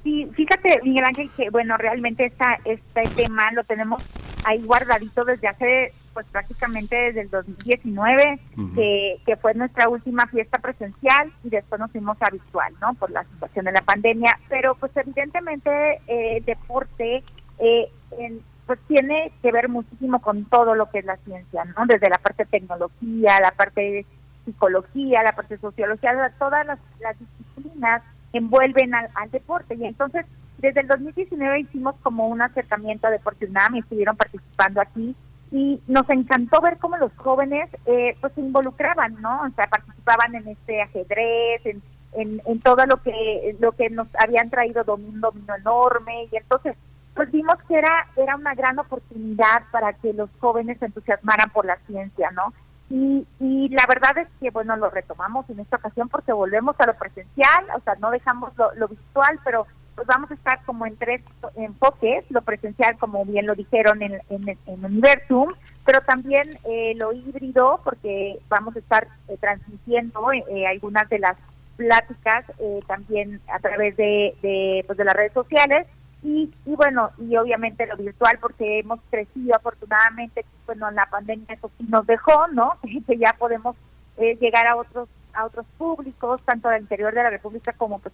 Sí, 0.04 0.28
fíjate, 0.36 0.80
Miguel 0.84 1.04
Ángel, 1.06 1.30
que 1.36 1.50
bueno, 1.50 1.78
realmente 1.78 2.26
esta, 2.26 2.60
este 2.66 3.02
tema 3.16 3.52
lo 3.54 3.64
tenemos 3.66 4.04
ahí 4.46 4.62
guardadito 4.62 5.24
desde 5.24 5.48
hace, 5.48 5.94
pues 6.14 6.26
prácticamente 6.32 6.96
desde 6.96 7.22
el 7.22 7.30
2019, 7.30 8.40
Ujú. 8.58 8.76
que, 8.76 9.18
que 9.26 9.36
fue 9.38 9.54
nuestra 9.54 9.88
última 9.90 10.26
fiesta 10.28 10.60
presencial 10.60 11.32
y 11.44 11.50
después 11.50 11.80
nos 11.80 11.92
fuimos 11.92 12.18
a 12.22 12.30
virtual, 12.30 12.74
¿no? 12.82 12.94
Por 12.96 13.12
la 13.12 13.24
situación 13.26 13.66
de 13.66 13.72
la 13.74 13.82
pandemia. 13.82 14.38
Pero 14.50 14.76
pues 14.76 14.92
evidentemente 14.96 15.70
eh, 16.08 16.38
el 16.38 16.44
deporte 16.46 17.24
eh, 17.60 17.90
en- 18.20 18.42
pues 18.66 18.80
tiene 18.88 19.32
que 19.42 19.52
ver 19.52 19.70
muchísimo 19.70 20.22
con 20.22 20.46
todo 20.46 20.76
lo 20.76 20.90
que 20.90 21.00
es 21.00 21.06
la 21.06 21.18
ciencia, 21.18 21.66
¿no? 21.66 21.86
Desde 21.86 22.10
la 22.10 22.18
parte 22.18 22.44
de 22.46 22.60
tecnología, 22.60 23.40
la 23.42 23.52
parte 23.52 23.82
de 23.82 24.06
psicología, 24.46 25.24
la 25.24 25.34
parte 25.34 25.56
de 25.56 25.62
sociología, 25.62 26.34
todas 26.40 26.66
las, 26.66 26.80
disciplinas 27.20 28.02
envuelven 28.32 28.96
al, 28.96 29.32
deporte. 29.32 29.76
Y 29.76 29.86
entonces, 29.86 30.26
desde 30.58 30.82
el 30.82 30.88
2019 30.88 31.62
hicimos 31.62 31.96
como 32.02 32.28
un 32.28 32.42
acercamiento 32.42 33.08
a 33.08 33.12
Deporte 33.12 33.46
UNAM 33.46 33.76
y 33.76 33.80
estuvieron 33.80 34.16
participando 34.16 34.82
aquí 34.82 35.16
y 35.52 35.80
nos 35.88 36.10
encantó 36.10 36.62
ver 36.62 36.78
cómo 36.80 36.98
los 36.98 37.12
jóvenes 37.16 37.70
eh, 37.86 38.16
pues 38.20 38.34
se 38.34 38.42
involucraban, 38.42 39.22
¿no? 39.22 39.44
O 39.44 39.50
sea, 39.52 39.66
participaban 39.66 40.34
en 40.36 40.48
este 40.48 40.82
ajedrez, 40.82 41.66
en, 41.66 41.84
en, 42.14 42.42
en 42.46 42.60
todo 42.62 42.86
lo 42.88 42.98
que 43.04 43.56
lo 43.60 43.72
que 43.74 43.90
nos 43.92 44.08
habían 44.18 44.50
traído 44.50 44.84
dom- 44.84 45.06
un 45.08 45.22
dominio 45.22 45.56
enorme 45.56 46.28
y 46.32 46.38
entonces 46.38 46.76
pues 47.16 47.32
vimos 47.32 47.56
que 47.68 47.78
era 47.78 48.08
era 48.16 48.36
una 48.36 48.56
gran 48.56 48.78
oportunidad 48.80 49.64
para 49.72 49.94
que 49.94 50.14
los 50.14 50.30
jóvenes 50.40 50.80
se 50.80 50.86
entusiasmaran 50.86 51.50
por 51.52 51.66
la 51.66 51.78
ciencia, 51.88 52.32
¿no? 52.32 52.54
Y, 52.90 53.26
y 53.40 53.70
la 53.70 53.86
verdad 53.88 54.18
es 54.18 54.28
que, 54.40 54.52
bueno, 54.52 54.76
lo 54.76 54.90
retomamos 54.90 55.50
en 55.50 55.60
esta 55.60 55.78
ocasión 55.78 56.10
porque 56.10 56.32
volvemos 56.32 56.76
a 56.80 56.86
lo 56.86 56.94
presencial, 56.96 57.66
o 57.76 57.80
sea, 57.82 57.96
no 57.96 58.12
dejamos 58.12 58.56
lo, 58.58 58.74
lo 58.76 58.88
virtual, 58.88 59.40
pero 59.44 59.66
pues 59.96 60.08
vamos 60.08 60.30
a 60.32 60.34
estar 60.34 60.64
como 60.66 60.86
en 60.86 60.98
tres 60.98 61.22
enfoques, 61.56 62.26
lo 62.30 62.42
presencial, 62.42 62.98
como 62.98 63.26
bien 63.26 63.46
lo 63.46 63.54
dijeron 63.54 64.02
en, 64.02 64.20
en, 64.30 64.58
en 64.66 64.86
Universum, 64.86 65.54
pero 65.86 66.02
también 66.02 66.58
eh, 66.66 66.94
lo 66.96 67.14
híbrido, 67.14 67.80
porque 67.84 68.40
vamos 68.50 68.76
a 68.76 68.80
estar 68.80 69.08
eh, 69.28 69.38
transmitiendo 69.40 70.32
eh, 70.32 70.68
algunas 70.68 71.08
de 71.10 71.20
las 71.20 71.38
pláticas 71.78 72.46
eh, 72.60 72.80
también 72.88 73.42
a 73.52 73.60
través 73.60 73.96
de, 73.98 74.36
de, 74.42 74.84
pues, 74.86 74.98
de 74.98 75.06
las 75.06 75.16
redes 75.16 75.34
sociales 75.34 75.88
y, 76.24 76.54
y 76.66 76.76
bueno, 76.76 77.12
y 77.18 77.36
obviamente 77.36 77.86
lo 77.86 77.98
virtual 77.98 78.38
porque 78.40 78.80
hemos 78.80 79.00
crecido 79.10 79.56
afortunadamente, 79.56 80.46
bueno, 80.66 80.90
la 80.92 81.06
pandemia 81.08 81.54
eso 81.54 81.70
sí 81.78 81.86
nos 81.90 82.06
dejó, 82.08 82.48
¿no? 82.48 82.78
que 83.08 83.18
ya 83.18 83.36
podemos 83.38 83.76
eh, 84.18 84.38
llegar 84.40 84.68
a 84.68 84.76
otros 84.76 85.10
a 85.34 85.46
otros 85.46 85.66
públicos, 85.80 86.44
tanto 86.44 86.70
al 86.70 86.82
interior 86.82 87.14
de 87.14 87.24
la 87.24 87.32
República 87.32 87.74
como 87.74 87.98
pues 87.98 88.14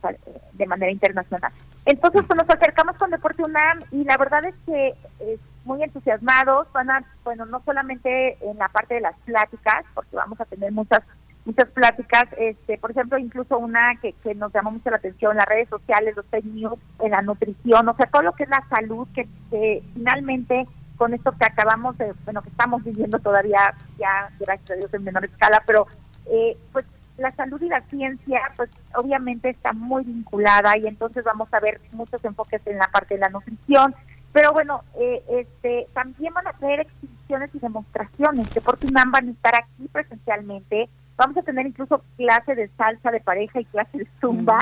de 0.53 0.65
manera 0.65 0.89
internacional. 0.89 1.51
Entonces, 1.85 2.23
pues 2.25 2.37
nos 2.37 2.49
acercamos 2.49 2.95
con 2.95 3.11
Deporte 3.11 3.43
UNAM 3.43 3.79
y 3.91 4.05
la 4.05 4.15
verdad 4.17 4.45
es 4.45 4.55
que 4.65 4.93
eh, 5.19 5.37
muy 5.65 5.83
entusiasmados, 5.83 6.71
van 6.71 6.89
a, 6.89 7.03
bueno, 7.25 7.45
no 7.45 7.61
solamente 7.65 8.37
en 8.41 8.57
la 8.57 8.69
parte 8.69 8.95
de 8.95 9.01
las 9.01 9.17
pláticas, 9.25 9.83
porque 9.93 10.15
vamos 10.15 10.39
a 10.39 10.45
tener 10.45 10.71
muchas 10.71 11.01
muchas 11.49 11.69
pláticas, 11.71 12.25
este, 12.37 12.77
por 12.77 12.91
ejemplo, 12.91 13.17
incluso 13.17 13.57
una 13.57 13.95
que, 14.01 14.13
que 14.23 14.35
nos 14.35 14.53
llamó 14.53 14.71
mucho 14.71 14.89
la 14.89 14.97
atención, 14.97 15.35
las 15.35 15.47
redes 15.47 15.67
sociales, 15.69 16.15
los 16.15 16.25
fake 16.27 16.45
news, 16.45 16.79
en 16.99 17.11
la 17.11 17.21
nutrición, 17.21 17.89
o 17.89 17.95
sea, 17.95 18.05
todo 18.05 18.21
lo 18.21 18.33
que 18.33 18.43
es 18.43 18.49
la 18.49 18.63
salud, 18.69 19.07
que, 19.13 19.27
que 19.49 19.83
finalmente 19.93 20.67
con 20.97 21.13
esto 21.13 21.31
que 21.31 21.45
acabamos 21.45 21.97
de, 21.97 22.13
bueno, 22.25 22.41
que 22.41 22.49
estamos 22.49 22.83
viviendo 22.83 23.17
todavía, 23.19 23.73
ya 23.97 24.29
gracias 24.39 24.71
a 24.71 24.75
Dios 24.75 24.93
en 24.93 25.03
menor 25.03 25.23
escala, 25.23 25.63
pero 25.65 25.87
eh, 26.25 26.57
pues 26.71 26.85
la 27.17 27.31
salud 27.31 27.61
y 27.61 27.69
la 27.69 27.81
ciencia, 27.89 28.39
pues 28.55 28.69
obviamente 28.95 29.49
está 29.49 29.73
muy 29.73 30.03
vinculada 30.03 30.77
y 30.77 30.87
entonces 30.87 31.23
vamos 31.23 31.51
a 31.53 31.59
ver 31.59 31.81
muchos 31.93 32.23
enfoques 32.23 32.61
en 32.65 32.77
la 32.77 32.87
parte 32.87 33.15
de 33.15 33.21
la 33.21 33.29
nutrición. 33.29 33.95
Pero 34.31 34.53
bueno, 34.53 34.83
eh, 34.99 35.23
este 35.29 35.87
también 35.93 36.33
van 36.33 36.47
a 36.47 36.53
tener 36.53 36.81
exhibiciones 36.81 37.49
y 37.53 37.59
demostraciones. 37.59 38.53
Deportes 38.53 38.89
UNAM 38.89 39.11
van 39.11 39.27
a 39.27 39.31
estar 39.31 39.55
aquí 39.55 39.87
presencialmente. 39.91 40.89
Vamos 41.19 41.35
a 41.35 41.41
tener 41.41 41.67
incluso 41.67 42.01
clase 42.15 42.55
de 42.55 42.69
salsa 42.77 43.11
de 43.11 43.19
pareja 43.19 43.59
y 43.59 43.65
clase 43.65 43.97
de 43.97 44.07
zumba, 44.21 44.57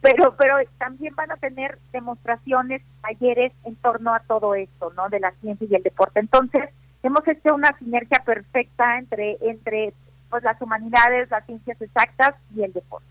pero 0.00 0.36
pero 0.36 0.54
también 0.78 1.12
van 1.16 1.32
a 1.32 1.36
tener 1.36 1.76
demostraciones, 1.92 2.82
talleres 3.02 3.52
en 3.64 3.74
torno 3.74 4.14
a 4.14 4.20
todo 4.20 4.54
esto, 4.54 4.92
¿no? 4.96 5.08
De 5.08 5.18
la 5.18 5.32
ciencia 5.40 5.66
y 5.68 5.74
el 5.74 5.82
deporte. 5.82 6.20
Entonces, 6.20 6.70
hemos 7.02 7.26
hecho 7.26 7.52
una 7.52 7.76
sinergia 7.78 8.22
perfecta 8.24 8.96
entre 8.96 9.38
entre 9.40 9.92
pues 10.30 10.44
las 10.44 10.62
humanidades, 10.62 11.28
las 11.30 11.44
ciencias 11.46 11.82
exactas 11.82 12.36
y 12.54 12.62
el 12.62 12.72
deporte. 12.72 13.06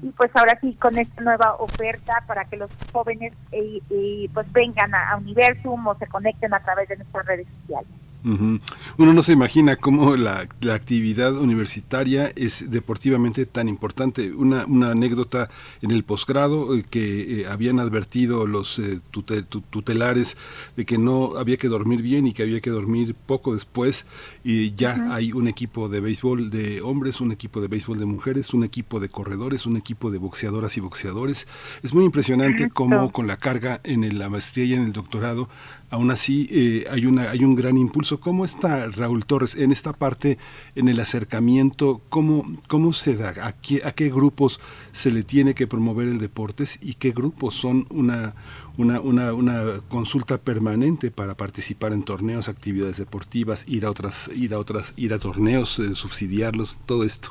Y 0.00 0.08
pues 0.12 0.30
ahora 0.34 0.58
sí, 0.62 0.72
con 0.76 0.96
esta 0.96 1.20
nueva 1.20 1.56
oferta 1.56 2.24
para 2.26 2.46
que 2.46 2.56
los 2.56 2.70
jóvenes 2.90 3.34
eh, 3.52 3.80
eh, 3.90 4.30
pues 4.32 4.50
vengan 4.52 4.94
a, 4.94 5.10
a 5.10 5.16
Universum 5.18 5.86
o 5.86 5.94
se 5.96 6.06
conecten 6.06 6.54
a 6.54 6.60
través 6.60 6.88
de 6.88 6.96
nuestras 6.96 7.26
redes 7.26 7.46
sociales. 7.60 7.90
Uno 8.22 9.12
no 9.12 9.22
se 9.22 9.32
imagina 9.32 9.76
cómo 9.76 10.16
la, 10.16 10.46
la 10.60 10.74
actividad 10.74 11.36
universitaria 11.36 12.32
es 12.36 12.70
deportivamente 12.70 13.46
tan 13.46 13.68
importante. 13.68 14.32
Una, 14.32 14.66
una 14.66 14.90
anécdota 14.92 15.48
en 15.82 15.90
el 15.90 16.04
posgrado 16.04 16.74
eh, 16.76 16.84
que 16.88 17.40
eh, 17.42 17.46
habían 17.46 17.78
advertido 17.80 18.46
los 18.46 18.78
eh, 18.78 19.00
tute- 19.12 19.42
tu- 19.46 19.62
tutelares 19.62 20.36
de 20.76 20.84
que 20.84 20.98
no 20.98 21.36
había 21.38 21.56
que 21.56 21.68
dormir 21.68 22.02
bien 22.02 22.26
y 22.26 22.32
que 22.32 22.42
había 22.42 22.60
que 22.60 22.70
dormir 22.70 23.14
poco 23.14 23.54
después 23.54 24.06
y 24.44 24.74
ya 24.74 25.06
hay 25.14 25.32
un 25.32 25.48
equipo 25.48 25.88
de 25.88 26.00
béisbol 26.00 26.50
de 26.50 26.80
hombres, 26.82 27.20
un 27.20 27.32
equipo 27.32 27.60
de 27.60 27.68
béisbol 27.68 27.98
de 27.98 28.06
mujeres, 28.06 28.52
un 28.54 28.64
equipo 28.64 29.00
de 29.00 29.08
corredores, 29.08 29.66
un 29.66 29.76
equipo 29.76 30.10
de 30.10 30.18
boxeadoras 30.18 30.76
y 30.76 30.80
boxeadores. 30.80 31.46
Es 31.82 31.94
muy 31.94 32.04
impresionante 32.04 32.64
cómo 32.70 33.10
con 33.12 33.26
la 33.26 33.36
carga 33.38 33.80
en 33.84 34.04
el- 34.04 34.18
la 34.18 34.28
maestría 34.28 34.64
y 34.66 34.74
en 34.74 34.82
el 34.82 34.92
doctorado 34.92 35.48
Aún 35.90 36.12
así, 36.12 36.46
eh, 36.52 36.84
hay, 36.88 37.04
una, 37.04 37.30
hay 37.30 37.44
un 37.44 37.56
gran 37.56 37.76
impulso. 37.76 38.20
¿Cómo 38.20 38.44
está 38.44 38.86
Raúl 38.86 39.26
Torres 39.26 39.56
en 39.56 39.72
esta 39.72 39.92
parte, 39.92 40.38
en 40.76 40.88
el 40.88 41.00
acercamiento? 41.00 42.00
¿Cómo, 42.08 42.44
cómo 42.68 42.92
se 42.92 43.16
da? 43.16 43.34
¿A 43.44 43.52
qué, 43.60 43.80
¿A 43.84 43.90
qué 43.90 44.08
grupos 44.08 44.60
se 44.92 45.10
le 45.10 45.24
tiene 45.24 45.54
que 45.54 45.66
promover 45.66 46.06
el 46.06 46.18
deportes 46.18 46.78
y 46.80 46.94
qué 46.94 47.10
grupos 47.10 47.54
son 47.54 47.86
una, 47.90 48.34
una, 48.78 49.00
una, 49.00 49.32
una 49.32 49.80
consulta 49.88 50.38
permanente 50.38 51.10
para 51.10 51.34
participar 51.34 51.92
en 51.92 52.04
torneos, 52.04 52.48
actividades 52.48 52.98
deportivas, 52.98 53.66
ir 53.68 53.84
a 53.84 53.90
otras, 53.90 54.30
ir 54.36 54.54
a 54.54 54.60
otras, 54.60 54.94
ir 54.96 55.12
a 55.12 55.18
torneos, 55.18 55.80
eh, 55.80 55.96
subsidiarlos, 55.96 56.78
todo 56.86 57.02
esto? 57.02 57.30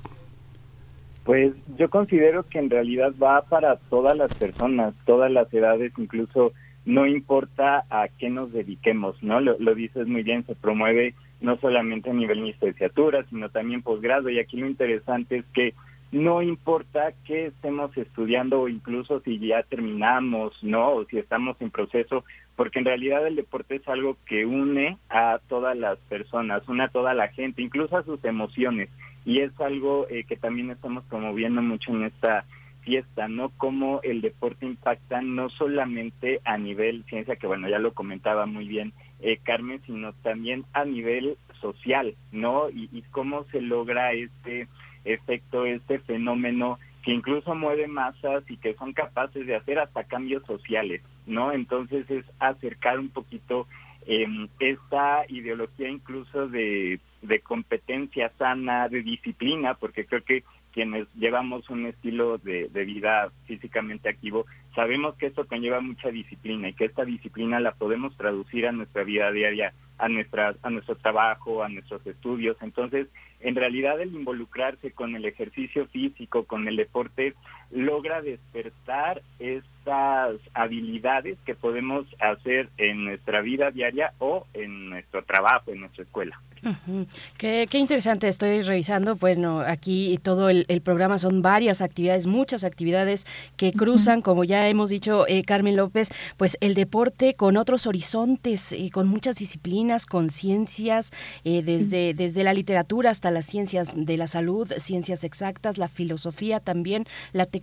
Pues 1.24 1.54
yo 1.78 1.90
considero 1.90 2.44
que 2.44 2.60
en 2.60 2.70
realidad 2.70 3.14
va 3.22 3.42
para 3.44 3.78
todas 3.78 4.18
las 4.18 4.34
personas, 4.34 4.96
todas 5.06 5.32
las 5.32 5.54
edades, 5.54 5.94
incluso 5.98 6.52
no 6.86 7.06
importa 7.06 7.86
a 7.90 8.08
qué 8.08 8.30
nos 8.30 8.52
dediquemos, 8.52 9.22
¿no? 9.22 9.40
Lo, 9.40 9.58
lo 9.60 9.76
dices 9.76 10.08
muy 10.08 10.24
bien, 10.24 10.46
se 10.46 10.56
promueve 10.56 11.14
no 11.42 11.58
solamente 11.58 12.10
a 12.10 12.14
nivel 12.14 12.44
licenciatura, 12.44 13.24
sino 13.30 13.50
también 13.50 13.82
posgrado. 13.82 14.30
Y 14.30 14.40
aquí 14.40 14.58
lo 14.58 14.68
interesante 14.68 15.38
es 15.38 15.46
que 15.54 15.74
no 16.12 16.42
importa 16.42 17.14
qué 17.26 17.48
estemos 17.48 17.96
estudiando 17.96 18.62
o 18.62 18.68
incluso 18.68 19.20
si 19.22 19.38
ya 19.40 19.62
terminamos, 19.64 20.64
¿no? 20.64 20.94
O 20.94 21.06
si 21.06 21.20
estamos 21.20 21.62
en 21.62 21.70
proceso, 21.70 22.26
porque 22.56 22.80
en 22.80 22.86
realidad 22.86 23.28
el 23.28 23.36
deporte 23.36 23.76
es 23.76 23.88
algo 23.88 24.18
que 24.26 24.46
une 24.46 24.98
a 25.10 25.40
todas 25.48 25.78
las 25.78 26.00
personas, 26.10 26.68
une 26.68 26.84
a 26.84 26.90
toda 26.90 27.14
la 27.14 27.28
gente, 27.28 27.62
incluso 27.62 27.96
a 27.96 28.04
sus 28.04 28.24
emociones. 28.26 28.90
Y 29.24 29.42
es 29.42 29.52
algo 29.62 30.08
eh, 30.10 30.24
que 30.24 30.36
también 30.36 30.72
estamos 30.72 31.04
promoviendo 31.06 31.62
mucho 31.62 31.92
en 31.92 32.04
esta 32.06 32.46
fiesta, 32.90 33.28
¿no? 33.28 33.52
Cómo 33.58 34.00
el 34.02 34.22
deporte 34.22 34.66
impacta 34.66 35.22
no 35.22 35.50
solamente 35.50 36.42
a 36.44 36.58
nivel 36.58 37.04
ciencia, 37.04 37.36
que 37.36 37.46
bueno, 37.46 37.70
ya 37.70 37.78
lo 37.78 37.94
comentaba 37.94 38.48
muy 38.48 38.68
bien 38.68 38.94
eh, 39.20 39.38
Carmen, 39.44 39.80
sino 39.86 40.14
también 40.24 40.66
a 40.74 40.86
nivel 40.86 41.38
social, 41.62 42.16
¿no? 42.32 42.68
Y, 42.72 42.90
y 42.92 43.04
cómo 43.12 43.44
se 43.52 43.62
logra 43.62 44.14
este 44.14 44.68
efecto, 45.06 45.68
este 45.68 46.00
fenómeno 46.00 46.80
que 47.04 47.12
incluso 47.12 47.54
mueve 47.54 47.88
masas 47.88 48.44
y 48.50 48.58
que 48.58 48.74
son 48.74 48.94
capaces 48.94 49.46
de 49.46 49.56
hacer 49.56 49.78
hasta 49.78 50.06
cambios 50.06 50.44
sociales, 50.48 51.04
¿no? 51.28 51.52
Entonces 51.52 52.10
es 52.10 52.26
acercar 52.40 52.98
un 52.98 53.10
poquito 53.10 53.68
eh, 54.08 54.26
esta 54.60 55.26
ideología 55.28 55.90
incluso 55.90 56.48
de, 56.48 57.00
de 57.22 57.40
competencia 57.42 58.32
sana, 58.40 58.90
de 58.90 59.04
disciplina, 59.04 59.76
porque 59.76 60.06
creo 60.08 60.24
que 60.24 60.44
quienes 60.74 61.08
llevamos 61.16 61.70
un 61.70 61.86
estilo 61.86 62.38
de, 62.38 62.70
de 62.70 62.86
vida 62.86 63.32
físicamente 63.46 64.10
activo, 64.10 64.46
sabemos 64.76 65.16
que 65.16 65.28
esto 65.28 65.46
conlleva 65.48 65.82
mucha 65.82 66.10
disciplina 66.10 66.70
y 66.70 66.74
que 66.74 66.86
esta 66.86 67.06
disciplina 67.06 67.60
la 67.60 67.74
podemos 67.74 68.16
traducir 68.18 68.68
a 68.68 68.72
nuestra 68.72 69.04
vida 69.04 69.32
diaria, 69.32 69.74
a 69.98 70.08
nuestra, 70.08 70.56
a 70.62 70.70
nuestro 70.70 70.96
trabajo, 70.96 71.64
a 71.64 71.70
nuestros 71.70 72.06
estudios. 72.08 72.58
Entonces, 72.62 73.08
en 73.42 73.56
realidad 73.56 74.00
el 74.02 74.14
involucrarse 74.14 74.92
con 74.92 75.16
el 75.16 75.26
ejercicio 75.26 75.86
físico, 75.88 76.46
con 76.46 76.68
el 76.68 76.78
deporte, 76.78 77.36
logra 77.72 78.22
despertar 78.22 79.22
estas 79.40 80.40
habilidades 80.54 81.38
que 81.46 81.56
podemos 81.56 82.06
hacer 82.20 82.70
en 82.78 83.06
nuestra 83.06 83.42
vida 83.42 83.72
diaria 83.72 84.14
o 84.20 84.46
en 84.54 84.90
nuestro 84.90 85.24
trabajo, 85.24 85.72
en 85.72 85.82
nuestra 85.82 86.04
escuela. 86.04 86.40
Ujú. 86.62 87.08
Qué, 87.38 87.68
qué 87.70 87.78
interesante, 87.78 88.28
estoy 88.28 88.62
revisando, 88.64 89.16
bueno, 89.16 89.62
aquí 89.62 90.20
todo 90.22 90.50
el, 90.50 90.66
el 90.68 90.82
programa 90.82 91.18
son 91.18 91.42
varias 91.42 91.82
actividades, 91.82 92.28
muchas 92.28 92.66
actividades 92.66 93.26
que 93.56 93.72
cruzan, 93.72 94.22
como 94.22 94.44
ya 94.44 94.68
hemos 94.68 94.90
dicho, 94.90 95.26
eh, 95.28 95.44
Carmen 95.44 95.78
López, 95.78 96.12
pues 96.36 96.58
el 96.60 96.74
deporte 96.74 97.34
con 97.36 97.56
otros 97.56 97.88
horizontes 97.88 98.74
y 98.74 98.90
con 98.90 99.08
muchas 99.08 99.36
disciplinas, 99.36 100.06
con 100.06 100.30
ciencias, 100.30 101.12
eh, 101.46 101.62
desde, 101.64 102.14
desde 102.14 102.44
la 102.44 102.54
literatura 102.54 103.12
hasta 103.12 103.32
las 103.32 103.46
ciencias 103.46 103.94
de 103.96 104.18
la 104.18 104.28
salud, 104.28 104.70
ciencias 104.80 105.24
exactas, 105.24 105.78
la 105.78 105.88
filosofía 105.88 106.60
también, 106.60 107.06
la 107.32 107.46
tecnología. 107.46 107.59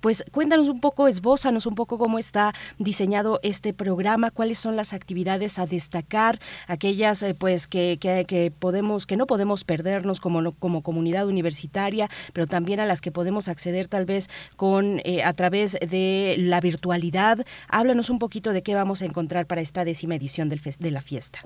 Pues 0.00 0.24
cuéntanos 0.32 0.68
un 0.68 0.80
poco, 0.80 1.08
esbózanos 1.08 1.66
un 1.66 1.74
poco 1.74 1.98
cómo 1.98 2.18
está 2.18 2.52
diseñado 2.78 3.40
este 3.42 3.72
programa, 3.72 4.30
cuáles 4.30 4.58
son 4.58 4.76
las 4.76 4.92
actividades 4.92 5.58
a 5.58 5.66
destacar, 5.66 6.38
aquellas 6.66 7.22
eh, 7.22 7.34
pues 7.34 7.66
que, 7.66 7.98
que, 8.00 8.50
podemos, 8.50 9.06
que 9.06 9.16
no 9.16 9.26
podemos 9.26 9.64
perdernos 9.64 10.20
como, 10.20 10.42
no- 10.42 10.52
como 10.52 10.82
comunidad 10.82 11.26
universitaria, 11.26 12.08
pero 12.32 12.46
también 12.46 12.80
a 12.80 12.86
las 12.86 13.00
que 13.00 13.12
podemos 13.12 13.48
acceder 13.48 13.88
tal 13.88 14.04
vez 14.06 14.28
con 14.56 15.00
eh, 15.04 15.22
a 15.22 15.32
través 15.34 15.72
de 15.74 16.36
la 16.38 16.60
virtualidad. 16.60 17.38
Háblanos 17.68 18.10
un 18.10 18.18
poquito 18.18 18.52
de 18.52 18.62
qué 18.62 18.74
vamos 18.74 19.02
a 19.02 19.04
encontrar 19.04 19.46
para 19.46 19.60
esta 19.60 19.84
décima 19.84 20.14
edición 20.16 20.48
del 20.48 20.60
de 20.64 20.90
la 20.90 21.00
fiesta. 21.00 21.40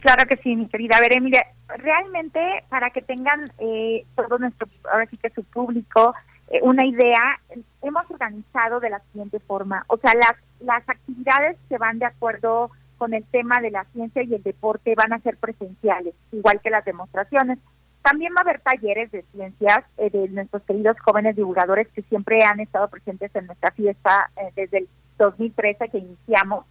Claro 0.00 0.26
que 0.28 0.36
sí, 0.38 0.54
mi 0.56 0.66
querida. 0.68 0.96
A 0.96 1.00
ver, 1.00 1.12
realmente 1.76 2.40
para 2.68 2.90
que 2.90 3.02
tengan 3.02 3.52
eh, 3.58 4.04
todo 4.16 4.38
nuestro, 4.38 4.66
ahora 4.90 5.06
sí 5.10 5.16
que 5.16 5.30
su 5.30 5.44
público, 5.44 6.14
eh, 6.50 6.60
una 6.62 6.84
idea, 6.84 7.40
hemos 7.82 8.10
organizado 8.10 8.80
de 8.80 8.90
la 8.90 9.00
siguiente 9.12 9.38
forma. 9.40 9.84
O 9.88 9.96
sea, 9.98 10.12
las, 10.14 10.34
las 10.60 10.88
actividades 10.88 11.56
que 11.68 11.78
van 11.78 11.98
de 11.98 12.06
acuerdo 12.06 12.70
con 12.98 13.14
el 13.14 13.24
tema 13.24 13.60
de 13.60 13.70
la 13.70 13.84
ciencia 13.92 14.22
y 14.22 14.34
el 14.34 14.42
deporte 14.42 14.94
van 14.94 15.12
a 15.12 15.20
ser 15.20 15.38
presenciales, 15.38 16.14
igual 16.32 16.60
que 16.60 16.70
las 16.70 16.84
demostraciones. 16.84 17.58
También 18.02 18.32
va 18.34 18.40
a 18.40 18.42
haber 18.42 18.60
talleres 18.60 19.10
de 19.10 19.22
ciencias 19.32 19.80
eh, 19.96 20.10
de 20.10 20.28
nuestros 20.28 20.62
queridos 20.64 20.98
jóvenes 21.00 21.36
divulgadores 21.36 21.88
que 21.88 22.02
siempre 22.02 22.44
han 22.44 22.60
estado 22.60 22.88
presentes 22.88 23.34
en 23.34 23.46
nuestra 23.46 23.70
fiesta 23.70 24.30
eh, 24.36 24.52
desde 24.56 24.78
el 24.78 24.88
2013 25.18 25.88
que 25.88 25.98
iniciamos, 25.98 26.64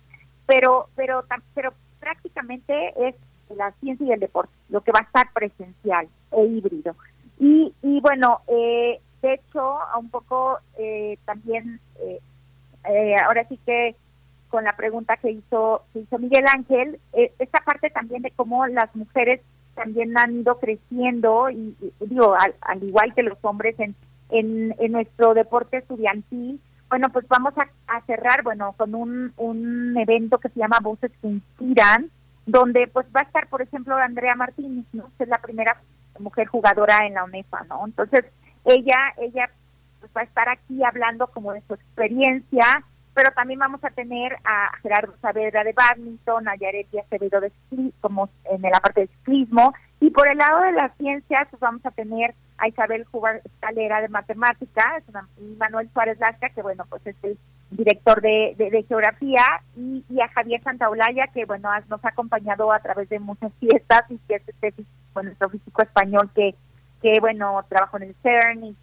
pero 0.45 0.89
pero 0.95 1.23
pero 1.53 1.73
prácticamente 1.99 2.93
es 3.07 3.15
la 3.55 3.71
ciencia 3.79 4.05
y 4.05 4.11
el 4.11 4.19
deporte, 4.19 4.53
lo 4.69 4.81
que 4.81 4.91
va 4.91 4.99
a 4.99 5.03
estar 5.03 5.31
presencial 5.33 6.07
e 6.31 6.45
híbrido. 6.45 6.95
Y, 7.39 7.73
y 7.81 8.01
bueno, 8.01 8.41
eh, 8.47 8.99
de 9.21 9.33
hecho, 9.33 9.77
un 9.97 10.09
poco 10.09 10.59
eh, 10.77 11.17
también, 11.25 11.79
eh, 12.01 12.19
eh, 12.89 13.15
ahora 13.23 13.47
sí 13.47 13.59
que 13.65 13.95
con 14.49 14.63
la 14.63 14.73
pregunta 14.75 15.17
que 15.17 15.31
hizo, 15.31 15.83
que 15.93 15.99
hizo 15.99 16.17
Miguel 16.17 16.45
Ángel, 16.53 16.99
eh, 17.13 17.31
esta 17.39 17.59
parte 17.59 17.89
también 17.89 18.21
de 18.23 18.31
cómo 18.31 18.65
las 18.67 18.93
mujeres 18.95 19.41
también 19.75 20.17
han 20.17 20.39
ido 20.39 20.59
creciendo, 20.59 21.49
y, 21.49 21.75
digo, 22.01 22.35
al, 22.37 22.55
al 22.61 22.83
igual 22.83 23.13
que 23.13 23.23
los 23.23 23.37
hombres 23.43 23.75
en, 23.79 23.95
en, 24.29 24.91
nuestro 24.91 25.33
deporte 25.33 25.77
estudiantil, 25.77 26.59
bueno, 26.89 27.09
pues 27.13 27.27
vamos 27.27 27.53
a, 27.57 27.95
a 27.95 28.01
cerrar, 28.01 28.43
bueno, 28.43 28.73
con 28.75 28.95
un, 28.95 29.31
un 29.37 29.95
evento 29.97 30.39
que 30.39 30.49
se 30.49 30.59
llama 30.59 30.79
Voces 30.81 31.11
que 31.21 31.27
Inspiran, 31.27 32.09
donde 32.45 32.87
pues 32.87 33.05
va 33.15 33.21
a 33.21 33.23
estar, 33.23 33.47
por 33.47 33.61
ejemplo, 33.61 33.95
Andrea 33.95 34.35
Martínez, 34.35 34.85
¿no? 34.91 35.11
que 35.17 35.23
es 35.23 35.29
la 35.29 35.37
primera 35.37 35.79
mujer 36.19 36.47
jugadora 36.47 37.05
en 37.05 37.13
la 37.13 37.23
UNEFA, 37.23 37.63
¿no? 37.69 37.85
Entonces, 37.85 38.25
ella, 38.65 39.13
ella 39.17 39.49
pues, 39.99 40.11
va 40.15 40.21
a 40.21 40.25
estar 40.25 40.49
aquí 40.49 40.83
hablando 40.83 41.27
como 41.27 41.53
de 41.53 41.61
su 41.67 41.73
experiencia, 41.73 42.83
pero 43.13 43.31
también 43.31 43.59
vamos 43.59 43.83
a 43.83 43.89
tener 43.89 44.37
a 44.45 44.71
Gerardo 44.81 45.13
Saavedra 45.21 45.63
de 45.63 45.73
badminton, 45.73 46.47
a 46.47 46.55
Yareti 46.55 46.99
Acevedo 46.99 47.41
de 47.41 47.51
como 47.99 48.29
en 48.45 48.61
la 48.61 48.79
parte 48.79 49.01
de 49.01 49.07
ciclismo, 49.07 49.73
Y 49.99 50.11
por 50.11 50.29
el 50.31 50.37
lado 50.37 50.61
de 50.61 50.71
las 50.71 50.95
ciencias, 50.97 51.47
pues 51.49 51.59
vamos 51.59 51.85
a 51.85 51.91
tener 51.91 52.33
a 52.57 52.67
Isabel 52.67 53.05
Jugar 53.05 53.41
Escalera 53.43 54.01
de 54.01 54.09
Matemáticas, 54.09 55.03
y 55.37 55.55
Manuel 55.57 55.89
Suárez 55.91 56.17
Lasca, 56.19 56.49
que 56.49 56.61
bueno, 56.61 56.85
pues 56.89 57.05
es 57.07 57.15
el 57.23 57.37
director 57.71 58.21
de, 58.21 58.55
de, 58.57 58.83
Geografía, 58.83 59.43
y, 59.75 60.03
a 60.21 60.27
Javier 60.29 60.61
Santaolalla, 60.63 61.27
que 61.33 61.45
bueno, 61.45 61.69
nos 61.89 62.03
ha 62.05 62.09
acompañado 62.09 62.71
a 62.71 62.79
través 62.79 63.09
de 63.09 63.19
muchas 63.19 63.51
fiestas 63.59 64.03
y 64.09 64.17
que 64.27 64.35
es 64.35 64.47
este, 64.47 64.73
bueno, 65.13 65.29
nuestro 65.29 65.49
físico 65.49 65.81
español 65.81 66.29
que 66.33 66.55
que 67.01 67.19
bueno 67.19 67.63
trabajó 67.69 67.97
en 67.97 68.03
el 68.03 68.15
CERN 68.21 68.63
y 68.63 68.75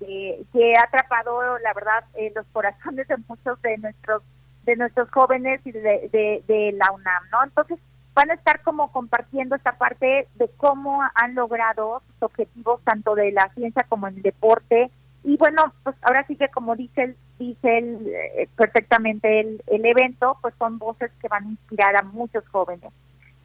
que, 0.52 0.74
ha 0.76 0.82
atrapado 0.82 1.58
la 1.58 1.72
verdad 1.74 2.04
eh, 2.14 2.32
los 2.34 2.46
corazones 2.52 3.06
de 3.08 3.16
muchos 3.28 3.60
de 3.62 3.78
nuestros 3.78 4.22
de 4.64 4.76
nuestros 4.76 5.10
jóvenes 5.10 5.60
y 5.64 5.72
de, 5.72 6.08
de, 6.12 6.42
de 6.46 6.72
la 6.72 6.92
UNAM 6.92 7.22
no 7.30 7.44
entonces 7.44 7.78
van 8.16 8.30
a 8.30 8.34
estar 8.34 8.62
como 8.62 8.90
compartiendo 8.92 9.54
esta 9.54 9.76
parte 9.76 10.26
de 10.34 10.50
cómo 10.56 11.02
han 11.14 11.34
logrado 11.34 12.02
sus 12.06 12.22
objetivos 12.22 12.80
tanto 12.82 13.14
de 13.14 13.30
la 13.30 13.52
ciencia 13.54 13.84
como 13.90 14.08
en 14.08 14.16
el 14.16 14.22
deporte. 14.22 14.90
Y 15.22 15.36
bueno 15.36 15.74
pues 15.82 15.94
ahora 16.00 16.24
sí 16.26 16.34
que 16.34 16.48
como 16.48 16.76
dice 16.76 17.02
el, 17.02 17.16
dice 17.38 17.78
el, 17.78 18.06
eh, 18.08 18.48
perfectamente 18.56 19.40
el, 19.40 19.62
el 19.66 19.84
evento 19.84 20.38
pues 20.40 20.54
son 20.58 20.78
voces 20.78 21.10
que 21.20 21.28
van 21.28 21.44
a 21.44 21.50
inspirar 21.50 21.94
a 21.94 22.02
muchos 22.02 22.48
jóvenes 22.48 22.90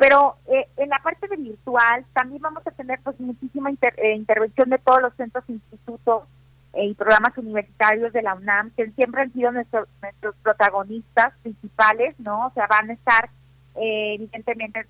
pero 0.02 0.36
eh, 0.48 0.68
en 0.78 0.90
la 0.90 0.98
parte 0.98 1.28
de 1.28 1.36
virtual 1.36 2.04
también 2.14 2.42
vamos 2.42 2.66
a 2.66 2.72
tener 2.72 3.00
pues 3.04 3.20
muchísima 3.20 3.70
eh, 3.70 4.16
intervención 4.16 4.72
de 4.72 4.80
todos 4.80 5.00
los 5.00 5.14
centros, 5.14 5.44
institutos 5.48 6.24
y 6.74 6.96
programas 6.96 7.38
universitarios 7.38 8.12
de 8.12 8.24
la 8.24 8.34
UNAM 8.34 8.72
que 8.72 8.90
siempre 8.94 9.22
han 9.22 9.32
sido 9.32 9.52
nuestros 9.52 9.88
nuestros 10.02 10.34
protagonistas 10.42 11.34
principales, 11.44 12.16
¿no? 12.18 12.48
O 12.48 12.52
sea, 12.56 12.66
van 12.66 12.90
a 12.90 12.94
estar 12.94 13.30
eh, 13.76 14.16
evidentemente, 14.16 14.88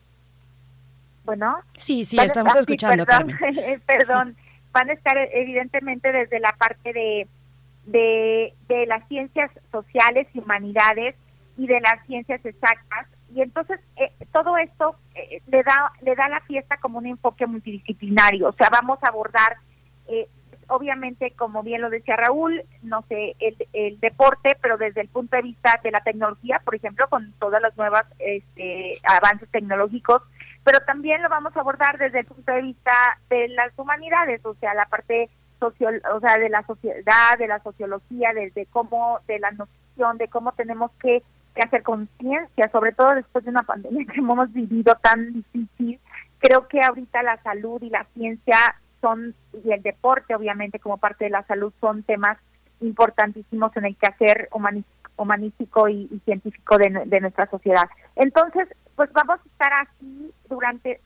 bueno. 1.26 1.58
Sí, 1.74 2.06
sí, 2.06 2.18
estamos 2.18 2.56
escuchando, 2.56 3.06
perdón, 3.06 3.38
perdón, 3.86 4.38
van 4.72 4.92
a 4.92 4.94
estar 4.94 5.18
evidentemente 5.34 6.10
desde 6.14 6.40
la 6.40 6.54
parte 6.54 6.94
de, 6.94 7.28
de, 7.86 8.54
de 8.70 8.86
las 8.86 9.06
ciencias 9.10 9.52
sociales 9.74 10.26
y 10.34 10.40
humanidades 10.40 11.16
y 11.58 11.68
de 11.68 11.82
las 11.82 12.02
ciencias 12.08 12.46
exactas. 12.46 13.08
Y 13.34 13.42
entonces 13.42 13.80
eh, 13.96 14.12
todo 14.34 14.58
esto 14.58 14.96
eh, 15.16 15.42
le 15.48 15.64
da 15.64 15.92
le 16.02 16.16
da 16.16 16.26
a 16.26 16.30
la 16.30 16.42
fiesta 16.42 16.78
como 16.78 16.98
un 16.98 17.08
enfoque 17.08 17.48
multidisciplinario. 17.48 18.50
O 18.50 18.54
sea, 18.54 18.70
vamos 18.70 19.00
a 19.04 19.08
abordar 19.08 19.58
eh, 20.08 20.28
obviamente, 20.72 21.32
como 21.32 21.64
bien 21.64 21.82
lo 21.82 21.90
decía 21.90 22.16
Raúl, 22.16 22.64
no 22.82 23.04
sé, 23.10 23.36
el, 23.40 23.58
el, 23.74 24.00
deporte, 24.00 24.58
pero 24.62 24.78
desde 24.78 25.02
el 25.02 25.10
punto 25.10 25.36
de 25.36 25.42
vista 25.42 25.80
de 25.84 25.92
la 25.92 26.00
tecnología, 26.00 26.62
por 26.64 26.76
ejemplo, 26.76 27.08
con 27.10 27.34
todas 27.40 27.62
las 27.62 27.76
nuevas 27.78 28.06
este, 28.20 28.98
avances 29.04 29.50
tecnológicos, 29.50 30.22
pero 30.64 30.80
también 30.86 31.22
lo 31.22 31.30
vamos 31.30 31.56
a 31.56 31.60
abordar 31.60 31.98
desde 31.98 32.20
el 32.20 32.26
punto 32.26 32.54
de 32.54 32.62
vista 32.62 32.94
de 33.30 33.50
las 33.50 33.78
humanidades, 33.78 34.46
o 34.46 34.56
sea, 34.56 34.74
la 34.74 34.86
parte 34.86 35.30
social, 35.60 36.02
o 36.14 36.20
sea, 36.22 36.38
de 36.38 36.50
la 36.50 36.66
sociedad, 36.66 37.38
de 37.38 37.48
la 37.48 37.62
sociología, 37.62 38.34
desde 38.34 38.66
cómo, 38.68 39.20
de 39.28 39.40
la 39.40 39.52
noción, 39.52 40.18
de 40.18 40.30
cómo 40.30 40.54
tenemos 40.54 40.92
que, 41.02 41.22
que 41.54 41.62
hacer 41.62 41.84
conciencia, 41.84 42.70
sobre 42.72 42.94
todo 42.94 43.16
después 43.16 43.44
de 43.44 43.52
una 43.52 43.64
pandemia 43.64 44.06
que 44.12 44.20
hemos 44.20 44.52
vivido 44.54 44.96
tan 45.02 45.34
difícil. 45.34 46.00
Creo 46.40 46.68
que 46.68 46.82
ahorita 46.82 47.22
la 47.24 47.42
salud 47.44 47.82
y 47.82 47.90
la 47.90 48.06
ciencia 48.14 48.58
son, 49.02 49.36
y 49.64 49.72
el 49.72 49.82
deporte 49.82 50.36
obviamente 50.36 50.80
como 50.80 50.98
parte 50.98 51.26
de 51.26 51.32
la 51.32 51.44
salud, 51.44 51.74
son 51.82 52.04
temas 52.04 52.38
importantísimos 52.82 53.76
en 53.78 53.86
el 53.86 53.96
quehacer 53.96 54.50
humanístico 55.18 55.88
y, 55.88 56.22
científico 56.26 56.78
de, 56.78 57.20
nuestra 57.20 57.48
sociedad. 57.50 57.88
Entonces, 58.16 58.68
pues 58.96 59.12
vamos 59.14 59.40
a 59.40 59.50
estar 59.50 59.74
aquí 59.82 60.32
durante 60.50 61.00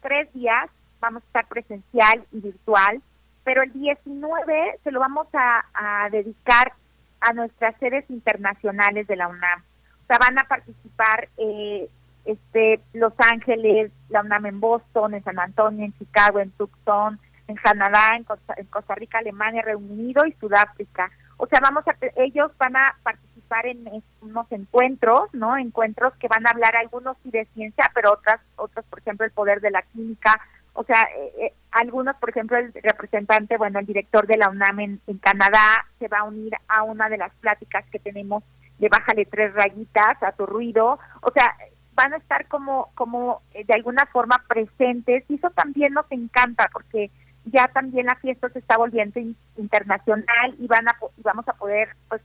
tres 0.00 0.32
días, 0.32 0.70
vamos 1.00 1.22
a 1.22 1.26
estar 1.26 1.46
presencial 1.46 2.24
y 2.32 2.40
virtual, 2.40 3.02
pero 3.44 3.62
el 3.62 3.72
19 3.72 4.78
se 4.82 4.90
lo 4.90 5.00
vamos 5.00 5.26
a, 5.32 6.08
dedicar 6.10 6.72
a 7.20 7.32
nuestras 7.32 7.76
sedes 7.78 8.04
internacionales 8.10 9.06
de 9.06 9.16
la 9.16 9.28
UNAM. 9.28 9.62
Sea, 10.08 10.18
van 10.18 10.38
a 10.38 10.44
participar 10.44 11.28
eh, 11.36 11.88
este 12.24 12.80
Los 12.92 13.12
Ángeles, 13.18 13.92
la 14.08 14.22
UNAM 14.22 14.46
en 14.46 14.60
Boston, 14.60 15.14
en 15.14 15.22
San 15.22 15.38
Antonio, 15.38 15.84
en 15.84 15.96
Chicago, 15.98 16.40
en 16.40 16.50
Tucson, 16.52 17.20
en 17.46 17.56
Canadá, 17.56 18.16
en 18.16 18.24
Costa, 18.24 18.94
Rica, 18.94 19.18
Alemania, 19.18 19.62
Reino 19.62 19.80
Unido 19.80 20.26
y 20.26 20.32
Sudáfrica. 20.32 21.10
O 21.38 21.46
sea, 21.46 21.60
vamos 21.62 21.84
a 21.86 21.96
ellos 22.16 22.50
van 22.58 22.76
a 22.76 22.96
participar 23.02 23.66
en, 23.66 24.02
unos 24.20 24.50
encuentros, 24.50 25.32
¿no? 25.32 25.56
Encuentros 25.56 26.14
que 26.16 26.28
van 26.28 26.46
a 26.46 26.50
hablar 26.50 26.76
algunos 26.76 27.16
sí 27.22 27.30
de 27.30 27.46
ciencia, 27.54 27.90
pero 27.94 28.12
otras 28.12 28.40
otros, 28.56 28.84
por 28.86 28.98
ejemplo, 28.98 29.24
el 29.24 29.32
poder 29.32 29.60
de 29.60 29.70
la 29.70 29.82
química. 29.82 30.38
O 30.74 30.84
sea, 30.84 31.02
eh, 31.16 31.32
eh, 31.46 31.52
algunos, 31.70 32.16
por 32.16 32.30
ejemplo, 32.30 32.56
el 32.58 32.72
representante, 32.72 33.56
bueno, 33.56 33.78
el 33.78 33.86
director 33.86 34.26
de 34.26 34.36
la 34.36 34.50
UNAM 34.50 34.80
en, 34.80 35.00
Canadá 35.20 35.86
se 35.98 36.08
va 36.08 36.18
a 36.18 36.24
unir 36.24 36.52
a 36.68 36.82
una 36.82 37.08
de 37.08 37.18
las 37.18 37.32
pláticas 37.36 37.84
que 37.90 37.98
tenemos 37.98 38.44
de 38.78 38.88
bájale 38.88 39.24
tres 39.26 39.52
rayitas 39.54 40.22
a 40.22 40.32
tu 40.32 40.46
ruido. 40.46 40.98
O 41.22 41.30
sea, 41.32 41.54
van 41.94 42.14
a 42.14 42.18
estar 42.18 42.46
como 42.46 42.90
como 42.94 43.42
eh, 43.52 43.64
de 43.64 43.74
alguna 43.74 44.06
forma 44.12 44.42
presentes. 44.48 45.24
Y 45.28 45.34
eso 45.34 45.50
también 45.50 45.92
nos 45.92 46.06
encanta 46.10 46.68
porque 46.72 47.10
ya 47.50 47.66
también 47.68 48.06
la 48.06 48.16
fiesta 48.16 48.48
se 48.50 48.58
está 48.58 48.76
volviendo 48.76 49.20
internacional 49.56 50.54
y 50.58 50.66
van 50.66 50.88
a 50.88 50.96
vamos 51.18 51.48
a 51.48 51.52
poder 51.54 51.88
pues 52.08 52.22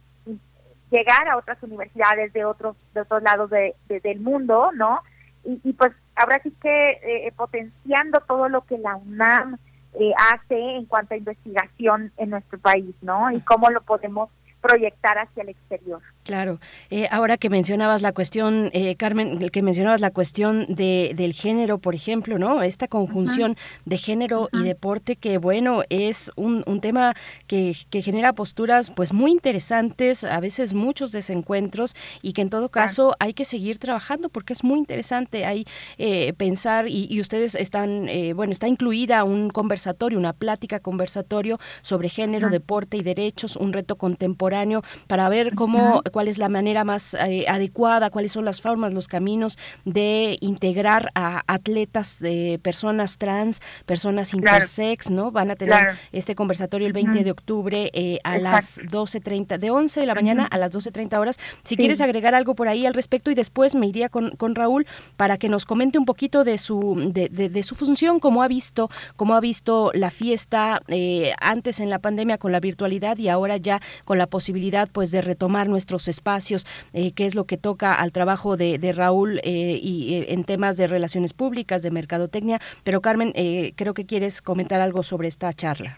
llegar 0.91 1.27
a 1.27 1.37
otras 1.37 1.61
universidades 1.63 2.33
de 2.33 2.45
otros 2.45 2.75
de 2.93 3.01
otros 3.01 3.23
lados 3.23 3.49
de, 3.49 3.75
del 3.87 4.19
mundo 4.19 4.71
no 4.73 5.01
y, 5.45 5.73
pues 5.73 5.91
ahora 6.15 6.39
sí 6.41 6.55
que 6.61 6.91
eh, 7.03 7.33
potenciando 7.35 8.21
todo 8.21 8.47
lo 8.47 8.61
que 8.61 8.77
la 8.77 8.95
UNAM 8.95 9.57
eh, 9.99 10.13
hace 10.31 10.57
en 10.57 10.85
cuanto 10.85 11.13
a 11.13 11.17
investigación 11.17 12.13
en 12.17 12.29
nuestro 12.29 12.59
país 12.59 12.95
no 13.01 13.29
y 13.31 13.41
cómo 13.41 13.69
lo 13.69 13.81
podemos 13.81 14.29
proyectar 14.61 15.17
hacia 15.17 15.43
el 15.43 15.49
exterior 15.49 16.01
Claro. 16.23 16.59
Eh, 16.89 17.07
ahora 17.11 17.37
que 17.37 17.49
mencionabas 17.49 18.01
la 18.01 18.13
cuestión, 18.13 18.69
eh, 18.73 18.95
Carmen, 18.95 19.49
que 19.49 19.61
mencionabas 19.61 19.99
la 19.99 20.11
cuestión 20.11 20.65
de, 20.69 21.13
del 21.15 21.33
género, 21.33 21.79
por 21.79 21.95
ejemplo, 21.95 22.39
¿no? 22.39 22.63
Esta 22.63 22.87
conjunción 22.87 23.57
de 23.85 23.97
género 23.97 24.47
y 24.53 24.63
deporte 24.63 25.17
que, 25.17 25.37
bueno, 25.37 25.83
es 25.89 26.31
un, 26.35 26.63
un 26.65 26.79
tema 26.79 27.13
que, 27.47 27.75
que, 27.89 28.01
genera 28.01 28.33
posturas 28.33 28.89
pues 28.89 29.11
muy 29.11 29.31
interesantes, 29.31 30.23
a 30.23 30.39
veces 30.39 30.73
muchos 30.73 31.11
desencuentros 31.11 31.95
y 32.21 32.33
que 32.33 32.41
en 32.41 32.49
todo 32.49 32.69
caso 32.69 33.15
hay 33.19 33.33
que 33.33 33.43
seguir 33.43 33.77
trabajando 33.77 34.29
porque 34.29 34.53
es 34.53 34.63
muy 34.63 34.79
interesante. 34.79 35.45
Hay 35.45 35.65
eh, 35.97 36.33
pensar 36.33 36.87
y, 36.87 37.07
y, 37.09 37.19
ustedes 37.19 37.55
están, 37.55 38.07
eh, 38.07 38.33
bueno, 38.33 38.53
está 38.53 38.67
incluida 38.67 39.23
un 39.25 39.49
conversatorio, 39.49 40.17
una 40.17 40.33
plática 40.33 40.79
conversatorio 40.79 41.59
sobre 41.81 42.07
género, 42.07 42.49
deporte 42.49 42.95
y 42.95 43.01
derechos, 43.01 43.57
un 43.57 43.73
reto 43.73 43.97
contemporáneo 43.97 44.83
para 45.07 45.27
ver 45.27 45.53
cómo 45.55 46.01
cuál 46.13 46.27
es 46.27 46.37
la 46.37 46.47
manera 46.47 46.83
más 46.83 47.15
eh, 47.15 47.45
adecuada, 47.49 48.11
cuáles 48.11 48.31
son 48.31 48.45
las 48.45 48.61
formas, 48.61 48.93
los 48.93 49.07
caminos 49.07 49.57
de 49.83 50.37
integrar 50.41 51.11
a 51.15 51.41
atletas 51.47 52.19
de 52.19 52.59
personas 52.61 53.17
trans, 53.17 53.61
personas 53.87 54.33
intersex, 54.35 55.09
¿no? 55.09 55.31
Van 55.31 55.49
a 55.49 55.55
tener 55.55 55.97
este 56.11 56.35
conversatorio 56.35 56.85
el 56.85 56.93
20 56.93 57.23
de 57.23 57.31
octubre 57.31 57.89
eh, 57.93 58.19
a 58.23 58.37
las 58.37 58.79
12.30, 58.79 59.57
de 59.57 59.71
11 59.71 59.99
de 59.99 60.05
la 60.05 60.13
mañana 60.13 60.45
a 60.45 60.57
las 60.59 60.71
12.30 60.71 61.17
horas. 61.19 61.39
Si 61.63 61.75
quieres 61.75 61.99
agregar 61.99 62.35
algo 62.35 62.53
por 62.53 62.67
ahí 62.67 62.85
al 62.85 62.93
respecto 62.93 63.31
y 63.31 63.35
después 63.35 63.73
me 63.73 63.87
iría 63.87 64.07
con, 64.07 64.31
con 64.37 64.53
Raúl 64.53 64.85
para 65.17 65.37
que 65.37 65.49
nos 65.49 65.65
comente 65.65 65.97
un 65.97 66.05
poquito 66.05 66.43
de 66.43 66.59
su, 66.59 67.11
de, 67.11 67.27
de, 67.29 67.63
su 67.63 67.73
función, 67.73 68.19
cómo 68.19 68.43
ha 68.43 68.47
visto, 68.47 68.91
cómo 69.15 69.33
ha 69.33 69.39
visto 69.39 69.89
la 69.95 70.11
fiesta 70.11 70.79
eh, 70.89 71.33
antes 71.39 71.79
en 71.79 71.89
la 71.89 71.97
pandemia 71.97 72.37
con 72.37 72.51
la 72.51 72.59
virtualidad 72.59 73.17
y 73.17 73.29
ahora 73.29 73.57
ya 73.57 73.81
con 74.05 74.19
la 74.19 74.27
posibilidad 74.27 74.87
pues 74.91 75.09
de 75.09 75.21
retomar 75.21 75.69
nuestros 75.69 76.02
espacios, 76.07 76.65
eh, 76.93 77.13
qué 77.13 77.25
es 77.25 77.35
lo 77.35 77.45
que 77.45 77.57
toca 77.57 77.93
al 77.93 78.11
trabajo 78.11 78.57
de, 78.57 78.93
Raúl 78.95 79.39
eh, 79.43 79.79
y 79.81 80.15
eh, 80.15 80.33
en 80.33 80.43
temas 80.43 80.77
de 80.77 80.87
relaciones 80.87 81.33
públicas, 81.33 81.81
de 81.81 81.91
mercadotecnia. 81.91 82.59
Pero 82.83 83.01
Carmen, 83.01 83.33
creo 83.75 83.93
que 83.93 84.05
quieres 84.05 84.41
comentar 84.41 84.81
algo 84.81 85.03
sobre 85.03 85.27
esta 85.27 85.51
charla. 85.53 85.95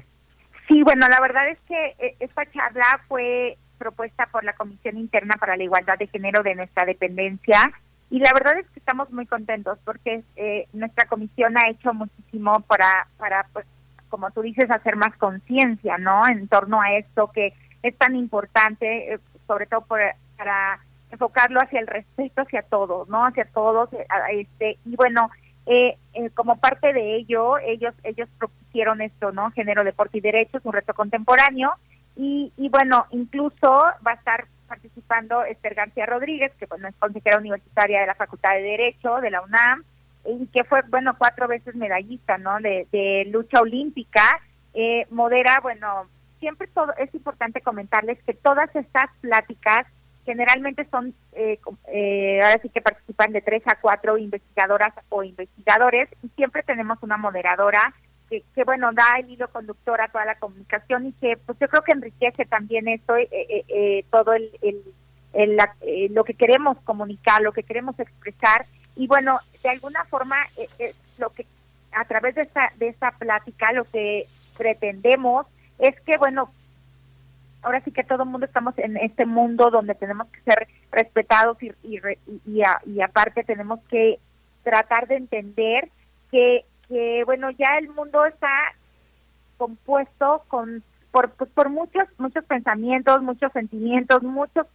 Sí, 0.67 0.81
bueno, 0.83 1.07
la 1.09 1.19
verdad 1.19 1.49
es 1.49 1.59
que 1.67 2.15
esta 2.19 2.49
charla 2.51 3.01
fue 3.07 3.57
propuesta 3.77 4.27
por 4.31 4.43
la 4.43 4.53
Comisión 4.53 4.97
Interna 4.97 5.35
para 5.39 5.57
la 5.57 5.63
Igualdad 5.63 5.97
de 5.97 6.07
Género 6.07 6.41
de 6.43 6.55
nuestra 6.55 6.85
dependencia 6.85 7.71
y 8.09 8.19
la 8.19 8.31
verdad 8.33 8.59
es 8.59 8.67
que 8.71 8.79
estamos 8.79 9.11
muy 9.11 9.25
contentos 9.25 9.77
porque 9.83 10.23
nuestra 10.73 11.07
comisión 11.07 11.57
ha 11.57 11.69
hecho 11.69 11.93
muchísimo 11.93 12.61
para, 12.61 13.07
para 13.17 13.45
pues, 13.51 13.65
como 14.09 14.31
tú 14.31 14.41
dices, 14.41 14.71
hacer 14.71 14.95
más 14.95 15.15
conciencia, 15.17 15.97
¿no? 15.97 16.21
En 16.27 16.47
torno 16.47 16.81
a 16.81 16.93
esto 16.97 17.31
que 17.33 17.53
es 17.83 17.97
tan 17.97 18.15
importante 18.15 19.19
sobre 19.47 19.65
todo 19.65 19.81
para 19.81 20.79
enfocarlo 21.11 21.59
hacia 21.61 21.79
el 21.79 21.87
respeto 21.87 22.41
hacia 22.41 22.61
todos, 22.63 23.07
¿no? 23.09 23.25
Hacia 23.25 23.45
todos, 23.45 23.91
eh, 23.93 24.05
este 24.31 24.77
y 24.85 24.95
bueno, 24.95 25.29
eh, 25.65 25.97
eh, 26.13 26.29
como 26.31 26.57
parte 26.57 26.93
de 26.93 27.15
ello, 27.15 27.57
ellos 27.59 27.93
ellos 28.03 28.29
propusieron 28.37 29.01
esto, 29.01 29.31
¿no? 29.31 29.51
Género, 29.51 29.83
deporte 29.83 30.17
y 30.17 30.21
derechos, 30.21 30.61
un 30.65 30.73
reto 30.73 30.93
contemporáneo 30.93 31.73
y, 32.15 32.51
y 32.57 32.69
bueno, 32.69 33.05
incluso 33.11 33.71
va 34.05 34.11
a 34.11 34.15
estar 34.15 34.47
participando 34.67 35.43
Esther 35.45 35.75
García 35.75 36.05
Rodríguez, 36.05 36.51
que 36.57 36.65
bueno, 36.65 36.87
es 36.87 36.95
consejera 36.95 37.37
universitaria 37.37 38.01
de 38.01 38.07
la 38.07 38.15
Facultad 38.15 38.53
de 38.53 38.61
Derecho 38.61 39.17
de 39.17 39.31
la 39.31 39.41
UNAM, 39.41 39.83
y 40.25 40.47
que 40.47 40.63
fue, 40.63 40.81
bueno, 40.89 41.15
cuatro 41.17 41.47
veces 41.47 41.75
medallista, 41.75 42.37
¿no? 42.37 42.59
De, 42.59 42.87
de 42.91 43.25
lucha 43.31 43.61
olímpica, 43.61 44.41
eh, 44.73 45.05
modera, 45.11 45.59
bueno, 45.61 46.07
siempre 46.45 46.67
todo, 46.67 46.93
es 46.99 47.11
importante 47.15 47.59
comentarles 47.61 48.21
que 48.23 48.35
todas 48.35 48.69
estas 48.75 49.09
pláticas 49.21 49.87
generalmente 50.25 50.85
son, 50.91 51.15
eh, 51.33 51.57
eh, 51.91 52.39
ahora 52.43 52.61
sí 52.61 52.69
que 52.69 52.81
participan 52.81 53.31
de 53.31 53.41
tres 53.41 53.63
a 53.65 53.79
cuatro 53.81 54.15
investigadoras 54.19 54.93
o 55.09 55.23
investigadores 55.23 56.07
y 56.21 56.27
siempre 56.35 56.61
tenemos 56.61 56.99
una 57.01 57.17
moderadora 57.17 57.95
que, 58.29 58.43
que, 58.53 58.63
bueno, 58.63 58.91
da 58.93 59.17
el 59.19 59.31
hilo 59.31 59.47
conductor 59.49 59.99
a 60.01 60.07
toda 60.09 60.25
la 60.25 60.35
comunicación 60.37 61.07
y 61.07 61.13
que 61.13 61.35
pues 61.37 61.57
yo 61.57 61.67
creo 61.67 61.81
que 61.81 61.93
enriquece 61.93 62.45
también 62.45 62.87
esto, 62.87 63.15
eh, 63.17 63.27
eh, 63.31 63.63
eh, 63.67 64.05
todo 64.11 64.33
el, 64.33 64.51
el- 64.61 64.83
el- 65.33 65.55
la- 65.55 65.75
lo 66.11 66.23
que 66.25 66.35
queremos 66.35 66.77
comunicar, 66.83 67.41
lo 67.41 67.53
que 67.53 67.63
queremos 67.63 67.99
expresar. 67.99 68.67
Y 68.95 69.07
bueno, 69.07 69.39
de 69.63 69.69
alguna 69.69 70.05
forma 70.05 70.37
lo 71.17 71.31
que 71.31 71.47
a 71.91 72.05
través 72.05 72.35
de 72.35 72.43
esta, 72.43 72.71
de 72.77 72.89
esta 72.89 73.11
plática 73.11 73.71
lo 73.73 73.83
que 73.85 74.27
pretendemos 74.57 75.47
es 75.79 75.99
que, 76.01 76.17
bueno, 76.17 76.49
ahora 77.61 77.81
sí 77.81 77.91
que 77.91 78.03
todo 78.03 78.23
el 78.23 78.29
mundo 78.29 78.45
estamos 78.45 78.77
en 78.77 78.97
este 78.97 79.25
mundo 79.25 79.69
donde 79.71 79.95
tenemos 79.95 80.27
que 80.29 80.39
ser 80.41 80.67
respetados 80.91 81.61
y, 81.63 81.71
y, 81.83 81.99
y, 82.45 82.61
a- 82.63 82.81
y 82.85 83.01
aparte 83.01 83.43
tenemos 83.43 83.79
que 83.89 84.19
tratar 84.63 85.07
de 85.07 85.15
entender 85.17 85.89
que, 86.31 86.63
que, 86.87 87.23
bueno, 87.25 87.49
ya 87.51 87.77
el 87.79 87.89
mundo 87.89 88.25
está 88.25 88.49
compuesto 89.57 90.43
con 90.47 90.83
por, 91.11 91.31
por, 91.31 91.47
por 91.49 91.69
muchos 91.69 92.03
muchos 92.17 92.43
pensamientos, 92.45 93.21
muchos 93.21 93.51
sentimientos, 93.53 94.21
muchos 94.21 94.67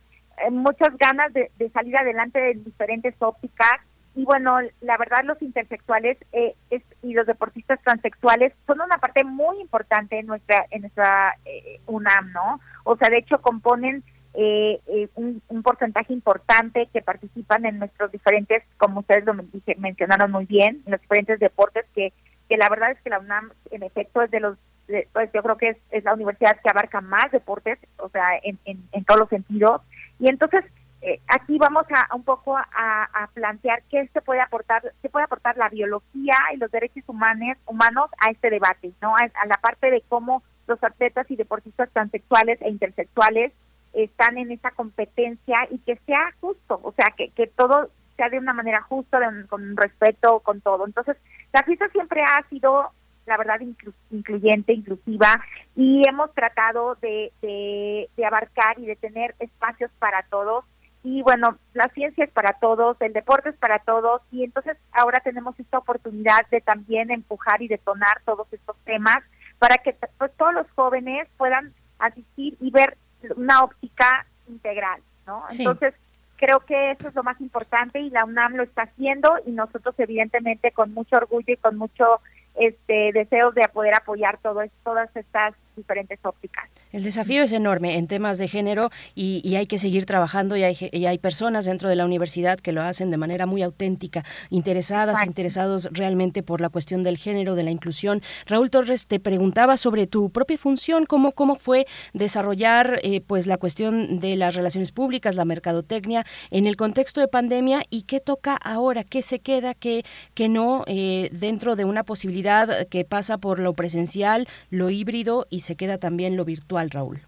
eh, 0.45 0.51
muchas 0.51 0.97
ganas 0.97 1.33
de, 1.35 1.51
de 1.59 1.69
salir 1.71 1.97
adelante 1.99 2.39
de 2.41 2.55
diferentes 2.55 3.15
ópticas 3.19 3.79
y 4.15 4.25
bueno, 4.25 4.59
la 4.81 4.97
verdad 4.97 5.25
los 5.25 5.41
intersexuales 5.41 6.19
eh, 6.33 6.55
y 7.03 7.15
los 7.15 7.27
deportistas 7.27 7.81
transexuales 7.83 8.53
son 8.67 8.81
una 8.81 8.99
parte 8.99 9.23
muy 9.25 9.61
importante 9.61 10.19
en 10.19 10.27
nuestra 10.27 10.67
en 10.71 10.83
nuestra 10.83 11.37
eh, 11.45 11.81
UNAM, 11.87 12.33
¿no? 12.33 12.61
O 12.85 12.97
sea, 12.97 13.09
de 13.09 13.19
hecho 13.19 13.41
componen 13.41 14.03
eh, 14.35 14.81
eh, 14.87 15.09
un, 15.15 15.41
porcentaje 15.63 16.13
importante 16.13 16.89
que 16.93 17.03
participan 17.03 17.67
en 17.67 17.79
nuestros 17.79 18.11
diferentes, 18.11 18.63
como 18.79 19.01
ustedes 19.01 19.25
lo 19.25 19.35
mencionaron 19.79 20.31
muy 20.31 20.47
bien, 20.47 20.83
en 20.87 20.93
los 20.93 21.01
diferentes 21.01 21.39
deportes 21.39 21.85
que 21.95 22.13
que 22.49 22.57
la 22.57 22.69
verdad 22.69 22.91
es 22.91 23.01
que 23.03 23.11
la 23.11 23.21
UNAM 23.21 23.53
en 23.71 23.85
efecto 23.85 24.23
es 24.23 24.31
de 24.33 24.41
los 24.41 24.59
de- 24.89 25.07
pues 25.13 25.31
yo 25.33 25.41
creo 25.41 25.57
que 25.57 25.69
es, 25.69 25.77
es 25.93 26.03
la 26.03 26.15
universidad 26.15 26.59
que 26.61 26.69
abarca 26.69 27.01
más 27.01 27.31
deportes, 27.31 27.79
o 27.99 28.09
sea, 28.09 28.27
en, 28.43 28.59
en 28.65 29.05
todos 29.05 29.21
los 29.21 29.29
sentidos. 29.29 29.83
Y 30.19 30.29
entonces 30.29 30.65
eh, 31.03 31.21
aquí 31.29 31.57
vamos 31.59 31.87
a, 31.91 32.15
un 32.15 32.25
poco 32.25 32.57
a, 32.57 33.29
plantear 33.33 33.83
qué 33.89 34.07
se 34.13 34.21
puede 34.21 34.41
aportar, 34.41 34.93
qué 35.01 35.09
puede 35.09 35.25
aportar 35.25 35.57
la 35.57 35.69
biología 35.69 36.35
y 36.53 36.59
los 36.59 36.71
derechos 36.71 37.05
humanos 37.07 37.57
humanos 37.67 38.11
a 38.19 38.31
este 38.31 38.51
debate, 38.51 38.93
¿no? 39.01 39.15
A, 39.17 39.47
la 39.47 39.57
parte 39.57 39.91
de 39.91 40.03
cómo 40.09 40.43
los 40.67 40.83
atletas 40.85 41.31
y 41.31 41.37
deportistas 41.37 41.91
transexuales 41.93 42.61
e 42.61 42.69
intersexuales 42.69 43.53
están 43.93 44.37
en 44.39 44.53
esa 44.53 44.71
competencia 44.73 45.67
y 45.71 45.79
que 45.79 45.97
sea 46.07 46.33
justo, 46.41 46.81
o 46.83 46.93
sea, 46.93 47.13
que, 47.17 47.31
que 47.31 47.47
todo 47.47 47.91
sea 48.17 48.29
de 48.29 48.39
una 48.39 48.53
manera 48.53 48.83
justa, 48.83 49.19
de 49.19 49.47
con 49.47 49.77
respeto, 49.77 50.41
con 50.41 50.61
todo. 50.61 50.87
Entonces, 50.87 51.17
la 51.53 51.63
fiesta 51.63 51.89
siempre 51.89 52.23
ha 52.23 52.47
sido, 52.51 52.93
la 53.27 53.37
verdad, 53.39 53.59
inclu- 53.61 53.95
incluyente, 54.11 54.75
inclusiva, 54.75 55.41
y 55.75 56.07
hemos 56.07 56.33
tratado 56.35 56.97
de, 56.97 57.33
de, 57.41 58.11
de 58.17 58.27
abarcar 58.27 58.79
y 58.79 58.87
de 58.87 58.97
tener 58.97 59.35
espacios 59.39 59.91
para 59.99 60.23
todos. 60.25 60.65
Y 61.03 61.23
bueno, 61.23 61.57
la 61.73 61.89
ciencia 61.89 62.25
es 62.25 62.31
para 62.31 62.53
todos, 62.61 62.97
el 63.01 63.13
deporte 63.13 63.49
es 63.49 63.57
para 63.57 63.79
todos, 63.79 64.21
y 64.31 64.45
entonces 64.45 64.77
ahora 64.93 65.21
tenemos 65.21 65.59
esta 65.59 65.79
oportunidad 65.79 66.47
de 66.51 66.61
también 66.61 67.11
empujar 67.11 67.63
y 67.63 67.69
detonar 67.69 68.21
todos 68.27 68.47
estos 68.53 68.77
temas 68.85 69.19
para 69.59 69.79
que 69.79 69.97
pues, 70.19 70.33
todos 70.37 70.53
los 70.53 70.71
jóvenes 70.73 71.27
puedan 71.37 71.73
asistir 71.99 72.57
y 72.61 72.71
ver 72.71 72.97
una 73.37 73.63
óptica 73.63 74.27
integral, 74.49 75.01
¿no? 75.27 75.45
Sí. 75.49 75.63
Entonces, 75.63 75.95
creo 76.37 76.61
que 76.61 76.93
eso 76.93 77.09
es 77.09 77.15
lo 77.15 77.23
más 77.23 77.41
importante 77.41 78.01
y 78.01 78.11
la 78.11 78.25
UNAM 78.25 78.55
lo 78.55 78.63
está 78.63 78.83
haciendo 78.83 79.39
y 79.47 79.53
nosotros 79.53 79.95
evidentemente 79.99 80.73
con 80.73 80.93
mucho 80.95 81.17
orgullo 81.17 81.53
y 81.53 81.59
con 81.59 81.77
mucho 81.77 82.21
este 82.55 83.13
deseo 83.13 83.53
de 83.53 83.69
poder 83.69 83.95
apoyar 83.95 84.39
todo 84.39 84.63
todas 84.83 85.15
estas 85.15 85.55
diferentes 85.77 86.19
ópticas. 86.23 86.69
El 86.93 87.03
desafío 87.03 87.43
es 87.43 87.53
enorme 87.53 87.97
en 87.97 88.07
temas 88.07 88.39
de 88.39 88.49
género 88.49 88.91
y, 89.15 89.41
y 89.45 89.57
hay 89.57 89.67
que 89.67 89.79
seguir 89.79 90.07
trabajando 90.07 90.57
y 90.57 90.65
hay, 90.65 90.77
y 90.93 91.07
hay 91.07 91.19
personas 91.19 91.65
dentro 91.65 91.89
de 91.89 91.97
la 91.97 92.05
universidad 92.05 92.59
que 92.59 92.73
lo 92.73 92.83
hacen 92.83 93.11
de 93.11 93.17
manera 93.17 93.47
muy 93.47 93.63
auténtica, 93.63 94.25
interesadas, 94.51 95.15
Exacto. 95.15 95.31
interesados 95.31 95.89
realmente 95.93 96.43
por 96.43 96.61
la 96.61 96.69
cuestión 96.69 97.03
del 97.03 97.19
género, 97.19 97.55
de 97.55 97.63
la 97.63 97.71
inclusión. 97.71 98.23
Raúl 98.47 98.71
Torres, 98.71 99.07
te 99.07 99.21
preguntaba 99.21 99.77
sobre 99.77 100.07
tu 100.07 100.31
propia 100.31 100.59
función, 100.59 101.07
cómo, 101.07 101.33
cómo 101.33 101.57
fue 101.57 101.87
desarrollar 102.13 103.01
eh, 103.03 103.21
pues 103.21 103.47
la 103.47 103.57
cuestión 103.57 104.21
de 104.21 104.37
las 104.37 104.55
relaciones 104.55 104.93
públicas, 104.93 105.37
la 105.37 105.45
mercadotecnia 105.45 106.25
en 106.51 106.67
el 106.67 106.77
contexto 106.77 107.21
de 107.21 107.29
pandemia 107.29 107.83
y 107.91 108.03
qué 108.03 108.21
toca 108.21 108.57
ahora, 108.57 109.05
qué 109.05 109.23
se 109.23 109.41
queda, 109.41 109.75
qué, 109.75 110.05
qué 110.35 110.49
no 110.49 110.85
eh, 110.87 111.29
dentro 111.33 111.77
de 111.77 111.85
una 111.85 112.05
posibilidad 112.05 112.87
que 112.89 113.05
pasa 113.05 113.39
por 113.39 113.59
lo 113.59 113.73
presencial, 113.75 114.49
lo 114.71 114.91
híbrido 114.91 115.47
y 115.51 115.60
se 115.61 115.77
queda 115.77 115.99
también 115.99 116.37
lo 116.37 116.45
virtual, 116.45 116.91
Raúl. 116.91 117.21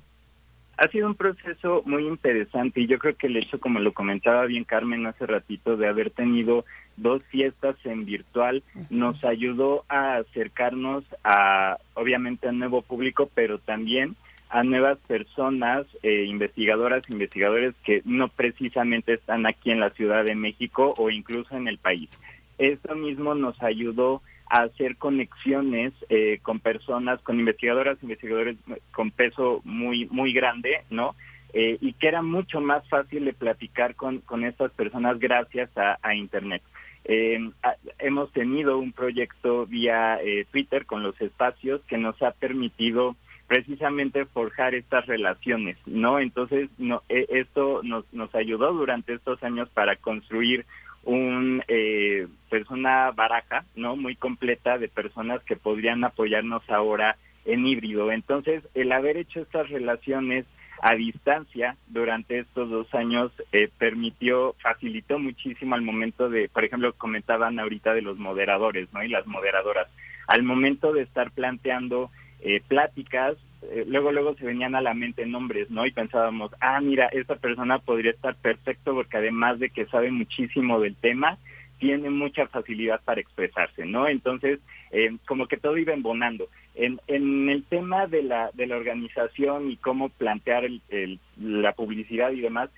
Ha 0.79 0.89
sido 0.89 1.07
un 1.07 1.15
proceso 1.15 1.83
muy 1.85 2.07
interesante 2.07 2.81
y 2.81 2.87
yo 2.87 2.99
creo 2.99 3.15
que 3.15 3.29
el 3.29 3.37
hecho, 3.37 3.61
como 3.61 3.79
lo 3.79 3.93
comentaba 3.93 4.47
bien 4.47 4.65
Carmen 4.65 5.07
hace 5.07 5.27
ratito, 5.27 5.77
de 5.77 5.87
haber 5.87 6.11
tenido 6.11 6.65
dos 6.97 7.23
fiestas 7.25 7.77
en 7.85 8.05
virtual 8.05 8.63
nos 8.91 9.25
ayudó 9.25 9.85
a 9.89 10.17
acercarnos 10.17 11.05
a, 11.25 11.79
obviamente, 11.95 12.49
a 12.49 12.53
nuevo 12.53 12.83
público, 12.83 13.31
pero 13.35 13.59
también 13.59 14.17
a 14.49 14.65
nuevas 14.65 14.99
personas, 15.07 15.87
eh, 16.03 16.25
investigadoras, 16.25 17.09
investigadores 17.09 17.75
que 17.85 18.03
no 18.05 18.29
precisamente 18.29 19.15
están 19.15 19.47
aquí 19.47 19.71
en 19.71 19.81
la 19.81 19.91
Ciudad 19.91 20.25
de 20.25 20.35
México 20.35 20.95
o 20.99 21.11
incluso 21.11 21.57
en 21.57 21.69
el 21.69 21.79
país. 21.79 22.11
Esto 22.59 22.95
mismo 22.95 23.35
nos 23.35 23.63
ayudó 23.63 24.21
hacer 24.61 24.97
conexiones 24.97 25.93
eh, 26.11 26.39
con 26.43 26.61
personas, 26.61 27.21
con 27.23 27.39
investigadoras, 27.39 28.03
investigadores 28.03 28.57
con 28.93 29.11
peso 29.11 29.63
muy 29.65 30.07
muy 30.07 30.33
grande, 30.33 30.83
¿no? 30.91 31.15
Eh, 31.55 31.79
y 31.81 31.95
que 31.95 32.09
era 32.09 32.23
mucho 32.23 32.61
más 32.61 32.87
fácil 32.89 33.25
de 33.25 33.33
platicar 33.33 33.95
con, 33.95 34.19
con 34.21 34.45
estas 34.45 34.71
personas 34.73 35.19
gracias 35.19 35.71
a, 35.77 35.99
a 36.03 36.15
Internet. 36.15 36.63
Eh, 37.05 37.51
hemos 37.99 38.31
tenido 38.33 38.79
un 38.79 38.93
proyecto 38.93 39.67
vía 39.67 40.19
eh, 40.23 40.47
Twitter 40.51 40.87
con 40.87 41.03
los 41.03 41.21
espacios 41.21 41.81
que 41.89 41.99
nos 41.99 42.21
ha 42.23 42.31
permitido 42.31 43.17
precisamente 43.49 44.25
forjar 44.27 44.75
estas 44.75 45.07
relaciones, 45.07 45.77
¿no? 45.87 46.21
Entonces, 46.21 46.71
no, 46.79 47.03
eh, 47.09 47.27
esto 47.31 47.83
nos, 47.83 48.05
nos 48.13 48.35
ayudó 48.35 48.73
durante 48.73 49.15
estos 49.15 49.43
años 49.43 49.69
para 49.71 49.97
construir 49.97 50.65
un 51.05 51.63
eh, 51.69 52.27
una 52.71 53.11
baraja 53.11 53.65
no 53.77 53.97
muy 53.97 54.15
completa 54.17 54.79
de 54.79 54.89
personas 54.89 55.43
que 55.45 55.57
podrían 55.57 56.05
apoyarnos 56.05 56.69
ahora 56.69 57.17
en 57.45 57.67
híbrido. 57.67 58.13
Entonces 58.13 58.63
el 58.75 58.93
haber 58.93 59.17
hecho 59.17 59.41
estas 59.41 59.69
relaciones 59.69 60.47
a 60.81 60.95
distancia 60.95 61.77
durante 61.87 62.41
estos 62.41 62.69
dos 62.69 62.93
años 62.95 63.31
eh, 63.53 63.69
permitió 63.79 64.55
facilitó 64.61 65.19
muchísimo 65.19 65.75
al 65.75 65.83
momento 65.83 66.29
de 66.29 66.49
por 66.49 66.65
ejemplo 66.65 66.93
comentaban 66.95 67.59
ahorita 67.59 67.95
de 67.95 68.03
los 68.03 68.19
moderadores 68.19 68.93
no 68.93 69.03
y 69.03 69.09
las 69.09 69.27
moderadoras. 69.27 69.89
Al 70.27 70.43
momento 70.43 70.93
de 70.93 71.03
estar 71.03 71.31
planteando 71.31 72.11
eh, 72.41 72.61
pláticas 72.67 73.37
eh, 73.71 73.85
luego 73.87 74.13
luego 74.13 74.35
se 74.35 74.45
venían 74.45 74.75
a 74.75 74.81
la 74.81 74.95
mente 74.95 75.25
nombres, 75.27 75.71
¿no? 75.71 75.87
Y 75.87 75.93
pensábamos, 75.93 76.53
ah, 76.61 76.81
mira, 76.81 77.09
esta 77.13 77.37
persona 77.37 77.79
podría 77.79 78.11
estar 78.11 78.35
perfecto 78.37 78.95
porque 78.95 79.17
además 79.19 79.59
de 79.59 79.71
que 79.71 79.87
sabe 79.87 80.11
muchísimo 80.11 80.81
del 80.81 80.97
tema, 80.97 81.39
tiene 81.79 82.11
mucha 82.11 82.47
facilidad 82.47 83.01
para 83.05 83.21
expresarse, 83.21 83.85
¿no? 83.85 84.07
Entonces, 84.09 84.61
eh, 84.93 85.17
como 85.27 85.47
que 85.47 85.57
todo 85.57 85.77
iba 85.79 85.93
embonando. 85.93 86.49
En, 86.75 87.01
en 87.09 87.49
el 87.49 87.65
tema 87.65 88.07
de 88.07 88.23
la, 88.23 88.51
de 88.55 88.67
la 88.67 88.77
organización 88.77 89.71
y 89.71 89.77
cómo 89.77 90.09
plantear 90.09 90.65
el- 90.65 90.81
el- 90.91 91.19
la 91.39 91.73
publicidad 91.73 92.31
y 92.33 92.41
demás, 92.41 92.71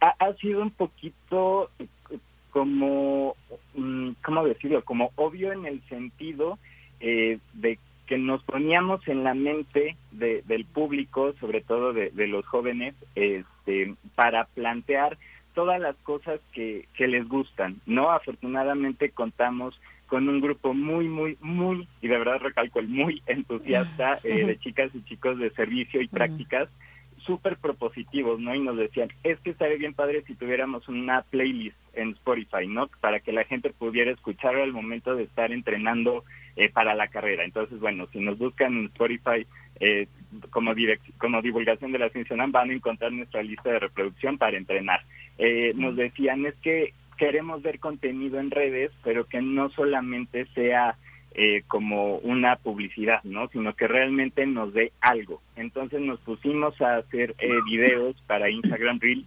ha, 0.00 0.14
ha 0.18 0.34
sido 0.34 0.60
un 0.62 0.70
poquito 0.70 1.70
como, 2.50 3.34
mm, 3.74 4.08
¿cómo 4.24 4.44
decirlo? 4.44 4.84
Como 4.84 5.10
obvio 5.16 5.52
en 5.52 5.64
el 5.66 5.80
sentido 5.88 6.58
eh, 7.00 7.38
de 7.54 7.78
que 8.12 8.18
nos 8.18 8.42
poníamos 8.44 9.00
en 9.08 9.24
la 9.24 9.32
mente 9.32 9.96
de- 10.10 10.42
del 10.42 10.66
público, 10.66 11.32
sobre 11.40 11.62
todo 11.62 11.94
de, 11.94 12.10
de 12.10 12.26
los 12.26 12.44
jóvenes, 12.44 12.94
este, 13.14 13.94
para 14.14 14.44
plantear 14.48 15.16
todas 15.54 15.80
las 15.80 15.96
cosas 16.02 16.38
que, 16.52 16.84
que 16.94 17.08
les 17.08 17.26
gustan, 17.26 17.80
¿no? 17.86 18.10
Afortunadamente 18.10 19.08
contamos 19.12 19.80
con 20.08 20.28
un 20.28 20.42
grupo 20.42 20.74
muy, 20.74 21.08
muy, 21.08 21.38
muy, 21.40 21.88
y 22.02 22.08
de 22.08 22.18
verdad 22.18 22.40
recalco 22.42 22.80
el 22.80 22.88
muy 22.88 23.22
entusiasta 23.26 24.20
eh, 24.24 24.44
de 24.44 24.58
chicas 24.62 24.90
y 24.94 25.02
chicos 25.04 25.38
de 25.38 25.48
servicio 25.52 26.02
y 26.02 26.08
prácticas, 26.08 26.68
súper 27.24 27.56
propositivos, 27.56 28.38
¿no? 28.40 28.54
Y 28.54 28.60
nos 28.60 28.76
decían, 28.76 29.08
es 29.22 29.40
que 29.40 29.50
estaría 29.52 29.78
bien 29.78 29.94
padre 29.94 30.22
si 30.26 30.34
tuviéramos 30.34 30.86
una 30.86 31.22
playlist 31.22 31.78
en 31.94 32.10
Spotify, 32.10 32.66
¿no? 32.68 32.88
Para 33.00 33.20
que 33.20 33.32
la 33.32 33.44
gente 33.44 33.70
pudiera 33.70 34.10
escuchar 34.10 34.54
al 34.56 34.72
momento 34.74 35.14
de 35.16 35.22
estar 35.22 35.50
entrenando 35.50 36.24
eh, 36.56 36.68
para 36.68 36.94
la 36.94 37.08
carrera. 37.08 37.44
Entonces, 37.44 37.80
bueno, 37.80 38.06
si 38.12 38.20
nos 38.20 38.38
buscan 38.38 38.76
en 38.76 38.84
Spotify 38.86 39.46
eh, 39.80 40.06
como, 40.50 40.72
como 41.18 41.42
divulgación 41.42 41.92
de 41.92 41.98
la 41.98 42.10
ciencia 42.10 42.34
UNAM, 42.34 42.52
van 42.52 42.70
a 42.70 42.74
encontrar 42.74 43.12
nuestra 43.12 43.42
lista 43.42 43.70
de 43.70 43.78
reproducción 43.80 44.38
para 44.38 44.56
entrenar. 44.56 45.00
Eh, 45.38 45.72
nos 45.74 45.96
decían, 45.96 46.46
es 46.46 46.54
que 46.56 46.92
queremos 47.16 47.62
ver 47.62 47.78
contenido 47.78 48.40
en 48.40 48.50
redes, 48.50 48.90
pero 49.02 49.26
que 49.26 49.40
no 49.40 49.70
solamente 49.70 50.46
sea 50.54 50.96
eh, 51.34 51.62
como 51.66 52.16
una 52.18 52.56
publicidad, 52.56 53.22
¿no? 53.24 53.48
Sino 53.48 53.74
que 53.74 53.88
realmente 53.88 54.44
nos 54.44 54.74
dé 54.74 54.92
algo. 55.00 55.40
Entonces 55.56 56.00
nos 56.00 56.20
pusimos 56.20 56.78
a 56.82 56.96
hacer 56.96 57.34
eh, 57.38 57.48
videos 57.64 58.20
para 58.26 58.50
Instagram 58.50 59.00
Reels, 59.00 59.24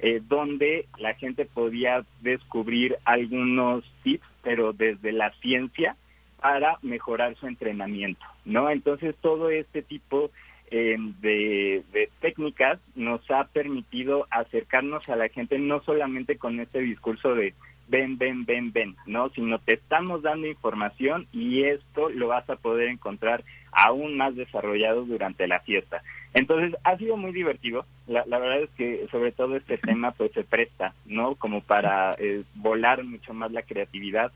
eh, 0.00 0.20
donde 0.26 0.86
la 0.98 1.14
gente 1.14 1.44
podía 1.44 2.04
descubrir 2.22 2.96
algunos 3.04 3.84
tips, 4.02 4.26
pero 4.42 4.72
desde 4.72 5.12
la 5.12 5.30
ciencia 5.42 5.96
para 6.44 6.76
mejorar 6.82 7.34
su 7.36 7.46
entrenamiento, 7.46 8.22
¿no? 8.44 8.68
Entonces 8.68 9.16
todo 9.22 9.48
este 9.48 9.80
tipo 9.80 10.30
eh, 10.70 10.94
de, 11.22 12.10
técnicas 12.20 12.78
nos 12.94 13.22
ha 13.30 13.44
permitido 13.44 14.26
acercarnos 14.28 15.08
a 15.08 15.16
la 15.16 15.30
gente 15.30 15.58
no 15.58 15.80
solamente 15.84 16.36
con 16.36 16.60
este 16.60 16.80
discurso 16.80 17.34
de 17.34 17.54
ven, 17.88 18.18
ven, 18.18 18.44
ven, 18.44 18.72
ven, 18.72 18.94
¿no? 19.06 19.30
Sino 19.30 19.58
te 19.58 19.76
estamos 19.76 20.20
dando 20.20 20.46
información 20.46 21.26
y 21.32 21.64
esto 21.64 22.10
lo 22.10 22.28
vas 22.28 22.50
a 22.50 22.56
poder 22.56 22.90
encontrar 22.90 23.42
aún 23.72 24.18
más 24.18 24.36
desarrollado 24.36 25.06
durante 25.06 25.48
la 25.48 25.60
fiesta. 25.60 26.02
Entonces, 26.34 26.78
ha 26.84 26.98
sido 26.98 27.16
muy 27.16 27.32
divertido. 27.32 27.86
La, 28.06 28.22
la 28.26 28.38
verdad 28.38 28.64
es 28.64 28.70
que 28.76 29.06
sobre 29.10 29.32
todo 29.32 29.56
este 29.56 29.78
tema 29.78 30.12
pues 30.12 30.30
se 30.32 30.44
presta, 30.44 30.92
¿no? 31.06 31.36
Como 31.36 31.62
para 31.62 32.12
eh, 32.18 32.42
volar 32.56 33.02
mucho 33.02 33.32
más 33.32 33.50
la 33.50 33.62
creatividad. 33.62 34.30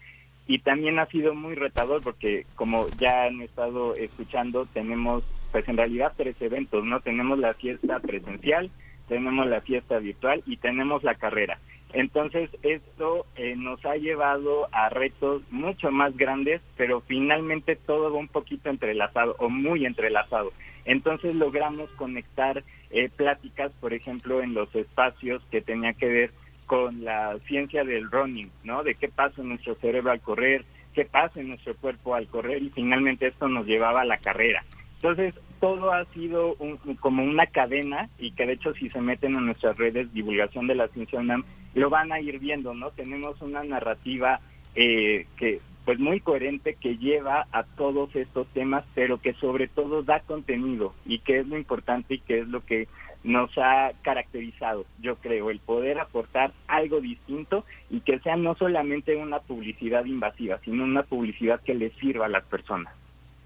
Y 0.49 0.61
también 0.61 0.99
ha 0.99 1.07
sido 1.07 1.35
muy 1.35 1.55
retador 1.55 2.03
porque 2.03 2.47
como 2.57 2.87
ya 2.99 3.25
han 3.25 3.43
estado 3.43 3.95
escuchando, 3.95 4.67
tenemos 4.67 5.23
pues 5.53 5.69
en 5.69 5.77
realidad 5.77 6.15
tres 6.17 6.35
eventos, 6.41 6.85
¿no? 6.85 7.01
Tenemos 7.01 7.39
la 7.39 7.55
fiesta 7.55 8.01
presencial, 8.01 8.71
tenemos 9.09 9.47
la 9.47 9.61
fiesta 9.61 9.99
virtual 9.99 10.43
y 10.47 10.57
tenemos 10.57 11.05
la 11.05 11.15
carrera. 11.15 11.59
Entonces 11.93 12.51
esto 12.63 13.27
eh, 13.37 13.57
nos 13.57 13.85
ha 13.85 13.97
llevado 13.97 14.69
a 14.73 14.89
retos 14.89 15.43
mucho 15.51 15.91
más 15.91 16.17
grandes, 16.17 16.61
pero 16.77 17.01
finalmente 17.03 17.77
todo 17.77 18.11
va 18.11 18.19
un 18.19 18.29
poquito 18.29 18.71
entrelazado 18.71 19.37
o 19.39 19.51
muy 19.51 19.87
entrelazado. 19.87 20.53
Entonces 20.85 21.35
logramos 21.35 21.91
conectar 21.93 22.65
eh, 22.91 23.11
pláticas, 23.15 23.71
por 23.81 23.93
ejemplo, 23.93 24.43
en 24.43 24.55
los 24.55 24.75
espacios 24.75 25.43
que 25.51 25.61
tenía 25.61 25.93
que 25.93 26.09
ver 26.09 26.31
con 26.69 27.03
la 27.03 27.37
ciencia 27.49 27.83
del 27.83 28.09
running, 28.11 28.51
¿no? 28.63 28.85
De 28.85 28.95
qué 28.95 29.09
pasa 29.09 29.41
en 29.41 29.49
nuestro 29.49 29.75
cerebro 29.77 30.13
al 30.13 30.21
correr, 30.21 30.65
qué 30.95 31.05
pasa 31.07 31.41
en 31.41 31.49
nuestro 31.49 31.75
cuerpo 31.75 32.15
al 32.15 32.29
correr 32.29 32.63
y 32.63 32.71
finalmente 32.71 33.27
esto 33.27 33.49
nos 33.49 33.67
llevaba 33.67 34.03
a 34.03 34.05
la 34.05 34.19
carrera. 34.19 34.63
Entonces, 34.97 35.35
todo 35.61 35.93
ha 35.93 36.05
sido 36.07 36.55
un- 36.61 36.77
como 37.01 37.25
una 37.25 37.47
cadena 37.47 38.09
y 38.19 38.33
que 38.33 38.47
de 38.47 38.53
hecho 38.53 38.75
si 38.75 38.91
se 38.91 39.01
meten 39.01 39.35
en 39.35 39.47
nuestras 39.47 39.77
redes 39.79 40.13
divulgación 40.13 40.67
de 40.67 40.75
la 40.75 40.89
ciencia 40.89 41.19
UNAM, 41.19 41.45
lo 41.75 41.89
van 41.91 42.13
a 42.13 42.21
ir 42.21 42.39
viendo, 42.39 42.75
¿no? 42.75 42.91
Tenemos 42.91 43.41
una 43.43 43.65
narrativa 43.65 44.41
eh, 44.75 45.27
que 45.37 45.61
pues 45.85 45.99
muy 45.99 46.21
coherente 46.21 46.75
que 46.75 46.99
lleva 46.99 47.47
a 47.51 47.63
todos 47.63 48.15
estos 48.15 48.47
temas, 48.49 48.85
pero 48.95 49.19
que 49.23 49.33
sobre 49.33 49.69
todo 49.69 50.03
da 50.03 50.21
contenido 50.21 50.93
y 51.07 51.21
que 51.21 51.39
es 51.39 51.47
lo 51.49 51.57
importante 51.57 52.15
y 52.15 52.19
que 52.19 52.41
es 52.41 52.49
lo 52.49 52.61
que 52.61 52.89
nos 53.25 53.51
ha 53.59 53.93
caracterizado, 54.03 54.87
yo 55.01 55.17
creo, 55.17 55.51
el 55.51 55.61
poder 55.61 55.99
aportar 55.99 56.53
algo 56.67 57.01
distinto 57.01 57.65
y 57.91 58.01
que 58.01 58.19
sea 58.21 58.37
no 58.37 58.55
solamente 58.55 59.17
una 59.17 59.41
publicidad 59.41 60.05
invasiva, 60.05 60.61
sino 60.65 60.85
una 60.85 61.03
publicidad 61.03 61.61
que 61.61 61.75
le 61.75 61.91
sirva 62.01 62.27
a 62.27 62.31
las 62.31 62.45
personas. 62.45 62.95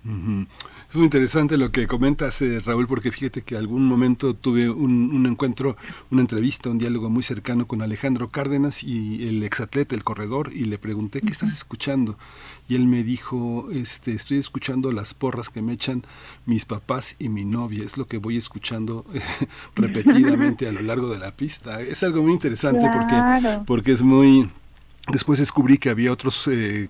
Ujú. 0.05 0.47
Es 0.91 0.97
muy 0.97 1.05
interesante 1.05 1.57
lo 1.57 1.71
que 1.71 1.87
comentas, 1.87 2.43
eh, 2.43 2.59
Raúl, 2.59 2.89
porque 2.89 3.13
fíjate 3.13 3.43
que 3.43 3.57
algún 3.57 3.87
momento 3.87 4.35
tuve 4.35 4.69
un, 4.69 5.11
un 5.15 5.27
encuentro, 5.27 5.77
una 6.11 6.23
entrevista, 6.23 6.71
un 6.71 6.79
diálogo 6.79 7.09
muy 7.09 7.23
cercano 7.23 7.67
con 7.67 7.83
Alejandro 7.83 8.29
Cárdenas 8.29 8.83
y 8.83 9.29
el 9.29 9.43
exatleta, 9.45 9.95
el 9.95 10.03
corredor, 10.03 10.51
y 10.53 10.65
le 10.65 10.77
pregunté, 10.79 11.21
¿qué 11.21 11.31
estás 11.31 11.53
escuchando? 11.53 12.19
Y 12.69 12.75
él 12.75 12.87
me 12.87 13.05
dijo, 13.05 13.69
este, 13.71 14.13
estoy 14.13 14.39
escuchando 14.39 14.91
las 14.91 15.15
porras 15.15 15.51
que 15.51 15.63
me 15.63 15.73
echan 15.75 16.05
mis 16.47 16.65
papás 16.65 17.15
y 17.21 17.29
mi 17.29 17.45
novia, 17.45 17.85
es 17.85 17.97
lo 17.97 18.07
que 18.09 18.19
voy 18.19 18.37
escuchando 18.37 19.05
eh, 19.15 19.21
repetidamente 19.77 20.67
a 20.67 20.73
lo 20.73 20.83
largo 20.83 21.09
de 21.09 21.21
la 21.21 21.31
pista. 21.37 21.81
Es 21.81 22.03
algo 22.03 22.23
muy 22.23 22.33
interesante 22.33 22.81
Claro. 22.81 22.99
porque, 22.99 23.65
porque 23.67 23.93
es 23.93 24.03
muy... 24.03 24.49
Después 25.09 25.41
descubrí 25.41 25.79
que 25.79 25.91
había 25.91 26.13
otros 26.13 26.49
eh, 26.49 26.89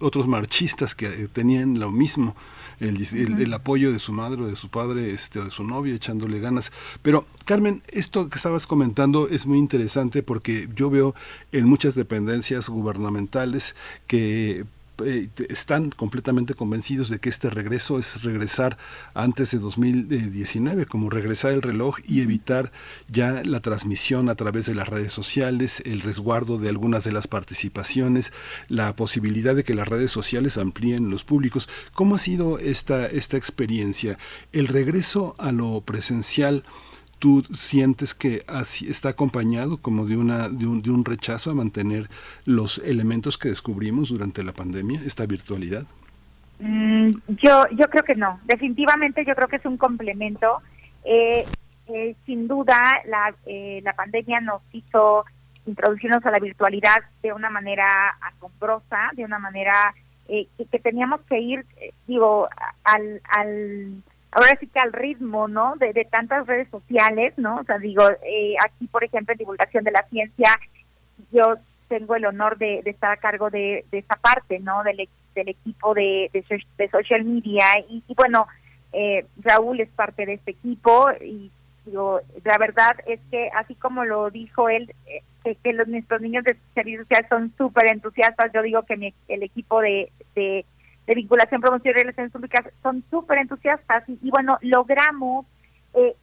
otros 0.00 0.28
marchistas 0.28 0.94
que 0.94 1.06
eh, 1.06 1.28
tenían 1.32 1.80
lo 1.80 1.90
mismo, 1.90 2.36
el, 2.78 3.04
el- 3.12 3.40
el 3.40 3.52
apoyo 3.52 3.90
de 3.90 3.98
su 3.98 4.12
madre 4.12 4.42
o 4.42 4.46
de 4.46 4.54
su 4.54 4.68
padre 4.68 5.12
este, 5.12 5.40
o 5.40 5.44
de 5.44 5.50
su 5.50 5.64
novia 5.64 5.92
echándole 5.94 6.38
ganas. 6.38 6.70
Pero 7.02 7.26
Carmen, 7.46 7.82
esto 7.88 8.28
que 8.28 8.36
estabas 8.36 8.68
comentando 8.68 9.26
es 9.28 9.46
muy 9.46 9.58
interesante 9.58 10.22
porque 10.22 10.68
yo 10.76 10.88
veo 10.88 11.16
en 11.50 11.64
muchas 11.66 11.96
dependencias 11.96 12.68
gubernamentales 12.68 13.74
que 14.06 14.64
eh, 15.04 15.28
están 15.48 15.90
completamente 15.90 16.54
convencidos 16.54 17.08
de 17.08 17.18
que 17.18 17.28
este 17.28 17.50
regreso 17.50 17.98
es 17.98 18.22
regresar 18.22 18.78
antes 19.14 19.50
de 19.50 19.58
2019, 19.58 20.86
como 20.86 21.10
regresar 21.10 21.52
el 21.52 21.62
reloj 21.62 21.98
y 22.06 22.20
evitar 22.20 22.72
ya 23.08 23.42
la 23.44 23.60
transmisión 23.60 24.28
a 24.28 24.34
través 24.34 24.66
de 24.66 24.74
las 24.74 24.88
redes 24.88 25.12
sociales, 25.12 25.82
el 25.84 26.00
resguardo 26.00 26.58
de 26.58 26.68
algunas 26.68 27.04
de 27.04 27.12
las 27.12 27.26
participaciones, 27.26 28.32
la 28.68 28.94
posibilidad 28.96 29.54
de 29.54 29.64
que 29.64 29.74
las 29.74 29.88
redes 29.88 30.10
sociales 30.10 30.58
amplíen 30.58 31.10
los 31.10 31.24
públicos. 31.24 31.68
¿Cómo 31.92 32.16
ha 32.16 32.18
sido 32.18 32.58
esta, 32.58 33.06
esta 33.06 33.36
experiencia? 33.36 34.18
El 34.52 34.66
regreso 34.66 35.34
a 35.38 35.52
lo 35.52 35.80
presencial. 35.82 36.64
¿Tú 37.18 37.42
sientes 37.52 38.14
que 38.14 38.42
así 38.46 38.88
está 38.88 39.10
acompañado 39.10 39.78
como 39.78 40.06
de, 40.06 40.16
una, 40.16 40.48
de, 40.48 40.66
un, 40.66 40.82
de 40.82 40.90
un 40.90 41.04
rechazo 41.04 41.50
a 41.50 41.54
mantener 41.54 42.08
los 42.44 42.78
elementos 42.78 43.38
que 43.38 43.48
descubrimos 43.48 44.10
durante 44.10 44.42
la 44.44 44.52
pandemia, 44.52 45.00
esta 45.04 45.26
virtualidad? 45.26 45.84
Mm, 46.60 47.10
yo, 47.28 47.64
yo 47.72 47.88
creo 47.90 48.04
que 48.04 48.14
no. 48.14 48.40
Definitivamente 48.44 49.24
yo 49.24 49.34
creo 49.34 49.48
que 49.48 49.56
es 49.56 49.66
un 49.66 49.76
complemento. 49.76 50.60
Eh, 51.04 51.44
eh, 51.88 52.14
sin 52.26 52.46
duda, 52.46 52.80
la, 53.06 53.34
eh, 53.46 53.80
la 53.82 53.94
pandemia 53.94 54.40
nos 54.40 54.62
hizo 54.72 55.24
introducirnos 55.66 56.24
a 56.24 56.30
la 56.30 56.38
virtualidad 56.38 56.98
de 57.22 57.32
una 57.32 57.50
manera 57.50 58.16
asombrosa, 58.20 59.10
de 59.14 59.24
una 59.24 59.38
manera 59.38 59.94
eh, 60.28 60.46
que, 60.56 60.66
que 60.66 60.78
teníamos 60.78 61.20
que 61.22 61.38
ir, 61.40 61.66
eh, 61.80 61.92
digo, 62.06 62.48
al, 62.84 63.20
al 63.30 64.02
ahora 64.32 64.56
sí 64.60 64.66
que 64.66 64.78
al 64.80 64.92
ritmo, 64.92 65.48
¿no? 65.48 65.74
De, 65.76 65.92
de 65.92 66.04
tantas 66.04 66.46
redes 66.46 66.68
sociales, 66.70 67.34
¿no? 67.36 67.56
O 67.56 67.64
sea, 67.64 67.78
digo, 67.78 68.08
eh, 68.24 68.54
aquí, 68.64 68.86
por 68.88 69.04
ejemplo, 69.04 69.32
en 69.32 69.38
divulgación 69.38 69.84
de 69.84 69.90
la 69.92 70.02
ciencia, 70.08 70.50
yo 71.32 71.56
tengo 71.88 72.14
el 72.16 72.26
honor 72.26 72.58
de, 72.58 72.82
de 72.82 72.90
estar 72.90 73.10
a 73.12 73.16
cargo 73.16 73.50
de, 73.50 73.84
de 73.90 73.98
esa 73.98 74.16
parte, 74.16 74.58
¿no? 74.60 74.82
Del, 74.84 75.08
del 75.34 75.48
equipo 75.48 75.94
de, 75.94 76.30
de, 76.32 76.42
so- 76.42 76.66
de 76.76 76.88
social 76.90 77.24
media 77.24 77.64
y, 77.88 78.02
y 78.06 78.14
bueno, 78.14 78.46
eh, 78.92 79.26
Raúl 79.42 79.80
es 79.80 79.88
parte 79.90 80.26
de 80.26 80.34
este 80.34 80.50
equipo 80.52 81.08
y 81.20 81.50
digo, 81.86 82.20
la 82.44 82.58
verdad 82.58 82.96
es 83.06 83.20
que 83.30 83.48
así 83.54 83.74
como 83.74 84.04
lo 84.04 84.30
dijo 84.30 84.68
él, 84.68 84.94
eh, 85.06 85.22
que, 85.44 85.54
que 85.56 85.72
los, 85.72 85.88
nuestros 85.88 86.20
niños 86.20 86.44
de 86.44 86.56
servicio 86.74 87.02
social 87.04 87.26
son 87.30 87.52
súper 87.56 87.86
entusiastas, 87.86 88.50
yo 88.52 88.60
digo 88.62 88.82
que 88.82 88.96
mi- 88.98 89.14
el 89.28 89.42
equipo 89.42 89.80
de, 89.80 90.10
de, 90.34 90.66
de 91.08 91.14
vinculación, 91.14 91.62
promoción 91.62 91.94
y 91.96 92.00
relaciones 92.00 92.30
públicas 92.30 92.66
son 92.82 93.02
súper 93.10 93.38
entusiastas 93.38 94.06
y, 94.08 94.18
y 94.20 94.30
bueno, 94.30 94.58
logramos 94.60 95.46
eh, 95.94 96.14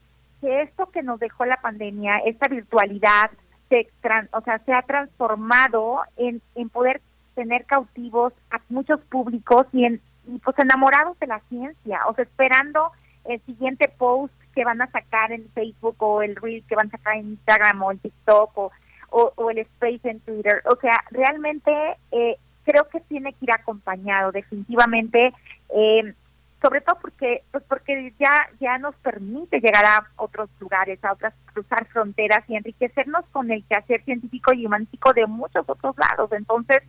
que 0.41 0.61
esto 0.61 0.91
que 0.91 1.01
nos 1.01 1.19
dejó 1.19 1.43
la 1.45 1.59
pandemia, 1.59 2.19
esta 2.19 2.47
virtualidad, 2.47 3.31
se, 3.67 3.89
o 4.31 4.41
sea, 4.41 4.59
se 4.59 4.73
ha 4.73 4.83
transformado 4.83 6.01
en, 6.17 6.39
en 6.53 6.69
poder 6.69 7.01
tener 7.33 7.65
cautivos 7.65 8.31
a 8.51 8.61
muchos 8.69 9.01
públicos 9.01 9.65
y, 9.73 9.85
en, 9.85 9.99
y 10.27 10.37
pues 10.37 10.55
enamorados 10.59 11.17
de 11.17 11.27
la 11.27 11.39
ciencia, 11.49 12.01
o 12.07 12.13
sea, 12.13 12.23
esperando 12.23 12.91
el 13.25 13.41
siguiente 13.41 13.91
post 13.97 14.35
que 14.53 14.63
van 14.63 14.83
a 14.83 14.91
sacar 14.91 15.31
en 15.31 15.49
Facebook 15.55 15.95
o 15.97 16.21
el 16.21 16.35
reel 16.35 16.63
que 16.69 16.75
van 16.75 16.89
a 16.89 16.91
sacar 16.91 17.17
en 17.17 17.29
Instagram 17.29 17.81
o 17.81 17.91
en 17.91 17.97
TikTok 17.97 18.55
o, 18.55 18.71
o, 19.09 19.33
o 19.35 19.49
el 19.49 19.57
space 19.57 20.01
en 20.03 20.19
Twitter. 20.19 20.61
O 20.71 20.79
sea, 20.79 21.03
realmente 21.09 21.71
eh, 22.11 22.37
creo 22.65 22.87
que 22.89 22.99
tiene 23.01 23.33
que 23.33 23.45
ir 23.45 23.51
acompañado 23.51 24.31
definitivamente, 24.31 25.33
eh, 25.69 26.13
sobre 26.61 26.81
todo 26.81 26.97
porque 26.99 27.43
pues 27.51 27.63
porque 27.67 28.13
ya 28.19 28.47
ya 28.59 28.77
nos 28.79 28.95
permite 28.95 29.59
llegar 29.59 29.85
a 29.85 30.07
otros 30.15 30.49
lugares, 30.59 31.03
a 31.03 31.13
otras 31.13 31.33
cruzar 31.53 31.85
fronteras 31.87 32.43
y 32.47 32.55
enriquecernos 32.55 33.23
con 33.31 33.51
el 33.51 33.63
quehacer 33.65 34.03
científico 34.03 34.53
y 34.53 34.65
humanístico 34.65 35.13
de 35.13 35.27
muchos 35.27 35.63
otros 35.67 35.95
lados. 35.97 36.31
Entonces, 36.31 36.81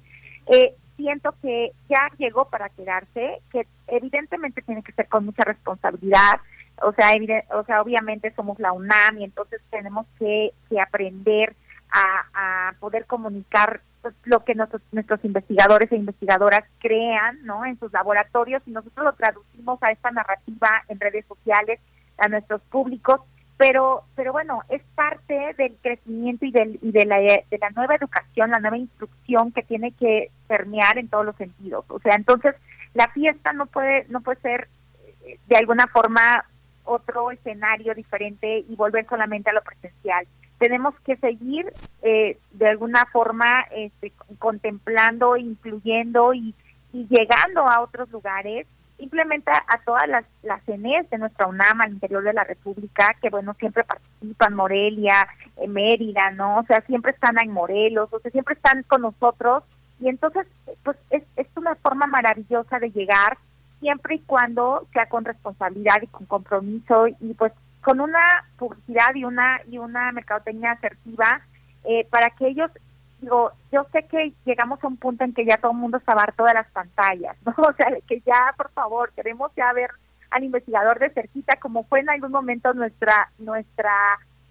eh, 0.46 0.74
siento 0.96 1.34
que 1.42 1.72
ya 1.88 2.10
llegó 2.16 2.48
para 2.48 2.70
quedarse, 2.70 3.42
que 3.52 3.66
evidentemente 3.88 4.62
tiene 4.62 4.82
que 4.82 4.92
ser 4.92 5.08
con 5.08 5.26
mucha 5.26 5.44
responsabilidad, 5.44 6.40
o 6.82 6.92
sea, 6.92 7.12
o 7.54 7.64
sea, 7.64 7.82
obviamente 7.82 8.32
somos 8.34 8.58
la 8.58 8.72
UNAM 8.72 9.18
y 9.18 9.24
entonces 9.24 9.60
tenemos 9.70 10.06
que, 10.18 10.52
que 10.68 10.80
aprender 10.80 11.54
a, 11.90 12.68
a 12.68 12.72
poder 12.80 13.06
comunicar 13.06 13.80
lo 14.24 14.44
que 14.44 14.54
nuestros, 14.54 14.82
nuestros 14.92 15.24
investigadores 15.24 15.90
e 15.92 15.96
investigadoras 15.96 16.64
crean 16.78 17.38
¿no? 17.44 17.64
en 17.64 17.78
sus 17.78 17.92
laboratorios 17.92 18.62
y 18.66 18.70
nosotros 18.70 19.04
lo 19.04 19.12
traducimos 19.14 19.82
a 19.82 19.92
esta 19.92 20.10
narrativa 20.10 20.84
en 20.88 21.00
redes 21.00 21.24
sociales, 21.26 21.80
a 22.18 22.28
nuestros 22.28 22.60
públicos, 22.62 23.20
pero 23.56 24.04
pero 24.14 24.32
bueno, 24.32 24.62
es 24.68 24.82
parte 24.94 25.54
del 25.56 25.76
crecimiento 25.82 26.44
y, 26.44 26.50
del, 26.50 26.78
y 26.82 26.92
de, 26.92 27.06
la, 27.06 27.18
de 27.18 27.58
la 27.60 27.70
nueva 27.70 27.94
educación, 27.94 28.50
la 28.50 28.60
nueva 28.60 28.78
instrucción 28.78 29.52
que 29.52 29.62
tiene 29.62 29.92
que 29.92 30.30
permear 30.46 30.98
en 30.98 31.08
todos 31.08 31.24
los 31.24 31.36
sentidos. 31.36 31.84
O 31.88 31.98
sea, 32.00 32.14
entonces 32.14 32.54
la 32.94 33.08
fiesta 33.08 33.52
no 33.52 33.66
puede 33.66 34.06
no 34.08 34.20
puede 34.20 34.40
ser 34.40 34.68
eh, 35.26 35.38
de 35.46 35.56
alguna 35.56 35.86
forma 35.86 36.44
otro 36.84 37.30
escenario 37.30 37.94
diferente 37.94 38.64
y 38.68 38.76
volver 38.76 39.06
solamente 39.06 39.50
a 39.50 39.54
lo 39.54 39.62
presencial 39.62 40.26
tenemos 40.58 40.94
que 41.00 41.16
seguir 41.16 41.72
eh, 42.02 42.38
de 42.52 42.68
alguna 42.68 43.04
forma 43.12 43.62
este, 43.70 44.12
contemplando, 44.38 45.36
incluyendo 45.36 46.34
y, 46.34 46.54
llegando 46.92 47.68
a 47.68 47.82
otros 47.82 48.10
lugares, 48.10 48.66
implementa 48.98 49.52
a 49.68 49.78
todas 49.84 50.08
las, 50.08 50.24
las 50.42 50.66
ENES 50.66 51.10
de 51.10 51.18
nuestra 51.18 51.46
UNAM 51.46 51.82
al 51.82 51.92
interior 51.92 52.22
de 52.22 52.32
la 52.32 52.44
República, 52.44 53.14
que 53.20 53.28
bueno, 53.28 53.52
siempre 53.58 53.84
participan, 53.84 54.54
Morelia, 54.54 55.28
eh, 55.58 55.68
Mérida, 55.68 56.30
¿no? 56.30 56.60
O 56.60 56.64
sea, 56.64 56.80
siempre 56.86 57.12
están 57.12 57.36
en 57.42 57.50
Morelos, 57.50 58.08
o 58.10 58.20
sea, 58.20 58.30
siempre 58.30 58.54
están 58.54 58.82
con 58.84 59.02
nosotros, 59.02 59.64
y 60.00 60.08
entonces, 60.08 60.46
pues 60.82 60.96
es, 61.10 61.22
es 61.36 61.46
una 61.56 61.74
forma 61.74 62.06
maravillosa 62.06 62.78
de 62.78 62.90
llegar, 62.90 63.36
siempre 63.80 64.14
y 64.14 64.20
cuando 64.20 64.86
sea 64.94 65.06
con 65.10 65.26
responsabilidad 65.26 66.00
y 66.00 66.06
con 66.06 66.24
compromiso, 66.24 67.08
y 67.08 67.34
pues 67.34 67.52
con 67.86 68.00
una 68.00 68.44
publicidad 68.58 69.14
y 69.14 69.22
una 69.22 69.60
y 69.70 69.78
una 69.78 70.10
mercadotecnia 70.10 70.72
asertiva 70.72 71.40
eh, 71.84 72.04
para 72.10 72.30
que 72.30 72.48
ellos 72.48 72.68
digo 73.20 73.52
yo 73.70 73.86
sé 73.92 74.02
que 74.06 74.32
llegamos 74.44 74.82
a 74.82 74.88
un 74.88 74.96
punto 74.96 75.22
en 75.22 75.32
que 75.32 75.46
ya 75.46 75.56
todo 75.58 75.70
el 75.70 75.78
mundo 75.78 75.98
está 75.98 76.14
harto 76.14 76.42
de 76.42 76.54
las 76.54 76.68
pantallas 76.72 77.36
no 77.46 77.54
o 77.56 77.72
sea 77.74 77.96
que 78.08 78.20
ya 78.26 78.52
por 78.56 78.72
favor 78.72 79.12
queremos 79.12 79.52
ya 79.56 79.72
ver 79.72 79.90
al 80.30 80.42
investigador 80.42 80.98
de 80.98 81.10
cerquita 81.10 81.60
como 81.60 81.84
fue 81.84 82.00
en 82.00 82.10
algún 82.10 82.32
momento 82.32 82.74
nuestra 82.74 83.30
nuestra 83.38 83.92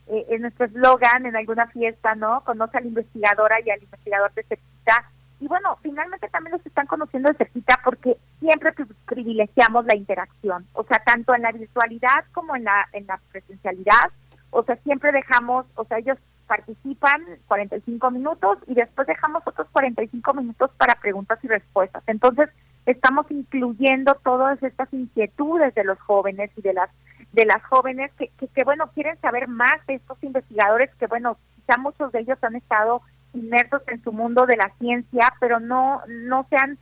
eh, 0.08 0.28
en 0.30 0.44
nuestro 0.44 0.68
eslogan 0.68 1.26
en 1.26 1.36
alguna 1.36 1.68
fiesta 1.68 2.16
no 2.16 2.42
conoce 2.46 2.78
al 2.78 2.86
investigadora 2.86 3.58
y 3.60 3.70
al 3.70 3.84
investigador 3.84 4.34
de 4.34 4.44
cerquita 4.44 5.12
y 5.40 5.48
bueno, 5.48 5.78
finalmente 5.82 6.30
también 6.30 6.54
los 6.54 6.66
están 6.66 6.88
conociendo 6.88 7.30
de 7.30 7.38
cerquita 7.38 7.80
porque 7.84 8.18
siempre 8.40 8.74
privilegiamos 9.06 9.86
la 9.86 9.96
interacción, 9.96 10.66
o 10.74 10.84
sea, 10.84 11.00
tanto 11.00 11.36
en 11.36 11.42
la 11.42 11.52
virtualidad 11.52 12.26
como 12.34 12.56
en 12.56 12.64
la, 12.64 12.88
en 12.94 13.06
la 13.08 13.20
presencialidad, 13.32 14.12
o 14.52 14.64
sea, 14.64 14.76
siempre 14.78 15.12
dejamos, 15.12 15.66
o 15.76 15.86
sea, 15.86 15.98
ellos 15.98 16.18
participan 16.48 17.22
45 17.48 18.12
minutos 18.12 18.60
y 18.68 18.76
después 18.76 19.08
dejamos 19.08 19.44
otros 19.46 19.68
45 19.72 20.34
minutos 20.34 20.72
para 20.78 20.96
preguntas 20.96 21.40
y 21.44 21.48
respuestas. 21.48 22.04
Entonces, 22.08 22.50
estamos 22.86 23.26
incluyendo 23.32 24.16
todas 24.24 24.62
estas 24.62 24.94
inquietudes 24.94 25.74
de 25.74 25.84
los 25.84 26.00
jóvenes 26.02 26.52
y 26.56 26.62
de 26.62 26.74
las 26.74 26.90
de 27.34 27.46
las 27.46 27.62
jóvenes 27.66 28.12
que, 28.18 28.30
que, 28.38 28.48
que 28.48 28.64
bueno, 28.64 28.90
quieren 28.94 29.20
saber 29.20 29.50
más 29.50 29.86
de 29.88 29.96
estos 29.96 30.18
investigadores 30.24 30.90
que, 30.96 31.08
bueno, 31.08 31.38
quizá 31.56 31.78
muchos 31.78 32.12
de 32.14 32.20
ellos 32.22 32.42
han 32.42 32.56
estado 32.56 33.02
inmersos 33.36 33.82
en 33.88 34.02
su 34.04 34.12
mundo 34.12 34.46
de 34.46 34.58
la 34.58 34.72
ciencia, 34.80 35.34
pero 35.40 35.60
no 35.60 36.02
no 36.08 36.46
se 36.50 36.58
han 36.58 36.78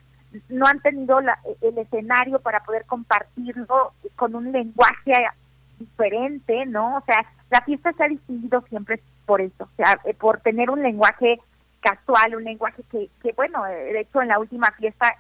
no 0.50 0.66
han 0.66 0.80
tenido 0.82 1.20
el 1.20 1.78
escenario 1.78 2.40
para 2.40 2.64
poder 2.64 2.86
compartirlo 2.86 3.94
con 4.16 4.36
un 4.36 4.52
lenguaje 4.52 5.14
diferente, 5.78 6.66
¿no? 6.66 6.98
O 6.98 7.02
sea, 7.06 7.26
la 7.52 7.62
fiesta 7.62 7.94
se 7.94 8.04
ha 8.04 8.08
distinguido 8.08 8.64
siempre 8.70 9.00
por 9.26 9.42
eso, 9.42 9.66
o 9.66 9.76
sea, 9.78 10.00
eh, 10.06 10.14
por 10.14 10.40
tener 10.42 10.70
un 10.70 10.82
lenguaje 10.82 11.40
casual, 11.82 12.36
un 12.36 12.44
lenguaje 12.44 12.84
que, 12.90 13.10
que 13.22 13.34
bueno, 13.34 13.64
de 13.66 14.00
hecho 14.00 14.22
en 14.22 14.30
la 14.30 14.40
última 14.40 14.72
fiesta 14.78 15.16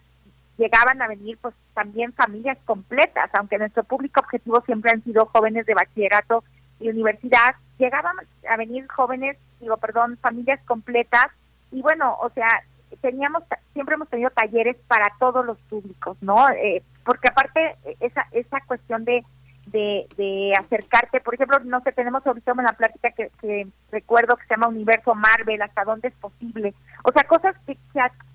llegaban 0.57 1.01
a 1.01 1.07
venir 1.07 1.37
pues 1.41 1.53
también 1.73 2.13
familias 2.13 2.57
completas, 2.65 3.29
aunque 3.33 3.57
nuestro 3.57 3.83
público 3.83 4.21
objetivo 4.21 4.61
siempre 4.65 4.91
han 4.91 5.03
sido 5.03 5.25
jóvenes 5.25 5.65
de 5.65 5.73
bachillerato 5.73 6.43
y 6.79 6.89
universidad, 6.89 7.55
llegaban 7.77 8.15
a 8.49 8.57
venir 8.57 8.87
jóvenes, 8.87 9.37
digo, 9.59 9.77
perdón, 9.77 10.17
familias 10.21 10.59
completas 10.65 11.27
y 11.71 11.81
bueno, 11.81 12.17
o 12.21 12.29
sea, 12.29 12.63
teníamos 13.01 13.43
siempre 13.73 13.95
hemos 13.95 14.09
tenido 14.09 14.29
talleres 14.29 14.77
para 14.87 15.07
todos 15.19 15.45
los 15.45 15.57
públicos, 15.61 16.17
¿no? 16.21 16.49
Eh, 16.49 16.83
porque 17.03 17.29
aparte 17.29 17.75
esa 17.99 18.27
esa 18.31 18.61
cuestión 18.61 19.03
de, 19.05 19.23
de, 19.67 20.53
acercarte, 20.59 21.21
por 21.21 21.33
ejemplo, 21.33 21.57
no 21.63 21.81
sé, 21.81 21.91
tenemos 21.93 22.25
ahorita 22.25 22.53
una 22.53 22.73
plática 22.73 23.11
que, 23.11 23.31
que 23.39 23.67
recuerdo 23.91 24.35
que 24.35 24.45
se 24.45 24.53
llama 24.53 24.67
Universo 24.67 25.15
Marvel, 25.15 25.61
hasta 25.61 25.83
dónde 25.83 26.09
es 26.09 26.13
posible, 26.15 26.73
o 27.03 27.11
sea, 27.11 27.23
cosas 27.23 27.55
que, 27.65 27.77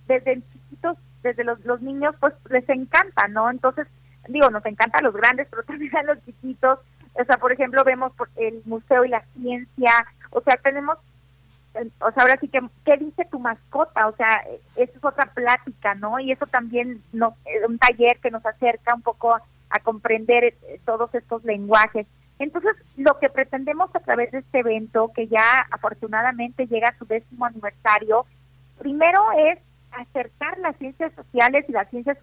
desde 0.07 0.43
chiquitos, 0.53 0.97
desde 1.23 1.45
los, 1.45 1.63
los 1.65 1.81
niños, 1.83 2.15
pues 2.19 2.35
les 2.51 2.69
encanta, 2.69 3.29
¿no? 3.29 3.51
Entonces, 3.51 3.87
digo, 4.29 4.51
nos 4.51 4.65
encanta 4.67 5.03
los 5.03 5.15
grandes, 5.15 5.47
pero 5.51 5.63
también 5.65 5.97
a 5.97 6.03
los 6.03 6.25
chiquitos, 6.25 6.81
o 7.15 7.25
sea, 7.25 7.37
por 7.39 7.53
ejemplo, 7.53 7.85
vemos 7.85 8.13
el 8.37 8.63
museo 8.65 9.05
y 9.05 9.09
la 9.09 9.25
ciencia, 9.35 9.93
o 10.31 10.41
sea, 10.41 10.57
tenemos, 10.57 10.99
eh, 11.75 11.89
o 12.01 12.11
sea, 12.13 12.23
ahora 12.23 12.39
sí 12.41 12.49
que, 12.49 12.61
¿qué 12.85 12.97
dice 12.97 13.25
tu 13.31 13.39
mascota? 13.39 14.09
O 14.09 14.17
sea, 14.17 14.43
eso 14.77 14.93
es 14.97 15.05
otra 15.05 15.27
plática, 15.35 15.95
¿no? 15.95 16.19
Y 16.19 16.33
eso 16.33 16.47
también, 16.47 17.03
no, 17.13 17.37
un 17.67 17.79
taller 17.79 18.19
que 18.21 18.31
nos 18.31 18.45
acerca 18.45 18.95
un 18.95 19.03
poco 19.03 19.35
a 19.35 19.79
comprender 19.81 20.45
eh, 20.45 20.81
todos 20.85 21.15
estos 21.15 21.45
lenguajes. 21.45 22.07
Entonces, 22.39 22.77
lo 22.97 23.19
que 23.19 23.29
pretendemos 23.29 23.95
a 23.95 24.01
través 24.01 24.31
de 24.31 24.39
este 24.39 24.61
evento, 24.61 25.11
que 25.15 25.27
ya 25.27 25.67
afortunadamente 25.71 26.67
llega 26.67 26.89
a 26.89 26.99
su 26.99 27.05
décimo 27.05 27.47
aniversario, 27.47 28.27
primero 28.79 29.21
es 29.37 29.59
acercar 29.91 30.59
las 30.59 30.77
ciencias 30.77 31.13
sociales 31.15 31.65
y 31.69 31.73
las 31.73 31.89
ciencias 31.91 32.19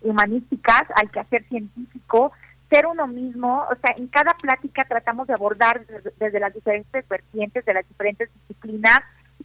humanísticas 0.00 0.84
al 0.96 1.10
quehacer 1.10 1.44
científico, 1.48 2.32
ser 2.72 2.86
uno 2.86 3.06
mismo, 3.06 3.66
o 3.70 3.74
sea, 3.82 3.94
en 3.98 4.06
cada 4.06 4.32
plática 4.32 4.82
tratamos 4.88 5.26
de 5.26 5.34
abordar 5.34 5.84
desde, 6.18 6.40
las 6.40 6.54
diferentes 6.54 7.06
vertientes, 7.06 7.66
de 7.66 7.74
las 7.74 7.86
diferentes 7.86 8.30
disciplinas, 8.32 8.98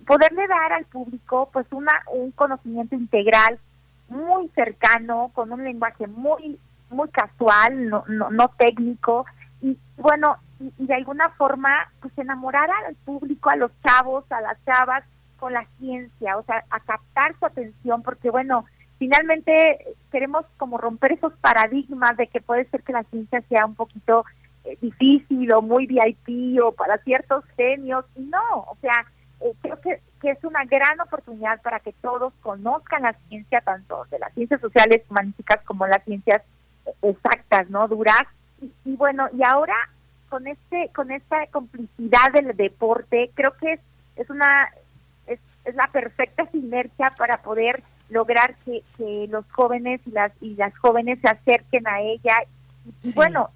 poderle 0.06 0.48
dar 0.48 0.72
al 0.72 0.86
público 0.86 1.50
pues 1.52 1.66
una 1.72 1.92
un 2.14 2.32
conocimiento 2.32 2.96
integral 2.96 3.60
muy 4.08 4.48
cercano, 4.56 5.32
con 5.34 5.52
un 5.52 5.66
lenguaje 5.66 6.08
muy 6.08 6.58
muy 6.90 7.10
casual, 7.10 7.90
no, 7.90 8.06
no, 8.08 8.30
no 8.32 8.48
técnico, 8.58 9.26
y 9.62 9.78
bueno, 9.98 10.38
y, 10.62 10.72
y, 10.78 10.88
de 10.88 10.96
alguna 10.96 11.28
forma 11.32 11.70
pues 12.00 12.18
enamorar 12.18 12.70
al 12.88 12.96
público, 12.96 13.50
a 13.50 13.58
los 13.58 13.72
chavos, 13.86 14.24
a 14.30 14.40
las 14.40 14.58
chavas 14.64 15.04
con 15.38 15.52
la 15.52 15.68
ciencia, 15.80 16.38
o 16.38 16.44
sea, 16.44 16.64
a 16.70 16.80
captar 16.80 17.36
su 17.40 17.46
atención, 17.46 18.04
porque 18.04 18.30
bueno, 18.30 18.64
finalmente 18.98 19.96
queremos 20.12 20.46
como 20.58 20.78
romper 20.78 21.14
esos 21.14 21.34
paradigmas 21.34 22.18
de 22.18 22.28
que 22.28 22.42
puede 22.42 22.66
ser 22.66 22.84
que 22.84 22.94
la 22.94 23.04
ciencia 23.04 23.42
sea 23.50 23.66
un 23.66 23.76
poquito 23.76 24.26
eh, 24.64 24.78
difícil 24.82 25.52
o 25.54 25.62
muy 25.62 25.86
VIP 25.86 26.62
o 26.64 26.72
para 26.72 26.98
ciertos 27.00 27.44
genios. 27.56 28.06
No, 28.16 28.66
o 28.68 28.78
sea, 28.82 29.06
eh, 29.42 29.54
creo 29.62 29.80
que, 29.82 30.02
que 30.22 30.32
es 30.32 30.44
una 30.44 30.66
gran 30.66 31.00
oportunidad 31.00 31.62
para 31.62 31.80
que 31.80 31.94
todos 31.94 32.34
conozcan 32.42 33.04
la 33.04 33.14
ciencia, 33.28 33.62
tanto 33.62 34.06
de 34.10 34.20
las 34.20 34.34
ciencias 34.34 34.62
sociales, 34.62 35.04
humanísticas, 35.10 35.64
como 35.64 35.86
las 35.88 36.04
ciencias 36.04 36.42
exactas, 37.02 37.70
¿no? 37.70 37.88
Duras. 37.88 38.24
Y, 38.86 38.96
bueno, 38.96 39.28
y 39.34 39.42
ahora 39.46 39.76
con 40.30 40.48
este 40.48 40.90
con 40.94 41.12
esta 41.12 41.46
complicidad 41.48 42.32
del 42.34 42.58
deporte, 42.58 43.32
creo 43.36 43.56
que 43.58 43.74
es, 43.74 43.80
es 44.16 44.30
una 44.30 44.70
es, 45.28 45.40
es 45.64 45.76
la 45.76 45.88
perfecta 45.88 46.46
sinergia 46.52 47.14
para 47.18 47.42
poder 47.42 47.84
lograr 48.10 48.56
que, 48.66 48.84
que 48.98 49.28
los 49.30 49.46
jóvenes 49.52 50.02
y 50.06 50.12
las 50.12 50.32
y 50.42 50.56
las 50.56 50.78
jóvenes 50.78 51.20
se 51.22 51.28
acerquen 51.28 51.88
a 51.88 52.02
ella. 52.02 52.44
Y, 53.04 53.14
bueno 53.14 53.50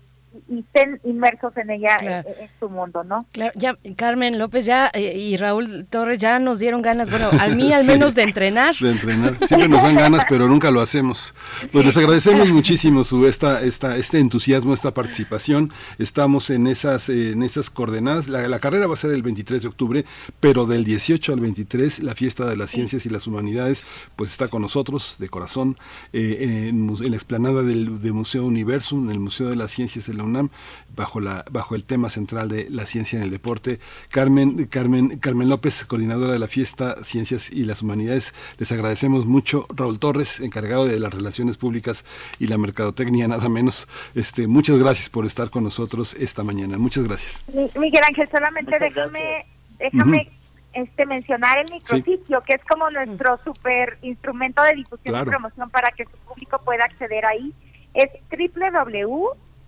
y 0.48 0.60
estén 0.60 1.00
inmersos 1.03 1.56
en 1.58 1.69
ella 1.72 1.98
en, 2.01 2.50
su 2.60 2.69
mundo, 2.69 3.03
¿no? 3.03 3.26
Claro, 3.32 3.51
ya 3.56 3.77
Carmen 3.95 4.40
López 4.40 4.66
ya 4.66 4.90
eh, 4.93 5.18
y 5.18 5.35
Raúl 5.38 5.85
Torres 5.90 6.19
ya 6.19 6.40
nos 6.40 6.60
dieron 6.60 6.82
ganas, 6.82 7.10
bueno, 7.10 7.30
a 7.40 7.48
mí 7.48 7.74
al 7.74 7.85
menos 7.85 8.16
de 8.16 8.24
entrenar. 8.24 8.76
De 8.76 8.92
entrenar. 8.92 9.35
Siempre 9.45 9.68
nos 9.68 9.84
dan 9.84 9.95
ganas, 9.95 10.24
pero 10.30 10.48
nunca 10.48 10.72
lo 10.72 10.82
hacemos. 10.82 11.35
Pues 11.72 11.85
les 11.85 11.98
agradecemos 11.98 12.50
muchísimo 12.50 13.03
su 13.03 13.27
esta 13.27 13.61
esta 13.61 13.98
este 13.98 14.19
entusiasmo, 14.19 14.74
esta 14.74 14.93
participación. 14.93 15.72
Estamos 16.00 16.50
en 16.50 16.68
esas 16.68 17.10
eh, 17.10 17.32
en 17.32 17.43
esas 17.43 17.69
coordenadas. 17.69 18.27
La, 18.27 18.48
la, 18.48 18.60
carrera 18.60 18.88
va 18.88 18.93
a 18.93 18.98
ser 18.98 19.11
el 19.11 19.24
23 19.24 19.61
de 19.61 19.68
octubre, 19.68 20.06
pero 20.40 20.66
del 20.66 20.85
18 20.85 21.34
al 21.34 21.40
23 21.40 22.03
la 22.03 22.16
fiesta 22.16 22.45
de 22.45 22.56
las 22.56 22.69
ciencias 22.69 23.06
y 23.06 23.10
las 23.10 23.27
humanidades 23.27 23.84
pues 24.16 24.32
está 24.32 24.48
con 24.48 24.61
nosotros 24.61 25.16
de 25.19 25.30
corazón 25.30 25.77
eh, 26.14 26.68
en, 26.69 26.90
en, 26.90 27.11
la 27.11 27.16
explanada 27.16 27.64
del, 27.64 28.01
del 28.01 28.14
Museo 28.14 28.45
Universum, 28.45 29.06
en 29.06 29.11
el 29.11 29.19
Museo 29.19 29.50
de 29.50 29.56
las 29.56 29.72
Ciencias 29.72 30.08
y 30.08 30.14
la 30.22 30.27
UNAM 30.27 30.50
bajo 30.95 31.19
la 31.19 31.45
bajo 31.51 31.75
el 31.75 31.83
tema 31.83 32.09
central 32.09 32.50
de 32.50 32.69
la 32.69 32.85
ciencia 32.85 33.17
en 33.17 33.24
el 33.24 33.32
deporte. 33.32 33.80
Carmen 34.09 34.66
Carmen 34.67 35.17
Carmen 35.19 35.50
López, 35.50 35.85
coordinadora 35.85 36.33
de 36.33 36.40
la 36.40 36.48
fiesta 36.48 37.03
Ciencias 37.03 37.51
y 37.51 37.64
las 37.64 37.82
Humanidades, 37.82 38.33
les 38.58 38.72
agradecemos 38.72 39.25
mucho. 39.25 39.66
Raúl 39.75 40.00
Torres, 40.00 40.40
encargado 40.40 40.85
de 40.85 41.00
las 41.00 41.14
relaciones 41.14 41.58
públicas 41.58 42.06
y 42.40 42.48
la 42.48 42.58
mercadotecnia, 42.58 43.27
nada 43.27 43.50
menos. 43.50 43.88
Este, 44.16 44.48
muchas 44.48 44.77
gracias 44.77 45.09
por 45.09 45.25
estar 45.25 45.50
con 45.50 45.64
nosotros 45.64 46.14
esta 46.14 46.43
mañana. 46.43 46.77
Muchas 46.77 47.03
gracias. 47.03 47.43
Miguel 47.75 48.03
Ángel, 48.08 48.30
solamente 48.32 48.77
déjame 48.80 49.45
déjame 49.80 50.32
este 50.74 51.06
mencionar 51.06 51.58
el 51.59 51.72
micrositio, 51.72 52.41
que 52.41 52.53
es 52.56 52.64
como 52.66 52.90
nuestro 52.90 53.40
super 53.43 53.98
instrumento 54.01 54.61
de 54.64 54.74
difusión 54.75 55.14
Claro. 55.14 55.30
y 55.30 55.32
promoción 55.32 55.69
para 55.69 55.91
que 55.91 56.06
su 56.06 56.17
público 56.27 56.59
pueda 56.64 56.85
acceder 56.85 57.25
ahí. 57.25 57.53
Es 57.93 58.09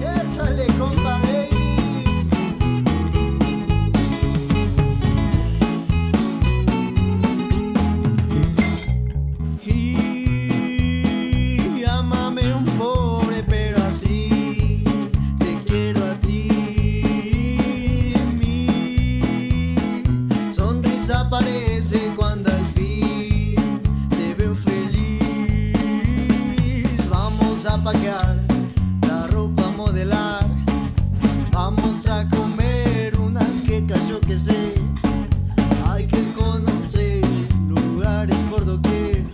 Échale, 0.00 0.67
compa, 0.78 1.20
ey. 1.28 1.49
Y 21.36 21.67
Pagar 27.68 28.36
la 29.06 29.26
ropa 29.28 29.70
modelar. 29.76 30.44
Vamos 31.52 32.06
a 32.08 32.28
comer 32.28 33.16
unas 33.18 33.62
quecas, 33.62 34.06
yo 34.08 34.20
que 34.20 34.36
sé. 34.36 34.74
Hay 35.86 36.06
que 36.06 36.22
conocer 36.32 37.22
lugares 37.68 38.36
por 38.50 38.64
doquier. 38.66 39.24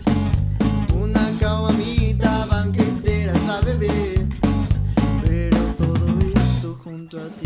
Una 0.94 1.26
caguamita 1.40 2.44
banquetera 2.46 3.34
sabe 3.38 3.76
bien. 3.76 4.38
Pero 5.24 5.58
todo 5.76 6.04
esto 6.36 6.78
junto 6.84 7.18
a 7.18 7.28
ti. 7.40 7.43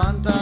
En 0.00 0.37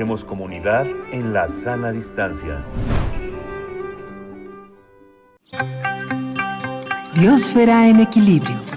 Hacemos 0.00 0.24
comunidad 0.24 0.86
en 1.12 1.34
la 1.34 1.46
sana 1.46 1.92
distancia. 1.92 2.64
Biosfera 7.14 7.86
en 7.86 8.00
equilibrio. 8.00 8.69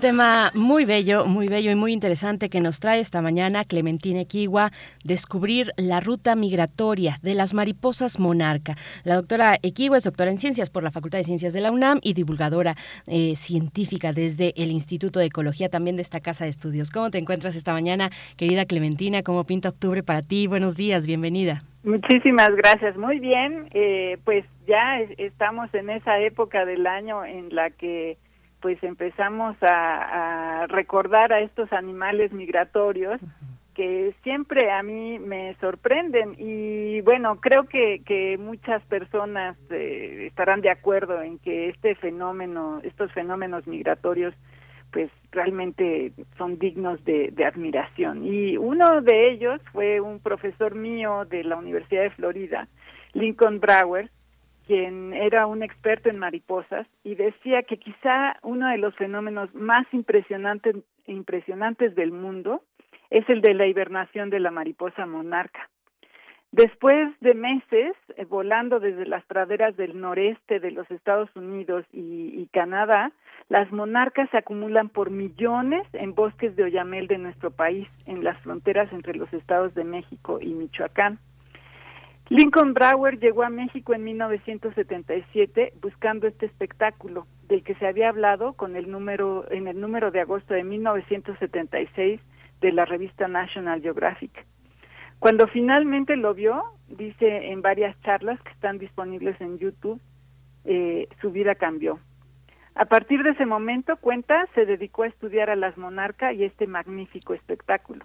Tema 0.00 0.50
muy 0.54 0.86
bello, 0.86 1.26
muy 1.26 1.46
bello 1.46 1.70
y 1.70 1.74
muy 1.74 1.92
interesante 1.92 2.48
que 2.48 2.60
nos 2.60 2.80
trae 2.80 3.00
esta 3.00 3.20
mañana 3.20 3.64
Clementina 3.64 4.20
Equigua, 4.22 4.70
descubrir 5.04 5.72
la 5.76 6.00
ruta 6.00 6.34
migratoria 6.36 7.18
de 7.22 7.34
las 7.34 7.52
mariposas 7.52 8.18
monarca. 8.18 8.76
La 9.04 9.16
doctora 9.16 9.56
Equigua 9.62 9.98
es 9.98 10.04
doctora 10.04 10.30
en 10.30 10.38
ciencias 10.38 10.70
por 10.70 10.82
la 10.82 10.90
Facultad 10.90 11.18
de 11.18 11.24
Ciencias 11.24 11.52
de 11.52 11.60
la 11.60 11.70
UNAM 11.70 11.98
y 12.02 12.14
divulgadora 12.14 12.76
eh, 13.06 13.36
científica 13.36 14.12
desde 14.12 14.54
el 14.56 14.70
Instituto 14.70 15.20
de 15.20 15.26
Ecología 15.26 15.68
también 15.68 15.96
de 15.96 16.02
esta 16.02 16.20
casa 16.20 16.44
de 16.44 16.50
estudios. 16.50 16.90
¿Cómo 16.90 17.10
te 17.10 17.18
encuentras 17.18 17.54
esta 17.54 17.74
mañana, 17.74 18.08
querida 18.38 18.64
Clementina? 18.64 19.22
¿Cómo 19.22 19.44
pinta 19.44 19.68
octubre 19.68 20.02
para 20.02 20.22
ti? 20.22 20.46
Buenos 20.46 20.76
días, 20.78 21.06
bienvenida. 21.06 21.62
Muchísimas 21.84 22.50
gracias. 22.56 22.96
Muy 22.96 23.18
bien, 23.18 23.68
eh, 23.74 24.16
pues 24.24 24.46
ya 24.66 25.00
es- 25.00 25.10
estamos 25.18 25.72
en 25.74 25.90
esa 25.90 26.18
época 26.20 26.64
del 26.64 26.86
año 26.86 27.22
en 27.24 27.54
la 27.54 27.68
que 27.70 28.16
pues 28.60 28.82
empezamos 28.82 29.56
a, 29.62 30.62
a 30.62 30.66
recordar 30.66 31.32
a 31.32 31.40
estos 31.40 31.72
animales 31.72 32.32
migratorios 32.32 33.20
que 33.74 34.14
siempre 34.22 34.70
a 34.70 34.82
mí 34.82 35.18
me 35.18 35.54
sorprenden 35.60 36.34
y 36.38 37.00
bueno 37.02 37.40
creo 37.40 37.64
que, 37.64 38.02
que 38.04 38.36
muchas 38.38 38.82
personas 38.84 39.56
eh, 39.70 40.26
estarán 40.28 40.60
de 40.60 40.70
acuerdo 40.70 41.22
en 41.22 41.38
que 41.38 41.68
este 41.68 41.94
fenómeno 41.94 42.80
estos 42.82 43.12
fenómenos 43.12 43.66
migratorios 43.66 44.34
pues 44.92 45.10
realmente 45.30 46.12
son 46.36 46.58
dignos 46.58 47.04
de, 47.04 47.30
de, 47.30 47.44
admiración. 47.44 48.26
Y 48.26 48.56
uno 48.56 49.00
de 49.02 49.30
ellos 49.30 49.60
fue 49.72 50.00
un 50.00 50.18
profesor 50.18 50.74
mío 50.74 51.24
de 51.26 51.44
la 51.44 51.54
Universidad 51.56 52.02
de 52.02 52.10
Florida, 52.10 52.66
Lincoln 53.12 53.60
Brower, 53.60 54.10
quien 54.70 55.12
era 55.14 55.48
un 55.48 55.64
experto 55.64 56.10
en 56.10 56.20
mariposas 56.20 56.86
y 57.02 57.16
decía 57.16 57.64
que 57.64 57.76
quizá 57.76 58.36
uno 58.44 58.68
de 58.68 58.78
los 58.78 58.94
fenómenos 58.94 59.52
más 59.52 59.84
impresionantes, 59.90 60.76
impresionantes 61.08 61.96
del 61.96 62.12
mundo 62.12 62.62
es 63.10 63.28
el 63.28 63.40
de 63.40 63.54
la 63.54 63.66
hibernación 63.66 64.30
de 64.30 64.38
la 64.38 64.52
mariposa 64.52 65.06
monarca. 65.06 65.68
Después 66.52 67.08
de 67.18 67.34
meses 67.34 67.96
eh, 68.16 68.24
volando 68.26 68.78
desde 68.78 69.06
las 69.06 69.24
praderas 69.24 69.76
del 69.76 70.00
noreste 70.00 70.60
de 70.60 70.70
los 70.70 70.88
Estados 70.92 71.34
Unidos 71.34 71.84
y, 71.92 72.40
y, 72.40 72.46
Canadá, 72.52 73.10
las 73.48 73.72
monarcas 73.72 74.30
se 74.30 74.36
acumulan 74.36 74.88
por 74.88 75.10
millones 75.10 75.84
en 75.94 76.14
bosques 76.14 76.54
de 76.54 76.62
oyamel 76.62 77.08
de 77.08 77.18
nuestro 77.18 77.50
país, 77.50 77.88
en 78.06 78.22
las 78.22 78.40
fronteras 78.42 78.92
entre 78.92 79.16
los 79.16 79.32
estados 79.32 79.74
de 79.74 79.82
México 79.82 80.38
y 80.40 80.54
Michoacán. 80.54 81.18
Lincoln 82.30 82.74
Brower 82.74 83.18
llegó 83.18 83.42
a 83.42 83.50
México 83.50 83.92
en 83.92 84.04
1977 84.04 85.72
buscando 85.82 86.28
este 86.28 86.46
espectáculo 86.46 87.26
del 87.48 87.64
que 87.64 87.74
se 87.74 87.88
había 87.88 88.08
hablado 88.08 88.52
con 88.52 88.76
el 88.76 88.88
número 88.88 89.50
en 89.50 89.66
el 89.66 89.80
número 89.80 90.12
de 90.12 90.20
agosto 90.20 90.54
de 90.54 90.62
1976 90.62 92.20
de 92.60 92.72
la 92.72 92.84
revista 92.84 93.26
National 93.26 93.82
Geographic. 93.82 94.46
Cuando 95.18 95.48
finalmente 95.48 96.14
lo 96.14 96.32
vio, 96.32 96.62
dice 96.86 97.50
en 97.50 97.62
varias 97.62 98.00
charlas 98.02 98.40
que 98.42 98.52
están 98.52 98.78
disponibles 98.78 99.38
en 99.40 99.58
YouTube, 99.58 100.00
eh, 100.64 101.08
su 101.20 101.32
vida 101.32 101.56
cambió. 101.56 101.98
A 102.76 102.84
partir 102.84 103.24
de 103.24 103.30
ese 103.30 103.44
momento, 103.44 103.96
cuenta, 103.96 104.46
se 104.54 104.66
dedicó 104.66 105.02
a 105.02 105.08
estudiar 105.08 105.50
a 105.50 105.56
las 105.56 105.76
monarcas 105.76 106.36
y 106.36 106.44
este 106.44 106.68
magnífico 106.68 107.34
espectáculo. 107.34 108.04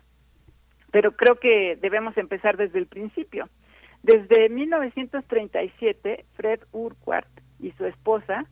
Pero 0.92 1.16
creo 1.16 1.36
que 1.36 1.78
debemos 1.80 2.18
empezar 2.18 2.58
desde 2.58 2.80
el 2.80 2.88
principio. 2.88 3.50
Desde 4.06 4.50
1937, 4.50 6.26
Fred 6.36 6.60
Urquhart 6.74 7.28
y 7.60 7.72
su 7.72 7.88
esposa, 7.88 8.46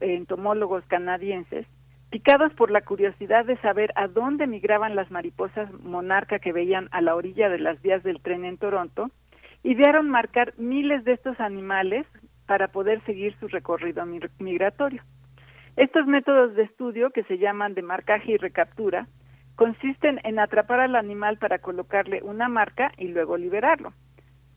entomólogos 0.00 0.84
canadienses, 0.86 1.68
picados 2.10 2.52
por 2.54 2.72
la 2.72 2.80
curiosidad 2.80 3.44
de 3.44 3.56
saber 3.58 3.92
a 3.94 4.08
dónde 4.08 4.48
migraban 4.48 4.96
las 4.96 5.08
mariposas 5.12 5.72
monarca 5.84 6.40
que 6.40 6.52
veían 6.52 6.88
a 6.90 7.00
la 7.00 7.14
orilla 7.14 7.48
de 7.48 7.60
las 7.60 7.80
vías 7.80 8.02
del 8.02 8.20
tren 8.20 8.44
en 8.44 8.58
Toronto, 8.58 9.12
idearon 9.62 10.10
marcar 10.10 10.52
miles 10.58 11.04
de 11.04 11.12
estos 11.12 11.38
animales 11.38 12.04
para 12.46 12.66
poder 12.66 13.00
seguir 13.04 13.36
su 13.38 13.46
recorrido 13.46 14.04
migratorio. 14.40 15.04
Estos 15.76 16.08
métodos 16.08 16.56
de 16.56 16.64
estudio, 16.64 17.10
que 17.10 17.22
se 17.22 17.38
llaman 17.38 17.74
de 17.74 17.82
marcaje 17.82 18.32
y 18.32 18.36
recaptura, 18.36 19.06
consisten 19.54 20.18
en 20.24 20.40
atrapar 20.40 20.80
al 20.80 20.96
animal 20.96 21.38
para 21.38 21.60
colocarle 21.60 22.20
una 22.24 22.48
marca 22.48 22.90
y 22.98 23.06
luego 23.06 23.36
liberarlo 23.36 23.92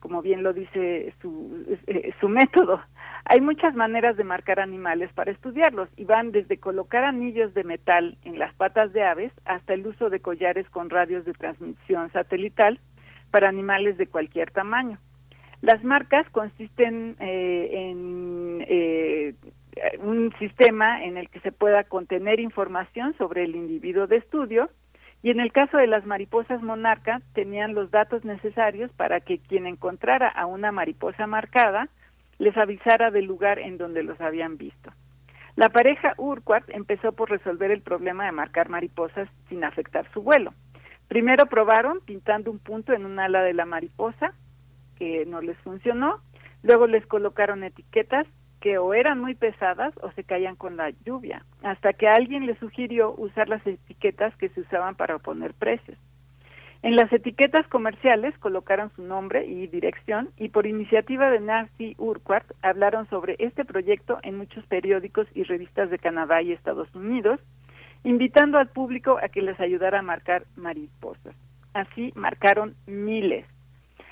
como 0.02 0.22
bien 0.22 0.44
lo 0.44 0.52
dice 0.52 1.14
su, 1.22 1.78
eh, 1.88 2.12
su 2.20 2.28
método. 2.28 2.82
Hay 3.26 3.40
muchas 3.40 3.76
maneras 3.76 4.18
de 4.18 4.24
marcar 4.24 4.60
animales 4.60 5.14
para 5.14 5.32
estudiarlos 5.32 5.88
y 5.96 6.06
van 6.06 6.32
desde 6.32 6.58
colocar 6.58 7.06
anillos 7.06 7.54
de 7.54 7.64
metal 7.64 8.18
en 8.26 8.40
las 8.40 8.54
patas 8.56 8.92
de 8.92 9.04
aves 9.04 9.32
hasta 9.46 9.74
el 9.74 9.86
uso 9.88 10.10
de 10.10 10.20
collares 10.20 10.68
con 10.72 10.90
radios 10.90 11.24
de 11.24 11.34
transmisión 11.34 12.12
satelital 12.12 12.80
para 13.30 13.48
animales 13.48 13.98
de 13.98 14.08
cualquier 14.08 14.52
tamaño. 14.52 14.98
Las 15.62 15.84
marcas 15.84 16.28
consisten 16.32 17.16
eh, 17.20 17.70
en 17.72 18.66
eh, 18.68 19.36
un 20.00 20.34
sistema 20.40 21.06
en 21.06 21.18
el 21.18 21.30
que 21.30 21.40
se 21.42 21.52
pueda 21.52 21.84
contener 21.84 22.40
información 22.40 23.16
sobre 23.20 23.44
el 23.44 23.56
individuo 23.56 24.08
de 24.08 24.18
estudio 24.18 24.72
y 25.24 25.30
en 25.30 25.40
el 25.40 25.52
caso 25.52 25.78
de 25.78 25.88
las 25.88 26.06
mariposas 26.06 26.62
monarca 26.62 27.22
tenían 27.34 27.76
los 27.76 27.92
datos 27.92 28.26
necesarios 28.26 28.92
para 28.94 29.20
que 29.20 29.38
quien 29.38 29.68
encontrara 29.68 30.28
a 30.28 30.46
una 30.46 30.72
mariposa 30.72 31.28
marcada 31.28 31.90
les 32.40 32.58
avisara 32.58 33.12
del 33.12 33.26
lugar 33.26 33.60
en 33.60 33.78
donde 33.78 34.02
los 34.02 34.20
habían 34.20 34.58
visto. 34.58 34.92
La 35.56 35.70
pareja 35.70 36.14
Urquhart 36.18 36.70
empezó 36.70 37.12
por 37.12 37.30
resolver 37.30 37.72
el 37.72 37.82
problema 37.82 38.26
de 38.26 38.32
marcar 38.32 38.70
mariposas 38.70 39.30
sin 39.48 39.64
afectar 39.64 40.10
su 40.12 40.24
vuelo. 40.24 40.54
Primero 41.08 41.46
probaron 41.46 42.00
pintando 42.06 42.50
un 42.50 42.58
punto 42.58 42.94
en 42.94 43.06
un 43.06 43.20
ala 43.20 43.44
de 43.44 43.54
la 43.54 43.66
mariposa, 43.66 44.34
que 44.98 45.26
no 45.26 45.42
les 45.42 45.58
funcionó. 45.58 46.22
Luego 46.64 46.88
les 46.88 47.06
colocaron 47.06 47.64
etiquetas 47.64 48.26
que 48.62 48.78
o 48.78 48.94
eran 48.94 49.20
muy 49.20 49.36
pesadas 49.36 49.94
o 50.02 50.12
se 50.12 50.24
caían 50.24 50.56
con 50.56 50.78
la 50.78 50.92
lluvia, 51.04 51.44
hasta 51.64 51.94
que 51.94 52.08
alguien 52.08 52.46
le 52.46 52.56
sugirió 52.56 53.14
usar 53.18 53.50
las 53.50 53.66
etiquetas 53.66 54.34
que 54.38 54.50
se 54.50 54.62
usaban 54.62 54.96
para 54.96 55.18
poner 55.18 55.54
precios. 55.54 55.98
En 56.84 56.96
las 56.96 57.12
etiquetas 57.14 57.68
comerciales 57.68 58.36
colocaron 58.40 58.92
su 58.96 59.04
nombre 59.04 59.46
y 59.46 59.68
dirección 59.68 60.30
y 60.38 60.50
por 60.50 60.66
iniciativa 60.66 61.30
de 61.30 61.40
Nancy 61.40 61.96
Urquhart 61.98 62.50
hablaron 62.64 63.08
sobre 63.10 63.36
este 63.40 63.66
proyecto 63.66 64.18
en 64.24 64.38
muchos 64.38 64.66
periódicos 64.66 65.28
y 65.36 65.44
revistas 65.44 65.92
de 65.92 66.00
Canadá 66.00 66.42
y 66.42 66.54
Estados 66.54 66.94
Unidos, 66.96 67.40
invitando 68.04 68.58
al 68.58 68.70
público 68.70 69.20
a 69.22 69.30
que 69.30 69.44
les 69.44 69.60
ayudara 69.60 70.00
a 70.00 70.04
marcar 70.04 70.46
mariposas. 70.56 71.36
Así 71.74 72.14
marcaron 72.16 72.76
miles. 72.88 73.46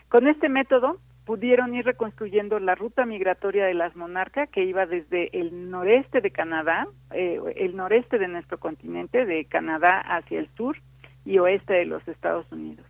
Con 0.10 0.28
este 0.28 0.48
método 0.48 0.98
pudieron 1.30 1.75
ir 1.75 1.85
reconstruyendo 1.85 2.59
la 2.59 2.74
ruta 2.74 3.06
migratoria 3.06 3.67
de 3.67 3.75
las 3.75 3.95
monarcas 3.95 4.49
que 4.49 4.64
iba 4.64 4.88
desde 4.88 5.30
el 5.40 5.69
noreste 5.69 6.22
de 6.22 6.32
Canadá, 6.32 6.88
eh, 7.11 7.40
el 7.56 7.75
noreste 7.75 8.17
de 8.17 8.27
nuestro 8.27 8.58
continente, 8.58 9.27
de 9.27 9.45
Canadá 9.45 9.99
hacia 10.08 10.40
el 10.40 10.49
sur 10.58 10.77
y 11.25 11.38
oeste 11.38 11.74
de 11.74 11.85
los 11.85 12.08
Estados 12.08 12.51
Unidos. 12.51 12.83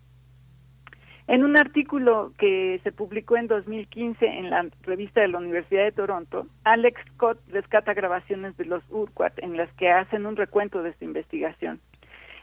En 1.27 1.43
un 1.43 1.57
artículo 1.57 2.31
que 2.37 2.79
se 2.85 2.93
publicó 2.93 3.35
en 3.35 3.47
2015 3.47 4.25
en 4.25 4.49
la 4.49 4.65
revista 4.83 5.19
de 5.19 5.27
la 5.27 5.39
Universidad 5.39 5.83
de 5.83 5.91
Toronto, 5.91 6.47
Alex 6.63 6.97
Scott 7.15 7.41
rescata 7.49 7.93
grabaciones 7.93 8.55
de 8.55 8.63
los 8.63 8.81
Urquhart 8.89 9.37
en 9.39 9.57
las 9.57 9.69
que 9.73 9.91
hacen 9.91 10.25
un 10.25 10.37
recuento 10.37 10.81
de 10.81 10.91
esta 10.91 11.03
investigación. 11.03 11.81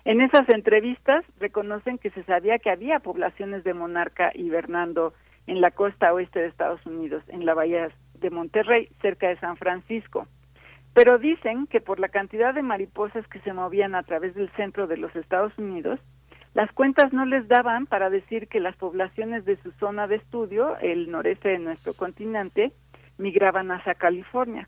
En 0.04 0.20
esas 0.20 0.46
entrevistas 0.50 1.24
reconocen 1.40 1.96
que 1.96 2.10
se 2.10 2.22
sabía 2.24 2.58
que 2.58 2.68
había 2.68 3.00
poblaciones 3.00 3.64
de 3.64 3.72
monarca 3.72 4.30
hibernando 4.34 5.14
en 5.46 5.60
la 5.60 5.70
costa 5.70 6.12
oeste 6.12 6.40
de 6.40 6.48
Estados 6.48 6.84
Unidos, 6.86 7.22
en 7.28 7.46
la 7.46 7.54
bahía 7.54 7.88
de 8.14 8.30
Monterrey, 8.30 8.88
cerca 9.00 9.28
de 9.28 9.38
San 9.38 9.56
Francisco. 9.56 10.26
Pero 10.94 11.18
dicen 11.18 11.66
que 11.66 11.80
por 11.80 12.00
la 12.00 12.08
cantidad 12.08 12.54
de 12.54 12.62
mariposas 12.62 13.26
que 13.28 13.40
se 13.40 13.52
movían 13.52 13.94
a 13.94 14.02
través 14.02 14.34
del 14.34 14.50
centro 14.52 14.86
de 14.86 14.96
los 14.96 15.14
Estados 15.14 15.56
Unidos, 15.58 16.00
las 16.54 16.72
cuentas 16.72 17.12
no 17.12 17.26
les 17.26 17.46
daban 17.48 17.86
para 17.86 18.08
decir 18.08 18.48
que 18.48 18.60
las 18.60 18.74
poblaciones 18.76 19.44
de 19.44 19.56
su 19.58 19.72
zona 19.72 20.06
de 20.06 20.16
estudio, 20.16 20.78
el 20.78 21.10
noreste 21.10 21.50
de 21.50 21.58
nuestro 21.58 21.92
continente, 21.92 22.72
migraban 23.18 23.70
hacia 23.70 23.94
California. 23.94 24.66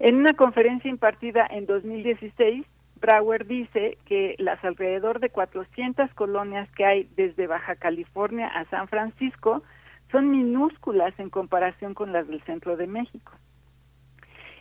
En 0.00 0.16
una 0.16 0.32
conferencia 0.32 0.90
impartida 0.90 1.46
en 1.48 1.66
2016, 1.66 2.66
Brower 3.00 3.46
dice 3.46 3.98
que 4.06 4.34
las 4.38 4.62
alrededor 4.64 5.20
de 5.20 5.30
400 5.30 6.12
colonias 6.14 6.68
que 6.72 6.84
hay 6.84 7.08
desde 7.16 7.46
Baja 7.46 7.76
California 7.76 8.48
a 8.48 8.64
San 8.66 8.88
Francisco 8.88 9.62
son 10.10 10.30
minúsculas 10.30 11.18
en 11.18 11.30
comparación 11.30 11.94
con 11.94 12.12
las 12.12 12.28
del 12.28 12.42
centro 12.42 12.76
de 12.76 12.86
México. 12.86 13.32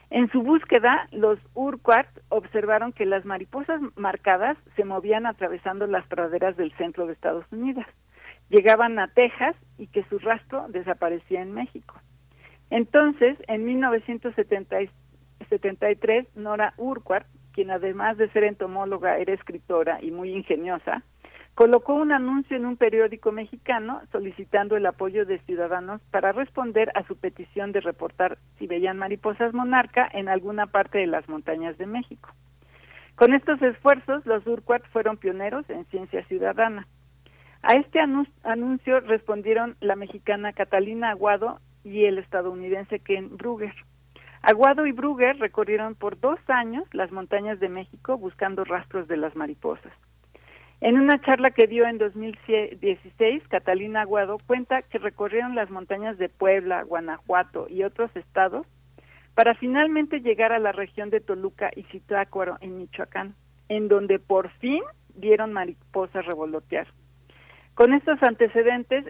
En 0.10 0.32
su 0.32 0.42
búsqueda, 0.42 1.10
los 1.12 1.38
Urquhart 1.54 2.08
observaron 2.30 2.94
que 2.94 3.06
las 3.06 3.26
mariposas 3.26 3.82
marcadas 3.96 4.58
se 4.76 4.86
movían 4.86 5.26
atravesando 5.26 5.86
las 5.86 6.08
praderas 6.08 6.56
del 6.56 6.72
centro 6.78 7.08
de 7.08 7.14
Estados 7.14 7.44
Unidos, 7.52 7.86
llegaban 8.50 8.98
a 9.00 9.10
Texas 9.10 9.58
y 9.78 9.88
que 9.88 10.06
su 10.06 10.18
rastro 10.20 10.68
desaparecía 10.70 11.42
en 11.42 11.54
México. 11.54 12.00
Entonces, 12.70 13.38
en 13.48 13.66
1973, 13.66 16.28
Nora 16.36 16.74
Urquhart, 16.78 17.28
quien 17.52 17.72
además 17.72 18.16
de 18.18 18.30
ser 18.30 18.46
entomóloga 18.46 19.18
era 19.18 19.34
escritora 19.34 20.00
y 20.02 20.12
muy 20.12 20.32
ingeniosa, 20.32 21.04
colocó 21.58 21.96
un 21.96 22.12
anuncio 22.12 22.56
en 22.56 22.68
un 22.68 22.78
periódico 22.78 23.32
mexicano 23.32 24.04
solicitando 24.12 24.78
el 24.78 24.86
apoyo 24.86 25.26
de 25.26 25.40
ciudadanos 25.40 26.04
para 26.12 26.32
responder 26.32 26.92
a 26.94 27.02
su 27.08 27.18
petición 27.18 27.72
de 27.72 27.82
reportar 27.82 28.38
si 28.60 28.68
veían 28.68 29.00
mariposas 29.00 29.56
monarca 29.56 30.08
en 30.14 30.30
alguna 30.30 30.68
parte 30.68 31.00
de 31.00 31.08
las 31.08 31.28
montañas 31.28 31.76
de 31.80 31.88
México. 31.88 32.30
Con 33.16 33.34
estos 33.34 33.60
esfuerzos, 33.64 34.24
los 34.28 34.46
Urquhart 34.46 34.86
fueron 34.92 35.18
pioneros 35.18 35.68
en 35.72 35.86
ciencia 35.86 36.24
ciudadana. 36.26 36.86
A 37.64 37.74
este 37.74 38.00
anuncio 38.00 39.00
respondieron 39.00 39.78
la 39.80 39.96
mexicana 39.96 40.54
Catalina 40.54 41.10
Aguado 41.10 41.60
y 41.84 42.06
el 42.06 42.20
estadounidense 42.20 43.00
Ken 43.00 43.36
Brugger. 43.36 43.74
Aguado 44.44 44.86
y 44.86 44.92
Brugger 44.92 45.40
recorrieron 45.40 45.96
por 45.96 46.20
dos 46.20 46.40
años 46.50 46.84
las 46.94 47.12
montañas 47.12 47.60
de 47.60 47.70
México 47.70 48.16
buscando 48.16 48.64
rastros 48.64 49.08
de 49.08 49.18
las 49.18 49.36
mariposas. 49.36 49.92
En 50.80 51.00
una 51.00 51.20
charla 51.22 51.50
que 51.50 51.66
dio 51.66 51.88
en 51.88 51.98
2016, 51.98 53.48
Catalina 53.48 54.02
Aguado 54.02 54.38
cuenta 54.46 54.84
que 54.84 55.00
recorrieron 55.00 55.56
las 55.56 55.72
montañas 55.72 56.20
de 56.20 56.30
Puebla, 56.30 56.84
Guanajuato 56.84 57.68
y 57.68 57.84
otros 57.84 58.16
estados 58.16 58.68
para 59.34 59.56
finalmente 59.56 60.20
llegar 60.20 60.52
a 60.52 60.60
la 60.60 60.72
región 60.72 61.10
de 61.10 61.20
Toluca 61.20 61.72
y 61.76 61.84
Zitácuaro 61.84 62.58
en 62.62 62.78
Michoacán. 62.78 63.36
en 63.70 63.90
donde 63.90 64.18
por 64.18 64.50
fin 64.60 64.82
vieron 65.16 65.52
mariposas 65.52 66.26
revolotear. 66.26 66.88
Con 67.74 67.94
estos 67.94 68.22
antecedentes 68.24 69.06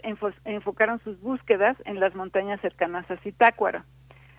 enfocaron 0.46 1.00
sus 1.04 1.22
búsquedas 1.22 1.78
en 1.86 2.00
las 2.00 2.16
montañas 2.16 2.60
cercanas 2.62 3.10
a 3.12 3.18
Zitácuaro. 3.18 3.84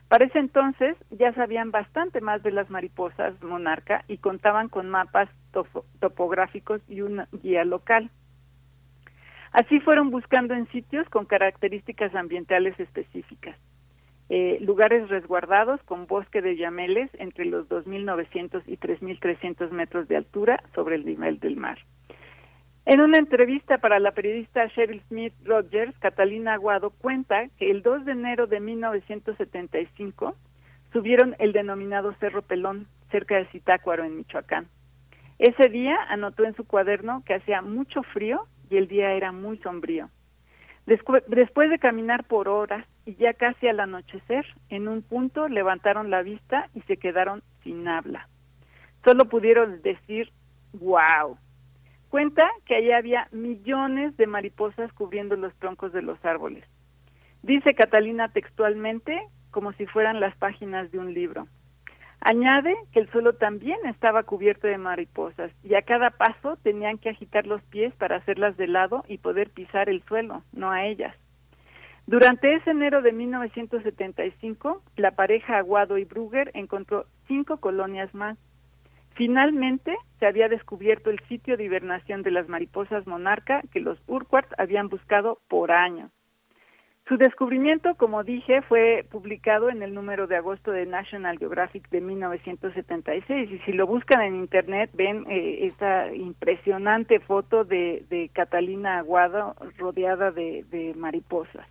Para 0.08 0.24
ese 0.24 0.39
entonces 0.39 0.97
ya 1.10 1.32
sabían 1.34 1.70
bastante 1.70 2.20
más 2.20 2.42
de 2.42 2.50
las 2.50 2.68
mariposas 2.68 3.40
monarca 3.42 4.05
y 4.08 4.18
contaban 4.18 4.68
con 4.68 4.89
mapas 4.89 5.28
topográficos 6.01 6.81
y 6.89 7.01
una 7.01 7.28
guía 7.43 7.65
local. 7.65 8.10
Así 9.52 9.81
fueron 9.81 10.10
buscando 10.10 10.55
en 10.55 10.68
sitios 10.68 11.09
con 11.09 11.25
características 11.25 12.15
ambientales 12.15 12.78
específicas. 12.78 13.57
Eh, 14.31 14.59
lugares 14.60 15.09
resguardados 15.09 15.83
con 15.85 16.07
bosque 16.07 16.43
de 16.43 16.57
yameles 16.57 17.10
entre 17.15 17.47
los 17.47 17.67
2.900 17.68 18.62
y 18.67 18.77
3.300 18.77 19.70
metros 19.70 20.07
de 20.07 20.17
altura 20.17 20.62
sobre 20.75 20.97
el 20.97 21.07
nivel 21.07 21.41
del 21.41 21.57
mar. 21.57 21.78
En 22.85 23.01
una 23.01 23.18
entrevista 23.18 23.78
para 23.78 23.99
la 23.99 24.12
periodista 24.12 24.68
Cheryl 24.70 25.02
Smith 25.09 25.33
Rogers, 25.44 25.97
Catalina 25.99 26.55
Aguado 26.55 26.91
cuenta 26.91 27.49
que 27.59 27.70
el 27.70 27.83
2 27.83 28.05
de 28.05 28.12
enero 28.12 28.47
de 28.47 28.60
1975 28.60 30.36
subieron 30.93 31.35
el 31.39 31.52
denominado 31.52 32.15
Cerro 32.20 32.43
Pelón 32.43 32.86
cerca 33.10 33.36
de 33.36 33.47
Zitácuaro 33.47 34.05
en 34.05 34.17
Michoacán. 34.17 34.68
Ese 35.39 35.68
día 35.68 35.97
anotó 36.08 36.44
en 36.44 36.55
su 36.55 36.67
cuaderno 36.67 37.23
que 37.25 37.34
hacía 37.34 37.62
mucho 37.62 38.02
frío 38.02 38.47
y 38.70 38.76
el 38.76 38.89
día 38.89 39.12
era 39.12 39.33
muy 39.33 39.58
sombrío. 39.58 40.10
Después 40.86 41.70
de 41.70 41.78
caminar 41.78 42.25
por 42.25 42.49
horas 42.49 42.86
y 43.05 43.15
ya 43.17 43.34
casi 43.34 43.68
al 43.68 43.81
anochecer, 43.81 44.47
en 44.70 44.89
un 44.89 45.02
punto 45.02 45.49
levantaron 45.49 46.10
la 46.10 46.23
vista 46.23 46.68
y 46.75 46.81
se 46.83 46.97
quedaron 46.97 47.42
sin 47.62 47.86
habla. 47.86 48.28
Solo 49.05 49.26
pudieron 49.28 49.83
decir, 49.83 50.33
wow, 50.73 51.36
Cuenta 52.08 52.49
que 52.65 52.75
allí 52.75 52.91
había 52.91 53.28
millones 53.33 54.17
de 54.17 54.26
mariposas 54.26 54.92
cubriendo 54.94 55.36
los 55.36 55.55
troncos 55.57 55.92
de 55.92 56.00
los 56.00 56.23
árboles. 56.25 56.65
Dice 57.42 57.75
Catalina 57.75 58.28
textualmente 58.28 59.20
como 59.50 59.73
si 59.75 59.86
fueran 59.86 60.18
las 60.18 60.34
páginas 60.36 60.91
de 60.91 60.99
un 60.99 61.12
libro. 61.12 61.47
Añade 62.20 62.74
que 62.92 63.00
el 63.00 63.10
suelo 63.10 63.34
también 63.34 63.78
estaba 63.86 64.24
cubierto 64.24 64.66
de 64.66 64.78
mariposas 64.78 65.52
y 65.62 65.74
a 65.74 65.82
cada 65.82 66.10
paso 66.10 66.56
tenían 66.62 66.98
que 66.98 67.10
agitar 67.10 67.47
los 67.47 67.62
pies 67.64 67.94
para 67.94 68.16
hacerlas 68.16 68.56
de 68.56 68.66
lado 68.66 69.05
y 69.08 69.18
poder 69.18 69.50
pisar 69.50 69.88
el 69.88 70.02
suelo, 70.05 70.42
no 70.52 70.70
a 70.70 70.86
ellas. 70.86 71.14
Durante 72.06 72.55
ese 72.55 72.70
enero 72.70 73.02
de 73.02 73.12
1975, 73.12 74.82
la 74.97 75.12
pareja 75.12 75.58
Aguado 75.58 75.98
y 75.98 76.05
Brugger 76.05 76.50
encontró 76.55 77.05
cinco 77.26 77.58
colonias 77.58 78.12
más 78.14 78.38
Finalmente, 79.18 79.97
se 80.20 80.26
había 80.26 80.48
descubierto 80.48 81.10
el 81.10 81.18
sitio 81.26 81.56
de 81.56 81.64
hibernación 81.64 82.22
de 82.22 82.30
las 82.30 82.48
mariposas 82.48 83.05
monarca 83.08 83.62
que 83.72 83.80
los 83.80 83.98
Urquharts 84.06 84.55
habían 84.58 84.88
buscado 84.88 85.40
por 85.48 85.72
años. 85.72 86.12
Su 87.09 87.17
descubrimiento, 87.17 87.95
como 87.95 88.23
dije, 88.23 88.61
fue 88.62 89.07
publicado 89.11 89.70
en 89.70 89.83
el 89.83 89.95
número 89.95 90.27
de 90.27 90.37
agosto 90.37 90.73
de 90.73 90.85
National 90.85 91.39
Geographic 91.39 91.89
de 91.89 92.03
1976 92.03 93.51
y 93.51 93.59
si 93.61 93.73
lo 93.73 93.87
buscan 93.87 94.20
en 94.20 94.37
internet 94.37 94.91
ven 94.93 95.25
eh, 95.31 95.61
esta 95.62 96.15
impresionante 96.15 97.19
foto 97.20 97.65
de, 97.65 98.31
Catalina 98.35 98.99
Aguado 98.99 99.57
rodeada 99.78 100.31
de 100.33 100.93
mariposas. 100.97 101.67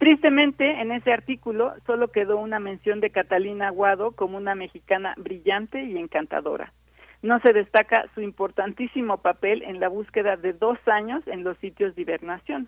Tristemente, 0.00 0.80
en 0.80 0.92
ese 0.92 1.12
artículo 1.12 1.74
solo 1.84 2.08
quedó 2.08 2.38
una 2.38 2.58
mención 2.58 3.00
de 3.00 3.10
Catalina 3.10 3.68
Aguado 3.68 4.12
como 4.12 4.38
una 4.38 4.54
mexicana 4.54 5.12
brillante 5.18 5.84
y 5.84 5.98
encantadora. 5.98 6.72
No 7.20 7.38
se 7.40 7.52
destaca 7.52 8.06
su 8.14 8.22
importantísimo 8.22 9.18
papel 9.18 9.62
en 9.62 9.78
la 9.78 9.88
búsqueda 9.88 10.36
de 10.36 10.54
dos 10.54 10.78
años 10.86 11.22
en 11.26 11.44
los 11.44 11.58
sitios 11.58 11.94
de 11.94 12.00
hibernación. 12.00 12.66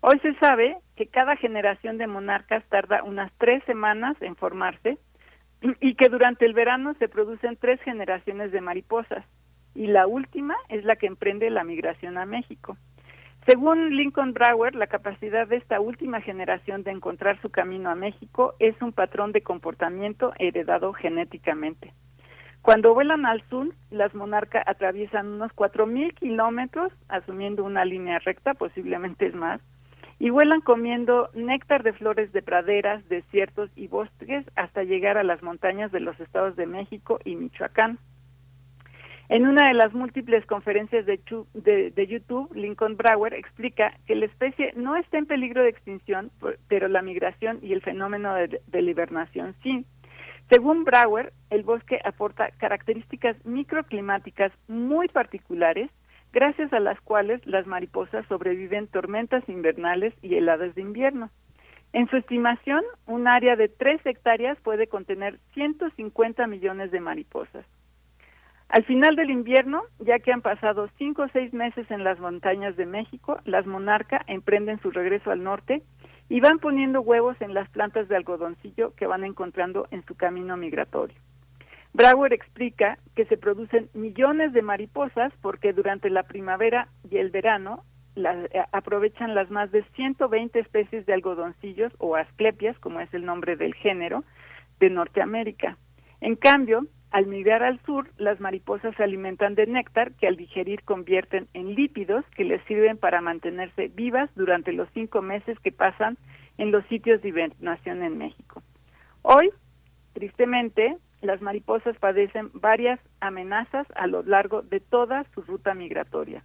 Hoy 0.00 0.18
se 0.20 0.34
sabe 0.34 0.76
que 0.96 1.08
cada 1.08 1.36
generación 1.36 1.98
de 1.98 2.06
monarcas 2.06 2.64
tarda 2.68 3.02
unas 3.02 3.32
tres 3.38 3.62
semanas 3.64 4.16
en 4.20 4.36
formarse 4.36 4.98
y 5.80 5.94
que 5.94 6.08
durante 6.08 6.46
el 6.46 6.54
verano 6.54 6.94
se 6.98 7.08
producen 7.08 7.56
tres 7.56 7.80
generaciones 7.82 8.52
de 8.52 8.60
mariposas 8.60 9.24
y 9.74 9.86
la 9.86 10.06
última 10.06 10.56
es 10.68 10.84
la 10.84 10.96
que 10.96 11.06
emprende 11.06 11.50
la 11.50 11.64
migración 11.64 12.16
a 12.18 12.26
México. 12.26 12.76
Según 13.46 13.96
Lincoln 13.96 14.34
Brower, 14.34 14.74
la 14.74 14.88
capacidad 14.88 15.46
de 15.46 15.56
esta 15.56 15.80
última 15.80 16.20
generación 16.20 16.82
de 16.82 16.90
encontrar 16.90 17.40
su 17.40 17.50
camino 17.50 17.88
a 17.88 17.94
México 17.94 18.54
es 18.58 18.80
un 18.82 18.92
patrón 18.92 19.32
de 19.32 19.42
comportamiento 19.42 20.32
heredado 20.38 20.92
genéticamente. 20.92 21.92
Cuando 22.60 22.92
vuelan 22.92 23.24
al 23.24 23.42
sur, 23.48 23.72
las 23.90 24.14
monarcas 24.14 24.64
atraviesan 24.66 25.28
unos 25.28 25.52
4.000 25.52 26.12
kilómetros, 26.14 26.92
asumiendo 27.08 27.64
una 27.64 27.84
línea 27.84 28.18
recta, 28.18 28.54
posiblemente 28.54 29.26
es 29.26 29.34
más, 29.34 29.60
y 30.18 30.30
vuelan 30.30 30.60
comiendo 30.60 31.30
néctar 31.34 31.82
de 31.82 31.92
flores 31.92 32.32
de 32.32 32.42
praderas, 32.42 33.08
desiertos 33.08 33.70
y 33.76 33.86
bosques 33.86 34.44
hasta 34.56 34.82
llegar 34.82 35.16
a 35.16 35.24
las 35.24 35.42
montañas 35.42 35.92
de 35.92 36.00
los 36.00 36.18
estados 36.18 36.56
de 36.56 36.66
México 36.66 37.20
y 37.24 37.36
Michoacán. 37.36 37.98
En 39.28 39.46
una 39.46 39.68
de 39.68 39.74
las 39.74 39.92
múltiples 39.92 40.44
conferencias 40.46 41.04
de, 41.04 42.06
YouTube, 42.08 42.50
Lincoln 42.54 42.96
Brower 42.96 43.34
explica 43.34 43.92
que 44.06 44.14
la 44.14 44.24
especie 44.24 44.72
no 44.74 44.96
está 44.96 45.18
en 45.18 45.26
peligro 45.26 45.62
de 45.62 45.68
extinción, 45.68 46.30
pero 46.66 46.88
la 46.88 47.02
migración 47.02 47.58
y 47.62 47.74
el 47.74 47.82
fenómeno 47.82 48.34
de, 48.34 48.60
de 48.66 48.82
la 48.82 48.90
hibernación 48.90 49.54
sí. 49.62 49.84
Según 50.50 50.84
Brower, 50.84 51.34
el 51.50 51.62
bosque 51.62 52.00
aporta 52.06 52.50
características 52.56 53.36
microclimáticas 53.44 54.50
muy 54.66 55.08
particulares, 55.08 55.90
gracias 56.38 56.72
a 56.72 56.78
las 56.78 57.00
cuales 57.00 57.44
las 57.46 57.66
mariposas 57.66 58.24
sobreviven 58.28 58.86
tormentas 58.86 59.42
invernales 59.48 60.14
y 60.22 60.36
heladas 60.36 60.72
de 60.76 60.82
invierno. 60.82 61.30
En 61.92 62.08
su 62.08 62.16
estimación, 62.16 62.84
un 63.06 63.26
área 63.26 63.56
de 63.56 63.66
tres 63.66 64.00
hectáreas 64.06 64.56
puede 64.60 64.86
contener 64.86 65.40
150 65.54 66.46
millones 66.46 66.92
de 66.92 67.00
mariposas. 67.00 67.66
Al 68.68 68.84
final 68.84 69.16
del 69.16 69.30
invierno, 69.30 69.82
ya 69.98 70.20
que 70.20 70.32
han 70.32 70.40
pasado 70.40 70.88
cinco 70.96 71.22
o 71.22 71.28
seis 71.32 71.52
meses 71.52 71.90
en 71.90 72.04
las 72.04 72.20
montañas 72.20 72.76
de 72.76 72.86
México, 72.86 73.40
las 73.44 73.66
monarcas 73.66 74.22
emprenden 74.28 74.80
su 74.80 74.92
regreso 74.92 75.32
al 75.32 75.42
norte 75.42 75.82
y 76.28 76.38
van 76.38 76.60
poniendo 76.60 77.00
huevos 77.00 77.36
en 77.40 77.52
las 77.52 77.68
plantas 77.70 78.06
de 78.06 78.14
algodoncillo 78.14 78.94
que 78.94 79.08
van 79.08 79.24
encontrando 79.24 79.88
en 79.90 80.04
su 80.06 80.14
camino 80.14 80.56
migratorio. 80.56 81.16
Brauer 81.98 82.32
explica 82.32 82.96
que 83.16 83.24
se 83.24 83.36
producen 83.36 83.90
millones 83.92 84.52
de 84.52 84.62
mariposas 84.62 85.32
porque 85.42 85.72
durante 85.72 86.10
la 86.10 86.22
primavera 86.22 86.86
y 87.10 87.16
el 87.16 87.30
verano 87.30 87.82
eh, 88.14 88.62
aprovechan 88.70 89.34
las 89.34 89.50
más 89.50 89.72
de 89.72 89.82
120 89.96 90.60
especies 90.60 91.06
de 91.06 91.12
algodoncillos 91.12 91.92
o 91.98 92.14
asclepias, 92.14 92.78
como 92.78 93.00
es 93.00 93.12
el 93.12 93.24
nombre 93.24 93.56
del 93.56 93.74
género, 93.74 94.22
de 94.78 94.90
Norteamérica. 94.90 95.76
En 96.20 96.36
cambio, 96.36 96.86
al 97.10 97.26
migrar 97.26 97.64
al 97.64 97.80
sur, 97.84 98.08
las 98.16 98.38
mariposas 98.38 98.94
se 98.94 99.02
alimentan 99.02 99.56
de 99.56 99.66
néctar 99.66 100.12
que 100.12 100.28
al 100.28 100.36
digerir 100.36 100.84
convierten 100.84 101.48
en 101.52 101.74
lípidos 101.74 102.24
que 102.36 102.44
les 102.44 102.62
sirven 102.66 102.96
para 102.96 103.20
mantenerse 103.20 103.88
vivas 103.88 104.30
durante 104.36 104.72
los 104.72 104.88
cinco 104.94 105.20
meses 105.20 105.58
que 105.58 105.72
pasan 105.72 106.16
en 106.58 106.70
los 106.70 106.86
sitios 106.86 107.20
de 107.22 107.30
hibernación 107.30 108.04
en 108.04 108.18
México. 108.18 108.62
Hoy, 109.22 109.50
tristemente, 110.12 110.96
las 111.20 111.40
mariposas 111.42 111.96
padecen 111.98 112.50
varias 112.54 113.00
amenazas 113.20 113.86
a 113.96 114.06
lo 114.06 114.22
largo 114.22 114.62
de 114.62 114.80
toda 114.80 115.24
su 115.34 115.42
ruta 115.42 115.74
migratoria, 115.74 116.42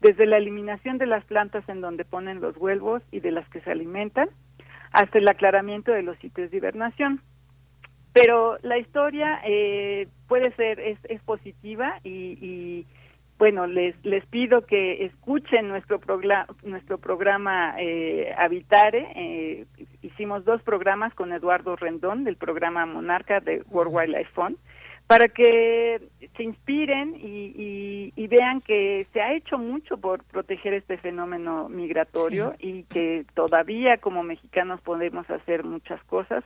desde 0.00 0.26
la 0.26 0.38
eliminación 0.38 0.98
de 0.98 1.06
las 1.06 1.24
plantas 1.24 1.68
en 1.68 1.80
donde 1.80 2.04
ponen 2.04 2.40
los 2.40 2.56
huevos 2.56 3.02
y 3.10 3.20
de 3.20 3.30
las 3.30 3.48
que 3.50 3.60
se 3.60 3.70
alimentan, 3.70 4.28
hasta 4.92 5.18
el 5.18 5.28
aclaramiento 5.28 5.92
de 5.92 6.02
los 6.02 6.18
sitios 6.18 6.50
de 6.50 6.56
hibernación. 6.56 7.20
Pero 8.12 8.58
la 8.62 8.78
historia 8.78 9.40
eh, 9.44 10.08
puede 10.26 10.52
ser 10.56 10.80
es, 10.80 10.98
es 11.04 11.20
positiva 11.22 12.00
y, 12.02 12.86
bueno 13.38 13.66
les 13.66 13.94
les 14.04 14.26
pido 14.26 14.66
que 14.66 15.04
escuchen 15.04 15.68
nuestro 15.68 15.98
programa 15.98 16.46
nuestro 16.62 16.98
programa 16.98 17.74
eh, 17.78 18.34
Habitare. 18.36 19.08
Eh, 19.14 19.66
hicimos 20.02 20.44
dos 20.44 20.62
programas 20.62 21.14
con 21.14 21.32
Eduardo 21.32 21.76
Rendón 21.76 22.24
del 22.24 22.36
programa 22.36 22.86
Monarca 22.86 23.40
de 23.40 23.62
World 23.70 23.94
Wildlife 23.94 24.30
Fund 24.34 24.56
para 25.08 25.28
que 25.28 26.02
se 26.36 26.42
inspiren 26.42 27.16
y, 27.16 28.12
y, 28.14 28.26
vean 28.26 28.60
que 28.60 29.06
se 29.14 29.22
ha 29.22 29.32
hecho 29.32 29.56
mucho 29.56 29.96
por 29.96 30.22
proteger 30.24 30.74
este 30.74 30.98
fenómeno 30.98 31.70
migratorio 31.70 32.54
y 32.58 32.82
que 32.82 33.24
todavía 33.34 33.96
como 33.96 34.22
mexicanos 34.22 34.82
podemos 34.82 35.28
hacer 35.30 35.64
muchas 35.64 36.04
cosas 36.04 36.44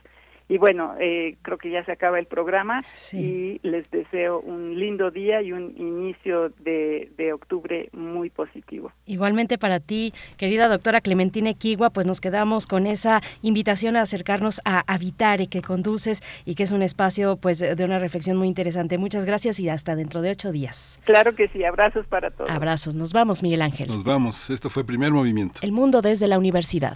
y 0.53 0.59
bueno, 0.59 0.93
eh, 0.99 1.35
creo 1.41 1.57
que 1.57 1.71
ya 1.71 1.83
se 1.83 1.91
acaba 1.91 2.19
el 2.19 2.27
programa 2.27 2.81
y 3.11 3.59
les 3.63 3.89
deseo 3.89 4.39
un 4.39 4.79
lindo 4.79 5.09
día 5.09 5.41
y 5.41 5.51
un 5.51 5.73
inicio 5.77 6.49
de, 6.59 7.11
de, 7.17 7.33
octubre 7.33 7.89
muy 7.91 8.29
positivo. 8.29 8.91
Igualmente 9.07 9.57
para 9.57 9.79
ti, 9.79 10.13
querida 10.37 10.67
doctora 10.67 11.01
Clementina 11.01 11.49
Equigua, 11.49 11.89
pues 11.89 12.05
nos 12.05 12.21
quedamos 12.21 12.67
con 12.67 12.85
esa 12.85 13.19
invitación 13.41 13.95
a 13.95 14.01
acercarnos 14.01 14.61
a 14.63 14.83
Habitar 14.85 15.41
y 15.41 15.47
que 15.47 15.63
conduces 15.63 16.21
y 16.45 16.53
que 16.53 16.61
es 16.61 16.71
un 16.71 16.83
espacio 16.83 17.35
pues 17.37 17.57
de 17.57 17.83
una 17.83 17.97
reflexión 17.97 18.37
muy 18.37 18.47
interesante. 18.47 18.99
Muchas 18.99 19.25
gracias 19.25 19.59
y 19.59 19.69
hasta 19.69 19.95
dentro 19.95 20.21
de 20.21 20.29
ocho 20.29 20.51
días. 20.51 20.99
Claro 21.03 21.33
que 21.33 21.47
sí, 21.47 21.63
abrazos 21.63 22.05
para 22.05 22.29
todos. 22.29 22.51
Abrazos, 22.51 22.93
nos 22.93 23.11
vamos 23.11 23.41
Miguel 23.41 23.63
Ángel. 23.63 23.87
Nos 23.87 24.03
vamos, 24.03 24.51
esto 24.51 24.69
fue 24.69 24.85
Primer 24.85 25.11
Movimiento. 25.11 25.61
El 25.63 25.71
mundo 25.71 26.03
desde 26.03 26.27
la 26.27 26.37
universidad. 26.37 26.95